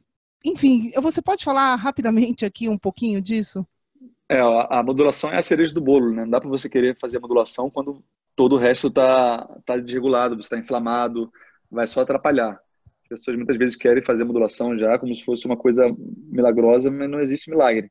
enfim, 0.44 0.90
você 1.00 1.22
pode 1.22 1.44
falar 1.44 1.74
rapidamente 1.76 2.44
aqui 2.44 2.68
um 2.68 2.78
pouquinho 2.78 3.20
disso? 3.20 3.66
É, 4.28 4.40
a 4.40 4.82
modulação 4.82 5.30
é 5.30 5.36
a 5.36 5.42
cereja 5.42 5.74
do 5.74 5.80
bolo, 5.80 6.10
né? 6.10 6.22
Não 6.22 6.30
dá 6.30 6.40
para 6.40 6.48
você 6.48 6.68
querer 6.68 6.96
fazer 6.98 7.18
a 7.18 7.20
modulação 7.20 7.70
quando 7.70 8.02
todo 8.34 8.54
o 8.54 8.58
resto 8.58 8.88
está 8.88 9.46
tá 9.64 9.76
desregulado, 9.76 10.36
você 10.36 10.46
está 10.46 10.58
inflamado, 10.58 11.30
vai 11.70 11.86
só 11.86 12.00
atrapalhar. 12.00 12.58
As 13.12 13.20
pessoas 13.20 13.36
muitas 13.36 13.56
vezes 13.56 13.76
querem 13.76 14.02
fazer 14.02 14.24
modulação 14.24 14.76
já 14.76 14.98
como 14.98 15.14
se 15.14 15.24
fosse 15.24 15.46
uma 15.46 15.56
coisa 15.56 15.84
milagrosa, 16.30 16.90
mas 16.90 17.08
não 17.10 17.20
existe 17.20 17.50
milagre. 17.50 17.90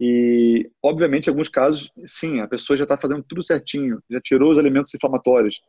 E, 0.00 0.70
obviamente, 0.82 1.26
em 1.26 1.30
alguns 1.30 1.48
casos, 1.48 1.90
sim, 2.06 2.40
a 2.40 2.46
pessoa 2.46 2.76
já 2.76 2.84
está 2.84 2.96
fazendo 2.96 3.22
tudo 3.22 3.42
certinho, 3.42 4.00
já 4.08 4.20
tirou 4.20 4.50
os 4.50 4.58
alimentos 4.58 4.94
inflamatórios, 4.94 5.60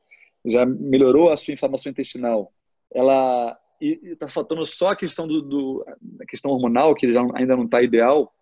já 0.45 0.65
melhorou 0.65 1.31
a 1.31 1.35
sua 1.35 1.53
inflamação 1.53 1.89
intestinal. 1.89 2.51
Ela 2.93 3.57
está 3.81 4.29
faltando 4.29 4.65
só 4.65 4.89
a 4.89 4.95
questão 4.95 5.27
do, 5.27 5.41
do 5.41 5.85
a 6.21 6.25
questão 6.25 6.51
hormonal 6.51 6.93
que 6.93 7.11
já 7.11 7.21
ainda 7.33 7.55
não 7.55 7.65
está 7.65 7.81
ideal 7.81 8.33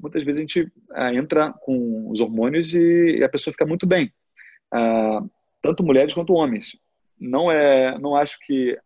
muitas 0.00 0.24
vezes 0.24 0.38
a 0.38 0.40
gente 0.40 0.72
ah, 0.92 1.14
entra 1.14 1.52
com 1.60 2.10
os 2.10 2.20
hormônios 2.20 2.74
e, 2.74 3.18
e, 3.18 3.24
a 3.24 3.28
pessoa 3.28 3.52
fica 3.52 3.66
muito 3.66 3.86
bem 3.86 4.12
ah, 4.72 5.20
tanto 5.62 5.82
mulheres 5.84 6.14
quanto 6.14 6.32
homens 6.32 6.76
não 7.20 7.50
é 7.50 7.98
não 7.98 8.16
acho 8.16 8.38
que 8.40 8.78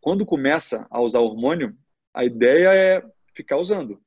quando 0.00 0.26
começa 0.26 0.86
a 0.90 1.00
usar 1.00 1.20
hormônio 1.20 1.74
a 2.14 2.24
ideia 2.24 2.74
é 2.74 3.02
ficar 3.34 3.56
usando 3.56 4.00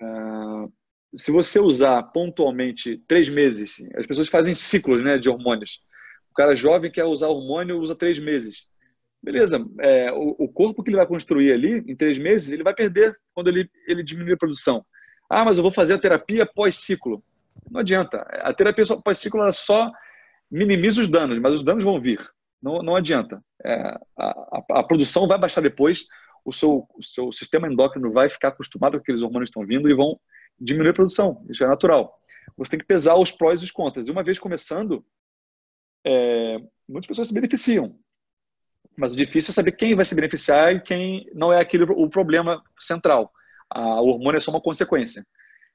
ah, 0.00 0.66
se 1.14 1.30
você 1.30 1.58
usar 1.58 2.02
pontualmente 2.04 2.98
três 3.08 3.28
meses 3.28 3.76
as 3.96 4.06
pessoas 4.06 4.28
fazem 4.28 4.54
ciclos 4.54 5.02
né 5.02 5.18
de 5.18 5.28
hormônios 5.28 5.80
o 6.30 6.34
cara 6.34 6.54
jovem 6.54 6.90
quer 6.90 7.04
usar 7.04 7.28
hormônio 7.28 7.78
usa 7.78 7.94
três 7.94 8.18
meses 8.18 8.68
Beleza, 9.20 9.64
é, 9.80 10.12
o, 10.12 10.36
o, 10.38 10.48
corpo 10.48 10.82
que 10.82 10.90
ele 10.90 10.96
vai 10.96 11.06
construir 11.06 11.52
ali, 11.52 11.82
em 11.88 11.96
três 11.96 12.18
meses, 12.18 12.52
ele 12.52 12.62
vai 12.62 12.72
perder 12.72 13.18
quando 13.34 13.48
ele, 13.48 13.68
ele 13.86 14.02
diminuir 14.02 14.34
a 14.34 14.38
produção. 14.38 14.84
Ah, 15.28 15.44
mas 15.44 15.58
eu 15.58 15.62
vou 15.62 15.72
fazer 15.72 15.94
a 15.94 15.98
terapia 15.98 16.46
pós-ciclo. 16.46 17.22
Não 17.70 17.80
adianta. 17.80 18.18
A 18.18 18.54
terapia 18.54 18.84
pós-ciclo 19.04 19.52
só 19.52 19.90
minimiza 20.50 21.00
os 21.00 21.08
danos, 21.08 21.38
mas 21.40 21.52
os 21.52 21.64
danos 21.64 21.82
vão 21.82 22.00
vir. 22.00 22.20
Não, 22.62 22.82
não 22.82 22.96
adianta. 22.96 23.42
É, 23.64 23.74
a, 23.74 23.98
a, 24.18 24.64
a, 24.80 24.82
produção 24.82 25.26
vai 25.26 25.38
baixar 25.38 25.60
depois, 25.60 26.04
o 26.44 26.52
seu, 26.52 26.86
o 26.94 27.02
seu 27.02 27.32
sistema 27.32 27.68
endócrino 27.68 28.12
vai 28.12 28.28
ficar 28.28 28.48
acostumado 28.48 28.92
com 28.92 29.02
aqueles 29.02 29.22
hormônios 29.22 29.50
que 29.50 29.58
estão 29.58 29.66
vindo 29.66 29.88
e 29.88 29.94
vão 29.94 30.18
diminuir 30.58 30.90
a 30.90 30.94
produção. 30.94 31.44
Isso 31.48 31.64
é 31.64 31.66
natural. 31.66 32.18
Você 32.56 32.72
tem 32.72 32.80
que 32.80 32.86
pesar 32.86 33.16
os 33.16 33.30
prós 33.30 33.60
e 33.60 33.64
os 33.64 33.70
contras. 33.70 34.08
E 34.08 34.10
uma 34.10 34.24
vez 34.24 34.38
começando, 34.38 35.04
é, 36.04 36.58
muitas 36.88 37.06
pessoas 37.06 37.28
se 37.28 37.34
beneficiam. 37.34 37.96
Mas 38.96 39.14
o 39.14 39.16
difícil 39.16 39.52
é 39.52 39.54
saber 39.54 39.72
quem 39.72 39.94
vai 39.94 40.04
se 40.04 40.14
beneficiar 40.14 40.74
e 40.74 40.80
quem 40.80 41.30
não 41.32 41.52
é 41.52 41.60
aquele 41.60 41.84
o 41.84 42.08
problema 42.08 42.62
central. 42.78 43.32
A, 43.70 44.00
o 44.00 44.08
hormônio 44.08 44.38
é 44.38 44.40
só 44.40 44.50
uma 44.50 44.60
consequência. 44.60 45.24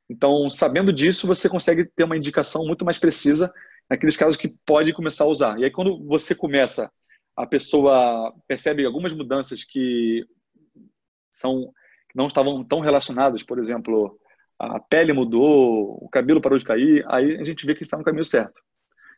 Então, 0.09 0.49
sabendo 0.49 0.91
disso, 0.91 1.25
você 1.25 1.47
consegue 1.47 1.85
ter 1.85 2.03
uma 2.03 2.17
indicação 2.17 2.65
muito 2.65 2.83
mais 2.83 2.97
precisa 2.97 3.53
naqueles 3.93 4.17
casos 4.17 4.39
que 4.39 4.47
pode 4.65 4.91
começar 4.91 5.23
a 5.23 5.27
usar. 5.27 5.59
E 5.59 5.65
aí, 5.65 5.71
quando 5.71 6.03
você 6.07 6.33
começa, 6.33 6.91
a 7.37 7.45
pessoa 7.45 8.33
percebe 8.47 8.83
algumas 8.83 9.13
mudanças 9.13 9.63
que 9.63 10.25
são 11.31 11.71
que 12.09 12.17
não 12.17 12.25
estavam 12.25 12.63
tão 12.63 12.79
relacionadas, 12.79 13.43
por 13.43 13.59
exemplo, 13.59 14.19
a 14.59 14.79
pele 14.79 15.13
mudou, 15.13 15.97
o 16.01 16.09
cabelo 16.09 16.41
parou 16.41 16.57
de 16.57 16.65
cair, 16.65 17.05
aí 17.07 17.37
a 17.39 17.43
gente 17.43 17.65
vê 17.65 17.75
que 17.75 17.83
está 17.83 17.97
no 17.97 18.03
caminho 18.03 18.25
certo. 18.25 18.59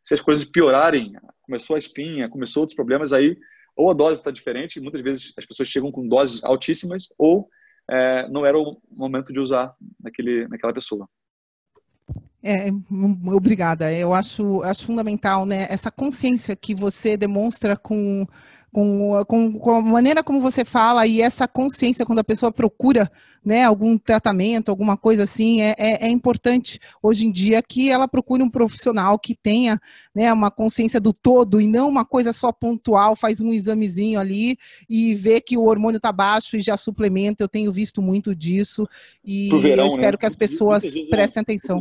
Se 0.03 0.13
as 0.13 0.21
coisas 0.21 0.43
piorarem, 0.43 1.13
começou 1.41 1.75
a 1.75 1.79
espinha, 1.79 2.29
começou 2.29 2.61
outros 2.61 2.75
problemas, 2.75 3.13
aí 3.13 3.37
ou 3.77 3.89
a 3.89 3.93
dose 3.93 4.19
está 4.19 4.31
diferente, 4.31 4.79
muitas 4.79 5.01
vezes 5.01 5.33
as 5.37 5.45
pessoas 5.45 5.69
chegam 5.69 5.91
com 5.91 6.07
doses 6.07 6.43
altíssimas, 6.43 7.07
ou 7.17 7.49
é, 7.89 8.27
não 8.29 8.45
era 8.45 8.57
o 8.57 8.77
momento 8.91 9.31
de 9.31 9.39
usar 9.39 9.73
naquele, 10.01 10.47
naquela 10.49 10.73
pessoa. 10.73 11.07
É, 12.47 12.69
obrigada. 13.33 13.91
Eu 13.91 14.13
acho, 14.13 14.61
acho 14.61 14.85
fundamental 14.85 15.47
né, 15.47 15.65
essa 15.67 15.89
consciência 15.89 16.55
que 16.55 16.75
você 16.75 17.17
demonstra 17.17 17.75
com 17.75 18.27
com, 18.71 19.23
com, 19.25 19.53
com, 19.53 19.71
a 19.71 19.81
maneira 19.81 20.21
como 20.21 20.41
você 20.41 20.65
fala 20.65 21.07
e 21.07 21.21
essa 21.21 21.47
consciência 21.47 22.05
quando 22.05 22.19
a 22.19 22.25
pessoa 22.25 22.51
procura 22.51 23.09
né, 23.43 23.63
algum 23.63 23.97
tratamento, 23.97 24.67
alguma 24.67 24.97
coisa 24.97 25.23
assim, 25.23 25.61
é, 25.61 25.73
é, 25.77 26.07
é, 26.07 26.09
importante 26.09 26.77
hoje 27.01 27.25
em 27.25 27.31
dia 27.31 27.61
que 27.63 27.89
ela 27.89 28.05
procure 28.05 28.43
um 28.43 28.49
profissional 28.49 29.17
que 29.17 29.33
tenha 29.33 29.79
né, 30.13 30.33
uma 30.33 30.51
consciência 30.51 30.99
do 30.99 31.13
todo 31.13 31.61
e 31.61 31.67
não 31.67 31.87
uma 31.87 32.03
coisa 32.03 32.33
só 32.33 32.51
pontual, 32.51 33.15
faz 33.15 33.39
um 33.39 33.53
examezinho 33.53 34.19
ali 34.19 34.57
e 34.89 35.15
vê 35.15 35.39
que 35.39 35.57
o 35.57 35.63
hormônio 35.63 35.95
está 35.95 36.11
baixo 36.11 36.57
e 36.57 36.61
já 36.61 36.75
suplementa. 36.75 37.45
Eu 37.45 37.49
tenho 37.49 37.71
visto 37.71 38.01
muito 38.01 38.35
disso 38.35 38.85
e 39.23 39.57
verão, 39.61 39.85
eu 39.85 39.87
espero 39.87 40.15
né? 40.15 40.17
que 40.17 40.25
as 40.25 40.35
pessoas 40.35 40.83
prestem 41.09 41.41
atenção. 41.41 41.79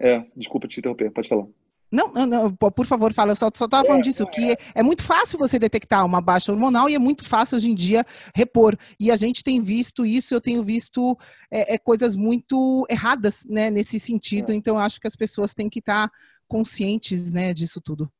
É, 0.00 0.24
desculpa 0.36 0.68
te 0.68 0.78
interromper, 0.78 1.10
pode 1.10 1.28
falar. 1.28 1.46
Não, 1.90 2.12
não, 2.12 2.26
não, 2.26 2.54
por 2.54 2.86
favor, 2.86 3.12
fala. 3.14 3.32
Eu 3.32 3.36
só 3.36 3.48
estava 3.48 3.84
falando 3.84 4.00
é, 4.00 4.02
disso, 4.02 4.26
que 4.26 4.52
é. 4.52 4.56
é, 4.74 4.82
muito 4.82 5.02
fácil 5.02 5.38
você 5.38 5.58
detectar 5.58 6.04
uma 6.04 6.20
baixa 6.20 6.52
hormonal 6.52 6.88
e 6.88 6.94
é 6.94 6.98
muito 6.98 7.24
fácil 7.24 7.56
hoje 7.56 7.70
em 7.70 7.74
dia 7.74 8.04
repor. 8.34 8.76
E 9.00 9.10
a 9.10 9.16
gente 9.16 9.42
tem 9.42 9.62
visto 9.62 10.04
isso, 10.04 10.34
eu 10.34 10.40
tenho 10.40 10.62
visto 10.62 11.16
é, 11.50 11.74
é 11.74 11.78
coisas 11.78 12.14
muito 12.14 12.86
erradas 12.90 13.46
né, 13.48 13.70
nesse 13.70 13.98
sentido. 13.98 14.52
É. 14.52 14.54
Então, 14.54 14.76
eu 14.76 14.80
acho 14.80 15.00
que 15.00 15.06
as 15.06 15.16
pessoas 15.16 15.54
têm 15.54 15.70
que 15.70 15.78
estar 15.78 16.10
conscientes 16.46 17.32
né, 17.32 17.54
disso 17.54 17.80
tudo. 17.80 18.10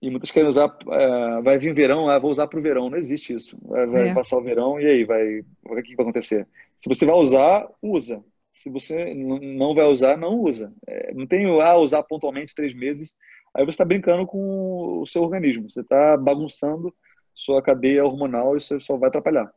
E 0.00 0.10
muitas 0.10 0.30
querem 0.30 0.48
usar, 0.48 0.76
é, 0.88 1.40
vai 1.42 1.58
vir 1.58 1.74
verão, 1.74 2.08
ah, 2.08 2.18
vou 2.18 2.30
usar 2.30 2.46
para 2.46 2.60
o 2.60 2.62
verão. 2.62 2.88
Não 2.88 2.98
existe 2.98 3.34
isso. 3.34 3.58
Vai, 3.62 4.14
passar 4.14 4.36
o 4.36 4.42
verão 4.42 4.78
e 4.80 4.86
aí, 4.86 5.04
vai, 5.04 5.40
o 5.64 5.82
que 5.82 5.96
vai 5.96 6.04
acontecer? 6.04 6.46
Se 6.78 6.88
você 6.88 7.04
vai 7.04 7.16
usar, 7.16 7.66
usa 7.82 8.22
se 8.56 8.70
você 8.70 9.14
não 9.14 9.74
vai 9.74 9.84
usar, 9.84 10.16
não 10.16 10.40
usa. 10.40 10.72
É, 10.86 11.12
não 11.12 11.26
tem 11.26 11.44
ah, 11.60 11.76
usar 11.76 12.02
pontualmente 12.02 12.54
três 12.54 12.74
meses. 12.74 13.14
Aí 13.54 13.64
você 13.64 13.70
está 13.70 13.84
brincando 13.84 14.26
com 14.26 15.00
o 15.00 15.06
seu 15.06 15.22
organismo. 15.22 15.70
Você 15.70 15.80
está 15.80 16.16
bagunçando 16.16 16.92
sua 17.34 17.60
cadeia 17.60 18.04
hormonal 18.04 18.56
isso 18.56 18.80
só 18.80 18.96
vai 18.96 19.08
atrapalhar. 19.08 19.52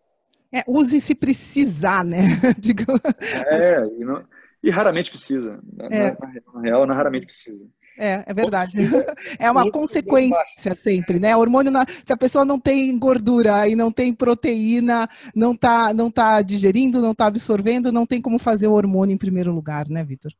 É, 0.53 0.63
use 0.67 0.99
se 0.99 1.15
precisar, 1.15 2.03
né? 2.03 2.17
é, 3.47 3.85
e, 3.85 4.03
não, 4.03 4.25
e, 4.61 4.69
raramente 4.69 5.11
precisa. 5.11 5.61
É. 5.89 6.11
Na, 6.11 6.17
na, 6.53 6.61
real, 6.61 6.85
na 6.85 6.93
raramente 6.93 7.25
precisa. 7.25 7.65
É, 7.99 8.23
é 8.25 8.33
verdade. 8.33 8.77
É 9.37 9.51
uma 9.51 9.69
consequência 9.69 10.73
sempre, 10.75 11.19
né? 11.19 11.35
O 11.35 11.39
hormônio, 11.39 11.71
se 12.05 12.13
a 12.13 12.17
pessoa 12.17 12.45
não 12.45 12.59
tem 12.59 12.97
gordura 12.97 13.67
e 13.67 13.75
não 13.75 13.91
tem 13.91 14.13
proteína, 14.13 15.07
não 15.35 15.55
tá, 15.55 15.93
não 15.93 16.09
tá 16.09 16.41
digerindo, 16.41 17.01
não 17.01 17.13
tá 17.13 17.27
absorvendo, 17.27 17.91
não 17.91 18.05
tem 18.05 18.21
como 18.21 18.39
fazer 18.39 18.67
o 18.67 18.73
hormônio 18.73 19.13
em 19.13 19.17
primeiro 19.17 19.51
lugar, 19.51 19.89
né, 19.89 20.03
Vitor? 20.03 20.31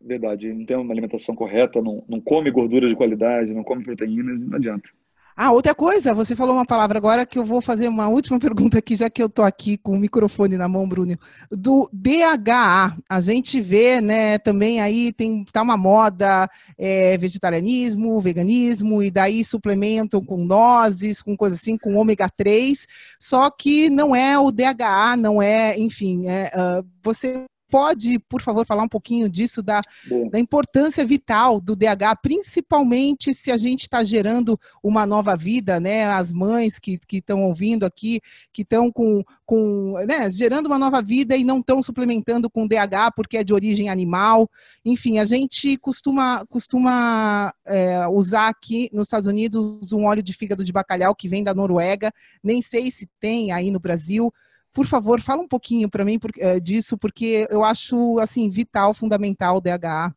Verdade. 0.00 0.52
Não 0.52 0.64
tem 0.64 0.76
uma 0.76 0.92
alimentação 0.92 1.34
correta, 1.34 1.80
não, 1.80 2.04
não 2.08 2.20
come 2.20 2.50
gordura 2.50 2.88
de 2.88 2.96
qualidade, 2.96 3.54
não 3.54 3.62
come 3.62 3.84
proteínas, 3.84 4.42
não 4.42 4.56
adianta. 4.56 4.88
Ah, 5.36 5.50
outra 5.50 5.74
coisa, 5.74 6.14
você 6.14 6.36
falou 6.36 6.54
uma 6.54 6.64
palavra 6.64 6.96
agora 6.96 7.26
que 7.26 7.36
eu 7.36 7.44
vou 7.44 7.60
fazer 7.60 7.88
uma 7.88 8.06
última 8.06 8.38
pergunta 8.40 8.78
aqui, 8.78 8.94
já 8.94 9.10
que 9.10 9.20
eu 9.20 9.26
estou 9.26 9.44
aqui 9.44 9.76
com 9.76 9.92
o 9.92 9.98
microfone 9.98 10.56
na 10.56 10.68
mão, 10.68 10.88
Bruno. 10.88 11.18
Do 11.50 11.90
DHA, 11.92 12.96
a 13.08 13.20
gente 13.20 13.60
vê, 13.60 14.00
né, 14.00 14.38
também 14.38 14.80
aí 14.80 15.12
tem 15.12 15.44
tá 15.52 15.62
uma 15.62 15.76
moda 15.76 16.48
é, 16.78 17.18
vegetarianismo, 17.18 18.20
veganismo, 18.20 19.02
e 19.02 19.10
daí 19.10 19.44
suplementam 19.44 20.24
com 20.24 20.36
nozes, 20.36 21.20
com 21.20 21.36
coisa 21.36 21.56
assim, 21.56 21.76
com 21.76 21.96
ômega 21.96 22.28
3, 22.36 22.86
só 23.18 23.50
que 23.50 23.90
não 23.90 24.14
é 24.14 24.38
o 24.38 24.52
DHA, 24.52 25.16
não 25.16 25.42
é, 25.42 25.76
enfim, 25.76 26.28
é, 26.28 26.52
uh, 26.54 26.86
você 27.02 27.44
pode, 27.74 28.20
por 28.28 28.40
favor, 28.40 28.64
falar 28.64 28.84
um 28.84 28.88
pouquinho 28.88 29.28
disso, 29.28 29.60
da, 29.60 29.82
da 30.30 30.38
importância 30.38 31.04
vital 31.04 31.60
do 31.60 31.74
DH, 31.74 32.20
principalmente 32.22 33.34
se 33.34 33.50
a 33.50 33.56
gente 33.56 33.82
está 33.82 34.04
gerando 34.04 34.56
uma 34.80 35.04
nova 35.04 35.36
vida, 35.36 35.80
né? 35.80 36.04
As 36.04 36.30
mães 36.30 36.78
que 36.78 37.00
estão 37.10 37.42
ouvindo 37.42 37.84
aqui, 37.84 38.20
que 38.52 38.62
estão 38.62 38.92
com, 38.92 39.24
com 39.44 39.94
né, 40.06 40.30
gerando 40.30 40.66
uma 40.66 40.78
nova 40.78 41.02
vida 41.02 41.36
e 41.36 41.42
não 41.42 41.58
estão 41.58 41.82
suplementando 41.82 42.48
com 42.48 42.64
DH 42.64 43.10
porque 43.16 43.38
é 43.38 43.42
de 43.42 43.52
origem 43.52 43.88
animal. 43.88 44.48
Enfim, 44.84 45.18
a 45.18 45.24
gente 45.24 45.76
costuma, 45.78 46.46
costuma 46.46 47.52
é, 47.66 48.06
usar 48.06 48.50
aqui 48.50 48.88
nos 48.92 49.08
Estados 49.08 49.26
Unidos 49.26 49.92
um 49.92 50.04
óleo 50.04 50.22
de 50.22 50.32
fígado 50.32 50.62
de 50.62 50.72
bacalhau 50.72 51.12
que 51.12 51.28
vem 51.28 51.42
da 51.42 51.52
Noruega. 51.52 52.12
Nem 52.40 52.62
sei 52.62 52.88
se 52.92 53.08
tem 53.18 53.50
aí 53.50 53.72
no 53.72 53.80
Brasil. 53.80 54.32
Por 54.74 54.86
favor, 54.86 55.20
fala 55.20 55.40
um 55.40 55.46
pouquinho 55.46 55.88
para 55.88 56.04
mim 56.04 56.18
por, 56.18 56.32
é, 56.36 56.58
disso, 56.58 56.98
porque 56.98 57.46
eu 57.48 57.64
acho 57.64 58.18
assim 58.18 58.50
vital, 58.50 58.92
fundamental 58.92 59.56
o 59.56 59.60
DHA. 59.60 60.12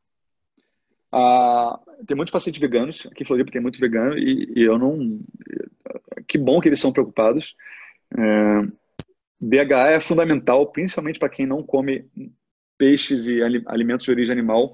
Ah, 1.11 1.79
tem 2.07 2.17
muitos 2.17 2.31
pacientes 2.31 2.59
veganos, 2.59 3.07
aqui 3.11 3.21
em 3.21 3.25
Floripa 3.25 3.51
tem 3.51 3.61
muito 3.61 3.79
vegano, 3.79 4.17
e, 4.17 4.51
e, 4.55 4.63
eu 4.63 4.79
não. 4.79 5.19
Que 6.27 6.39
bom 6.39 6.59
que 6.59 6.67
eles 6.67 6.79
são 6.79 6.91
preocupados. 6.91 7.55
É, 8.17 8.67
DHA 9.39 9.91
é 9.91 9.99
fundamental, 9.99 10.65
principalmente 10.71 11.19
para 11.19 11.29
quem 11.29 11.45
não 11.45 11.61
come 11.61 12.09
peixes 12.79 13.27
e 13.27 13.41
alimentos 13.67 14.05
de 14.05 14.11
origem 14.11 14.33
animal, 14.33 14.73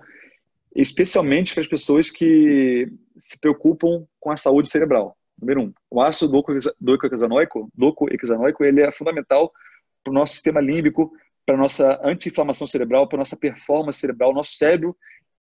especialmente 0.74 1.54
para 1.54 1.62
as 1.62 1.68
pessoas 1.68 2.10
que 2.10 2.90
se 3.18 3.40
preocupam 3.40 4.06
com 4.18 4.32
a 4.32 4.38
saúde 4.38 4.70
cerebral. 4.70 5.18
Número 5.40 5.62
um, 5.62 5.74
o 5.90 6.02
ácido 6.02 6.42
docohexanoico, 6.80 7.70
docohexanoico 7.76 8.64
ele 8.64 8.82
é 8.82 8.92
fundamental 8.92 9.52
para 10.04 10.12
o 10.12 10.14
nosso 10.14 10.34
sistema 10.34 10.60
límbico, 10.60 11.12
para 11.46 11.56
a 11.56 11.58
nossa 11.58 12.00
anti-inflamação 12.04 12.68
cerebral, 12.68 13.08
para 13.08 13.18
a 13.18 13.20
nossa 13.20 13.38
performance 13.38 14.00
cerebral. 14.00 14.34
Nosso 14.34 14.56
cérebro 14.56 14.96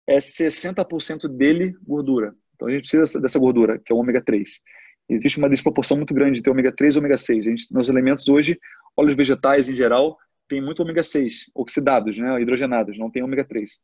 é 0.06 0.18
60% 0.18 1.28
dele 1.28 1.74
gordura. 1.82 2.34
Então 2.54 2.68
a 2.68 2.70
gente 2.70 2.88
precisa 2.88 3.20
dessa 3.20 3.38
gordura, 3.38 3.78
que 3.78 3.92
é 3.92 3.94
o 3.94 3.98
ômega 3.98 4.20
3. 4.20 4.60
Existe 5.08 5.38
uma 5.38 5.50
desproporção 5.50 5.96
muito 5.96 6.14
grande 6.14 6.38
entre 6.38 6.50
ômega 6.50 6.72
3 6.72 6.94
e 6.94 6.98
ômega 6.98 7.16
6. 7.16 7.46
A 7.46 7.50
gente, 7.50 7.72
nos 7.72 7.90
alimentos 7.90 8.28
hoje, 8.28 8.58
óleos 8.96 9.16
vegetais 9.16 9.68
em 9.68 9.76
geral, 9.76 10.16
tem 10.48 10.60
muito 10.60 10.80
ômega 10.80 11.02
6, 11.02 11.50
oxidados, 11.54 12.18
né, 12.18 12.40
hidrogenados, 12.40 12.98
não 12.98 13.10
tem 13.10 13.22
ômega 13.22 13.44
3. 13.44 13.78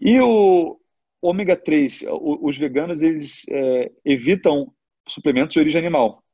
E 0.00 0.18
o 0.20 0.78
ômega 1.20 1.56
3, 1.56 2.04
os 2.08 2.56
veganos 2.56 3.02
eles 3.02 3.42
é, 3.50 3.92
evitam 4.04 4.72
suplementos 5.06 5.52
de 5.52 5.60
origem 5.60 5.78
animal. 5.78 6.24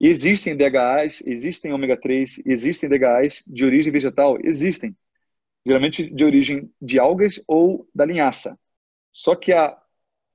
Existem 0.00 0.56
DHAs, 0.56 1.22
existem 1.24 1.72
ômega 1.72 1.96
3, 1.96 2.42
existem 2.44 2.88
DHAs 2.88 3.42
de 3.46 3.64
origem 3.64 3.90
vegetal? 3.90 4.38
Existem. 4.42 4.94
Geralmente 5.64 6.08
de 6.08 6.24
origem 6.24 6.70
de 6.80 6.98
algas 6.98 7.42
ou 7.48 7.88
da 7.94 8.04
linhaça. 8.04 8.58
Só 9.12 9.34
que 9.34 9.52
a 9.52 9.76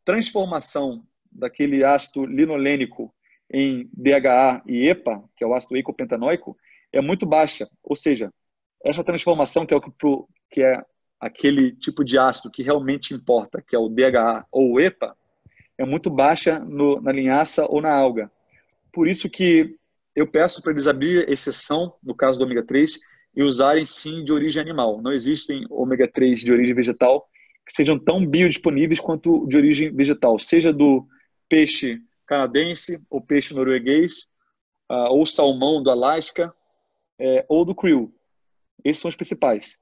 transformação 0.04 1.06
daquele 1.32 1.84
ácido 1.84 2.26
linolênico 2.26 3.14
em 3.54 3.90
DHA 3.94 4.64
e 4.66 4.90
EPA, 4.90 5.24
que 5.38 5.44
é 5.44 5.48
o 5.48 5.54
ácido 5.54 5.78
eicopentanoico, 5.78 6.58
é 6.92 7.00
muito 7.00 7.26
baixa. 7.26 7.70
Ou 7.84 7.96
seja, 7.96 8.34
essa 8.84 9.04
transformação, 9.04 9.66
que 9.66 9.74
é, 9.74 9.78
o 9.78 10.28
que 10.50 10.64
é 10.64 10.84
aquele 11.20 11.74
tipo 11.76 12.04
de 12.04 12.18
ácido 12.18 12.50
que 12.50 12.64
realmente 12.64 13.14
importa, 13.14 13.62
que 13.62 13.76
é 13.76 13.80
o 13.80 13.90
DHA 13.90 14.46
ou 14.52 14.82
EPA, 14.82 15.16
é 15.78 15.86
muito 15.86 16.10
baixa 16.10 16.60
no, 16.60 17.00
na 17.02 17.12
linhaça 17.12 17.66
ou 17.70 17.82
na 17.82 17.94
alga. 17.94 18.32
Por 18.92 19.08
isso 19.08 19.30
que 19.30 19.76
eu 20.16 20.28
peço 20.28 20.62
para 20.62 20.74
eles 20.74 20.88
abrir 20.88 21.30
exceção, 21.30 21.94
no 22.04 22.16
caso 22.16 22.38
do 22.38 22.46
ômega 22.46 22.64
3, 22.64 23.00
e 23.36 23.44
usarem 23.44 23.86
sim 23.86 24.24
de 24.24 24.34
origem 24.34 24.62
animal. 24.62 25.02
Não 25.02 25.14
existem 25.14 25.66
ômega 25.70 26.08
3 26.08 26.42
de 26.42 26.52
origem 26.52 26.76
vegetal 26.76 27.28
que 27.66 27.74
sejam 27.74 27.98
tão 27.98 28.26
biodisponíveis 28.26 29.00
quanto 29.00 29.48
de 29.48 29.56
origem 29.56 29.94
vegetal, 29.94 30.38
seja 30.40 30.74
do 30.74 31.08
peixe 31.48 32.02
canadense, 32.26 33.06
ou 33.10 33.22
peixe 33.22 33.54
norueguês, 33.54 34.28
uh, 34.92 35.12
ou 35.12 35.26
salmão 35.26 35.82
do 35.82 35.92
Alasca, 35.92 36.54
é, 37.20 37.46
ou 37.48 37.64
do 37.64 37.76
krill. 37.76 38.14
Esses 38.84 39.02
são 39.02 39.10
os 39.10 39.16
principais. 39.16 39.78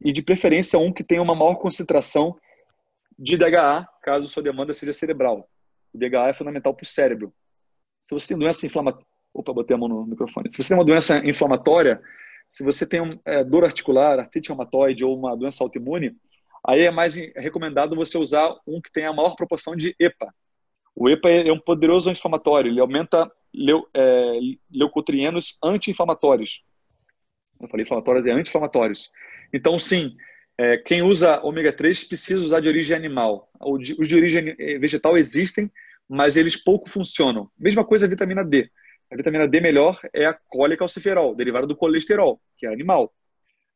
E 0.00 0.12
de 0.12 0.22
preferência 0.22 0.78
um 0.78 0.92
que 0.92 1.04
tenha 1.04 1.22
uma 1.22 1.34
maior 1.34 1.54
concentração 1.56 2.36
de 3.18 3.36
DHA, 3.36 3.86
caso 4.02 4.28
sua 4.28 4.42
demanda 4.42 4.72
seja 4.72 4.92
cerebral. 4.92 5.48
O 5.92 5.98
DHA 5.98 6.28
é 6.28 6.32
fundamental 6.32 6.74
para 6.74 6.84
o 6.84 6.86
cérebro. 6.86 7.32
Se 8.10 8.14
você 8.14 8.26
tem 8.26 8.38
doença 8.38 8.66
inflamatória, 8.66 9.06
opa, 9.32 9.52
botei 9.52 9.76
a 9.76 9.78
mão 9.78 9.88
no 9.88 10.04
microfone. 10.04 10.50
Se 10.50 10.60
você 10.60 10.70
tem 10.70 10.76
uma 10.76 10.84
doença 10.84 11.24
inflamatória, 11.24 12.02
se 12.50 12.64
você 12.64 12.84
tem 12.84 13.00
um, 13.00 13.16
é, 13.24 13.44
dor 13.44 13.64
articular, 13.64 14.18
artrite 14.18 14.48
reumatoide 14.48 15.04
ou 15.04 15.16
uma 15.16 15.36
doença 15.36 15.62
autoimune, 15.62 16.16
aí 16.66 16.80
é 16.80 16.90
mais 16.90 17.14
recomendado 17.14 17.94
você 17.94 18.18
usar 18.18 18.52
um 18.66 18.80
que 18.80 18.90
tenha 18.90 19.10
a 19.10 19.12
maior 19.12 19.36
proporção 19.36 19.76
de 19.76 19.94
EPA. 19.96 20.34
O 20.92 21.08
EPA 21.08 21.30
é 21.30 21.52
um 21.52 21.60
poderoso 21.60 22.10
anti-inflamatório, 22.10 22.72
ele 22.72 22.80
aumenta 22.80 23.30
leu, 23.54 23.86
é, 23.94 24.40
leucotrienos 24.72 25.56
anti-inflamatórios. 25.62 26.64
Eu 27.60 27.68
falei 27.68 27.84
inflamatórios, 27.84 28.26
é 28.26 28.32
anti-inflamatórios. 28.32 29.08
Então, 29.54 29.78
sim, 29.78 30.16
é, 30.58 30.78
quem 30.78 31.00
usa 31.00 31.40
ômega 31.44 31.72
3 31.72 32.02
precisa 32.02 32.44
usar 32.44 32.58
de 32.58 32.66
origem 32.66 32.96
animal. 32.96 33.48
Os 33.60 34.08
de 34.08 34.16
origem 34.16 34.56
é, 34.58 34.78
vegetal 34.80 35.16
existem, 35.16 35.70
mas 36.10 36.36
eles 36.36 36.56
pouco 36.56 36.90
funcionam. 36.90 37.48
Mesma 37.56 37.84
coisa 37.84 38.04
a 38.04 38.08
vitamina 38.08 38.44
D. 38.44 38.68
A 39.08 39.16
vitamina 39.16 39.46
D 39.46 39.60
melhor 39.60 40.00
é 40.12 40.26
a 40.26 40.34
colecalciferol, 40.34 41.36
derivada 41.36 41.68
do 41.68 41.76
colesterol, 41.76 42.40
que 42.58 42.66
é 42.66 42.72
animal. 42.72 43.14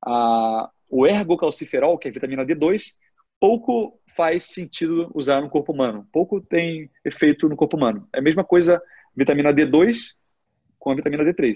A, 0.05 0.69
o 0.91 1.07
ergocalciferol, 1.07 1.97
que 1.97 2.09
é 2.09 2.11
a 2.11 2.15
vitamina 2.15 2.45
D2, 2.45 2.95
pouco 3.39 4.01
faz 4.17 4.45
sentido 4.45 5.13
usar 5.15 5.41
no 5.41 5.49
corpo 5.49 5.73
humano. 5.73 6.09
Pouco 6.13 6.41
tem 6.41 6.91
efeito 7.05 7.49
no 7.49 7.55
corpo 7.55 7.77
humano. 7.77 8.09
É 8.13 8.19
a 8.19 8.23
mesma 8.23 8.43
coisa 8.43 8.83
vitamina 9.17 9.55
D2 9.55 10.15
com 10.77 10.91
a 10.91 10.95
vitamina 10.97 11.25
D3. 11.25 11.55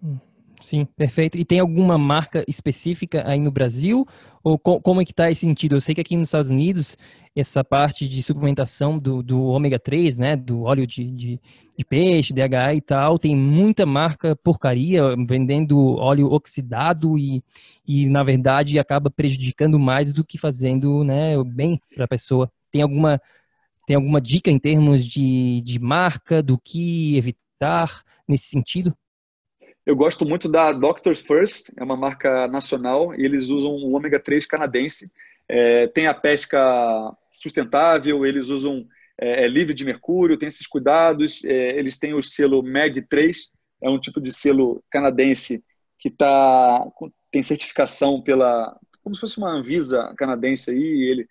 Hum. 0.00 0.18
Sim, 0.62 0.84
perfeito. 0.96 1.36
E 1.36 1.44
tem 1.44 1.58
alguma 1.58 1.98
marca 1.98 2.44
específica 2.46 3.28
aí 3.28 3.40
no 3.40 3.50
Brasil? 3.50 4.06
Ou 4.44 4.56
co 4.56 4.80
como 4.80 5.02
é 5.02 5.04
que 5.04 5.10
está 5.10 5.28
esse 5.28 5.40
sentido? 5.40 5.74
Eu 5.74 5.80
sei 5.80 5.92
que 5.92 6.00
aqui 6.00 6.16
nos 6.16 6.28
Estados 6.28 6.50
Unidos, 6.50 6.96
essa 7.34 7.64
parte 7.64 8.08
de 8.08 8.22
suplementação 8.22 8.96
do, 8.96 9.24
do 9.24 9.42
ômega 9.42 9.76
3, 9.78 10.18
né, 10.18 10.36
do 10.36 10.62
óleo 10.62 10.86
de, 10.86 11.04
de, 11.10 11.40
de, 11.76 11.84
peixe, 11.84 12.32
DHA 12.32 12.74
e 12.76 12.80
tal, 12.80 13.18
tem 13.18 13.34
muita 13.34 13.84
marca 13.84 14.36
porcaria 14.36 15.02
vendendo 15.26 15.96
óleo 15.96 16.32
oxidado 16.32 17.18
e, 17.18 17.42
e 17.84 18.06
na 18.06 18.22
verdade, 18.22 18.78
acaba 18.78 19.10
prejudicando 19.10 19.80
mais 19.80 20.12
do 20.12 20.24
que 20.24 20.38
fazendo 20.38 21.02
né, 21.02 21.42
bem 21.44 21.80
para 21.92 22.04
a 22.04 22.08
pessoa. 22.08 22.50
Tem 22.70 22.82
alguma, 22.82 23.20
tem 23.86 23.96
alguma 23.96 24.20
dica 24.20 24.50
em 24.50 24.58
termos 24.60 25.04
de, 25.04 25.60
de 25.62 25.78
marca, 25.80 26.42
do 26.42 26.56
que 26.58 27.16
evitar 27.16 28.02
nesse 28.28 28.46
sentido? 28.46 28.96
Eu 29.84 29.96
gosto 29.96 30.24
muito 30.24 30.48
da 30.48 30.72
Doctors 30.72 31.20
First, 31.20 31.72
é 31.76 31.82
uma 31.82 31.96
marca 31.96 32.46
nacional 32.46 33.14
e 33.14 33.24
eles 33.24 33.48
usam 33.48 33.72
o 33.72 33.92
ômega 33.92 34.20
3 34.20 34.46
canadense. 34.46 35.10
É, 35.48 35.88
tem 35.88 36.06
a 36.06 36.14
pesca 36.14 36.58
sustentável, 37.32 38.24
eles 38.24 38.48
usam 38.48 38.86
é, 39.20 39.44
é, 39.44 39.48
livre 39.48 39.74
de 39.74 39.84
mercúrio, 39.84 40.38
tem 40.38 40.48
esses 40.48 40.66
cuidados. 40.68 41.44
É, 41.44 41.78
eles 41.78 41.98
têm 41.98 42.14
o 42.14 42.22
selo 42.22 42.62
MEG 42.62 43.02
3, 43.02 43.52
é 43.82 43.90
um 43.90 43.98
tipo 43.98 44.20
de 44.20 44.32
selo 44.32 44.82
canadense 44.88 45.64
que 45.98 46.10
tá, 46.10 46.84
tem 47.30 47.42
certificação 47.42 48.22
pela, 48.22 48.76
como 49.02 49.14
se 49.14 49.20
fosse 49.20 49.38
uma 49.38 49.50
Anvisa 49.50 50.14
canadense 50.16 50.70
aí, 50.70 51.10
ele 51.10 51.28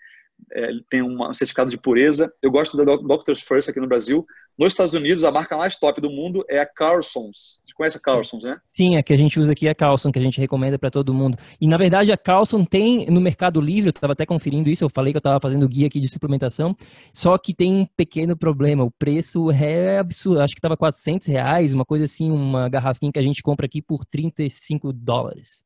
é, 0.52 0.70
tem 0.90 1.02
um 1.02 1.34
certificado 1.34 1.70
de 1.70 1.78
pureza. 1.78 2.32
Eu 2.42 2.52
gosto 2.52 2.78
da 2.78 2.84
Doctor's 2.84 3.42
First 3.42 3.70
aqui 3.70 3.80
no 3.80 3.88
Brasil. 3.88 4.26
Nos 4.58 4.74
Estados 4.74 4.94
Unidos, 4.94 5.24
a 5.24 5.32
marca 5.32 5.58
mais 5.58 5.76
top 5.76 6.00
do 6.02 6.10
mundo 6.10 6.46
é 6.50 6.60
a 6.60 6.66
Carlson's. 6.66 7.62
Você 7.66 7.74
conhece 7.74 7.98
a 7.98 8.02
Carlson's, 8.02 8.44
né? 8.44 8.60
Sim, 8.72 8.98
a 8.98 9.04
que 9.04 9.14
a 9.14 9.16
gente 9.16 9.40
usa 9.40 9.54
aqui 9.54 9.68
é 9.68 9.72
a 9.72 9.76
Carlson, 9.76 10.12
que 10.12 10.20
a 10.20 10.22
gente 10.22 10.40
recomenda 10.40 10.78
para 10.78 10.92
todo 10.92 11.14
mundo. 11.14 11.38
E, 11.60 11.68
na 11.68 11.78
verdade, 11.78 12.12
a 12.12 12.18
Carlson 12.18 12.64
tem 12.66 13.06
no 13.08 13.22
Mercado 13.22 13.62
Livre, 13.62 13.88
eu 13.88 13.92
estava 13.92 14.14
até 14.14 14.26
conferindo 14.26 14.70
isso, 14.70 14.84
eu 14.84 14.90
falei 14.90 15.14
que 15.14 15.18
eu 15.18 15.22
estava 15.22 15.40
fazendo 15.42 15.68
guia 15.68 15.88
aqui 15.88 16.00
de 16.00 16.12
suplementação, 16.12 16.76
só 17.14 17.38
que 17.38 17.54
tem 17.54 17.74
um 17.74 17.86
pequeno 17.86 18.38
problema, 18.38 18.84
o 18.84 18.92
preço 18.92 19.50
é 19.52 20.00
absurdo, 20.00 20.42
acho 20.42 20.54
que 20.54 20.60
estava 20.60 20.78
400 20.78 21.28
reais, 21.28 21.74
uma 21.74 21.86
coisa 21.86 22.06
assim, 22.06 22.30
uma 22.30 22.70
garrafinha 22.70 23.12
que 23.12 23.20
a 23.20 23.24
gente 23.24 23.42
compra 23.42 23.66
aqui 23.66 23.82
por 23.82 24.06
35 24.06 24.92
dólares. 24.94 25.66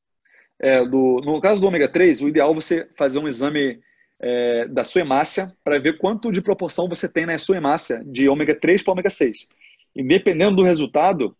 É, 0.62 0.86
do, 0.86 1.22
no 1.24 1.42
caso 1.42 1.60
do 1.60 1.68
ômega 1.68 1.88
3, 1.88 2.22
o 2.22 2.30
ideal 2.30 2.52
é 2.52 2.56
você 2.56 2.88
fazer 2.96 3.20
um 3.20 3.28
exame 3.28 3.80
é, 4.20 4.68
da 4.68 4.84
sua 4.84 5.02
hemácia 5.02 5.54
para 5.64 5.80
ver 5.80 5.98
quanto 5.98 6.32
de 6.32 6.42
proporção 6.42 6.88
você 6.88 7.12
tem 7.12 7.26
na 7.26 7.38
sua 7.38 7.58
hemácia 7.58 8.04
de 8.06 8.30
ômega 8.30 8.56
3 8.56 8.82
para 8.82 8.94
ômega 8.94 9.10
6. 9.10 9.48
E 9.96 10.04
dependendo 10.04 10.58
do 10.58 10.64
resultado, 10.64 11.36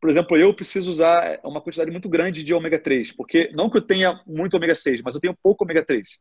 por 0.00 0.08
exemplo, 0.08 0.36
eu 0.36 0.54
preciso 0.54 0.90
usar 0.90 1.38
uma 1.44 1.60
quantidade 1.60 1.90
muito 1.90 2.08
grande 2.08 2.42
de 2.42 2.54
ômega 2.54 2.78
3, 2.78 3.12
porque 3.12 3.50
não 3.52 3.68
que 3.68 3.76
eu 3.76 3.82
tenha 3.82 4.20
muito 4.26 4.54
ômega 4.54 4.74
6, 4.74 5.02
mas 5.02 5.14
eu 5.14 5.20
tenho 5.20 5.36
pouco 5.42 5.64
ômega 5.64 5.84
3. 5.84 6.18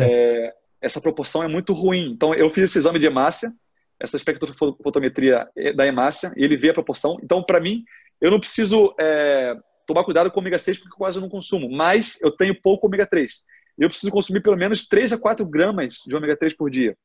É, 0.00 0.54
essa 0.80 1.00
proporção 1.00 1.42
é 1.42 1.48
muito 1.48 1.72
ruim. 1.72 2.10
Então, 2.10 2.34
eu 2.34 2.50
fiz 2.50 2.64
esse 2.64 2.78
exame 2.78 2.98
de 2.98 3.06
hemácia, 3.06 3.52
essa 4.00 4.16
espectrofotometria 4.16 5.48
da 5.76 5.86
hemácia, 5.86 6.32
e 6.36 6.42
ele 6.42 6.56
vê 6.56 6.70
a 6.70 6.74
proporção. 6.74 7.18
Então, 7.22 7.42
para 7.42 7.60
mim, 7.60 7.84
eu 8.20 8.30
não 8.30 8.40
preciso 8.40 8.94
é, 8.98 9.54
tomar 9.86 10.04
cuidado 10.04 10.30
com 10.30 10.40
ômega 10.40 10.58
6, 10.58 10.78
porque 10.78 10.96
quase 10.96 11.18
eu 11.18 11.22
não 11.22 11.28
consumo, 11.28 11.70
mas 11.70 12.20
eu 12.20 12.32
tenho 12.32 12.60
pouco 12.60 12.86
ômega 12.86 13.06
3 13.06 13.44
eu 13.78 13.88
preciso 13.88 14.12
consumir 14.12 14.40
pelo 14.40 14.56
menos 14.56 14.86
3 14.86 15.12
a 15.12 15.18
4 15.18 15.44
gramas 15.46 15.96
de 16.06 16.14
ômega 16.14 16.36
3 16.36 16.54
por 16.54 16.70
dia. 16.70 16.96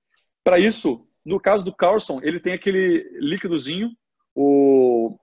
Para 0.43 0.59
isso, 0.59 1.05
no 1.25 1.39
caso 1.39 1.65
do 1.65 1.75
Carlson, 1.75 2.19
ele 2.23 2.39
tem 2.39 2.53
aquele 2.53 3.09
líquidozinho, 3.19 3.91
o... 4.35 5.17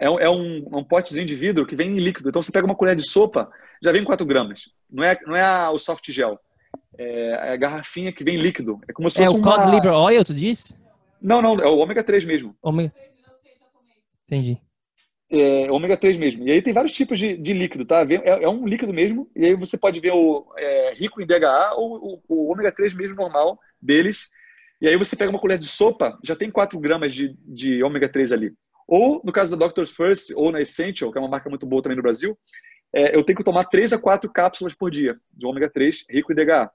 é, 0.00 0.08
um, 0.08 0.20
é 0.20 0.30
um, 0.30 0.84
potezinho 0.84 1.26
de 1.26 1.34
vidro 1.34 1.66
que 1.66 1.76
vem 1.76 1.90
em 1.90 2.00
líquido. 2.00 2.28
Então, 2.28 2.42
você 2.42 2.52
pega 2.52 2.66
uma 2.66 2.76
colher 2.76 2.94
de 2.94 3.08
sopa, 3.08 3.50
já 3.82 3.92
vem 3.92 4.04
4 4.04 4.26
gramas. 4.26 4.70
Não 4.90 5.04
é, 5.04 5.18
não 5.26 5.36
é 5.36 5.44
a, 5.44 5.70
o 5.70 5.78
soft 5.78 6.10
gel. 6.10 6.38
É, 6.96 7.30
é 7.30 7.52
a 7.52 7.56
garrafinha 7.56 8.12
que 8.12 8.24
vem 8.24 8.38
líquido. 8.38 8.78
É 8.88 8.92
como 8.92 9.08
se 9.08 9.16
fosse 9.16 9.28
É 9.28 9.34
o 9.34 9.38
uma... 9.38 9.56
cod 9.56 9.70
liver 9.70 9.92
oil, 9.92 10.24
tu 10.24 10.34
diz? 10.34 10.78
Não, 11.20 11.40
não, 11.42 11.58
é 11.60 11.66
o 11.66 11.78
ômega 11.78 12.04
3 12.04 12.24
mesmo. 12.24 12.54
Ômega... 12.62 12.92
Entendi 14.26 14.60
é, 15.30 15.70
ômega 15.70 15.96
3 15.96 16.16
mesmo. 16.16 16.46
E 16.46 16.50
aí 16.50 16.62
tem 16.62 16.72
vários 16.72 16.92
tipos 16.92 17.18
de, 17.18 17.36
de 17.36 17.52
líquido, 17.52 17.84
tá? 17.84 18.02
É, 18.02 18.44
é, 18.44 18.48
um 18.48 18.66
líquido 18.66 18.92
mesmo, 18.92 19.30
e 19.36 19.46
aí 19.46 19.54
você 19.54 19.76
pode 19.76 20.00
ver 20.00 20.12
o 20.12 20.46
é, 20.56 20.94
rico 20.94 21.20
em 21.20 21.26
DHA 21.26 21.74
ou 21.74 21.96
o, 21.96 22.22
o, 22.28 22.52
ômega 22.52 22.72
3 22.72 22.94
mesmo 22.94 23.16
normal 23.16 23.58
deles. 23.80 24.28
E 24.80 24.88
aí 24.88 24.96
você 24.96 25.16
pega 25.16 25.30
uma 25.30 25.40
colher 25.40 25.58
de 25.58 25.66
sopa, 25.66 26.18
já 26.24 26.34
tem 26.34 26.50
4 26.50 26.78
gramas 26.78 27.12
de, 27.12 27.36
de 27.44 27.82
ômega 27.82 28.08
3 28.08 28.32
ali. 28.32 28.52
Ou, 28.86 29.20
no 29.22 29.32
caso 29.32 29.54
da 29.54 29.66
Doctor's 29.66 29.90
First, 29.90 30.30
ou 30.34 30.50
na 30.50 30.62
Essential, 30.62 31.12
que 31.12 31.18
é 31.18 31.20
uma 31.20 31.28
marca 31.28 31.50
muito 31.50 31.66
boa 31.66 31.82
também 31.82 31.96
no 31.96 32.02
Brasil, 32.02 32.38
é, 32.94 33.14
eu 33.14 33.22
tenho 33.22 33.36
que 33.36 33.44
tomar 33.44 33.64
3 33.64 33.92
a 33.92 33.98
4 33.98 34.32
cápsulas 34.32 34.74
por 34.74 34.90
dia 34.90 35.16
de 35.32 35.46
ômega 35.46 35.68
3 35.68 36.06
rico 36.08 36.32
em 36.32 36.36
DHA. 36.36 36.70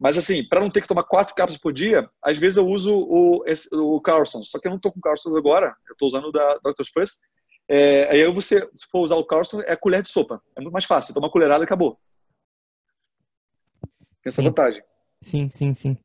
Mas 0.00 0.18
assim, 0.18 0.46
para 0.46 0.60
não 0.60 0.70
ter 0.70 0.80
que 0.80 0.88
tomar 0.88 1.04
4 1.04 1.34
cápsulas 1.34 1.60
por 1.60 1.72
dia, 1.72 2.08
às 2.20 2.36
vezes 2.36 2.56
eu 2.56 2.66
uso 2.66 2.92
o, 2.92 3.44
o 3.72 4.00
Carlson. 4.00 4.42
Só 4.42 4.58
que 4.58 4.66
eu 4.66 4.70
não 4.70 4.76
estou 4.76 4.92
com 4.92 5.00
Carlson 5.00 5.36
agora, 5.36 5.74
eu 5.88 5.92
estou 5.92 6.08
usando 6.08 6.26
o 6.26 6.32
da 6.32 6.58
Doctor's 6.64 6.90
First. 6.92 7.18
É, 7.68 8.10
aí 8.10 8.30
você, 8.30 8.60
se 8.76 8.86
for 8.90 9.00
usar 9.00 9.16
o 9.16 9.26
Carlson, 9.26 9.60
é 9.62 9.74
colher 9.76 10.02
de 10.02 10.08
sopa. 10.08 10.40
É 10.56 10.60
muito 10.60 10.72
mais 10.72 10.84
fácil. 10.84 11.12
Toma 11.12 11.26
uma 11.26 11.32
colherada 11.32 11.64
e 11.64 11.66
acabou. 11.66 11.98
Tem 14.22 14.30
essa 14.30 14.42
sim. 14.42 14.48
vantagem. 14.48 14.82
Sim, 15.20 15.48
sim, 15.50 15.74
sim. 15.74 15.96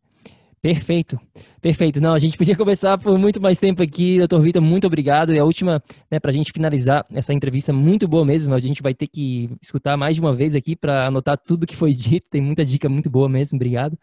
Perfeito, 0.62 1.20
perfeito. 1.60 2.00
Não, 2.00 2.14
a 2.14 2.20
gente 2.20 2.38
podia 2.38 2.56
conversar 2.58 2.98
por 3.00 3.18
muito 3.18 3.42
mais 3.42 3.58
tempo 3.58 3.82
aqui, 3.82 4.20
doutor 4.20 4.42
Vitor, 4.42 4.62
muito 4.62 4.86
obrigado. 4.86 5.34
E 5.34 5.40
a 5.40 5.44
última, 5.44 5.84
né, 6.10 6.20
para 6.20 6.30
a 6.30 6.34
gente 6.34 6.52
finalizar 6.52 7.06
essa 7.12 7.34
entrevista 7.34 7.74
muito 7.74 8.08
boa 8.08 8.24
mesmo, 8.24 8.54
a 8.54 8.60
gente 8.60 8.82
vai 8.82 8.94
ter 8.94 9.08
que 9.08 9.50
escutar 9.62 9.98
mais 9.98 10.16
de 10.16 10.22
uma 10.22 10.34
vez 10.34 10.54
aqui 10.54 10.76
para 10.76 11.08
anotar 11.08 11.38
tudo 11.38 11.66
que 11.66 11.76
foi 11.76 11.94
dito, 11.94 12.28
tem 12.30 12.42
muita 12.42 12.64
dica 12.64 12.88
muito 12.88 13.10
boa 13.10 13.28
mesmo, 13.28 13.56
obrigado. 13.56 13.98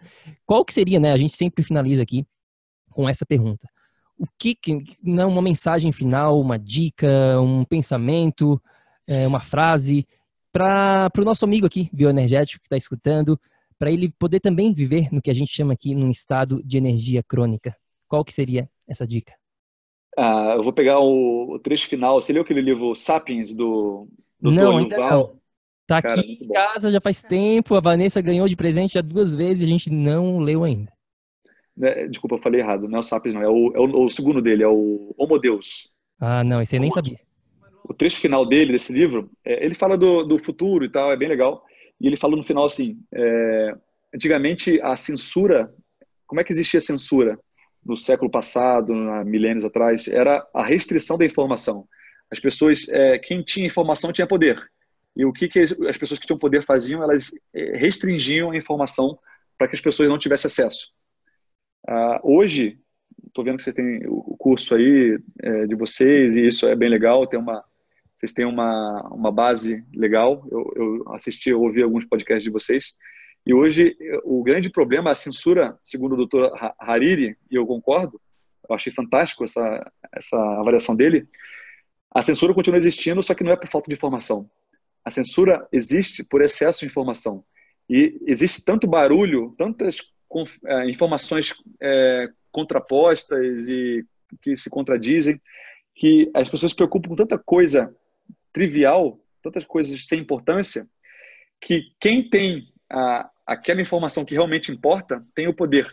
Qual 0.44 0.64
que 0.64 0.74
seria, 0.74 0.98
né, 0.98 1.12
a 1.12 1.16
gente 1.16 1.36
sempre 1.36 1.62
finaliza 1.62 2.02
aqui 2.02 2.26
com 2.90 3.08
essa 3.08 3.24
pergunta 3.24 3.68
o 4.18 4.26
que, 4.38 4.54
que 4.54 4.84
não 5.02 5.30
uma 5.30 5.42
mensagem 5.42 5.92
final, 5.92 6.40
uma 6.40 6.58
dica, 6.58 7.40
um 7.40 7.64
pensamento, 7.64 8.60
é, 9.06 9.26
uma 9.26 9.40
frase 9.40 10.06
para 10.52 11.10
o 11.18 11.24
nosso 11.24 11.44
amigo 11.44 11.66
aqui, 11.66 11.88
bioenergético, 11.92 12.60
que 12.60 12.66
está 12.66 12.76
escutando, 12.76 13.38
para 13.78 13.90
ele 13.92 14.12
poder 14.18 14.40
também 14.40 14.72
viver 14.72 15.08
no 15.12 15.22
que 15.22 15.30
a 15.30 15.34
gente 15.34 15.54
chama 15.54 15.72
aqui 15.72 15.94
num 15.94 16.10
estado 16.10 16.60
de 16.64 16.76
energia 16.76 17.22
crônica. 17.22 17.76
Qual 18.08 18.24
que 18.24 18.32
seria 18.32 18.68
essa 18.88 19.06
dica? 19.06 19.32
Ah, 20.16 20.54
eu 20.56 20.64
vou 20.64 20.72
pegar 20.72 20.98
o, 20.98 21.54
o 21.54 21.58
trecho 21.60 21.86
final. 21.86 22.20
Você 22.20 22.32
leu 22.32 22.42
aquele 22.42 22.60
livro 22.60 22.94
Sapiens 22.96 23.54
do, 23.54 24.08
do 24.40 24.50
Não, 24.50 24.78
ainda 24.78 24.96
não. 24.96 25.38
Tá 25.86 26.02
Cara, 26.02 26.20
aqui 26.20 26.38
em 26.42 26.48
casa 26.48 26.90
já 26.90 27.00
faz 27.00 27.22
tempo. 27.22 27.76
A 27.76 27.80
Vanessa 27.80 28.20
ganhou 28.20 28.48
de 28.48 28.56
presente 28.56 28.94
já 28.94 29.00
duas 29.00 29.34
vezes 29.34 29.62
e 29.62 29.64
a 29.64 29.68
gente 29.68 29.90
não 29.90 30.38
leu 30.38 30.64
ainda. 30.64 30.92
Né, 31.78 32.08
desculpa, 32.08 32.34
eu 32.34 32.42
falei 32.42 32.60
errado. 32.60 32.88
Não 32.88 32.98
é 32.98 33.00
o 33.00 33.04
Sapiens, 33.04 33.34
não. 33.34 33.42
É 33.42 33.48
o, 33.48 33.72
é 33.74 33.78
o, 33.78 34.04
o 34.04 34.10
segundo 34.10 34.42
dele, 34.42 34.64
é 34.64 34.68
o 34.68 35.14
Homo 35.16 35.38
Deus. 35.38 35.90
Ah, 36.20 36.42
não, 36.42 36.60
esse 36.60 36.76
eu 36.76 36.80
nem 36.80 36.90
sabia. 36.90 37.20
O 37.84 37.94
trecho 37.94 38.20
final 38.20 38.44
dele, 38.44 38.72
desse 38.72 38.92
livro, 38.92 39.30
é, 39.44 39.64
ele 39.64 39.74
fala 39.74 39.96
do, 39.96 40.24
do 40.24 40.38
futuro 40.38 40.84
e 40.84 40.90
tal, 40.90 41.12
é 41.12 41.16
bem 41.16 41.28
legal. 41.28 41.64
E 42.00 42.06
ele 42.06 42.16
fala 42.16 42.36
no 42.36 42.42
final 42.42 42.64
assim: 42.64 42.98
é, 43.14 43.76
antigamente 44.12 44.80
a 44.82 44.96
censura, 44.96 45.72
como 46.26 46.40
é 46.40 46.44
que 46.44 46.52
existia 46.52 46.78
a 46.78 46.82
censura 46.82 47.38
no 47.86 47.96
século 47.96 48.30
passado, 48.30 48.92
há 48.92 49.24
milênios 49.24 49.64
atrás? 49.64 50.08
Era 50.08 50.44
a 50.52 50.64
restrição 50.64 51.16
da 51.16 51.24
informação. 51.24 51.86
As 52.30 52.40
pessoas, 52.40 52.88
é, 52.88 53.18
quem 53.18 53.42
tinha 53.42 53.66
informação 53.66 54.12
tinha 54.12 54.26
poder. 54.26 54.60
E 55.16 55.24
o 55.24 55.32
que, 55.32 55.48
que 55.48 55.60
as 55.60 55.96
pessoas 55.96 56.18
que 56.18 56.26
tinham 56.26 56.38
poder 56.38 56.62
faziam? 56.64 57.02
Elas 57.02 57.30
é, 57.54 57.78
restringiam 57.78 58.50
a 58.50 58.56
informação 58.56 59.16
para 59.56 59.68
que 59.68 59.76
as 59.76 59.80
pessoas 59.80 60.08
não 60.08 60.18
tivessem 60.18 60.48
acesso. 60.48 60.88
Uh, 61.86 62.18
hoje, 62.22 62.78
estou 63.26 63.44
vendo 63.44 63.58
que 63.58 63.64
você 63.64 63.72
tem 63.72 64.02
o 64.06 64.36
curso 64.38 64.74
aí 64.74 65.18
é, 65.40 65.66
de 65.66 65.74
vocês 65.74 66.36
e 66.36 66.46
isso 66.46 66.66
é 66.66 66.74
bem 66.74 66.88
legal. 66.88 67.26
Tem 67.26 67.38
uma, 67.38 67.62
vocês 68.14 68.32
têm 68.32 68.44
uma, 68.44 69.02
uma 69.12 69.30
base 69.30 69.84
legal. 69.94 70.46
Eu, 70.50 70.72
eu 70.76 71.12
assisti, 71.12 71.50
eu 71.50 71.60
ouvi 71.60 71.82
alguns 71.82 72.04
podcasts 72.04 72.44
de 72.44 72.50
vocês. 72.50 72.94
E 73.46 73.54
hoje 73.54 73.96
o 74.24 74.42
grande 74.42 74.70
problema, 74.70 75.10
a 75.10 75.14
censura, 75.14 75.78
segundo 75.82 76.12
o 76.12 76.16
doutor 76.16 76.52
Hariri, 76.78 77.36
e 77.50 77.54
eu 77.54 77.66
concordo, 77.66 78.20
eu 78.68 78.74
achei 78.74 78.92
fantástico 78.92 79.44
essa, 79.44 79.92
essa 80.12 80.36
avaliação 80.60 80.94
dele, 80.94 81.26
a 82.10 82.22
censura 82.22 82.54
continua 82.54 82.76
existindo, 82.76 83.22
só 83.22 83.34
que 83.34 83.44
não 83.44 83.52
é 83.52 83.56
por 83.56 83.68
falta 83.68 83.88
de 83.88 83.94
informação. 83.94 84.50
A 85.04 85.10
censura 85.10 85.66
existe 85.72 86.24
por 86.24 86.42
excesso 86.42 86.80
de 86.80 86.86
informação. 86.86 87.44
E 87.88 88.18
existe 88.26 88.64
tanto 88.64 88.86
barulho, 88.86 89.54
tantas 89.56 90.02
com, 90.28 90.44
é, 90.66 90.88
informações 90.88 91.54
é, 91.80 92.28
contrapostas 92.52 93.68
e 93.68 94.04
que 94.42 94.56
se 94.56 94.68
contradizem, 94.68 95.40
que 95.94 96.30
as 96.34 96.48
pessoas 96.48 96.72
se 96.72 96.76
preocupam 96.76 97.08
com 97.08 97.16
tanta 97.16 97.38
coisa 97.38 97.94
trivial, 98.52 99.18
tantas 99.42 99.64
coisas 99.64 100.06
sem 100.06 100.20
importância, 100.20 100.86
que 101.60 101.82
quem 102.00 102.28
tem 102.28 102.72
a, 102.90 103.30
aquela 103.46 103.80
informação 103.80 104.24
que 104.24 104.34
realmente 104.34 104.70
importa 104.70 105.24
tem 105.34 105.48
o 105.48 105.54
poder. 105.54 105.88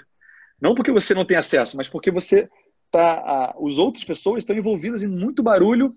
Não 0.62 0.74
porque 0.74 0.92
você 0.92 1.14
não 1.14 1.26
tem 1.26 1.38
acesso, 1.38 1.76
mas 1.76 1.90
porque 1.90 2.12
você 2.12 2.50
tá, 2.92 3.20
a, 3.20 3.56
os 3.60 3.78
outras 3.78 4.04
pessoas 4.04 4.44
estão 4.44 4.56
envolvidas 4.56 5.04
em 5.04 5.08
muito 5.08 5.42
barulho 5.42 5.92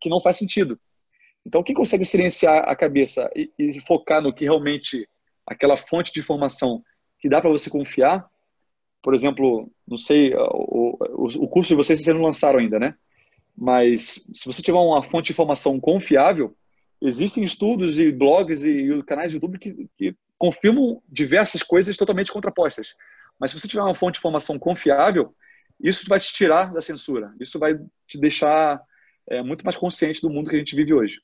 que 0.00 0.08
não 0.08 0.20
faz 0.20 0.36
sentido. 0.36 0.78
Então, 1.46 1.62
quem 1.62 1.74
consegue 1.74 2.04
silenciar 2.04 2.68
a 2.68 2.74
cabeça 2.74 3.30
e, 3.36 3.50
e 3.58 3.80
focar 3.80 4.22
no 4.22 4.32
que 4.32 4.44
realmente 4.44 5.06
aquela 5.46 5.76
fonte 5.76 6.12
de 6.12 6.20
informação 6.20 6.82
que 7.24 7.28
dá 7.30 7.40
para 7.40 7.48
você 7.48 7.70
confiar. 7.70 8.28
Por 9.02 9.14
exemplo, 9.14 9.72
não 9.88 9.96
sei, 9.96 10.34
o, 10.34 10.98
o, 11.18 11.48
curso 11.48 11.70
de 11.70 11.74
vocês 11.74 12.02
vocês 12.02 12.14
não 12.14 12.22
lançaram 12.22 12.58
ainda, 12.58 12.78
né? 12.78 12.94
Mas 13.56 14.26
se 14.30 14.44
você 14.44 14.60
tiver 14.60 14.76
uma 14.76 15.02
fonte 15.02 15.26
de 15.26 15.32
informação 15.32 15.80
confiável, 15.80 16.54
existem 17.00 17.42
estudos 17.42 17.98
e 17.98 18.12
blogs 18.12 18.62
e, 18.62 18.72
e 18.72 19.02
canais 19.04 19.30
de 19.30 19.36
YouTube 19.36 19.58
que, 19.58 19.88
que 19.96 20.14
confirmam 20.36 21.02
diversas 21.08 21.62
coisas 21.62 21.96
totalmente 21.96 22.30
contrapostas. 22.30 22.94
Mas 23.40 23.52
se 23.52 23.58
você 23.58 23.66
tiver 23.66 23.82
uma 23.82 23.94
fonte 23.94 24.14
de 24.14 24.18
informação 24.18 24.58
confiável, 24.58 25.34
isso 25.80 26.04
vai 26.06 26.20
te 26.20 26.30
tirar 26.30 26.74
da 26.74 26.82
censura. 26.82 27.32
Isso 27.40 27.58
vai 27.58 27.74
te 28.06 28.20
deixar 28.20 28.82
é, 29.30 29.42
muito 29.42 29.64
mais 29.64 29.78
consciente 29.78 30.20
do 30.20 30.28
mundo 30.28 30.50
que 30.50 30.56
a 30.56 30.58
gente 30.58 30.76
vive 30.76 30.92
hoje. 30.92 31.22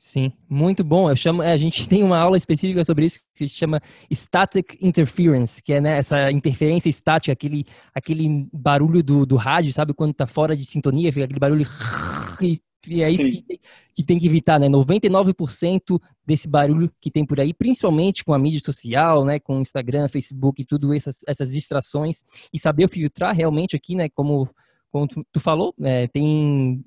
Sim, 0.00 0.32
muito 0.48 0.84
bom. 0.84 1.10
Eu 1.10 1.16
chamo, 1.16 1.42
é, 1.42 1.52
a 1.52 1.56
gente 1.56 1.86
tem 1.90 2.04
uma 2.04 2.16
aula 2.16 2.36
específica 2.36 2.84
sobre 2.84 3.06
isso 3.06 3.20
que 3.34 3.48
se 3.48 3.56
chama 3.56 3.82
static 4.12 4.78
interference, 4.80 5.60
que 5.60 5.72
é 5.72 5.80
né, 5.80 5.98
essa 5.98 6.30
interferência 6.30 6.88
estática, 6.88 7.32
aquele, 7.32 7.66
aquele 7.92 8.48
barulho 8.52 9.02
do, 9.02 9.26
do 9.26 9.34
rádio, 9.34 9.72
sabe? 9.72 9.92
Quando 9.92 10.14
tá 10.14 10.24
fora 10.24 10.56
de 10.56 10.64
sintonia, 10.64 11.12
fica 11.12 11.24
aquele 11.24 11.40
barulho 11.40 11.66
e 12.40 12.62
E 12.86 13.02
é 13.02 13.10
isso 13.10 13.24
que, 13.24 13.60
que, 13.96 14.04
tem 14.04 14.20
que 14.20 14.26
evitar, 14.28 14.60
né? 14.60 14.68
99% 14.68 16.00
desse 16.24 16.48
barulho 16.48 16.88
que 17.00 17.10
tem 17.10 17.26
por 17.26 17.40
aí, 17.40 17.52
principalmente 17.52 18.24
com 18.24 18.32
a 18.32 18.38
mídia 18.38 18.60
social, 18.60 19.24
né? 19.24 19.40
Com 19.40 19.60
Instagram, 19.60 20.06
Facebook 20.06 20.62
e 20.62 20.64
tudo 20.64 20.94
essas, 20.94 21.22
essas 21.26 21.52
distrações. 21.52 22.22
E 22.52 22.58
saber 22.58 22.88
filtrar 22.88 23.34
realmente 23.34 23.74
aqui, 23.74 23.96
né? 23.96 24.08
Como, 24.08 24.48
como 24.92 25.08
tu, 25.08 25.26
tu 25.32 25.40
falou, 25.40 25.74
né? 25.76 26.06
tem 26.06 26.84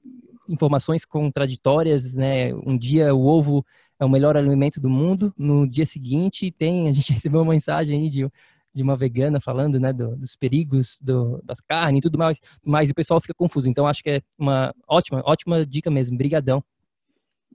informações 0.48 1.06
contraditórias, 1.06 2.16
né? 2.16 2.54
Um 2.54 2.78
dia 2.78 3.14
o 3.14 3.26
ovo 3.26 3.66
é 4.00 4.06
o 4.06 4.10
melhor 4.10 4.36
alimento 4.36 4.82
do 4.82 4.90
mundo, 4.90 5.34
no 5.38 5.68
dia 5.68 5.86
seguinte 5.86 6.52
tem, 6.52 6.88
a 6.88 6.92
gente 6.92 7.12
recebeu 7.14 7.42
uma 7.42 7.52
mensagem 7.52 8.02
aí 8.02 8.10
de 8.10 8.30
de 8.74 8.82
uma 8.82 8.96
vegana 8.96 9.40
falando, 9.40 9.80
né, 9.80 9.92
do, 9.92 10.16
dos 10.16 10.36
perigos 10.36 11.00
do, 11.02 11.42
das 11.44 11.60
carnes 11.60 12.00
e 12.00 12.02
tudo 12.04 12.18
mais, 12.18 12.40
mas 12.64 12.90
o 12.90 12.96
pessoal 12.96 13.20
fica 13.20 13.34
confuso. 13.34 13.70
Então 13.70 13.86
acho 13.86 14.04
que 14.04 14.10
é 14.10 14.22
uma 14.38 14.74
ótima, 14.88 15.22
ótima 15.26 15.66
dica 15.66 15.92
mesmo. 15.92 16.18
Brigadão. 16.18 16.64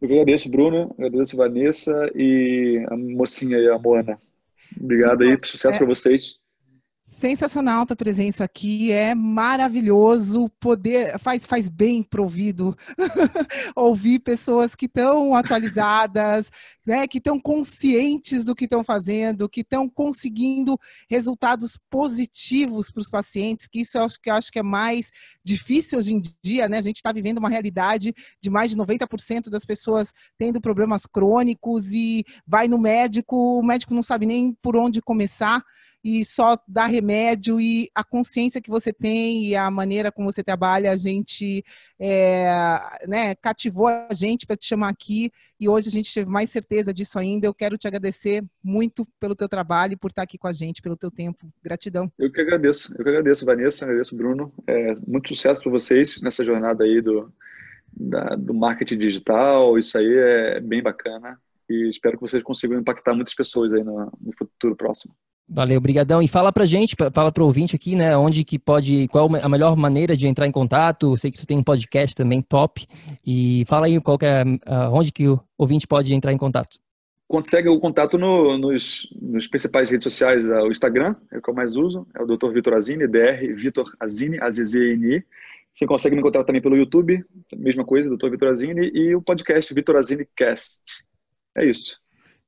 Eu 0.00 0.10
agradeço, 0.10 0.50
Bruno, 0.50 0.94
agradeço, 0.98 1.36
Vanessa 1.36 2.10
e 2.14 2.84
a 2.90 2.96
mocinha 2.96 3.56
aí, 3.56 3.68
a 3.68 3.78
Moana. 3.78 4.18
Obrigado 4.78 5.22
aí, 5.22 5.38
sucesso 5.42 5.76
é, 5.76 5.78
para 5.78 5.86
vocês. 5.86 6.38
Sensacional 7.08 7.82
a 7.82 7.86
tua 7.86 7.96
presença 7.96 8.44
aqui, 8.44 8.92
é 8.92 9.14
maravilhoso 9.14 10.50
poder, 10.60 11.18
faz, 11.18 11.46
faz 11.46 11.66
bem 11.66 12.02
pro 12.02 12.24
ouvido 12.24 12.76
ouvir 13.74 14.18
pessoas 14.18 14.74
que 14.74 14.84
estão 14.84 15.34
atualizadas, 15.34 16.50
né, 16.84 17.06
que 17.06 17.16
estão 17.16 17.40
conscientes 17.40 18.44
do 18.44 18.54
que 18.54 18.64
estão 18.64 18.84
fazendo, 18.84 19.48
que 19.48 19.62
estão 19.62 19.88
conseguindo 19.88 20.78
resultados 21.08 21.78
positivos 21.88 22.90
para 22.90 23.00
os 23.00 23.08
pacientes, 23.08 23.66
que 23.66 23.80
isso 23.80 23.96
eu 23.96 24.04
acho 24.04 24.20
que, 24.20 24.28
eu 24.28 24.34
acho 24.34 24.52
que 24.52 24.58
é 24.58 24.62
mais 24.62 25.10
difícil 25.42 25.98
hoje 25.98 26.12
em 26.12 26.22
dia, 26.42 26.68
né? 26.68 26.78
A 26.78 26.82
gente 26.82 26.96
está 26.96 27.12
vivendo 27.12 27.38
uma 27.38 27.48
realidade 27.48 28.12
de 28.42 28.50
mais 28.50 28.70
de 28.70 28.76
90% 28.76 29.48
das 29.48 29.64
pessoas 29.64 30.12
tendo 30.36 30.60
problemas 30.60 31.06
crônicos 31.06 31.92
e 31.92 32.24
vai 32.46 32.68
no 32.68 32.78
médico, 32.78 33.58
o 33.58 33.62
médico 33.62 33.94
não 33.94 34.02
sabe 34.02 34.26
nem 34.26 34.52
por 34.60 34.76
onde 34.76 35.00
começar 35.00 35.62
e 36.06 36.24
só 36.24 36.56
dá 36.68 36.86
remédio 36.86 37.60
e 37.60 37.90
a 37.92 38.04
consciência 38.04 38.60
que 38.60 38.70
você 38.70 38.92
tem 38.92 39.46
e 39.46 39.56
a 39.56 39.68
maneira 39.68 40.12
como 40.12 40.30
você 40.30 40.40
trabalha, 40.40 40.92
a 40.92 40.96
gente 40.96 41.64
é, 41.98 42.46
né, 43.08 43.34
cativou 43.34 43.88
a 43.88 44.14
gente 44.14 44.46
para 44.46 44.56
te 44.56 44.66
chamar 44.66 44.88
aqui 44.88 45.32
e 45.58 45.68
hoje 45.68 45.88
a 45.88 45.90
gente 45.90 46.14
teve 46.14 46.30
mais 46.30 46.48
certeza 46.48 46.94
disso 46.94 47.18
ainda. 47.18 47.48
Eu 47.48 47.52
quero 47.52 47.76
te 47.76 47.88
agradecer 47.88 48.44
muito 48.62 49.04
pelo 49.18 49.34
teu 49.34 49.48
trabalho 49.48 49.94
e 49.94 49.96
por 49.96 50.12
estar 50.12 50.22
aqui 50.22 50.38
com 50.38 50.46
a 50.46 50.52
gente, 50.52 50.80
pelo 50.80 50.96
teu 50.96 51.10
tempo. 51.10 51.52
Gratidão. 51.60 52.08
Eu 52.16 52.30
que 52.30 52.40
agradeço. 52.40 52.94
Eu 52.96 53.02
que 53.02 53.10
agradeço, 53.10 53.44
Vanessa, 53.44 53.84
agradeço, 53.84 54.16
Bruno. 54.16 54.54
É, 54.64 54.94
muito 55.04 55.34
sucesso 55.34 55.60
para 55.60 55.72
vocês 55.72 56.20
nessa 56.22 56.44
jornada 56.44 56.84
aí 56.84 57.00
do, 57.00 57.34
da, 57.92 58.36
do 58.36 58.54
marketing 58.54 58.98
digital. 58.98 59.76
Isso 59.76 59.98
aí 59.98 60.06
é 60.06 60.60
bem 60.60 60.80
bacana 60.80 61.36
e 61.68 61.88
espero 61.88 62.16
que 62.16 62.22
vocês 62.22 62.44
consigam 62.44 62.78
impactar 62.78 63.12
muitas 63.12 63.34
pessoas 63.34 63.74
aí 63.74 63.82
no, 63.82 64.12
no 64.20 64.32
futuro 64.38 64.76
próximo. 64.76 65.12
Valeu, 65.48 65.81
brigadão. 65.81 66.20
E 66.20 66.27
fala 66.27 66.52
pra 66.52 66.64
gente, 66.64 66.97
fala 67.12 67.31
pro 67.31 67.44
ouvinte 67.44 67.77
aqui, 67.77 67.94
né, 67.94 68.16
onde 68.16 68.43
que 68.44 68.59
pode, 68.59 69.06
qual 69.09 69.28
a 69.36 69.48
melhor 69.48 69.77
maneira 69.77 70.16
de 70.16 70.27
entrar 70.27 70.47
em 70.47 70.52
contato? 70.52 71.16
sei 71.16 71.31
que 71.31 71.39
tu 71.39 71.47
tem 71.47 71.56
um 71.56 71.62
podcast 71.62 72.16
também 72.16 72.43
top. 72.43 72.85
E 73.24 73.64
fala 73.66 73.86
aí 73.86 74.01
qual 74.01 74.18
é, 74.23 74.43
onde 74.90 75.12
que 75.12 75.28
o 75.28 75.40
ouvinte 75.56 75.86
pode 75.86 76.12
entrar 76.12 76.32
em 76.32 76.39
contato. 76.39 76.78
Consegue 77.28 77.68
o 77.68 77.81
contato 77.81 78.18
no, 78.18 78.56
nos, 78.56 79.09
nos, 79.20 79.48
principais 79.48 79.90
redes 79.90 80.05
sociais, 80.05 80.48
o 80.48 80.70
Instagram, 80.70 81.14
é 81.32 81.39
o 81.39 81.43
que 81.43 81.51
eu 81.51 81.55
mais 81.55 81.74
uso, 81.74 82.06
é 82.14 82.23
o 82.23 82.27
Dr. 82.27 82.52
Vitor 82.52 82.74
Azini, 82.74 83.06
DR 83.06 83.55
Vitor 83.56 83.93
Azini, 83.98 84.39
A-Z-Z-N-I. 84.40 85.24
Você 85.73 85.86
consegue 85.86 86.14
me 86.14 86.20
encontrar 86.20 86.44
também 86.44 86.62
pelo 86.62 86.77
YouTube, 86.77 87.24
mesma 87.55 87.85
coisa, 87.85 88.09
Dr. 88.09 88.31
Vitor 88.31 88.48
Azini, 88.48 88.90
e 88.94 89.14
o 89.14 89.23
podcast 89.23 89.74
Vitor 89.74 89.97
Azini 89.97 90.27
Cast. 90.36 90.82
É 91.56 91.66
isso. 91.66 91.98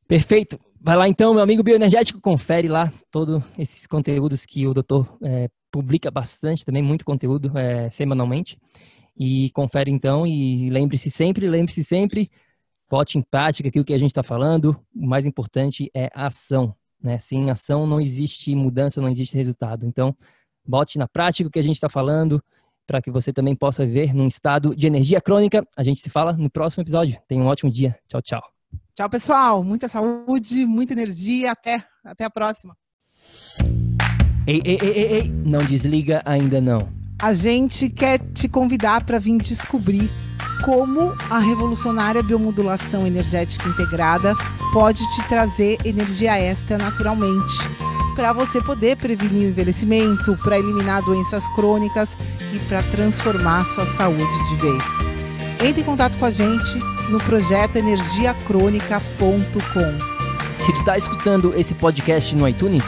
Perfeito. 0.07 0.59
Vai 0.81 0.97
lá 0.97 1.09
então, 1.09 1.35
meu 1.35 1.43
amigo 1.43 1.63
bioenergético, 1.63 2.21
confere 2.21 2.69
lá 2.69 2.93
todos 3.11 3.43
esses 3.59 3.87
conteúdos 3.87 4.47
que 4.47 4.67
o 4.67 4.73
doutor 4.73 5.19
é, 5.23 5.49
publica 5.71 6.11
bastante, 6.11 6.65
também 6.65 6.83
muito 6.83 7.05
conteúdo 7.05 7.57
é, 7.59 7.91
semanalmente. 7.91 8.59
E 9.17 9.51
confere 9.51 9.91
então 9.91 10.25
e 10.25 10.71
lembre-se 10.71 11.11
sempre, 11.11 11.49
lembre-se 11.49 11.83
sempre, 11.83 12.31
bote 12.89 13.19
em 13.19 13.23
prática 13.23 13.69
aquilo 13.69 13.85
que 13.85 13.93
a 13.93 13.99
gente 13.99 14.11
está 14.11 14.23
falando. 14.23 14.79
O 14.95 15.07
mais 15.07 15.27
importante 15.27 15.91
é 15.93 16.09
a 16.15 16.29
ação. 16.29 16.75
Né? 17.03 17.19
Sem 17.19 17.51
ação 17.51 17.87
não 17.87 18.01
existe 18.01 18.55
mudança, 18.55 19.01
não 19.01 19.09
existe 19.09 19.37
resultado. 19.37 19.85
Então, 19.85 20.17
bote 20.65 20.97
na 20.97 21.09
prática 21.09 21.49
o 21.49 21.51
que 21.51 21.59
a 21.59 21.63
gente 21.63 21.75
está 21.75 21.89
falando 21.89 22.43
para 22.87 23.03
que 23.03 23.11
você 23.11 23.33
também 23.33 23.55
possa 23.55 23.85
viver 23.85 24.15
num 24.15 24.27
estado 24.27 24.75
de 24.75 24.87
energia 24.87 25.21
crônica. 25.21 25.67
A 25.77 25.83
gente 25.83 26.01
se 26.01 26.09
fala 26.09 26.33
no 26.33 26.49
próximo 26.49 26.83
episódio. 26.83 27.21
Tenha 27.27 27.43
um 27.43 27.47
ótimo 27.47 27.71
dia. 27.71 27.99
Tchau, 28.09 28.23
tchau. 28.23 28.58
Tchau, 28.99 29.09
pessoal. 29.09 29.63
Muita 29.63 29.87
saúde, 29.87 30.67
muita 30.67 30.93
energia. 30.93 31.53
Até, 31.53 31.85
até 32.05 32.25
a 32.25 32.31
próxima. 32.31 32.77
Ei, 34.45 34.61
ei, 34.65 34.77
ei, 34.83 34.91
ei, 34.91 35.13
ei, 35.19 35.33
não 35.47 35.65
desliga 35.65 36.21
ainda 36.25 36.61
não. 36.61 36.89
A 37.17 37.33
gente 37.33 37.89
quer 37.91 38.19
te 38.19 38.49
convidar 38.49 39.05
para 39.05 39.21
vir 39.21 39.39
descobrir 39.39 40.11
como 40.65 41.15
a 41.31 41.39
revolucionária 41.39 42.25
biomodulação 42.25 43.07
energética 43.07 43.69
integrada 43.69 44.35
pode 44.73 45.05
te 45.15 45.29
trazer 45.29 45.79
energia 45.85 46.37
extra 46.37 46.77
naturalmente, 46.77 47.55
para 48.17 48.33
você 48.33 48.61
poder 48.61 48.97
prevenir 48.97 49.47
o 49.47 49.51
envelhecimento, 49.51 50.37
para 50.39 50.59
eliminar 50.59 51.05
doenças 51.05 51.49
crônicas 51.55 52.19
e 52.53 52.59
para 52.69 52.83
transformar 52.91 53.65
sua 53.65 53.87
saúde 53.87 54.49
de 54.49 54.57
vez. 54.57 55.28
Entre 55.65 55.83
em 55.83 55.85
contato 55.85 56.17
com 56.19 56.25
a 56.25 56.31
gente 56.31 56.79
no 57.09 57.19
projeto 57.19 57.77
energiacrônica.com. 57.77 60.19
Se 60.57 60.73
tu 60.73 60.85
tá 60.85 60.97
escutando 60.97 61.53
esse 61.55 61.75
podcast 61.75 62.35
no 62.37 62.49
iTunes, 62.49 62.85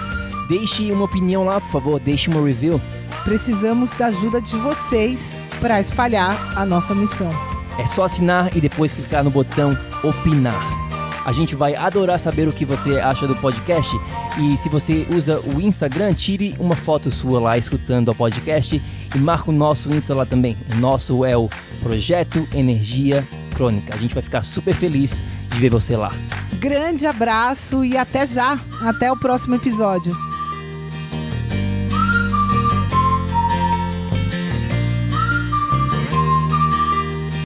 deixe 0.48 0.90
uma 0.92 1.04
opinião 1.04 1.44
lá, 1.44 1.60
por 1.60 1.70
favor, 1.70 2.00
deixe 2.00 2.30
uma 2.30 2.42
review. 2.44 2.80
Precisamos 3.24 3.92
da 3.94 4.06
ajuda 4.06 4.40
de 4.40 4.56
vocês 4.56 5.42
para 5.60 5.80
espalhar 5.80 6.52
a 6.56 6.64
nossa 6.64 6.94
missão. 6.94 7.30
É 7.78 7.86
só 7.86 8.04
assinar 8.04 8.56
e 8.56 8.60
depois 8.60 8.92
clicar 8.92 9.24
no 9.24 9.30
botão 9.30 9.76
opinar. 10.02 10.89
A 11.30 11.32
gente 11.32 11.54
vai 11.54 11.76
adorar 11.76 12.18
saber 12.18 12.48
o 12.48 12.52
que 12.52 12.64
você 12.64 12.98
acha 12.98 13.24
do 13.24 13.36
podcast. 13.36 13.88
E 14.36 14.56
se 14.56 14.68
você 14.68 15.06
usa 15.14 15.38
o 15.38 15.60
Instagram, 15.60 16.12
tire 16.12 16.56
uma 16.58 16.74
foto 16.74 17.08
sua 17.08 17.38
lá 17.38 17.56
escutando 17.56 18.08
o 18.08 18.14
podcast 18.16 18.82
e 19.14 19.18
marca 19.18 19.48
o 19.48 19.54
nosso 19.54 19.94
Insta 19.94 20.12
lá 20.12 20.26
também. 20.26 20.56
O 20.72 20.76
nosso 20.78 21.24
é 21.24 21.36
o 21.36 21.48
Projeto 21.84 22.48
Energia 22.52 23.24
Crônica. 23.54 23.94
A 23.94 23.96
gente 23.96 24.12
vai 24.12 24.24
ficar 24.24 24.42
super 24.42 24.74
feliz 24.74 25.22
de 25.50 25.58
ver 25.60 25.70
você 25.70 25.96
lá. 25.96 26.12
Grande 26.54 27.06
abraço 27.06 27.84
e 27.84 27.96
até 27.96 28.26
já. 28.26 28.58
Até 28.80 29.12
o 29.12 29.16
próximo 29.16 29.54
episódio. 29.54 30.29